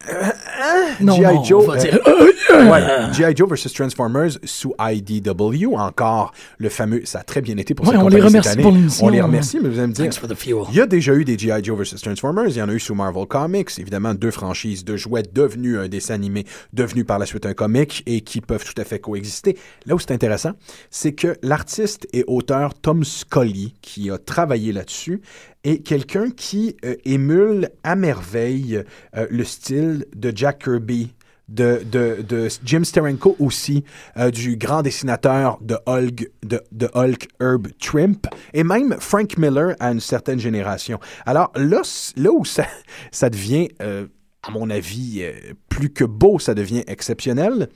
G.I. 0.07 1.45
Joe, 1.45 1.69
euh, 1.69 1.75
dire, 1.77 1.99
euh, 2.07 2.31
euh, 2.51 2.69
Ouais, 2.71 3.13
G.I. 3.13 3.35
Joe 3.35 3.49
versus 3.49 3.73
Transformers 3.73 4.31
sous 4.43 4.73
IDW, 4.79 5.75
encore 5.75 6.33
le 6.57 6.69
fameux, 6.69 7.01
ça 7.05 7.19
a 7.19 7.23
très 7.23 7.41
bien 7.41 7.57
été 7.57 7.73
pour 7.73 7.85
Ouais, 7.87 7.93
cette 7.95 8.03
on 8.03 8.07
les 8.07 8.19
compagnie 8.21 8.43
cette 8.43 8.55
remercie 8.55 8.69
année. 8.69 8.87
pour. 8.89 9.03
On 9.05 9.09
les 9.09 9.21
remercie, 9.21 9.59
mais 9.61 9.69
vous 9.69 9.77
allez 9.79 9.87
me 9.87 9.93
dire, 9.93 10.05
Thanks 10.05 10.19
for 10.19 10.29
the 10.29 10.35
fuel. 10.35 10.63
il 10.69 10.75
y 10.75 10.81
a 10.81 10.85
déjà 10.85 11.13
eu 11.13 11.25
des 11.25 11.37
G.I. 11.37 11.63
Joe 11.63 11.77
versus 11.77 12.01
Transformers, 12.01 12.47
il 12.47 12.57
y 12.57 12.61
en 12.61 12.69
a 12.69 12.73
eu 12.73 12.79
sous 12.79 12.95
Marvel 12.95 13.25
Comics, 13.25 13.69
évidemment 13.79 14.13
deux 14.13 14.31
franchises 14.31 14.85
de 14.85 14.95
jouets 14.97 15.23
devenus 15.31 15.77
un 15.77 15.87
dessin 15.87 16.13
animé, 16.13 16.45
devenu 16.73 17.03
par 17.03 17.19
la 17.19 17.25
suite 17.25 17.45
un 17.45 17.53
comic 17.53 18.03
et 18.05 18.21
qui 18.21 18.41
peuvent 18.41 18.63
tout 18.65 18.79
à 18.79 18.85
fait 18.85 18.99
coexister. 18.99 19.57
Là 19.85 19.95
où 19.95 19.99
c'est 19.99 20.11
intéressant, 20.11 20.51
c'est 20.89 21.13
que 21.13 21.37
l'artiste 21.41 22.07
et 22.13 22.23
auteur 22.27 22.73
Tom 22.75 23.03
Scully, 23.03 23.75
qui 23.81 24.09
a 24.09 24.17
travaillé 24.17 24.71
là-dessus, 24.73 25.21
est 25.67 25.79
quelqu'un 25.79 26.29
qui 26.29 26.75
euh, 26.85 26.95
émule 27.05 27.69
à 27.83 27.95
merveille 27.95 28.83
euh, 29.15 29.27
le 29.29 29.43
style 29.43 30.05
de 30.15 30.31
Jack 30.33 30.63
Kirby, 30.63 31.13
de, 31.49 31.81
de, 31.89 32.21
de 32.27 32.47
Jim 32.63 32.83
Steranko 32.83 33.35
aussi, 33.39 33.83
euh, 34.17 34.31
du 34.31 34.57
grand 34.57 34.81
dessinateur 34.81 35.57
de 35.61 35.77
Hulk, 35.85 36.29
de, 36.43 36.61
de 36.71 36.89
Hulk 36.93 37.27
Herb 37.41 37.67
Trimp, 37.79 38.27
et 38.53 38.63
même 38.63 38.95
Frank 38.99 39.37
Miller 39.37 39.75
à 39.79 39.91
une 39.91 39.99
certaine 39.99 40.39
génération. 40.39 40.99
Alors 41.25 41.51
là, 41.55 41.81
là 42.15 42.31
où 42.31 42.43
ça, 42.45 43.29
devient, 43.29 43.69
à 43.79 44.51
mon 44.51 44.69
avis, 44.69 45.23
plus 45.69 45.89
que 45.89 46.03
beau, 46.03 46.39
ça 46.39 46.53
devient 46.53 46.83
exceptionnel, 46.87 47.69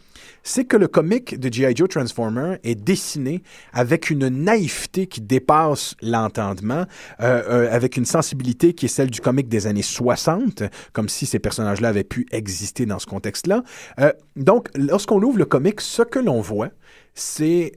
c'est 0.43 0.65
que 0.65 0.77
le 0.77 0.87
comic 0.87 1.39
de 1.39 1.51
G.I. 1.51 1.75
Joe 1.75 1.89
Transformer 1.89 2.57
est 2.63 2.75
dessiné 2.75 3.43
avec 3.73 4.09
une 4.09 4.27
naïveté 4.27 5.07
qui 5.07 5.21
dépasse 5.21 5.95
l'entendement, 6.01 6.85
euh, 7.21 7.43
euh, 7.47 7.71
avec 7.71 7.97
une 7.97 8.05
sensibilité 8.05 8.73
qui 8.73 8.85
est 8.85 8.89
celle 8.89 9.09
du 9.09 9.21
comic 9.21 9.47
des 9.47 9.67
années 9.67 9.81
60, 9.81 10.63
comme 10.93 11.09
si 11.09 11.25
ces 11.25 11.39
personnages-là 11.39 11.89
avaient 11.89 12.03
pu 12.03 12.25
exister 12.31 12.85
dans 12.85 12.99
ce 12.99 13.05
contexte-là. 13.05 13.63
Euh, 13.99 14.11
donc, 14.35 14.69
lorsqu'on 14.75 15.21
ouvre 15.21 15.37
le 15.37 15.45
comic, 15.45 15.81
ce 15.81 16.01
que 16.01 16.19
l'on 16.19 16.41
voit, 16.41 16.69
c'est 17.13 17.73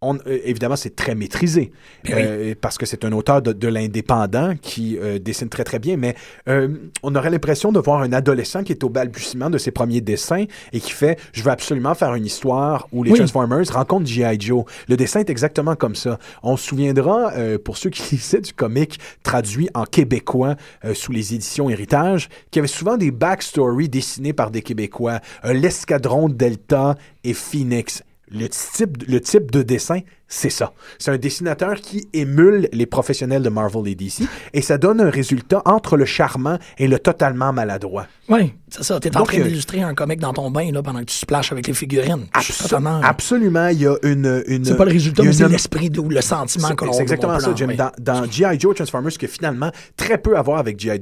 on- 0.00 0.16
euh, 0.26 0.38
évidemment, 0.44 0.76
c'est 0.76 0.94
très 0.94 1.14
maîtrisé 1.14 1.72
Ben 2.04 2.14
oui. 2.14 2.22
euh, 2.24 2.54
parce 2.60 2.78
que 2.78 2.86
c'est 2.86 3.04
un 3.04 3.12
auteur 3.12 3.42
de, 3.42 3.52
de 3.52 3.68
l'indépendant 3.68 4.54
qui 4.60 4.96
euh, 4.98 5.18
dessine 5.18 5.48
très 5.48 5.64
très 5.64 5.78
bien, 5.78 5.96
mais 5.96 6.14
euh, 6.48 6.68
on 7.02 7.14
aurait 7.16 7.30
l'impression 7.30 7.72
de 7.72 7.80
voir 7.80 8.02
un 8.02 8.12
adolescent 8.12 8.62
qui 8.62 8.72
est 8.72 8.84
au 8.84 8.88
balbutiement 8.88 9.50
de 9.50 9.58
ses 9.58 9.70
premiers 9.72 10.00
dessins 10.00 10.44
et 10.72 10.80
qui 10.80 10.92
fait 10.92 11.18
«je 11.32 11.42
veux 11.42 11.50
absolument 11.50 11.94
faire 11.94 12.14
une 12.14 12.26
histoire 12.26 12.86
où 12.92 13.02
les 13.02 13.10
Oui. 13.10 13.18
Transformers 13.18 13.64
rencontrent 13.72 14.06
G.I. 14.06 14.38
Joe». 14.40 14.64
Le 14.88 14.96
dessin 14.96 15.20
est 15.20 15.30
exactement 15.30 15.74
comme 15.74 15.94
ça. 15.96 16.18
On 16.42 16.56
se 16.56 16.68
souviendra, 16.68 17.32
pour 17.64 17.76
ceux 17.76 17.90
qui 17.90 18.02
lisaient 18.16 18.40
du 18.40 18.52
comic 18.52 18.98
traduit 19.22 19.68
en 19.74 19.84
québécois 19.84 20.54
sous 20.94 21.10
les 21.12 21.34
éditions 21.34 21.68
Héritage, 21.70 22.28
qu'il 22.50 22.58
y 22.58 22.60
avait 22.60 22.68
souvent 22.68 22.96
des 22.96 23.10
backstories 23.10 23.88
dessinées 23.88 24.32
par 24.32 24.50
des 24.50 24.62
Québécois, 24.62 25.20
l'escadron 25.44 26.28
Delta 26.28 26.94
et 27.24 27.34
Phoenix. 27.34 28.02
Le 28.30 28.48
type, 28.48 29.04
le 29.08 29.20
type 29.20 29.50
de 29.50 29.62
dessin, 29.62 30.00
c'est 30.28 30.50
ça. 30.50 30.72
C'est 30.98 31.10
un 31.10 31.16
dessinateur 31.16 31.76
qui 31.76 32.06
émule 32.12 32.68
les 32.72 32.86
professionnels 32.86 33.42
de 33.42 33.48
Marvel 33.48 33.88
et 33.88 33.94
DC 33.94 34.22
et 34.52 34.60
ça 34.60 34.76
donne 34.76 35.00
un 35.00 35.08
résultat 35.10 35.62
entre 35.64 35.96
le 35.96 36.04
charmant 36.04 36.58
et 36.78 36.86
le 36.86 36.98
totalement 36.98 37.52
maladroit. 37.52 38.06
Oui, 38.28 38.52
c'est 38.68 38.84
ça. 38.84 39.00
T'es 39.00 39.16
en 39.16 39.20
Donc, 39.20 39.28
train 39.28 39.40
euh, 39.40 39.44
d'illustrer 39.44 39.80
un 39.80 39.94
comic 39.94 40.20
dans 40.20 40.34
ton 40.34 40.50
bain 40.50 40.70
là, 40.70 40.82
pendant 40.82 41.00
que 41.00 41.06
tu 41.06 41.16
splashes 41.16 41.50
avec 41.50 41.66
les 41.66 41.72
figurines. 41.72 42.26
Je 42.36 42.40
suis 42.42 42.52
Abso- 42.52 42.62
totalement- 42.64 43.00
absolument, 43.02 43.68
il 43.68 43.80
y 43.80 43.86
a 43.86 43.96
une... 44.02 44.42
une 44.46 44.64
C'est 44.66 44.76
pas 44.76 44.84
le 44.84 44.90
résultat, 44.92 45.22
mais 45.22 45.32
c'est 45.32 45.48
l'esprit 45.48 45.90
ou 45.98 46.10
le 46.10 46.20
sentiment 46.20 46.74
que 46.74 46.84
l'on 46.84 46.92
C'est 46.92 47.02
exactement 47.02 47.40
ça, 47.40 47.52
Jim. 47.54 47.66
oui. 47.68 47.76
Dans, 47.76 47.90
dans 47.98 48.30
G.I. 48.30 48.60
Joe 48.60 48.74
Transformers, 48.76 49.12
ce 49.12 49.18
qui 49.18 49.24
a 49.24 49.28
finalement 49.28 49.70
très 49.96 50.18
peu 50.18 50.36
à 50.36 50.42
voir 50.42 50.58
avec 50.58 50.78
G.I. 50.78 51.00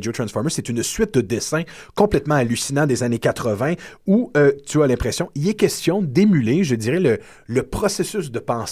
Joe 0.00 0.14
Transformers, 0.14 0.52
c'est 0.52 0.68
une 0.68 0.84
suite 0.84 1.14
de 1.14 1.20
dessins 1.20 1.62
complètement 1.96 2.36
hallucinants 2.36 2.86
des 2.86 3.02
années 3.02 3.18
80 3.18 3.74
où 4.06 4.30
euh, 4.36 4.52
tu 4.66 4.80
as 4.82 4.86
l'impression, 4.86 5.30
il 5.34 5.48
est 5.48 5.54
question 5.54 6.00
d'émuler, 6.00 6.62
je 6.62 6.76
dirais, 6.76 7.00
le, 7.00 7.18
le 7.48 7.62
processus 7.64 8.30
de 8.30 8.38
pensée 8.38 8.67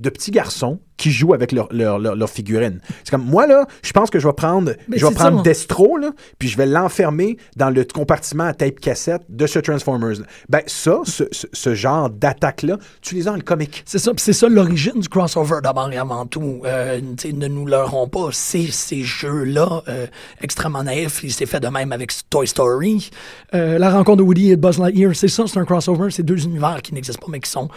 de 0.00 0.10
petits 0.10 0.30
garçons 0.30 0.80
qui 0.96 1.10
jouent 1.10 1.34
avec 1.34 1.52
leurs 1.52 1.68
leur, 1.72 1.98
leur, 1.98 2.14
leur 2.14 2.30
figurines. 2.30 2.80
C'est 3.02 3.10
comme, 3.10 3.24
moi, 3.24 3.46
là, 3.46 3.66
je 3.82 3.92
pense 3.92 4.10
que 4.10 4.18
je 4.20 4.26
vais 4.28 4.32
prendre, 4.32 4.72
Mais 4.88 4.96
je 4.98 5.04
vais 5.06 5.12
prendre. 5.14 5.42
Destro, 5.42 5.96
là, 5.96 6.10
puis 6.38 6.48
je 6.48 6.56
vais 6.56 6.66
l'enfermer 6.66 7.36
dans 7.56 7.70
le 7.70 7.84
compartiment 7.84 8.44
à 8.44 8.54
tape 8.54 8.78
cassette 8.80 9.22
de 9.28 9.46
ce 9.46 9.58
Transformers. 9.58 10.18
Ben, 10.48 10.60
ça, 10.66 11.00
ce, 11.04 11.24
ce- 11.32 11.46
ce 11.52 11.74
genre 11.74 12.10
d'attaque-là, 12.10 12.78
tu 13.02 13.14
les 13.16 13.26
as 13.26 13.30
dans 13.30 13.36
le 13.36 13.42
comic. 13.42 13.82
C'est 13.86 13.98
ça, 13.98 14.12
c'est 14.16 14.32
ça 14.32 14.48
l'origine 14.48 15.00
du 15.00 15.08
crossover 15.08 15.56
d'abord 15.62 15.90
et 15.92 15.96
avant 15.98 16.26
tout. 16.26 16.60
Euh, 16.64 17.00
ne 17.32 17.48
nous 17.48 17.66
leurrons 17.66 18.08
pas, 18.08 18.28
c'est 18.32 18.66
ces 18.70 19.02
jeux-là 19.02 19.82
euh, 19.88 20.06
extrêmement 20.40 20.84
naïfs. 20.84 21.22
Il 21.24 21.32
s'est 21.32 21.46
fait 21.46 21.60
de 21.60 21.68
même 21.68 21.90
avec 21.92 22.12
Toy 22.30 22.46
Story. 22.46 23.10
Euh, 23.54 23.78
la 23.78 23.90
rencontre 23.90 24.18
de 24.18 24.22
Woody 24.22 24.50
et 24.52 24.56
de 24.56 24.60
Buzz 24.60 24.78
Lightyear, 24.78 25.14
c'est 25.16 25.28
ça, 25.28 25.44
c'est 25.46 25.58
un 25.58 25.64
crossover. 25.64 26.10
C'est 26.10 26.22
deux 26.22 26.44
univers 26.44 26.80
qui 26.82 26.94
n'existent 26.94 27.20
pas, 27.26 27.32
mais 27.32 27.40
qui 27.40 27.50
sont 27.50 27.68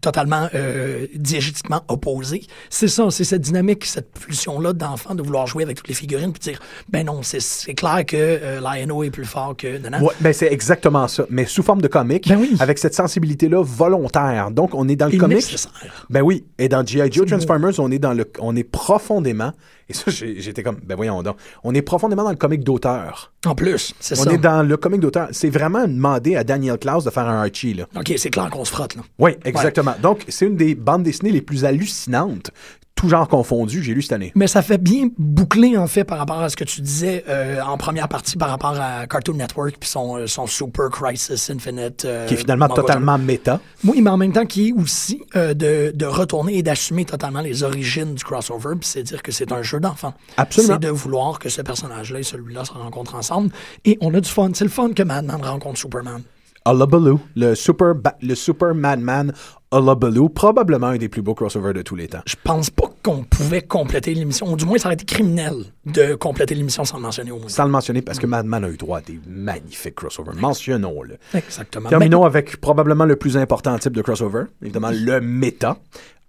totalement 0.00 0.48
euh, 0.54 1.06
diégétiquement 1.14 1.82
opposés. 1.88 2.46
C'est 2.70 2.88
ça, 2.88 3.10
c'est 3.10 3.24
cette 3.24 3.42
dynamique, 3.42 3.84
cette 3.84 4.10
pulsion-là 4.12 4.72
d'enfant 4.72 5.14
de 5.14 5.22
vouloir 5.22 5.46
jouer 5.46 5.62
avec 5.62 5.76
toutes 5.76 5.88
les 5.88 5.94
figurines 5.94 6.32
puis 6.32 6.40
dire, 6.40 6.60
ben 6.88 7.06
non, 7.06 7.22
c'est- 7.22 7.74
clair 7.74 8.04
que 8.06 8.16
euh, 8.16 8.60
Lion-O 8.60 9.04
est 9.04 9.10
plus 9.10 9.24
fort 9.24 9.56
que... 9.56 9.78
nanana. 9.78 10.02
Ouais, 10.04 10.12
ben 10.20 10.32
c'est 10.32 10.52
exactement 10.52 11.06
ça, 11.08 11.24
mais 11.30 11.44
sous 11.46 11.62
forme 11.62 11.80
de 11.82 11.88
comic, 11.88 12.28
Ben 12.28 12.38
oui. 12.38 12.56
avec 12.60 12.78
cette 12.78 12.94
sensibilité-là 12.94 13.62
volontaire. 13.62 14.50
Donc, 14.50 14.74
on 14.74 14.88
est 14.88 14.96
dans 14.96 15.06
le 15.08 15.26
nécessaire. 15.26 15.72
Ben 16.10 16.22
oui, 16.22 16.44
et 16.58 16.68
dans 16.68 16.84
G.I. 16.84 17.10
Joe 17.12 17.24
beau. 17.26 17.36
Transformers, 17.36 17.78
on 17.78 17.90
est 17.90 17.98
dans 17.98 18.12
le, 18.12 18.30
on 18.40 18.54
est 18.56 18.64
profondément, 18.64 19.52
et 19.88 19.94
ça, 19.94 20.10
j'étais 20.10 20.62
comme, 20.62 20.78
ben 20.82 20.96
voyons 20.96 21.22
donc, 21.22 21.36
on 21.62 21.74
est 21.74 21.82
profondément 21.82 22.24
dans 22.24 22.30
le 22.30 22.36
comic 22.36 22.64
d'auteur. 22.64 23.32
En 23.46 23.54
plus, 23.54 23.94
c'est 24.00 24.18
On 24.18 24.24
ça. 24.24 24.32
est 24.32 24.38
dans 24.38 24.62
le 24.62 24.76
comic 24.76 25.00
d'auteur. 25.00 25.28
C'est 25.30 25.50
vraiment 25.50 25.86
demandé 25.86 26.34
à 26.36 26.42
Daniel 26.44 26.78
Klaus 26.78 27.04
de 27.04 27.10
faire 27.10 27.28
un 27.28 27.42
Archie, 27.42 27.74
là. 27.74 27.86
OK, 27.96 28.12
c'est 28.16 28.30
clair 28.30 28.50
qu'on 28.50 28.64
se 28.64 28.72
frotte, 28.72 28.96
là. 28.96 29.02
Oui, 29.18 29.32
exactement. 29.44 29.94
Donc, 30.02 30.24
c'est 30.28 30.46
une 30.46 30.56
des 30.56 30.74
bandes 30.74 31.04
dessinées 31.04 31.30
les 31.30 31.42
plus 31.42 31.64
hallucinantes, 31.64 32.50
tout 32.96 33.08
genre 33.10 33.28
confondu, 33.28 33.82
j'ai 33.82 33.92
lu 33.94 34.00
cette 34.02 34.12
année. 34.12 34.32
Mais 34.34 34.46
ça 34.46 34.62
fait 34.62 34.78
bien 34.78 35.10
boucler, 35.18 35.76
en 35.76 35.86
fait, 35.86 36.04
par 36.04 36.16
rapport 36.18 36.40
à 36.40 36.48
ce 36.48 36.56
que 36.56 36.64
tu 36.64 36.80
disais 36.80 37.24
euh, 37.28 37.60
en 37.60 37.76
première 37.76 38.08
partie 38.08 38.36
par 38.38 38.48
rapport 38.48 38.74
à 38.80 39.06
Cartoon 39.06 39.34
Network 39.34 39.76
puis 39.78 39.88
son, 39.88 40.16
euh, 40.16 40.26
son 40.26 40.46
Super 40.46 40.88
Crisis 40.90 41.50
Infinite. 41.50 42.04
euh, 42.06 42.26
Qui 42.26 42.34
est 42.34 42.38
finalement 42.38 42.68
totalement 42.68 43.18
méta. 43.18 43.60
Oui, 43.84 44.00
mais 44.00 44.08
en 44.10 44.16
même 44.16 44.32
temps, 44.32 44.46
qui 44.46 44.68
est 44.68 44.72
aussi 44.72 45.20
euh, 45.36 45.52
de, 45.52 45.92
de 45.94 46.06
retourner 46.06 46.56
et 46.56 46.62
d'assumer 46.62 47.04
totalement 47.04 47.42
les 47.42 47.62
origines 47.62 48.14
du 48.14 48.24
crossover, 48.24 48.76
puis 48.80 48.88
c'est 48.88 49.02
dire 49.02 49.22
que 49.22 49.30
c'est 49.30 49.52
un 49.52 49.62
jeu 49.62 49.78
d'enfant. 49.78 50.14
Absolument. 50.38 50.74
C'est 50.80 50.80
de 50.80 50.88
vouloir 50.88 51.38
que 51.38 51.50
ce 51.50 51.60
personnage-là 51.60 52.20
et 52.20 52.22
celui-là 52.22 52.64
se 52.64 52.72
rencontrent 52.72 53.14
ensemble. 53.14 53.50
Et 53.84 53.98
on 54.00 54.12
a 54.14 54.20
du 54.20 54.28
fun. 54.30 54.50
C'est 54.54 54.64
le 54.64 54.70
fun 54.70 54.92
que 54.94 55.02
Madman 55.02 55.42
rencontre 55.44 55.78
Superman. 55.78 56.22
Hullabaloo, 56.66 57.20
le 57.36 57.54
super, 57.54 57.94
le 58.20 58.34
super 58.34 58.74
Madman 58.74 59.32
Hullabaloo, 59.72 60.28
probablement 60.28 60.88
un 60.88 60.96
des 60.96 61.08
plus 61.08 61.22
beaux 61.22 61.34
crossovers 61.34 61.72
de 61.72 61.82
tous 61.82 61.94
les 61.94 62.08
temps. 62.08 62.22
Je 62.26 62.34
pense 62.42 62.70
pas 62.70 62.90
qu'on 63.02 63.22
pouvait 63.22 63.62
compléter 63.62 64.14
l'émission, 64.14 64.52
ou 64.52 64.56
du 64.56 64.64
moins 64.64 64.78
ça 64.78 64.88
aurait 64.88 64.94
été 64.94 65.04
criminel 65.04 65.54
de 65.84 66.14
compléter 66.14 66.56
l'émission 66.56 66.84
sans 66.84 66.96
le 66.96 67.02
mentionner 67.02 67.30
au 67.30 67.38
moins. 67.38 67.48
Sans 67.48 67.64
le 67.64 67.70
mentionner, 67.70 68.02
parce 68.02 68.18
que 68.18 68.26
Madman 68.26 68.64
a 68.64 68.68
eu 68.68 68.76
droit 68.76 68.98
à 68.98 69.00
des 69.00 69.20
magnifiques 69.28 69.94
crossovers. 69.94 70.34
Mentionnons-le. 70.34 71.18
Exactement. 71.34 71.88
Terminons 71.88 72.24
avec 72.24 72.60
probablement 72.60 73.04
le 73.04 73.16
plus 73.16 73.36
important 73.36 73.78
type 73.78 73.94
de 73.94 74.02
crossover, 74.02 74.44
évidemment 74.60 74.90
le 74.92 75.20
méta. 75.20 75.76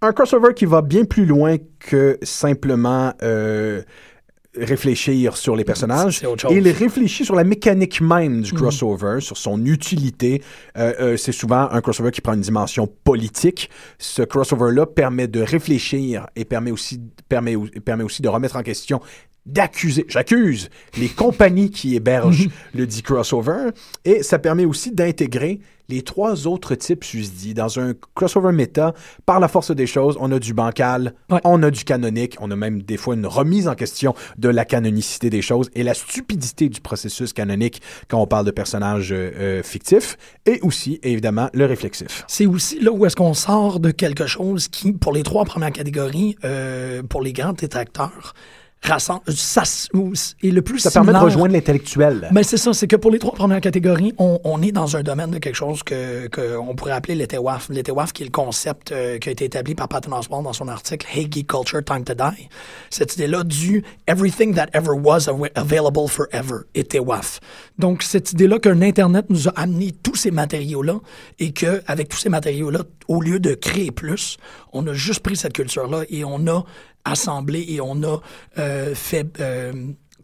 Un 0.00 0.12
crossover 0.12 0.54
qui 0.54 0.66
va 0.66 0.82
bien 0.82 1.04
plus 1.04 1.26
loin 1.26 1.56
que 1.80 2.18
simplement 2.22 3.12
euh, 3.22 3.82
réfléchir 4.60 5.36
sur 5.36 5.56
les 5.56 5.64
personnages. 5.64 6.22
Il 6.50 6.68
réfléchit 6.68 7.24
sur 7.24 7.34
la 7.34 7.44
mécanique 7.44 8.00
même 8.00 8.42
du 8.42 8.52
crossover, 8.52 9.20
sur 9.20 9.36
son 9.36 9.64
utilité. 9.64 10.42
Euh, 10.76 10.92
euh, 11.00 11.16
c'est 11.16 11.32
souvent 11.32 11.68
un 11.70 11.80
crossover 11.80 12.10
qui 12.10 12.20
prend 12.20 12.34
une 12.34 12.40
dimension 12.40 12.88
politique. 13.04 13.70
Ce 13.98 14.22
crossover-là 14.22 14.86
permet 14.86 15.28
de 15.28 15.40
réfléchir 15.40 16.26
et 16.36 16.44
permet 16.44 16.70
aussi, 16.70 17.00
permet, 17.28 17.56
permet 17.84 18.04
aussi 18.04 18.22
de 18.22 18.28
remettre 18.28 18.56
en 18.56 18.62
question 18.62 19.00
d'accuser, 19.48 20.04
j'accuse 20.08 20.68
les 20.98 21.08
compagnies 21.08 21.70
qui 21.70 21.96
hébergent 21.96 22.48
le 22.74 22.86
dit 22.86 23.02
crossover 23.02 23.70
et 24.04 24.22
ça 24.22 24.38
permet 24.38 24.64
aussi 24.64 24.92
d'intégrer 24.92 25.60
les 25.90 26.02
trois 26.02 26.46
autres 26.46 26.74
types 26.74 27.02
susdits 27.02 27.54
dans 27.54 27.80
un 27.80 27.94
crossover 28.14 28.52
méta. 28.52 28.92
Par 29.24 29.40
la 29.40 29.48
force 29.48 29.70
des 29.74 29.86
choses, 29.86 30.18
on 30.20 30.30
a 30.32 30.38
du 30.38 30.52
bancal, 30.52 31.14
Ouais. 31.30 31.40
on 31.44 31.62
a 31.62 31.70
du 31.70 31.82
canonique, 31.84 32.36
on 32.40 32.50
a 32.50 32.56
même 32.56 32.82
des 32.82 32.98
fois 32.98 33.14
une 33.14 33.24
remise 33.26 33.68
en 33.68 33.74
question 33.74 34.14
de 34.36 34.50
la 34.50 34.66
canonicité 34.66 35.30
des 35.30 35.40
choses 35.40 35.70
et 35.74 35.82
la 35.82 35.94
stupidité 35.94 36.68
du 36.68 36.82
processus 36.82 37.32
canonique 37.32 37.80
quand 38.08 38.20
on 38.20 38.26
parle 38.26 38.44
de 38.44 38.50
personnages 38.50 39.12
euh, 39.12 39.30
euh, 39.38 39.62
fictifs 39.62 40.18
et 40.44 40.60
aussi, 40.60 41.00
évidemment, 41.02 41.48
le 41.54 41.64
réflexif. 41.64 42.22
C'est 42.28 42.44
aussi 42.44 42.78
là 42.80 42.92
où 42.92 43.06
est-ce 43.06 43.16
qu'on 43.16 43.32
sort 43.32 43.80
de 43.80 43.90
quelque 43.90 44.26
chose 44.26 44.68
qui, 44.68 44.92
pour 44.92 45.14
les 45.14 45.22
trois 45.22 45.46
premières 45.46 45.72
catégories, 45.72 46.36
euh, 46.44 47.02
pour 47.02 47.22
les 47.22 47.32
grands 47.32 47.54
détracteurs, 47.54 48.34
rassemble, 48.82 49.22
ça 49.28 49.62
est 50.42 50.50
le 50.50 50.62
plus 50.62 50.78
Ça 50.78 50.90
permet 50.90 51.12
de 51.12 51.18
rejoindre 51.18 51.52
l'intellectuel. 51.52 52.28
Mais 52.32 52.42
c'est 52.42 52.56
ça, 52.56 52.72
c'est 52.72 52.86
que 52.86 52.96
pour 52.96 53.10
les 53.10 53.18
trois 53.18 53.34
premières 53.34 53.60
catégories, 53.60 54.14
on, 54.18 54.38
on 54.44 54.62
est 54.62 54.72
dans 54.72 54.96
un 54.96 55.02
domaine 55.02 55.30
de 55.30 55.38
quelque 55.38 55.56
chose 55.56 55.82
que 55.82 56.28
qu'on 56.28 56.74
pourrait 56.74 56.92
appeler 56.92 57.14
l'ETWAF. 57.14 57.68
L'ETWAF 57.70 58.12
qui 58.12 58.22
est 58.22 58.26
le 58.26 58.30
concept 58.30 58.92
euh, 58.92 59.18
qui 59.18 59.28
a 59.28 59.32
été 59.32 59.44
établi 59.46 59.74
par 59.74 59.88
Patton 59.88 60.12
Oswalt 60.12 60.44
dans 60.44 60.52
son 60.52 60.68
article 60.68 61.06
Hey 61.12 61.28
Geek 61.30 61.48
Culture, 61.48 61.84
Time 61.84 62.04
to 62.04 62.14
Die. 62.14 62.48
Cette 62.90 63.14
idée-là 63.14 63.44
du 63.44 63.82
Everything 64.06 64.54
that 64.54 64.68
ever 64.72 64.92
was 64.92 65.28
av- 65.28 65.48
available 65.54 66.08
forever, 66.08 66.60
ETWAF. 66.74 67.40
Donc 67.78 68.02
cette 68.02 68.32
idée-là 68.32 68.58
qu'un 68.58 68.80
Internet 68.82 69.26
nous 69.28 69.48
a 69.48 69.52
amené 69.56 69.92
tous 70.02 70.14
ces 70.16 70.30
matériaux-là 70.30 71.00
et 71.38 71.52
que 71.52 71.82
avec 71.86 72.08
tous 72.08 72.18
ces 72.18 72.28
matériaux-là, 72.28 72.80
au 73.08 73.20
lieu 73.20 73.40
de 73.40 73.54
créer 73.54 73.90
plus, 73.90 74.36
on 74.72 74.86
a 74.86 74.92
juste 74.92 75.20
pris 75.20 75.36
cette 75.36 75.52
culture-là 75.54 76.02
et 76.10 76.24
on 76.24 76.46
a 76.46 76.64
assemblé 77.04 77.64
et 77.68 77.80
on 77.80 78.02
a 78.02 78.20
euh, 78.58 78.94
fait... 78.94 79.40
euh, 79.40 79.72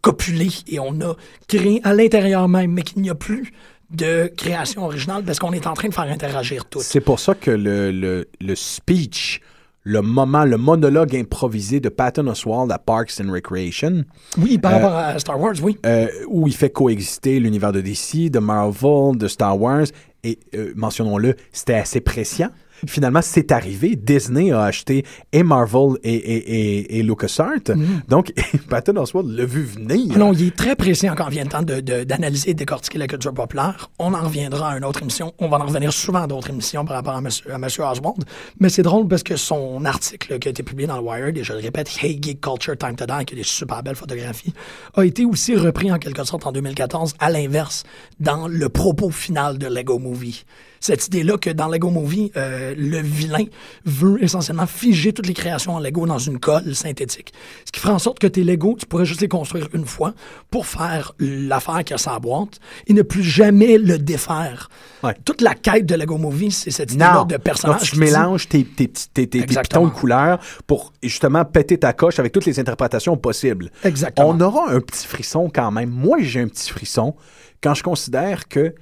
copulé 0.01 0.49
et 0.67 0.77
on 0.79 1.01
a 1.01 1.15
créé 1.47 1.81
à 1.83 1.91
l'intérieur 1.95 2.47
même, 2.47 2.71
mais 2.73 2.83
qu'il 2.83 3.01
n'y 3.01 3.09
a 3.09 3.15
plus 3.15 3.51
de 3.89 4.31
création 4.37 4.83
originale 4.85 5.23
parce 5.23 5.39
qu'on 5.39 5.51
est 5.51 5.65
en 5.65 5.73
train 5.73 5.87
de 5.89 5.93
faire 5.95 6.03
interagir 6.03 6.65
tout. 6.65 6.79
C'est 6.81 6.99
pour 7.01 7.19
ça 7.19 7.33
que 7.33 7.49
le, 7.49 7.89
le, 7.91 8.27
le 8.39 8.55
speech, 8.55 9.41
le 9.81 10.01
moment, 10.03 10.45
le 10.45 10.57
monologue 10.57 11.15
improvisé 11.15 11.79
de 11.79 11.89
Patton 11.89 12.27
Oswalt 12.27 12.71
à 12.71 12.77
Parks 12.77 13.13
and 13.19 13.31
Recreation, 13.31 14.03
Oui, 14.37 14.59
par 14.59 14.73
rapport 14.73 14.93
à 14.95 15.17
Star 15.17 15.39
Wars, 15.39 15.55
oui. 15.63 15.77
euh, 15.87 16.07
où 16.27 16.47
il 16.47 16.55
fait 16.55 16.69
coexister 16.69 17.39
l'univers 17.39 17.71
de 17.71 17.81
DC, 17.81 18.29
de 18.29 18.37
Marvel, 18.37 19.17
de 19.17 19.27
Star 19.27 19.59
Wars, 19.59 19.85
et 20.23 20.37
euh, 20.55 20.71
mentionnons-le, 20.75 21.35
c'était 21.51 21.73
assez 21.75 21.99
prescient. 22.01 22.49
Finalement, 22.87 23.21
c'est 23.21 23.51
arrivé. 23.51 23.95
Disney 23.95 24.51
a 24.51 24.63
acheté 24.63 25.05
et 25.31 25.43
Marvel 25.43 25.97
et, 26.03 26.13
et, 26.13 26.37
et, 26.79 26.99
et 26.99 27.03
LucasArts. 27.03 27.75
Donc, 28.07 28.31
Patton 28.69 28.95
Oswalt 28.97 29.27
l'a 29.29 29.45
vu 29.45 29.63
venir. 29.63 30.17
Non, 30.17 30.33
il 30.33 30.47
est 30.47 30.55
très 30.55 30.75
précis 30.75 31.07
quand 31.15 31.29
vient 31.29 31.43
le 31.43 31.49
temps 31.49 31.61
de- 31.63 31.79
de- 31.81 32.03
d'analyser 32.03 32.51
et 32.51 32.53
de 32.53 32.59
décortiquer 32.59 32.97
la 32.97 33.07
culture 33.07 33.33
populaire. 33.33 33.89
On 33.99 34.13
en 34.13 34.21
reviendra 34.21 34.71
à 34.71 34.77
une 34.77 34.85
autre 34.85 35.01
émission. 35.01 35.33
On 35.39 35.47
va 35.49 35.57
en 35.57 35.65
revenir 35.65 35.91
souvent 35.93 36.23
à 36.23 36.27
d'autres 36.27 36.49
émissions 36.49 36.85
par 36.85 36.95
rapport 36.97 37.13
à 37.15 37.19
M. 37.19 37.29
À 37.51 37.57
monsieur 37.57 37.83
Oswald. 37.83 38.23
Mais 38.59 38.69
c'est 38.69 38.83
drôle 38.83 39.07
parce 39.07 39.23
que 39.23 39.35
son 39.35 39.83
article 39.85 40.39
qui 40.39 40.47
a 40.47 40.51
été 40.51 40.63
publié 40.63 40.87
dans 40.87 40.97
le 40.97 41.03
Wired, 41.03 41.37
et 41.37 41.43
je 41.43 41.53
le 41.53 41.59
répète, 41.59 41.89
Hey 42.01 42.19
Geek 42.21 42.41
Culture 42.41 42.77
Time 42.77 42.95
to 42.95 43.05
Die, 43.05 43.25
qui 43.25 43.33
a 43.33 43.37
des 43.37 43.43
super 43.43 43.83
belles 43.83 43.95
photographies, 43.95 44.53
a 44.95 45.03
été 45.05 45.25
aussi 45.25 45.55
repris 45.55 45.91
en 45.91 45.97
quelque 45.99 46.23
sorte 46.23 46.45
en 46.47 46.51
2014 46.51 47.13
à 47.19 47.29
l'inverse 47.29 47.83
dans 48.19 48.47
le 48.47 48.69
propos 48.69 49.09
final 49.09 49.57
de 49.57 49.67
Lego 49.67 49.99
Movie. 49.99 50.43
Cette 50.85 51.07
idée-là 51.07 51.37
que 51.39 51.49
dans 51.49 51.67
Lego 51.67 51.89
Movie, 51.89 52.31
euh, 52.37 52.75
le 52.77 52.99
vilain 52.99 53.45
veut 53.85 54.23
essentiellement 54.23 54.67
figer 54.67 55.13
toutes 55.13 55.25
les 55.25 55.33
créations 55.33 55.73
en 55.73 55.79
Lego 55.79 56.05
dans 56.05 56.19
une 56.19 56.37
colle 56.39 56.75
synthétique. 56.75 57.33
Ce 57.65 57.71
qui 57.71 57.79
ferait 57.79 57.93
en 57.93 57.97
sorte 57.97 58.19
que 58.19 58.27
tes 58.27 58.43
Lego, 58.43 58.75
tu 58.79 58.85
pourrais 58.85 59.05
juste 59.07 59.21
les 59.21 59.27
construire 59.27 59.67
une 59.73 59.85
fois 59.87 60.13
pour 60.51 60.67
faire 60.67 61.13
l'affaire 61.17 61.83
qui 61.83 61.95
a 61.95 61.97
sa 61.97 62.19
boîte 62.19 62.59
et 62.85 62.93
ne 62.93 63.01
plus 63.01 63.23
jamais 63.23 63.79
le 63.79 63.97
défaire. 63.97 64.69
Ouais. 65.01 65.15
Toute 65.25 65.41
la 65.41 65.55
quête 65.55 65.87
de 65.87 65.95
Lego 65.95 66.19
Movie, 66.19 66.51
c'est 66.51 66.69
cette 66.69 66.91
idée-là 66.93 67.25
de 67.27 67.37
personnage. 67.37 67.79
Donc, 67.81 67.89
tu 67.89 67.97
mélanges 67.97 68.47
tes, 68.47 68.63
tes, 68.63 68.87
tes, 68.87 69.27
tes- 69.27 69.41
pitons 69.43 69.85
de 69.87 69.91
couleurs 69.91 70.37
pour 70.67 70.93
justement 71.01 71.45
péter 71.45 71.79
ta 71.79 71.93
coche 71.93 72.19
avec 72.19 72.31
toutes 72.31 72.45
les 72.45 72.59
interprétations 72.59 73.17
possibles. 73.17 73.71
Exactement. 73.83 74.29
On 74.29 74.39
aura 74.39 74.69
un 74.69 74.81
petit 74.81 75.07
frisson 75.07 75.49
quand 75.51 75.71
même. 75.71 75.89
Moi, 75.89 76.17
j'ai 76.21 76.41
un 76.41 76.47
petit 76.47 76.69
frisson 76.69 77.15
quand 77.63 77.73
je 77.73 77.81
considère 77.81 78.47
que 78.47 78.75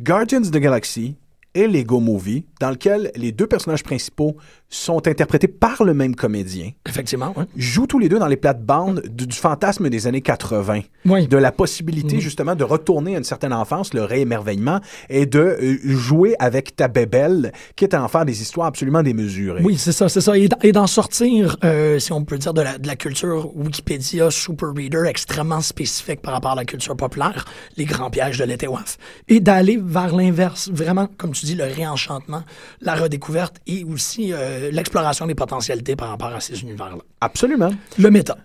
Guardians 0.00 0.42
of 0.42 0.50
the 0.50 0.58
Galaxy 0.58 1.16
et 1.56 1.66
Lego 1.66 2.00
Movie, 2.00 2.44
dans 2.60 2.70
lequel 2.70 3.10
les 3.16 3.32
deux 3.32 3.46
personnages 3.46 3.82
principaux 3.82 4.36
sont 4.68 5.06
interprétés 5.06 5.46
par 5.48 5.84
le 5.84 5.94
même 5.94 6.16
comédien, 6.16 6.70
Effectivement, 6.88 7.32
oui. 7.36 7.44
jouent 7.56 7.86
tous 7.86 7.98
les 8.00 8.08
deux 8.08 8.18
dans 8.18 8.26
les 8.26 8.36
plates-bandes 8.36 9.02
du, 9.08 9.26
du 9.26 9.36
fantasme 9.36 9.88
des 9.88 10.06
années 10.08 10.20
80. 10.22 10.80
Oui. 11.04 11.28
De 11.28 11.36
la 11.36 11.52
possibilité, 11.52 12.18
justement, 12.20 12.56
de 12.56 12.64
retourner 12.64 13.14
à 13.14 13.18
une 13.18 13.24
certaine 13.24 13.52
enfance, 13.52 13.94
le 13.94 14.02
réémerveillement, 14.02 14.80
et 15.08 15.24
de 15.26 15.38
euh, 15.38 15.76
jouer 15.84 16.34
avec 16.40 16.74
ta 16.74 16.88
bébelle, 16.88 17.52
qui 17.76 17.84
est 17.84 17.94
à 17.94 18.02
en 18.02 18.08
faire 18.08 18.24
des 18.24 18.42
histoires 18.42 18.66
absolument 18.66 19.02
démesurées. 19.04 19.62
Oui, 19.62 19.76
c'est 19.78 19.92
ça, 19.92 20.08
c'est 20.08 20.20
ça. 20.20 20.32
Et 20.36 20.48
d'en- 20.72 20.86
sortir, 20.86 21.56
euh, 21.64 21.98
si 21.98 22.12
on 22.12 22.24
peut 22.24 22.38
dire, 22.38 22.54
de 22.54 22.62
la, 22.62 22.78
de 22.78 22.86
la 22.86 22.96
culture 22.96 23.56
Wikipédia 23.56 24.30
Super 24.30 24.72
Reader 24.74 25.04
extrêmement 25.06 25.60
spécifique 25.60 26.22
par 26.22 26.32
rapport 26.34 26.52
à 26.52 26.54
la 26.56 26.64
culture 26.64 26.96
populaire, 26.96 27.44
les 27.76 27.84
grands 27.84 28.10
pièges 28.10 28.38
de 28.38 28.44
l'ETWAF, 28.44 28.98
et 29.28 29.40
d'aller 29.40 29.78
vers 29.82 30.14
l'inverse, 30.14 30.70
vraiment, 30.72 31.08
comme 31.18 31.32
tu 31.32 31.44
dis, 31.46 31.54
le 31.54 31.64
réenchantement, 31.64 32.42
la 32.80 32.94
redécouverte 32.94 33.56
et 33.66 33.84
aussi 33.84 34.32
euh, 34.32 34.55
euh, 34.56 34.70
l'exploration 34.70 35.26
des 35.26 35.34
potentialités 35.34 35.96
par 35.96 36.08
rapport 36.10 36.28
à 36.34 36.40
ces 36.40 36.60
univers-là. 36.62 37.02
Absolument. 37.20 37.70
Le 37.98 38.10
méta. 38.10 38.36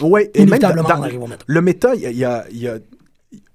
Ouais, 0.00 0.30
et 0.34 0.46
même 0.46 0.58
dans- 0.58 0.68
dans- 0.82 1.00
on 1.00 1.02
arrive 1.02 1.22
au 1.22 1.26
méta. 1.26 1.44
le 1.46 1.60
méta, 1.60 1.94
il 1.94 2.00
y 2.02 2.06
a, 2.06 2.10
y 2.10 2.24
a- 2.24 2.44
y 2.50 2.68
a- 2.68 2.78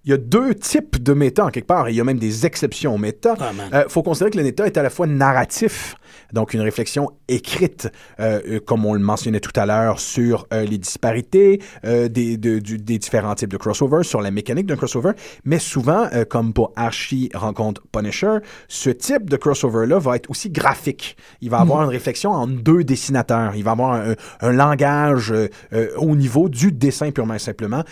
il 0.05 0.11
y 0.11 0.13
a 0.13 0.17
deux 0.17 0.53
types 0.55 1.01
de 1.01 1.13
méta 1.13 1.45
en 1.45 1.49
quelque 1.49 1.67
part, 1.67 1.87
et 1.87 1.91
il 1.91 1.95
y 1.95 2.01
a 2.01 2.03
même 2.03 2.19
des 2.19 2.45
exceptions 2.45 2.93
au 2.95 2.97
méta. 2.97 3.35
Ah, 3.39 3.53
man. 3.53 3.69
Euh, 3.73 3.85
faut 3.87 4.03
considérer 4.03 4.31
que 4.31 4.37
le 4.37 4.43
méta 4.43 4.65
est 4.65 4.77
à 4.77 4.83
la 4.83 4.89
fois 4.89 5.07
narratif, 5.07 5.95
donc 6.33 6.53
une 6.53 6.61
réflexion 6.61 7.09
écrite, 7.27 7.89
euh, 8.19 8.41
euh, 8.47 8.59
comme 8.59 8.85
on 8.85 8.93
le 8.93 8.99
mentionnait 8.99 9.39
tout 9.39 9.51
à 9.55 9.65
l'heure, 9.65 9.99
sur 9.99 10.45
euh, 10.53 10.63
les 10.65 10.77
disparités 10.77 11.61
des, 11.83 12.37
de- 12.37 12.59
du- 12.59 12.77
des 12.77 12.97
différents 12.97 13.35
types 13.35 13.51
de 13.51 13.57
crossover, 13.57 14.03
sur 14.03 14.21
la 14.21 14.31
mécanique 14.31 14.65
d'un 14.65 14.75
crossover, 14.75 15.11
mais 15.45 15.59
souvent, 15.59 16.09
comme 16.29 16.53
pour 16.53 16.73
Archie 16.75 17.29
rencontre 17.33 17.81
Punisher, 17.91 18.37
ce 18.67 18.89
type 18.89 19.29
de 19.29 19.37
crossover-là 19.37 19.99
va 19.99 20.15
être 20.15 20.29
aussi 20.29 20.49
graphique. 20.49 21.15
Il 21.41 21.49
va 21.49 21.59
avoir 21.59 21.83
une 21.83 21.89
réflexion 21.89 22.31
en 22.31 22.47
deux 22.47 22.83
dessinateurs. 22.83 23.55
Il 23.55 23.63
va 23.63 23.71
avoir 23.71 23.93
un, 23.93 24.15
un 24.41 24.51
langage 24.51 25.33
au 25.97 26.15
niveau 26.15 26.49
du 26.49 26.71
dessin 26.71 27.11
purement 27.11 27.35
et 27.35 27.39
simplement. 27.39 27.83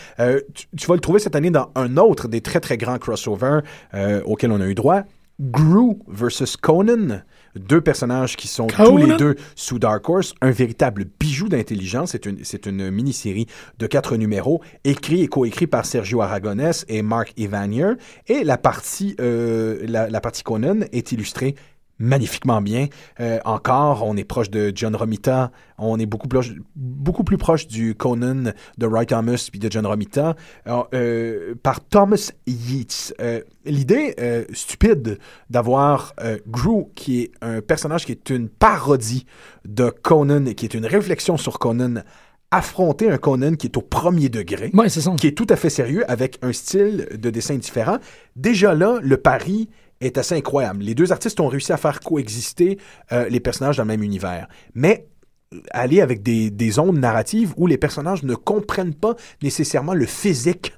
Tu, 0.54 0.66
tu 0.78 0.88
vas 0.88 0.96
le 0.96 1.00
trouver 1.00 1.20
cette 1.20 1.36
année 1.36 1.52
dans 1.52 1.70
un 1.76 1.98
autre 1.98 2.01
des 2.28 2.42
très 2.42 2.60
très 2.60 2.78
grands 2.78 2.98
crossovers 2.98 3.62
euh, 3.94 4.22
auxquels 4.26 4.52
on 4.52 4.62
a 4.62 4.68
eu 4.68 4.76
droit. 4.76 5.04
Gru 5.40 5.96
versus 6.08 6.56
Conan, 6.56 7.22
deux 7.56 7.82
personnages 7.82 8.38
qui 8.38 8.48
sont 8.48 8.68
tous 8.68 8.98
les 8.98 9.18
deux 9.18 9.36
sous 9.56 9.80
Dark 9.80 10.08
Horse, 10.08 10.36
un 10.42 10.52
véritable 10.52 11.06
bijou 11.20 11.50
d'intelligence. 11.50 12.12
C'est 12.12 12.28
une, 12.28 12.44
c'est 12.44 12.68
une 12.68 12.92
mini-série 12.92 13.48
de 13.80 13.88
quatre 13.88 14.18
numéros, 14.18 14.62
écrit 14.84 15.24
et 15.24 15.28
coécrit 15.28 15.66
par 15.66 15.86
Sergio 15.86 16.22
Aragonés 16.22 16.86
et 16.90 17.02
Mark 17.02 17.34
Evanier. 17.38 17.94
Et 18.28 18.44
la 18.44 18.60
partie, 18.60 19.16
euh, 19.20 19.80
la, 19.88 20.10
la 20.10 20.22
partie 20.22 20.44
Conan 20.44 20.82
est 20.92 21.12
illustrée 21.12 21.56
magnifiquement 22.02 22.62
bien. 22.62 22.88
Euh, 23.20 23.40
encore, 23.46 24.04
on 24.06 24.18
est 24.18 24.24
proche 24.24 24.50
de 24.50 24.72
John 24.76 24.96
Romita, 24.96 25.52
on 25.78 26.00
est 26.00 26.06
beaucoup 26.06 26.28
plus, 26.28 26.56
beaucoup 26.76 27.24
plus 27.24 27.38
proche 27.38 27.68
du 27.68 27.96
Conan 27.96 28.52
de 28.78 28.86
Roy 28.86 29.06
Thomas 29.06 29.48
puis 29.50 29.60
de 29.60 29.72
John 29.72 29.86
Romita 29.86 30.36
Alors, 30.66 30.90
euh, 30.94 31.56
par 31.64 31.82
Thomas 31.82 32.32
Yeats. 32.48 33.14
Euh, 33.22 33.42
L'idée 33.64 34.16
stupide 34.54 35.20
d'avoir 35.52 36.16
Gru, 36.48 36.86
qui 36.96 37.22
est 37.22 37.32
un 37.42 37.62
personnage 37.62 38.08
qui 38.08 38.12
est 38.12 38.32
une 38.32 38.50
parodie 38.50 39.28
de 39.66 39.92
Conan 39.92 40.48
et 40.48 40.56
qui 40.56 40.66
est 40.66 40.74
une 40.74 40.88
réflexion 40.88 41.38
sur 41.38 41.60
Conan, 41.60 42.02
affronter 42.50 43.12
un 43.12 43.18
Conan 43.20 43.54
qui 43.54 43.68
est 43.68 43.78
au 43.78 43.82
premier 43.82 44.30
degré 44.30 44.72
Ouais, 44.74 44.90
c'est 44.90 45.02
ça. 45.02 45.12
qui 45.16 45.28
est 45.28 45.38
tout 45.38 45.46
à 45.50 45.56
fait 45.56 45.70
sérieux 45.70 46.04
avec 46.10 46.40
un 46.42 46.52
style 46.54 47.08
de 47.16 47.30
dessin 47.30 47.56
différent. 47.56 47.98
Déjà 48.36 48.74
là, 48.74 48.98
le 49.02 49.18
pari 49.18 49.70
est 50.02 50.18
assez 50.18 50.36
incroyable. 50.36 50.84
Les 50.84 50.96
deux 50.96 51.12
artistes 51.12 51.40
ont 51.40 51.48
réussi 51.48 51.72
à 51.72 51.78
faire 51.78 52.00
coexister 52.00 52.78
euh, 53.12 53.30
les 53.30 53.40
personnages 53.40 53.78
dans 53.78 53.84
le 53.84 53.88
même 53.88 54.04
univers. 54.04 54.48
Mais 54.74 55.08
euh, 55.54 55.60
aller 55.72 56.02
avec 56.02 56.24
des, 56.24 56.50
des 56.50 56.80
ondes 56.80 56.98
narratives 56.98 57.54
où 57.58 57.68
les 57.68 57.78
personnages 57.78 58.24
ne 58.24 58.36
comprennent 58.36 58.96
pas 58.96 59.16
nécessairement 59.42 59.94
le 59.94 60.06
physique 60.06 60.74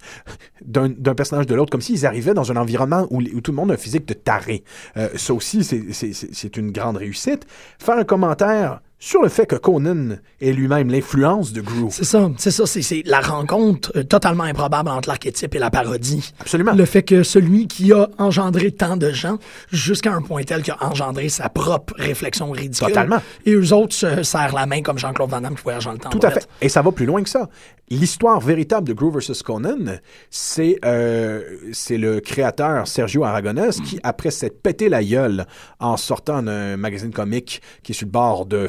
d'un 0.65 1.15
personnage 1.15 1.47
de 1.47 1.55
l'autre, 1.55 1.71
comme 1.71 1.81
s'ils 1.81 2.05
arrivaient 2.05 2.33
dans 2.33 2.51
un 2.51 2.55
environnement 2.55 3.07
où, 3.09 3.21
tout 3.41 3.51
le 3.51 3.55
monde 3.55 3.71
a 3.71 3.73
un 3.75 3.77
physique 3.77 4.07
de 4.07 4.13
taré. 4.13 4.63
Euh, 4.97 5.09
ça 5.15 5.33
aussi, 5.33 5.63
c'est 5.63 6.57
une 6.57 6.71
grande 6.71 6.97
réussite. 6.97 7.45
Faire 7.79 7.97
un 7.97 8.03
commentaire 8.03 8.81
sur 9.05 9.21
le 9.21 9.27
fait 9.27 9.45
que 9.45 9.57
Conan 9.57 10.15
est 10.39 10.53
lui-même 10.53 10.89
l'influence 10.89 11.51
de 11.51 11.59
Gru. 11.59 11.87
C'est 11.89 12.05
ça, 12.05 12.31
c'est 12.37 12.51
ça, 12.51 12.65
c'est- 12.65 13.03
la 13.05 13.19
rencontre 13.19 13.91
euh, 13.97 14.03
totalement 14.03 14.45
improbable 14.45 14.87
entre 14.89 15.09
l'archétype 15.09 15.53
et 15.55 15.59
la 15.59 15.69
parodie. 15.69 16.31
Absolument. 16.39 16.71
Le 16.71 16.85
fait 16.85 17.03
que 17.03 17.21
celui 17.21 17.67
qui 17.67 17.91
a 17.91 18.07
engendré 18.17 18.71
tant 18.71 18.95
de 18.95 19.11
gens, 19.11 19.39
jusqu'à 19.73 20.13
un 20.13 20.21
point 20.21 20.43
tel 20.43 20.61
qu'il 20.63 20.73
a 20.79 20.85
engendré 20.89 21.27
sa 21.27 21.49
propre 21.49 21.93
réflexion 21.97 22.49
ridicule. 22.51 22.87
Totalement. 22.87 23.21
Et 23.45 23.51
eux 23.51 23.73
autres 23.73 23.93
se 23.93 24.23
serrent 24.23 24.55
la 24.55 24.65
main 24.65 24.81
comme 24.81 24.97
Jean-Claude 24.97 25.29
Van 25.31 25.41
Damme 25.41 25.55
qui 25.55 25.63
voyage 25.63 25.83
dans 25.83 25.91
le 25.91 25.97
temps. 25.97 26.09
Tout 26.09 26.19
à 26.25 26.31
fait. 26.31 26.47
Et 26.61 26.69
ça 26.69 26.81
va 26.81 26.93
plus 26.93 27.05
loin 27.05 27.21
que 27.23 27.29
ça. 27.29 27.49
L'histoire 27.89 28.39
véritable 28.39 28.87
de 28.87 28.93
Gru 28.93 29.11
vs. 29.11 29.43
Conan, 29.43 29.97
c'est 30.29 30.79
euh, 30.85 31.41
c'est 31.73 31.97
le 31.97 32.21
créateur 32.21 32.87
Sergio 32.87 33.25
Aragonés 33.25 33.69
qui, 33.85 33.99
après 34.03 34.31
s'être 34.31 34.61
pété 34.63 34.87
la 34.87 35.03
gueule 35.03 35.45
en 35.81 35.97
sortant 35.97 36.41
d'un 36.41 36.77
magazine 36.77 37.11
comique 37.11 37.61
qui 37.83 37.91
est 37.91 37.95
sur 37.95 38.07
le 38.07 38.11
bord 38.11 38.45
de 38.45 38.67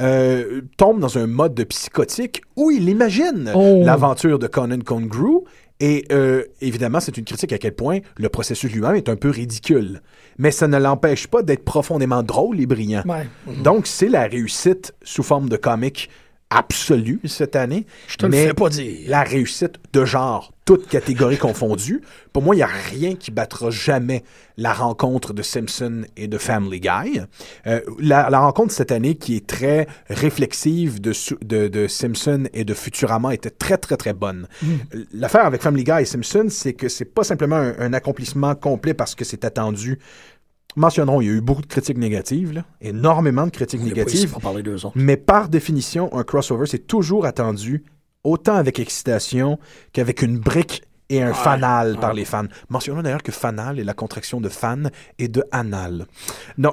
euh, 0.00 0.62
tombe 0.76 1.00
dans 1.00 1.18
un 1.18 1.26
mode 1.26 1.54
de 1.54 1.64
psychotique 1.64 2.42
où 2.56 2.70
il 2.70 2.88
imagine 2.88 3.50
Oh. 3.54 3.82
l'aventure 3.84 4.38
de 4.38 4.46
Conan 4.46 4.80
contre 4.84 5.06
Gru. 5.08 5.40
Et 5.82 6.04
euh, 6.12 6.44
évidemment, 6.60 7.00
c'est 7.00 7.16
une 7.16 7.24
critique 7.24 7.52
à 7.54 7.58
quel 7.58 7.74
point 7.74 8.00
le 8.18 8.28
processus 8.28 8.70
lui-même 8.70 8.96
est 8.96 9.08
un 9.08 9.16
peu 9.16 9.30
ridicule. 9.30 10.02
Mais 10.36 10.50
ça 10.50 10.68
ne 10.68 10.76
l'empêche 10.78 11.26
pas 11.26 11.42
d'être 11.42 11.64
profondément 11.64 12.22
drôle 12.22 12.60
et 12.60 12.66
brillant. 12.66 13.02
Ouais. 13.06 13.26
Donc, 13.62 13.86
c'est 13.86 14.08
la 14.10 14.24
réussite 14.24 14.92
sous 15.02 15.22
forme 15.22 15.48
de 15.48 15.56
comique 15.56 16.10
absolue 16.50 17.20
cette 17.24 17.56
année. 17.56 17.86
Je 18.08 18.16
te 18.16 18.26
le 18.26 18.32
mais 18.32 18.46
fais 18.48 18.54
pas 18.54 18.68
dire. 18.68 19.08
La 19.08 19.22
réussite 19.22 19.76
de 19.92 20.04
genre, 20.04 20.52
toutes 20.64 20.88
catégories 20.88 21.38
confondues. 21.38 22.02
Pour 22.32 22.42
moi, 22.42 22.54
il 22.54 22.58
n'y 22.58 22.64
a 22.64 22.66
rien 22.66 23.14
qui 23.14 23.30
battra 23.30 23.70
jamais 23.70 24.24
la 24.56 24.72
rencontre 24.72 25.32
de 25.32 25.42
Simpson 25.42 26.04
et 26.16 26.26
de 26.28 26.38
Family 26.38 26.80
Guy. 26.80 27.20
Euh, 27.66 27.80
la, 28.00 28.30
la 28.30 28.40
rencontre 28.40 28.72
cette 28.72 28.92
année 28.92 29.14
qui 29.14 29.36
est 29.36 29.46
très 29.46 29.86
réflexive 30.08 31.00
de, 31.00 31.12
de, 31.42 31.68
de 31.68 31.86
Simpson 31.86 32.44
et 32.52 32.64
de 32.64 32.74
Futurama 32.74 33.32
était 33.32 33.50
très, 33.50 33.78
très, 33.78 33.96
très 33.96 34.12
bonne. 34.12 34.48
L'affaire 35.12 35.46
avec 35.46 35.62
Family 35.62 35.84
Guy 35.84 36.02
et 36.02 36.04
Simpson, 36.04 36.46
c'est 36.50 36.74
que 36.74 36.88
c'est 36.88 37.04
pas 37.04 37.24
simplement 37.24 37.56
un, 37.56 37.74
un 37.78 37.92
accomplissement 37.92 38.54
complet 38.54 38.92
parce 38.92 39.14
que 39.14 39.24
c'est 39.24 39.44
attendu. 39.44 39.98
Mentionnons, 40.76 41.20
il 41.20 41.26
y 41.26 41.30
a 41.30 41.32
eu 41.32 41.40
beaucoup 41.40 41.62
de 41.62 41.66
critiques 41.66 41.98
négatives, 41.98 42.52
là, 42.52 42.64
énormément 42.80 43.44
de 43.44 43.50
critiques 43.50 43.80
pas 43.80 43.86
négatives. 43.86 44.34
d'eux. 44.62 44.76
Mais 44.94 45.16
par 45.16 45.48
définition, 45.48 46.14
un 46.14 46.22
crossover, 46.22 46.66
c'est 46.66 46.86
toujours 46.86 47.26
attendu 47.26 47.84
autant 48.24 48.54
avec 48.54 48.78
excitation 48.78 49.58
qu'avec 49.92 50.22
une 50.22 50.38
brique 50.38 50.82
et 51.08 51.22
un 51.22 51.34
fanal 51.34 51.98
par 51.98 52.14
les 52.14 52.24
fans. 52.24 52.46
Mentionnons 52.68 53.02
d'ailleurs 53.02 53.22
que 53.22 53.32
fanal 53.32 53.80
est 53.80 53.84
la 53.84 53.94
contraction 53.94 54.40
de 54.40 54.48
fan 54.48 54.90
et 55.18 55.28
de 55.28 55.42
anal. 55.50 56.06
Non, 56.56 56.72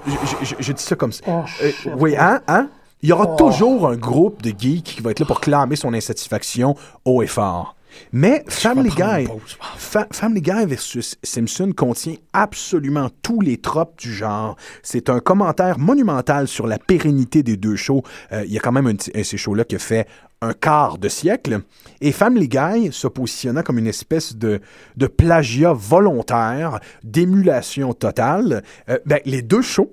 je, 0.60 0.72
dis 0.72 0.84
ça 0.84 0.96
comme 0.96 1.12
ça. 1.12 1.24
Euh, 1.64 1.72
oui, 1.98 2.16
hein, 2.16 2.42
hein? 2.48 2.70
Il 3.02 3.10
y 3.10 3.12
aura 3.12 3.36
toujours 3.36 3.88
un 3.88 3.96
groupe 3.96 4.42
de 4.42 4.54
geeks 4.58 4.84
qui 4.84 5.02
va 5.02 5.12
être 5.12 5.20
là 5.20 5.26
pour 5.26 5.40
clamer 5.40 5.76
son 5.76 5.94
insatisfaction 5.94 6.76
haut 7.06 7.22
et 7.22 7.28
fort. 7.28 7.77
Mais 8.12 8.44
Family 8.48 8.90
Guy, 8.90 9.26
pause. 9.26 9.58
Fa- 9.78 10.08
Family 10.12 10.42
Guy 10.42 10.66
versus 10.66 11.16
Simpson 11.24 11.72
contient 11.76 12.16
absolument 12.34 13.10
tous 13.22 13.42
les 13.42 13.58
tropes 13.58 13.98
du 14.00 14.14
genre. 14.14 14.56
C'est 14.84 15.10
un 15.10 15.20
commentaire 15.20 15.80
monumental 15.80 16.48
sur 16.48 16.68
la 16.68 16.80
pérennité 16.80 17.44
des 17.44 17.58
deux 17.58 17.76
shows. 17.76 18.04
Euh, 18.32 18.44
Il 18.46 18.52
y 18.54 18.58
a 18.58 18.62
quand 18.62 18.72
même 18.72 18.88
un, 18.88 18.94
de 18.94 19.24
ces 19.24 19.38
shows-là 19.38 19.64
qui 19.64 19.76
a 19.76 19.80
fait 19.80 20.08
un 20.42 20.54
quart 20.54 20.98
de 21.00 21.10
siècle. 21.10 21.62
Et 22.00 22.12
Family 22.12 22.48
Guy 22.48 22.90
se 22.92 23.08
positionnant 23.08 23.64
comme 23.64 23.80
une 23.80 23.88
espèce 23.88 24.36
de, 24.36 24.60
de 24.96 25.08
plagiat 25.08 25.74
volontaire, 25.74 26.80
d'émulation 27.04 27.94
totale. 27.94 28.64
Euh, 28.90 29.00
ben, 29.06 29.20
les 29.26 29.42
deux 29.42 29.62
shows 29.64 29.92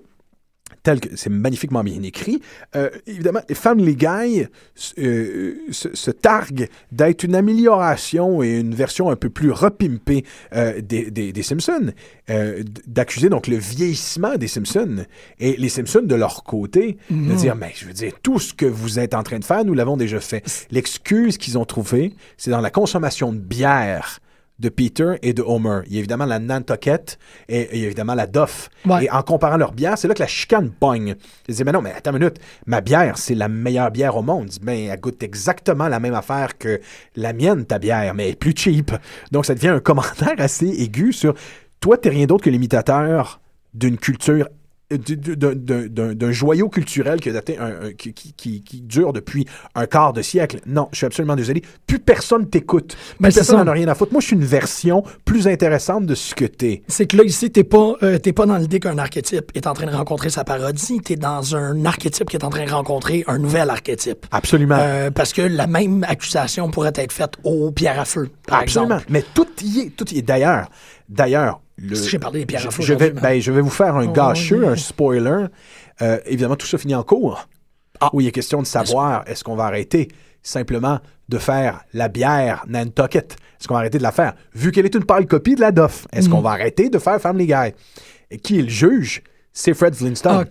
tel 0.83 1.01
que 1.01 1.17
c'est 1.17 1.31
magnifiquement 1.31 1.83
bien 1.83 2.03
écrit. 2.03 2.41
Euh, 2.77 2.91
évidemment, 3.07 3.41
Family 3.53 3.97
Guy 3.97 4.47
euh, 4.99 5.55
se, 5.71 5.95
se 5.95 6.11
targue 6.11 6.69
d'être 6.93 7.25
une 7.25 7.35
amélioration 7.35 8.43
et 8.43 8.61
une 8.61 8.75
version 8.75 9.11
un 9.11 9.17
peu 9.17 9.31
plus 9.31 9.51
repimpée 9.51 10.25
euh, 10.55 10.81
des, 10.81 11.11
des, 11.11 11.33
des 11.33 11.43
Simpsons, 11.43 11.93
euh, 12.31 12.63
d'accuser 12.87 13.29
donc 13.29 13.47
le 13.47 13.57
vieillissement 13.57 14.37
des 14.37 14.49
Simpsons. 14.49 15.07
Et 15.39 15.57
les 15.57 15.69
Simpsons, 15.69 16.03
de 16.03 16.15
leur 16.15 16.45
côté, 16.45 16.99
de 17.11 17.35
dire, 17.35 17.57
mais 17.57 17.73
je 17.75 17.87
veux 17.87 17.93
dire, 17.93 18.13
tout 18.23 18.39
ce 18.39 18.53
que 18.53 18.67
vous 18.67 18.99
êtes 18.99 19.15
en 19.15 19.23
train 19.23 19.39
de 19.39 19.45
faire, 19.45 19.65
nous 19.65 19.75
l'avons 19.75 19.97
déjà 19.97 20.21
fait. 20.21 20.45
L'excuse 20.71 21.39
qu'ils 21.39 21.59
ont 21.59 21.65
trouvée, 21.65 22.15
c'est 22.37 22.51
dans 22.51 22.61
la 22.61 22.71
consommation 22.71 23.33
de 23.33 23.39
bière 23.39 24.21
de 24.59 24.69
Peter 24.69 25.15
et 25.23 25.33
de 25.33 25.43
Homer. 25.43 25.81
Il 25.87 25.95
y 25.95 25.97
a 25.97 25.99
évidemment 25.99 26.27
la 26.27 26.39
Nantucket 26.39 27.19
et, 27.49 27.61
et 27.61 27.69
il 27.75 27.81
y 27.81 27.83
a 27.83 27.87
évidemment 27.87 28.15
la 28.15 28.27
Duff. 28.27 28.69
Ouais. 28.87 29.05
Et 29.05 29.11
en 29.11 29.23
comparant 29.23 29.57
leurs 29.57 29.73
bières, 29.73 29.99
c'est 29.99 30.09
là 30.09 30.15
que 30.15 30.23
la 30.23 30.29
chicane 30.29 30.71
pogne. 30.71 31.17
Je 31.47 31.53
disais, 31.53 31.65
mais 31.65 31.73
non, 31.73 31.83
mais 31.83 31.93
attends 31.93 32.13
une 32.13 32.19
minute, 32.19 32.39
ma 32.67 32.81
bière, 32.81 33.19
c'est 33.19 33.35
la 33.35 33.49
meilleure 33.49 33.91
bière 33.91 34.17
au 34.17 34.23
monde. 34.23 34.51
Ben, 34.63 34.89
elle 34.91 35.01
goûte 35.01 35.23
exactement 35.23 35.89
la 35.89 35.99
même 35.99 36.15
affaire 36.15 36.57
que 36.57 36.81
la 37.17 37.33
mienne, 37.33 37.65
ta 37.67 37.79
bière, 37.79 38.15
mais 38.15 38.25
elle 38.25 38.33
est 38.33 38.37
plus 38.37 38.55
cheap. 38.57 38.93
Donc, 39.33 39.47
ça 39.47 39.55
devient 39.55 39.69
un 39.69 39.81
commentaire 39.81 40.35
assez 40.39 40.69
aigu 40.69 41.13
sur, 41.13 41.35
toi, 41.81 41.99
t'es 41.99 42.11
rien 42.11 42.27
d'autre 42.27 42.45
que 42.45 42.51
l'imitateur 42.51 43.41
d'une 43.75 43.99
culture 43.99 44.49
d'un- 44.97 46.15
d'un 46.15 46.33
joyau 46.33 46.69
culturel 46.69 47.21
qui, 47.21 47.29
a 47.31 47.33
daté 47.33 47.59
un- 47.59 47.87
un- 47.89 47.93
qui, 47.93 48.13
qui- 48.13 48.63
dure 48.83 49.13
depuis 49.13 49.47
un 49.75 49.87
quart 49.87 50.13
de 50.13 50.23
siècle. 50.23 50.61
Non, 50.67 50.89
je 50.93 50.99
suis 50.99 51.07
absolument 51.07 51.37
désolé. 51.37 51.63
Plus 51.87 51.99
personne 51.99 52.49
t'écoute. 52.49 52.97
Plus 52.97 53.23
Ben, 53.23 53.33
personne 53.33 53.57
n'en 53.59 53.67
a 53.67 53.73
rien 53.73 53.89
à 53.89 53.95
foutre. 53.95 54.13
Moi, 54.13 54.21
je 54.21 54.27
suis 54.29 54.37
une 54.37 54.45
version 54.45 55.03
plus 55.25 55.49
intéressante 55.49 56.07
de 56.07 56.15
ce 56.15 56.35
que 56.35 56.45
t'es. 56.45 56.83
C'est 56.89 57.07
que 57.07 57.17
là, 57.17 57.25
ici, 57.25 57.51
t'es 57.51 57.65
pas, 57.65 57.95
euh, 58.03 58.19
pas 58.35 58.47
dans 58.47 58.57
l'idée 58.57 58.81
qu'un 58.81 58.99
archétype 58.99 59.51
est 59.55 59.67
en 59.67 59.73
train 59.75 59.87
de 59.87 59.95
rencontrer 59.95 60.31
sa 60.31 60.45
parodie, 60.45 60.99
t'es 61.01 61.17
dans 61.17 61.55
un 61.57 61.85
archétype 61.85 62.29
qui 62.31 62.37
est 62.37 62.45
en 62.45 62.51
train 62.51 62.65
de 62.67 62.71
rencontrer 62.71 63.25
un 63.27 63.39
nouvel 63.39 63.71
archétype. 63.71 64.27
Absolument. 64.31 64.77
Euh, 64.79 65.11
parce 65.11 65.33
que 65.33 65.43
la 65.43 65.67
même 65.67 66.05
accusation 66.09 66.71
pourrait 66.71 66.93
être 66.97 67.13
faite 67.13 67.33
au 67.45 67.71
pierre 67.71 68.01
à 68.01 68.05
feu, 68.05 68.29
par 68.47 68.61
Absolument. 68.61 68.97
exemple. 68.97 69.13
Mais 69.13 69.25
tout 69.35 69.47
y 69.63 69.81
est. 69.81 69.91
Tout 69.97 70.09
y 70.13 70.19
est. 70.19 70.23
D'ailleurs, 70.23 70.69
d'ailleurs, 71.09 71.61
j'ai 71.79 72.19
parlé 72.19 72.41
des 72.41 72.47
pierres 72.47 72.67
à 72.67 72.71
je- 72.81 72.93
vais, 72.95 73.11
ben, 73.11 73.41
je 73.41 73.51
vais 73.53 73.61
vous 73.61 73.71
faire 73.71 73.97
un 73.97 74.07
Oh, 74.07 74.13
gâcheux, 74.13 74.61
oui. 74.61 74.67
un 74.69 74.77
spoiler. 74.77 75.47
Euh, 76.03 76.19
évidemment, 76.27 76.57
tout 76.57 76.67
ça 76.67 76.79
finit 76.79 76.95
en 76.95 77.03
cours. 77.03 77.49
Ah. 78.01 78.11
Où 78.13 78.21
il 78.21 78.27
est 78.27 78.33
question 78.33 78.61
de 78.61 78.67
savoir 78.67 79.23
est-ce 79.27 79.45
qu'on 79.45 79.55
va 79.57 79.65
arrêter 79.65 80.09
simplement 80.43 80.99
de 81.29 81.39
faire 81.39 81.85
la 81.93 82.09
bière 82.09 82.65
Nantucket? 82.69 83.37
Est-ce 83.59 83.69
qu'on 83.69 83.75
va 83.75 83.81
arrêter 83.81 83.99
de 83.99 84.03
la 84.03 84.13
faire? 84.13 84.35
Vu 84.55 84.73
qu'elle 84.73 84.85
est 84.85 84.95
une 84.95 85.05
pâle 85.05 85.27
copie 85.27 85.55
de 85.55 85.61
la 85.61 85.73
Duff, 85.73 86.07
est-ce 86.13 86.29
qu'on 86.29 86.41
va 86.41 86.51
arrêter 86.51 86.91
de 86.91 86.99
faire 86.99 87.21
Family 87.21 87.47
Guy? 87.47 87.73
Et 88.31 88.39
qui 88.39 88.59
est 88.59 88.63
le 88.63 88.69
juge? 88.69 89.23
C'est 89.53 89.73
Fred 89.75 89.95
Flintstone. 89.95 90.45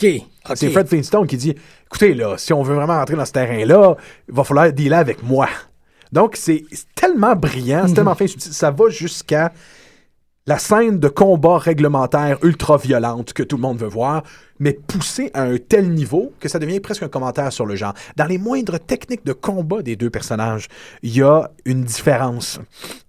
C'est 0.55 0.69
Fred 0.69 0.87
Flintstone 0.87 1.27
qui 1.27 1.35
dit 1.37 1.53
écoutez, 1.87 2.13
là, 2.13 2.37
si 2.37 2.53
on 2.53 2.63
veut 2.63 2.75
vraiment 2.75 2.97
rentrer 2.97 3.15
dans 3.17 3.25
ce 3.25 3.33
terrain-là, 3.33 3.95
il 4.29 4.33
va 4.33 4.43
falloir 4.45 4.71
dealer 4.71 4.97
avec 4.97 5.21
moi. 5.23 5.47
Donc, 6.13 6.35
c'est 6.37 6.63
tellement 6.95 7.35
brillant, 7.35 7.85
c'est 7.87 7.95
tellement 7.95 8.15
fin, 8.15 8.25
ça 8.37 8.71
va 8.71 8.89
jusqu'à 8.89 9.51
la 10.45 10.59
scène 10.59 10.99
de 10.99 11.07
combat 11.07 11.57
réglementaire 11.57 12.37
ultra 12.43 12.77
violente 12.77 13.33
que 13.33 13.43
tout 13.43 13.55
le 13.55 13.61
monde 13.61 13.77
veut 13.79 13.87
voir, 13.87 14.23
mais 14.59 14.73
poussée 14.73 15.31
à 15.33 15.43
un 15.43 15.57
tel 15.57 15.89
niveau 15.91 16.33
que 16.39 16.49
ça 16.49 16.59
devient 16.59 16.79
presque 16.79 17.03
un 17.03 17.07
commentaire 17.07 17.51
sur 17.53 17.65
le 17.65 17.75
genre. 17.75 17.93
Dans 18.17 18.25
les 18.25 18.37
moindres 18.37 18.79
techniques 18.79 19.25
de 19.25 19.33
combat 19.33 19.81
des 19.81 19.95
deux 19.95 20.09
personnages, 20.09 20.67
il 21.01 21.15
y 21.15 21.21
a 21.21 21.49
une 21.65 21.83
différence. 21.83 22.59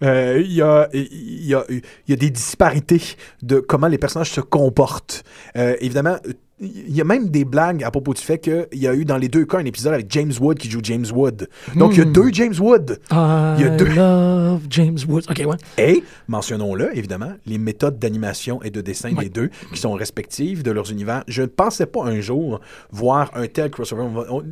Euh, 0.02 0.40
Il 0.44 0.52
y, 0.52 0.62
a, 0.62 2.16
des 2.16 2.30
disparités 2.30 3.02
de 3.42 3.58
comment 3.58 3.88
les 3.88 3.98
personnages 3.98 4.30
se 4.30 4.40
comportent. 4.40 5.24
Euh, 5.56 5.76
évidemment, 5.80 6.18
il 6.64 6.94
y 6.94 7.00
a 7.00 7.04
même 7.04 7.28
des 7.28 7.44
blagues 7.44 7.82
à 7.84 7.90
propos 7.90 8.14
du 8.14 8.20
fait 8.20 8.38
qu'il 8.38 8.66
y 8.74 8.86
a 8.86 8.94
eu 8.94 9.04
dans 9.04 9.16
les 9.16 9.28
deux 9.28 9.44
cas 9.44 9.58
un 9.58 9.64
épisode 9.64 9.92
avec 9.94 10.06
James 10.10 10.32
Wood 10.40 10.58
qui 10.58 10.70
joue 10.70 10.80
James 10.82 11.04
Wood. 11.12 11.48
Donc, 11.76 11.92
il 11.92 11.98
y 11.98 12.02
a 12.02 12.04
deux 12.04 12.30
James 12.32 12.54
Wood. 12.58 13.00
Il 13.10 13.16
y 13.16 13.64
a 13.64 13.76
deux. 13.76 13.86
love 13.86 14.62
James 14.70 14.98
Woods. 15.08 15.22
OK, 15.30 15.42
ouais. 15.46 15.56
Et, 15.78 16.02
mentionnons-le, 16.28 16.96
évidemment, 16.96 17.32
les 17.46 17.58
méthodes 17.58 17.98
d'animation 17.98 18.62
et 18.62 18.70
de 18.70 18.80
dessin 18.80 19.12
des 19.12 19.28
deux, 19.28 19.50
qui 19.72 19.80
sont 19.80 19.92
respectives 19.92 20.62
de 20.62 20.70
leurs 20.70 20.90
univers. 20.90 21.24
Je 21.28 21.42
ne 21.42 21.46
pensais 21.46 21.86
pas 21.86 22.04
un 22.04 22.20
jour 22.20 22.60
voir 22.90 23.30
un 23.34 23.46
tel 23.46 23.70
crossover. 23.70 24.02
On 24.02 24.10
va- 24.12 24.26
on- 24.30 24.44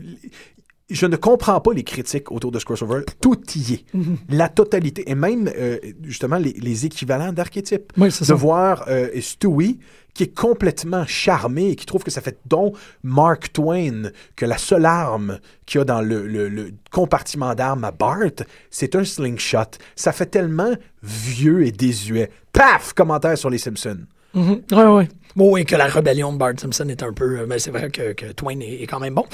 je 0.90 1.06
ne 1.06 1.16
comprends 1.16 1.58
pas 1.60 1.72
les 1.72 1.84
critiques 1.84 2.30
autour 2.30 2.52
de 2.52 2.58
ce 2.58 2.66
crossover. 2.66 3.00
Tout 3.20 3.40
y 3.56 3.74
est. 3.74 3.84
La 4.28 4.50
totalité. 4.50 5.08
Et 5.10 5.14
même, 5.14 5.48
euh, 5.56 5.78
justement, 6.02 6.36
les, 6.36 6.52
les 6.52 6.84
équivalents 6.84 7.32
d'archétypes. 7.32 7.92
Oui, 7.96 8.08
de 8.08 8.10
ça. 8.12 8.34
voir 8.34 8.84
euh, 8.88 9.08
Stewie 9.20 9.78
qui 10.14 10.24
est 10.24 10.34
complètement 10.34 11.04
charmé 11.06 11.70
et 11.70 11.76
qui 11.76 11.86
trouve 11.86 12.02
que 12.02 12.10
ça 12.10 12.20
fait 12.20 12.38
don 12.46 12.72
Mark 13.02 13.52
Twain 13.52 14.10
que 14.36 14.44
la 14.44 14.58
seule 14.58 14.84
arme 14.84 15.38
qu'il 15.66 15.78
y 15.78 15.82
a 15.82 15.84
dans 15.84 16.00
le, 16.02 16.72
compartiment 16.90 17.54
d'armes 17.54 17.84
à 17.84 17.90
Bart, 17.90 18.44
c'est 18.70 18.94
un 18.94 19.04
slingshot. 19.04 19.78
Ça 19.96 20.12
fait 20.12 20.26
tellement 20.26 20.72
vieux 21.02 21.66
et 21.66 21.72
désuet. 21.72 22.30
Paf! 22.52 22.92
Commentaire 22.92 23.38
sur 23.38 23.50
les 23.50 23.58
Simpsons. 23.58 24.00
Mhm. 24.34 24.62
Ouais, 24.72 24.84
ouais. 24.86 25.08
Bon, 25.34 25.52
oui, 25.52 25.64
que 25.64 25.76
la 25.76 25.86
rébellion 25.86 26.32
de 26.32 26.38
Bart 26.38 26.52
Simpson 26.58 26.88
est 26.88 27.02
un 27.02 27.12
peu. 27.12 27.40
euh, 27.40 27.46
Mais 27.48 27.58
c'est 27.58 27.70
vrai 27.70 27.90
que, 27.90 28.32
Twain 28.32 28.60
est, 28.60 28.82
est 28.82 28.86
quand 28.86 29.00
même 29.00 29.14
bon. 29.14 29.24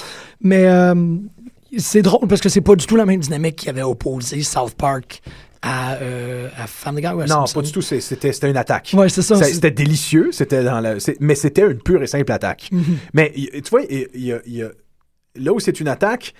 Mais 0.40 0.66
euh, 0.66 0.94
c'est 1.76 2.02
drôle 2.02 2.26
parce 2.28 2.40
que 2.40 2.48
c'est 2.48 2.60
pas 2.60 2.76
du 2.76 2.86
tout 2.86 2.96
la 2.96 3.05
même 3.05 3.20
dynamique 3.20 3.56
qui 3.56 3.68
avait 3.68 3.82
opposé 3.82 4.42
South 4.42 4.74
Park 4.74 5.20
à, 5.62 5.94
euh, 5.97 6.48
à 6.56 6.66
Family 6.66 7.02
Guy 7.02 7.12
ou 7.12 7.20
à 7.20 7.26
Non, 7.26 7.44
pas 7.52 7.62
du 7.62 7.72
tout. 7.72 7.82
C'était 7.82 8.30
une 8.51 8.56
attaque. 8.56 8.90
Ouais, 8.94 9.09
c'est 9.09 9.22
ça. 9.22 9.36
c'est- 9.36 9.55
C'était 9.55 9.70
délicieux, 9.70 10.30
c'était 10.32 10.62
dans 10.62 10.80
la, 10.80 11.01
c'est- 11.01 11.16
mais 11.20 11.35
c'était 11.35 11.62
une 11.70 11.78
pure 11.80 12.02
et 12.02 12.06
simple 12.06 12.30
attaque. 12.32 12.68
Mhm. 12.72 12.85
Mais 13.14 13.32
tu 13.35 13.60
vois, 13.70 13.82
il 13.89 14.09
y 14.14 14.32
a- 14.32 14.40
il 14.47 14.55
y 14.56 14.62
a- 14.62 14.70
là 15.36 15.52
où 15.52 15.60
c'est 15.60 15.80
une 15.80 15.89
attaque, 15.89 16.32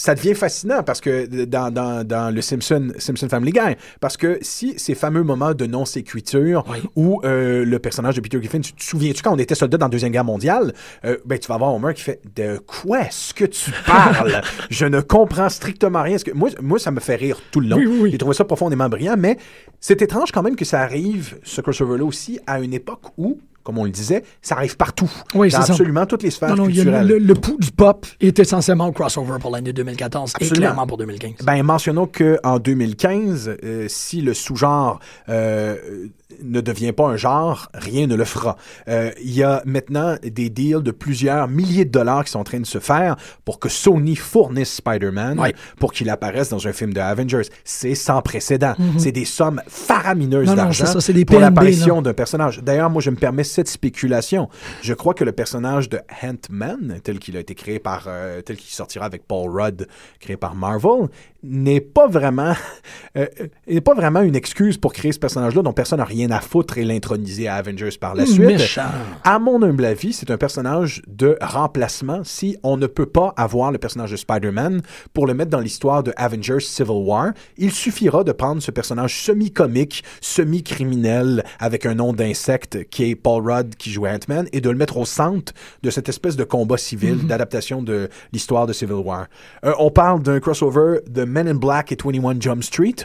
ça 0.00 0.14
devient 0.14 0.34
fascinant 0.34 0.82
parce 0.82 1.00
que 1.00 1.26
dans, 1.44 1.70
dans, 1.70 2.06
dans 2.06 2.34
le 2.34 2.40
Simpson, 2.40 2.88
Simpson 2.98 3.28
Family 3.28 3.52
Guy, 3.52 3.76
parce 4.00 4.16
que 4.16 4.38
si 4.40 4.78
ces 4.78 4.94
fameux 4.94 5.22
moments 5.22 5.52
de 5.52 5.66
non-sécuture 5.66 6.64
Oui. 6.70 6.78
où 6.96 7.20
euh, 7.24 7.64
le 7.66 7.78
personnage 7.78 8.14
de 8.16 8.20
Peter 8.22 8.38
Griffin, 8.38 8.60
tu 8.60 8.72
te 8.72 8.82
souviens-tu 8.82 9.22
quand 9.22 9.32
on 9.34 9.38
était 9.38 9.54
soldat 9.54 9.76
dans 9.76 9.86
la 9.86 9.90
Deuxième 9.90 10.12
Guerre 10.12 10.24
mondiale, 10.24 10.72
euh, 11.04 11.18
ben, 11.26 11.38
tu 11.38 11.48
vas 11.48 11.56
avoir 11.56 11.74
Homer 11.74 11.92
qui 11.92 12.02
fait 12.02 12.20
De 12.34 12.58
quoi 12.66 13.00
est-ce 13.02 13.34
que 13.34 13.44
tu 13.44 13.70
parles? 13.86 14.40
Je 14.70 14.86
ne 14.86 15.00
comprends 15.02 15.48
strictement 15.50 16.02
rien. 16.02 16.16
Que- 16.16 16.32
moi, 16.32 16.48
moi, 16.62 16.78
ça 16.78 16.90
me 16.90 17.00
fait 17.00 17.16
rire 17.16 17.38
tout 17.50 17.60
le 17.60 17.68
long. 17.68 17.76
Oui, 17.76 17.86
oui, 17.86 17.98
oui. 18.02 18.10
J'ai 18.12 18.18
trouvé 18.18 18.34
ça 18.34 18.44
profondément 18.44 18.88
brillant, 18.88 19.16
mais 19.18 19.36
c'est 19.80 20.00
étrange 20.00 20.32
quand 20.32 20.42
même 20.42 20.56
que 20.56 20.64
ça 20.64 20.80
arrive, 20.80 21.38
ce 21.42 21.60
crossover-là 21.60 22.04
aussi, 22.04 22.38
à 22.46 22.60
une 22.60 22.72
époque 22.72 23.02
où, 23.18 23.38
comme 23.62 23.78
on 23.78 23.84
le 23.84 23.90
disait, 23.90 24.22
ça 24.42 24.56
arrive 24.56 24.76
partout. 24.76 25.10
Oui, 25.34 25.50
dans 25.50 25.60
c'est 25.60 25.66
ça. 25.66 25.72
absolument 25.74 26.06
toutes 26.06 26.22
les 26.22 26.30
sphères 26.30 26.50
Non, 26.50 26.56
non, 26.56 26.66
culturelles. 26.66 27.06
le, 27.06 27.18
le 27.18 27.34
pouls 27.34 27.58
du 27.58 27.70
pop 27.70 28.06
est 28.20 28.38
essentiellement 28.38 28.86
au 28.86 28.92
crossover 28.92 29.38
pour 29.40 29.50
l'année 29.50 29.72
2014 29.72 30.30
et 30.32 30.34
Absolument. 30.44 30.56
clairement 30.66 30.86
pour 30.86 30.96
2015. 30.98 31.44
Ben, 31.44 31.62
mentionnons 31.62 32.06
qu'en 32.06 32.58
2015, 32.58 33.56
euh, 33.62 33.86
si 33.88 34.22
le 34.22 34.34
sous-genre 34.34 35.00
euh, 35.28 35.76
ne 36.42 36.60
devient 36.60 36.92
pas 36.92 37.06
un 37.06 37.16
genre, 37.16 37.68
rien 37.74 38.06
ne 38.06 38.14
le 38.14 38.24
fera. 38.24 38.56
Euh, 38.88 39.10
Il 39.22 39.32
y 39.32 39.42
a 39.42 39.62
maintenant 39.64 40.16
des 40.22 40.50
deals 40.50 40.82
de 40.82 40.90
plusieurs 40.90 41.48
milliers 41.48 41.84
de 41.84 41.90
dollars 41.90 42.24
qui 42.24 42.30
sont 42.32 42.38
en 42.40 42.44
train 42.44 42.60
de 42.60 42.66
se 42.66 42.78
faire 42.78 43.16
pour 43.44 43.58
que 43.60 43.68
Sony 43.68 44.16
fournisse 44.16 44.74
Spider-Man 44.74 45.38
pour 45.78 45.92
qu'il 45.92 46.08
apparaisse 46.10 46.48
dans 46.50 46.66
un 46.66 46.72
film 46.72 46.92
de 46.92 47.00
Avengers. 47.00 47.42
C'est 47.64 47.94
sans 47.94 48.22
précédent. 48.22 48.74
C'est 48.98 49.12
des 49.12 49.24
sommes 49.24 49.60
faramineuses 49.68 50.48
Mhm. 50.50 50.56
D'argent 50.56 50.84
pour 51.24 51.40
l'apparition 51.40 52.02
d'un 52.02 52.12
personnage. 52.14 52.60
D'ailleurs, 52.62 52.90
moi, 52.90 53.00
je 53.02 53.10
me 53.10 53.16
permets 53.16 53.44
cette 53.44 53.68
spéculation. 53.68 54.48
Je 54.82 54.94
crois 54.94 55.14
que 55.14 55.24
le 55.24 55.32
personnage 55.32 55.88
de 55.88 56.00
Ant-Man, 56.22 57.00
tel 57.02 57.18
qu'il 57.18 57.36
a 57.36 57.40
été 57.40 57.54
créé 57.54 57.78
par, 57.78 58.04
euh, 58.06 58.40
tel 58.42 58.56
qu'il 58.56 58.72
sortira 58.74 59.04
avec 59.06 59.26
Paul 59.26 59.50
Rudd, 59.50 59.86
créé 60.20 60.36
par 60.36 60.54
Marvel, 60.54 61.08
n'est 61.42 61.80
pas 61.80 62.06
vraiment, 62.06 62.54
euh, 63.16 63.26
euh, 63.40 63.46
n'est 63.66 63.80
pas 63.80 63.94
vraiment 63.94 64.20
une 64.20 64.36
excuse 64.36 64.76
pour 64.76 64.92
créer 64.92 65.12
ce 65.12 65.18
personnage-là 65.18 65.62
dont 65.62 65.72
personne 65.72 65.98
n'a 65.98 66.04
rien 66.04 66.30
à 66.30 66.40
foutre 66.40 66.78
et 66.78 66.84
l'introniser 66.84 67.48
à 67.48 67.56
Avengers 67.56 67.96
par 68.00 68.14
la 68.14 68.26
suite. 68.26 68.46
Méchant. 68.46 68.90
À 69.24 69.38
mon 69.38 69.62
humble 69.62 69.84
avis, 69.84 70.12
c'est 70.12 70.30
un 70.30 70.36
personnage 70.36 71.02
de 71.06 71.36
remplacement 71.40 72.22
si 72.24 72.56
on 72.62 72.76
ne 72.76 72.86
peut 72.86 73.06
pas 73.06 73.32
avoir 73.36 73.72
le 73.72 73.78
personnage 73.78 74.10
de 74.10 74.16
Spider-Man 74.16 74.82
pour 75.14 75.26
le 75.26 75.34
mettre 75.34 75.50
dans 75.50 75.60
l'histoire 75.60 76.02
de 76.02 76.12
Avengers 76.16 76.60
Civil 76.60 76.90
War. 76.90 77.32
Il 77.56 77.72
suffira 77.72 78.24
de 78.24 78.32
prendre 78.32 78.62
ce 78.62 78.70
personnage 78.70 79.22
semi-comique, 79.22 80.04
semi-criminel, 80.20 81.44
avec 81.58 81.86
un 81.86 81.94
nom 81.94 82.12
d'insecte 82.12 82.88
qui 82.90 83.10
est 83.10 83.14
Paul 83.14 83.50
Rudd 83.50 83.74
qui 83.76 83.90
joue 83.90 84.06
Ant-Man, 84.06 84.46
et 84.52 84.60
de 84.60 84.70
le 84.70 84.76
mettre 84.76 84.96
au 84.96 85.04
centre 85.04 85.52
de 85.82 85.90
cette 85.90 86.08
espèce 86.08 86.36
de 86.36 86.44
combat 86.44 86.76
civil, 86.76 87.26
d'adaptation 87.26 87.82
de 87.82 88.08
l'histoire 88.32 88.66
de 88.66 88.72
Civil 88.72 88.94
War. 88.94 89.26
Euh, 89.64 89.72
on 89.78 89.90
parle 89.90 90.22
d'un 90.22 90.40
crossover 90.40 91.00
de 91.08 91.24
Men 91.30 91.48
in 91.48 91.54
Black 91.54 91.92
et 91.92 91.96
21 92.02 92.40
Jump 92.40 92.62
Street. 92.64 92.96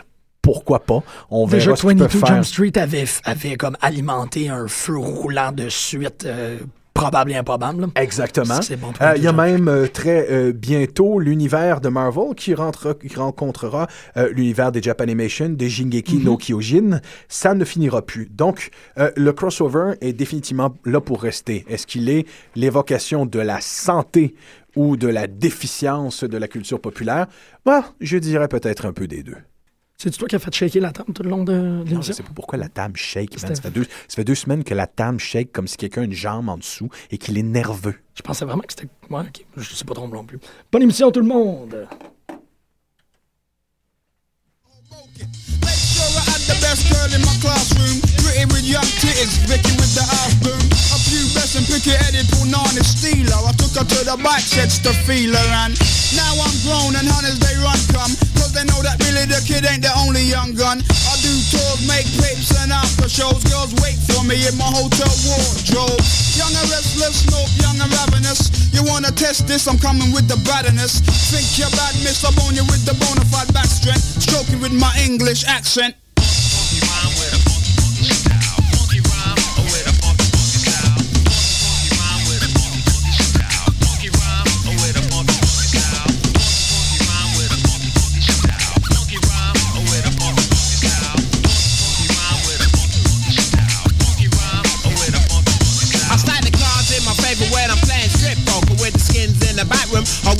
Pourquoi 0.41 0.79
pas? 0.79 1.01
On 1.31 1.47
Déjà, 1.47 1.65
verra 1.67 1.75
ce 1.77 1.81
qu'ils 1.81 1.89
22 1.89 2.07
peuvent 2.07 2.19
faire. 2.19 2.27
Jump 2.27 2.45
Street 2.45 2.77
avait, 2.77 3.05
avait 3.23 3.55
comme 3.55 3.77
alimenté 3.81 4.49
un 4.49 4.67
feu 4.67 4.97
roulant 4.97 5.51
de 5.51 5.69
suite 5.69 6.25
euh, 6.25 6.59
probable 6.93 7.31
et 7.31 7.35
improbable. 7.35 7.87
Exactement. 7.95 8.59
Bon, 8.79 8.93
Euh, 9.01 9.13
Il 9.17 9.23
y 9.23 9.27
a 9.27 9.31
22 9.31 9.51
même 9.53 9.67
euh, 9.67 9.87
très 9.87 10.27
euh, 10.31 10.53
bientôt 10.53 11.19
l'univers 11.19 11.81
de 11.81 11.89
Marvel 11.89 12.33
qui, 12.37 12.53
rentre, 12.53 12.93
qui 12.93 13.13
rencontrera 13.15 13.87
l'univers 14.31 14.71
des 14.71 14.81
Japanimation, 14.81 15.49
des 15.49 15.69
Shingeki 15.69 16.17
no 16.19 16.37
Kyojin. 16.37 17.01
Ça 17.27 17.53
ne 17.53 17.65
finira 17.65 18.01
plus. 18.01 18.29
Donc, 18.31 18.69
le 18.97 19.31
crossover 19.31 19.93
est 20.01 20.13
définitivement 20.13 20.73
là 20.85 21.01
pour 21.01 21.21
rester. 21.21 21.65
Est-ce 21.67 21.85
qu'il 21.85 22.09
est 22.09 22.25
l'évocation 22.55 23.25
de 23.25 23.39
la 23.39 23.59
santé 23.61 24.35
ou 24.75 24.97
de 24.97 25.07
la 25.07 25.27
déficience 25.27 26.23
de 26.23 26.37
la 26.37 26.47
culture 26.47 26.79
populaire? 26.81 27.27
Bah, 27.65 27.93
je 28.01 28.17
dirais 28.17 28.47
peut-être 28.47 28.85
un 28.85 28.93
peu 28.93 29.07
des 29.07 29.23
deux. 29.23 29.37
C'est 29.97 30.11
toi 30.11 30.27
qui 30.27 30.35
as 30.35 30.39
fait 30.39 30.53
shaker 30.53 30.81
la 30.81 30.91
table 30.91 31.13
tout 31.13 31.23
le 31.23 31.29
long 31.29 31.45
de, 31.45 31.53
de 31.53 31.59
Non, 31.59 31.83
je 31.85 31.89
l'émission? 31.91 32.13
sais 32.13 32.23
pas 32.23 32.33
pourquoi 32.35 32.57
la 32.57 32.67
table 32.67 32.97
shake, 32.97 33.41
man. 33.41 33.55
Ça 33.55 33.61
fait, 33.61 33.71
deux, 33.71 33.85
ça 33.85 34.15
fait 34.17 34.25
deux 34.25 34.35
semaines 34.35 34.63
que 34.65 34.73
la 34.73 34.87
table 34.87 35.19
shake 35.19 35.53
comme 35.53 35.67
si 35.69 35.77
quelqu'un 35.77 36.01
a 36.01 36.03
une 36.05 36.11
jambe 36.11 36.49
en 36.49 36.57
dessous 36.57 36.89
et 37.11 37.17
qu'il 37.17 37.37
est 37.37 37.43
nerveux. 37.43 37.95
Je 38.13 38.21
pensais 38.21 38.43
vraiment 38.43 38.61
que 38.63 38.73
c'était. 38.77 38.89
Ouais, 39.09 39.21
ok. 39.21 39.45
Je 39.55 39.73
sais 39.73 39.85
pas 39.85 39.93
trop 39.93 40.07
non 40.07 40.25
plus. 40.25 40.39
Bonne 40.71 40.81
émission, 40.83 41.11
tout 41.11 41.21
le 41.21 41.27
monde! 41.27 41.87
The 46.45 46.57
best 46.61 46.85
girl 46.93 47.09
in 47.09 47.25
my 47.25 47.33
classroom. 47.41 47.97
Pretty 48.21 48.45
with 48.53 48.65
young 48.65 48.85
titties, 49.01 49.33
Vicky 49.49 49.73
with 49.81 49.93
the 49.97 50.05
house 50.05 50.37
boom. 50.45 50.61
A 50.93 50.97
few 51.01 51.25
best 51.33 51.57
and 51.57 51.65
picky 51.65 51.97
headed 51.97 52.29
punani 52.37 52.85
stealer. 52.85 53.33
I 53.41 53.51
took 53.57 53.73
her 53.73 53.85
to 53.85 53.99
the 54.05 54.17
bike 54.21 54.45
sheds 54.45 54.77
to 54.85 54.93
feel 55.09 55.33
her 55.33 55.49
and 55.65 55.73
now 56.13 56.37
I'm 56.37 56.53
grown 56.61 56.93
and 56.93 57.07
hunters 57.09 57.41
they 57.41 57.57
run 57.65 57.81
come. 57.89 58.13
Cause 58.37 58.53
they 58.53 58.61
know 58.69 58.77
that 58.85 59.01
Billy 59.01 59.25
the 59.25 59.41
kid 59.41 59.65
ain't 59.65 59.81
the 59.81 59.89
only 59.97 60.21
young 60.21 60.53
gun. 60.53 60.85
I 60.85 61.13
do 61.25 61.33
tours, 61.49 61.81
make 61.89 62.05
papes 62.21 62.53
and 62.61 62.69
after 62.69 63.09
shows. 63.09 63.41
Girls 63.49 63.73
wait 63.81 63.97
for 64.05 64.21
me 64.21 64.37
in 64.45 64.53
my 64.53 64.69
hotel 64.69 65.09
wardrobe. 65.25 65.97
Young 66.37 66.53
and 66.53 66.69
restless, 66.69 67.25
nope, 67.33 67.49
young 67.57 67.81
and 67.81 67.89
ravenous. 67.89 68.69
You 68.69 68.85
wanna 68.85 69.09
test 69.11 69.49
this? 69.49 69.65
I'm 69.65 69.81
coming 69.81 70.13
with 70.13 70.29
the 70.29 70.37
badness. 70.45 71.01
Think 71.33 71.57
you're 71.57 71.73
bad, 71.73 71.97
miss? 72.05 72.21
I'm 72.21 72.37
on 72.45 72.53
you 72.53 72.63
with 72.69 72.85
the 72.85 72.93
bona 73.01 73.25
fide 73.33 73.49
back 73.49 73.65
strength. 73.65 74.21
Stroking 74.21 74.61
with 74.61 74.77
my 74.77 74.93
English 75.01 75.41
accent. 75.49 75.97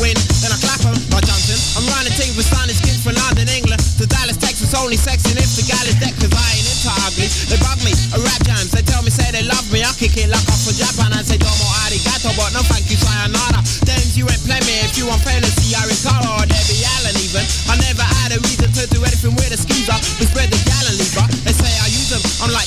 Win, 0.02 0.16
then 0.44 0.52
I 0.52 0.58
clap 0.60 0.84
like 0.84 1.24
Johnson. 1.24 1.56
I'm 1.80 1.88
running 1.88 2.12
things 2.20 2.36
with 2.36 2.48
sunny 2.48 2.76
skin 2.76 2.98
from 3.00 3.16
London, 3.16 3.48
England 3.48 3.80
to 4.02 4.04
Dallas, 4.04 4.36
Texas. 4.36 4.76
Only 4.76 5.00
sexing 5.00 5.40
if 5.40 5.56
the 5.56 5.64
gal 5.64 5.86
is 5.88 5.96
deck, 6.02 6.12
cause 6.20 6.34
I 6.34 6.46
ain't 6.60 6.68
into 6.68 6.92
ugly. 7.08 7.28
They 7.48 7.60
bug 7.64 7.80
me, 7.88 7.96
a 8.16 8.20
rap 8.20 8.42
jams. 8.44 8.72
They 8.76 8.84
tell 8.84 9.04
me, 9.06 9.12
say 9.12 9.32
they 9.32 9.48
love 9.48 9.64
me. 9.72 9.86
I 9.86 9.92
kick 9.96 10.18
it 10.20 10.28
like 10.28 10.44
off 10.52 10.60
for 10.68 10.76
Japan 10.76 11.16
and 11.16 11.24
say 11.24 11.40
domo 11.40 11.68
arigato, 11.88 12.36
but 12.36 12.52
no 12.52 12.62
thank 12.68 12.92
you, 12.92 13.00
sayonara. 13.00 13.64
Dames, 13.88 14.20
you 14.20 14.28
ain't 14.28 14.44
play 14.44 14.60
me 14.68 14.76
if 14.84 15.00
you 15.00 15.08
want 15.08 15.24
fantasy. 15.24 15.72
I 15.78 15.88
Ricardo 15.88 16.36
or 16.36 16.46
Debbie 16.48 16.84
Allen 17.00 17.16
even. 17.24 17.46
I 17.72 17.80
never 17.80 18.04
had 18.04 18.36
a 18.36 18.40
reason 18.44 18.72
to 18.76 18.84
do 18.92 19.00
anything 19.08 19.36
with 19.40 19.56
a 19.56 19.60
skeezer. 19.60 19.96
We 20.20 20.28
spread 20.28 20.52
the 20.52 20.60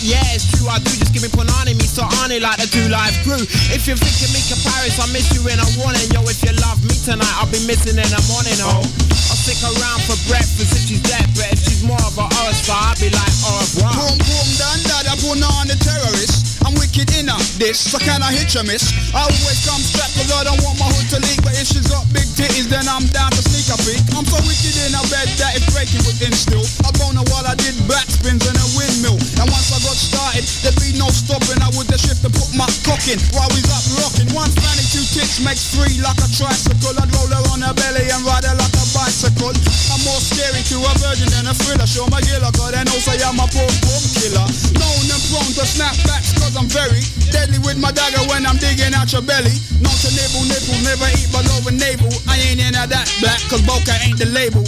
yeah, 0.08 0.24
it's 0.32 0.48
true, 0.48 0.66
I 0.68 0.80
do. 0.80 0.88
Just 0.96 1.12
give 1.12 1.22
me 1.22 1.28
punani, 1.28 1.76
me 1.76 1.84
so 1.84 2.02
on 2.24 2.32
it 2.32 2.40
like 2.40 2.56
the 2.56 2.66
two 2.66 2.88
live 2.88 3.12
crew. 3.22 3.44
If 3.68 3.84
you're 3.84 4.00
thinking 4.00 4.32
me 4.32 4.40
Paris, 4.64 4.96
I 4.96 5.04
miss 5.12 5.28
you 5.36 5.44
in 5.52 5.60
a 5.60 5.68
warning. 5.76 6.08
Yo, 6.08 6.24
if 6.24 6.40
you 6.40 6.56
love 6.64 6.80
me 6.80 6.96
tonight, 7.04 7.28
I'll 7.36 7.52
be 7.52 7.60
missing 7.68 8.00
in 8.00 8.08
the 8.08 8.22
morning, 8.32 8.56
ho. 8.56 9.17
Stick 9.48 9.64
around 9.64 10.04
for 10.04 10.12
breakfast 10.28 10.76
if 10.76 10.84
she's 10.84 11.00
dead, 11.00 11.24
but 11.32 11.48
if 11.48 11.56
she's 11.64 11.80
more 11.80 11.96
of 12.04 12.12
a 12.20 12.28
star, 12.52 12.92
I'll 12.92 13.00
be 13.00 13.08
like, 13.08 13.32
oh, 13.48 13.56
au 13.56 13.64
revoir. 13.64 13.96
Boom, 13.96 14.20
boom, 14.20 14.48
done 14.60 14.82
that, 14.92 15.08
I 15.08 15.16
put 15.16 15.40
on 15.40 15.64
the 15.64 15.78
terrorist. 15.80 16.60
I'm 16.68 16.76
wicked 16.76 17.08
in 17.16 17.32
her, 17.32 17.40
this, 17.56 17.80
so 17.80 17.96
can 17.96 18.20
I 18.20 18.28
hit 18.28 18.52
you, 18.52 18.60
miss? 18.68 18.92
I 19.16 19.24
always 19.24 19.64
come 19.64 19.80
strapped 19.80 20.20
cause 20.20 20.28
I 20.36 20.44
don't 20.44 20.60
want 20.60 20.76
my 20.76 20.92
hood 20.92 21.08
to 21.16 21.18
leak, 21.24 21.40
but 21.40 21.56
if 21.56 21.64
she's 21.64 21.88
got 21.88 22.04
big 22.12 22.28
titties, 22.36 22.68
then 22.68 22.84
I'm 22.92 23.08
down 23.08 23.32
to 23.32 23.40
sneak 23.40 23.72
a 23.72 23.80
peek. 23.88 24.04
I'm 24.12 24.28
so 24.28 24.36
wicked 24.44 24.76
in 24.84 24.92
her 24.92 25.06
bed 25.08 25.32
that 25.40 25.56
it's 25.56 25.64
breaking 25.72 26.04
within 26.04 26.36
still. 26.36 26.68
I 26.84 26.92
bone 27.00 27.16
while 27.32 27.48
I 27.48 27.56
did 27.56 27.72
backspins 27.88 28.44
and 28.44 28.58
a 28.58 28.68
windmill. 28.76 29.16
And 29.40 29.48
once 29.48 29.72
I 29.72 29.80
got 29.80 29.96
started, 29.96 30.44
there'd 30.60 30.76
be 30.76 30.92
no 31.00 31.08
stopping. 31.08 31.56
I 31.64 31.72
would 31.72 31.88
the 31.88 31.96
shift 31.96 32.20
to 32.26 32.30
put 32.36 32.52
my 32.52 32.68
cock 32.84 33.00
in 33.08 33.16
while 33.32 33.48
we's 33.56 33.64
up 33.72 33.80
rocking. 33.96 34.28
One 34.36 34.52
fanny, 34.52 34.84
two 34.92 35.08
tits 35.08 35.40
makes 35.40 35.72
three 35.72 35.96
like 36.04 36.20
a 36.20 36.28
tricycle. 36.36 36.92
I'd 37.00 37.08
roll 37.16 37.32
her 37.32 37.44
on 37.54 37.64
her 37.64 37.72
belly 37.72 38.12
and 38.12 38.20
ride 38.28 38.44
her 38.44 38.58
like 38.60 38.76
a 38.76 38.86
bicycle. 38.92 39.37
I'm 39.38 40.02
more 40.02 40.18
scary 40.18 40.66
to 40.66 40.76
a 40.82 40.92
virgin 40.98 41.30
than 41.30 41.46
a 41.46 41.54
thriller. 41.54 41.86
Show 41.86 42.10
my 42.10 42.18
cause 42.18 42.74
they 42.74 42.82
know 42.82 42.98
say 42.98 43.22
I'm 43.22 43.38
a 43.38 43.46
boom 43.54 43.70
boom 43.86 44.02
killer. 44.18 44.46
Known 44.74 45.06
and 45.14 45.22
prone 45.30 45.52
to 45.54 45.62
snapbacks, 45.62 46.34
cause 46.42 46.58
I'm 46.58 46.66
very 46.66 47.06
deadly 47.30 47.62
with 47.62 47.78
my 47.78 47.92
dagger 47.94 48.26
when 48.26 48.46
I'm 48.46 48.58
digging 48.58 48.94
out 48.98 49.12
your 49.14 49.22
belly. 49.22 49.54
Known 49.78 49.94
to 49.94 50.10
nibble 50.18 50.42
nipples, 50.50 50.82
never 50.82 51.06
eat 51.14 51.30
below 51.30 51.58
a 51.66 51.72
navel. 51.72 52.10
I 52.26 52.34
ain't 52.50 52.58
into 52.58 52.82
that 52.82 53.06
black, 53.22 53.38
cause 53.46 53.62
Boca 53.62 53.94
ain't 54.02 54.18
the 54.18 54.26
label. 54.26 54.66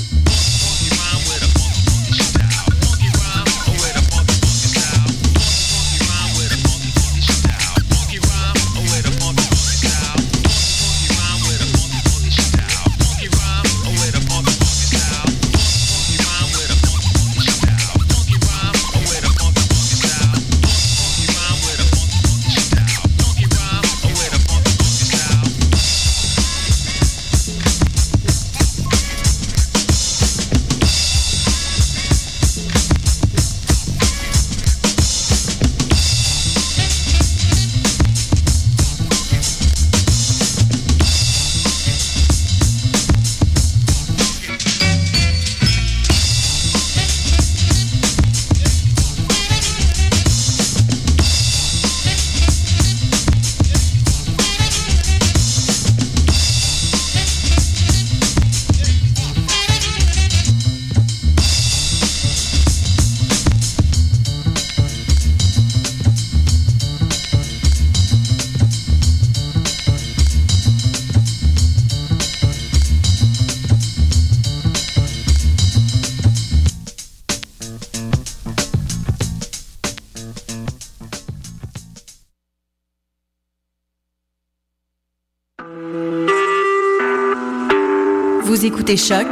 Écoutez 88.90 88.96
Choc 88.96 89.26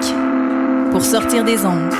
pour 0.92 1.02
sortir 1.02 1.44
des 1.44 1.64
ondes. 1.64 1.92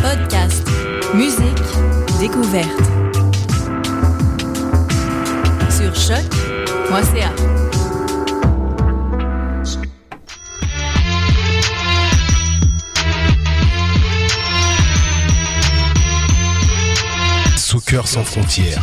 Podcast, 0.00 0.68
musique, 1.14 1.42
découverte. 2.20 2.68
Sur 5.70 5.94
choc.ca. 5.94 7.32
Sous 17.56 17.80
cœur 17.80 18.06
sans 18.06 18.24
frontières, 18.24 18.82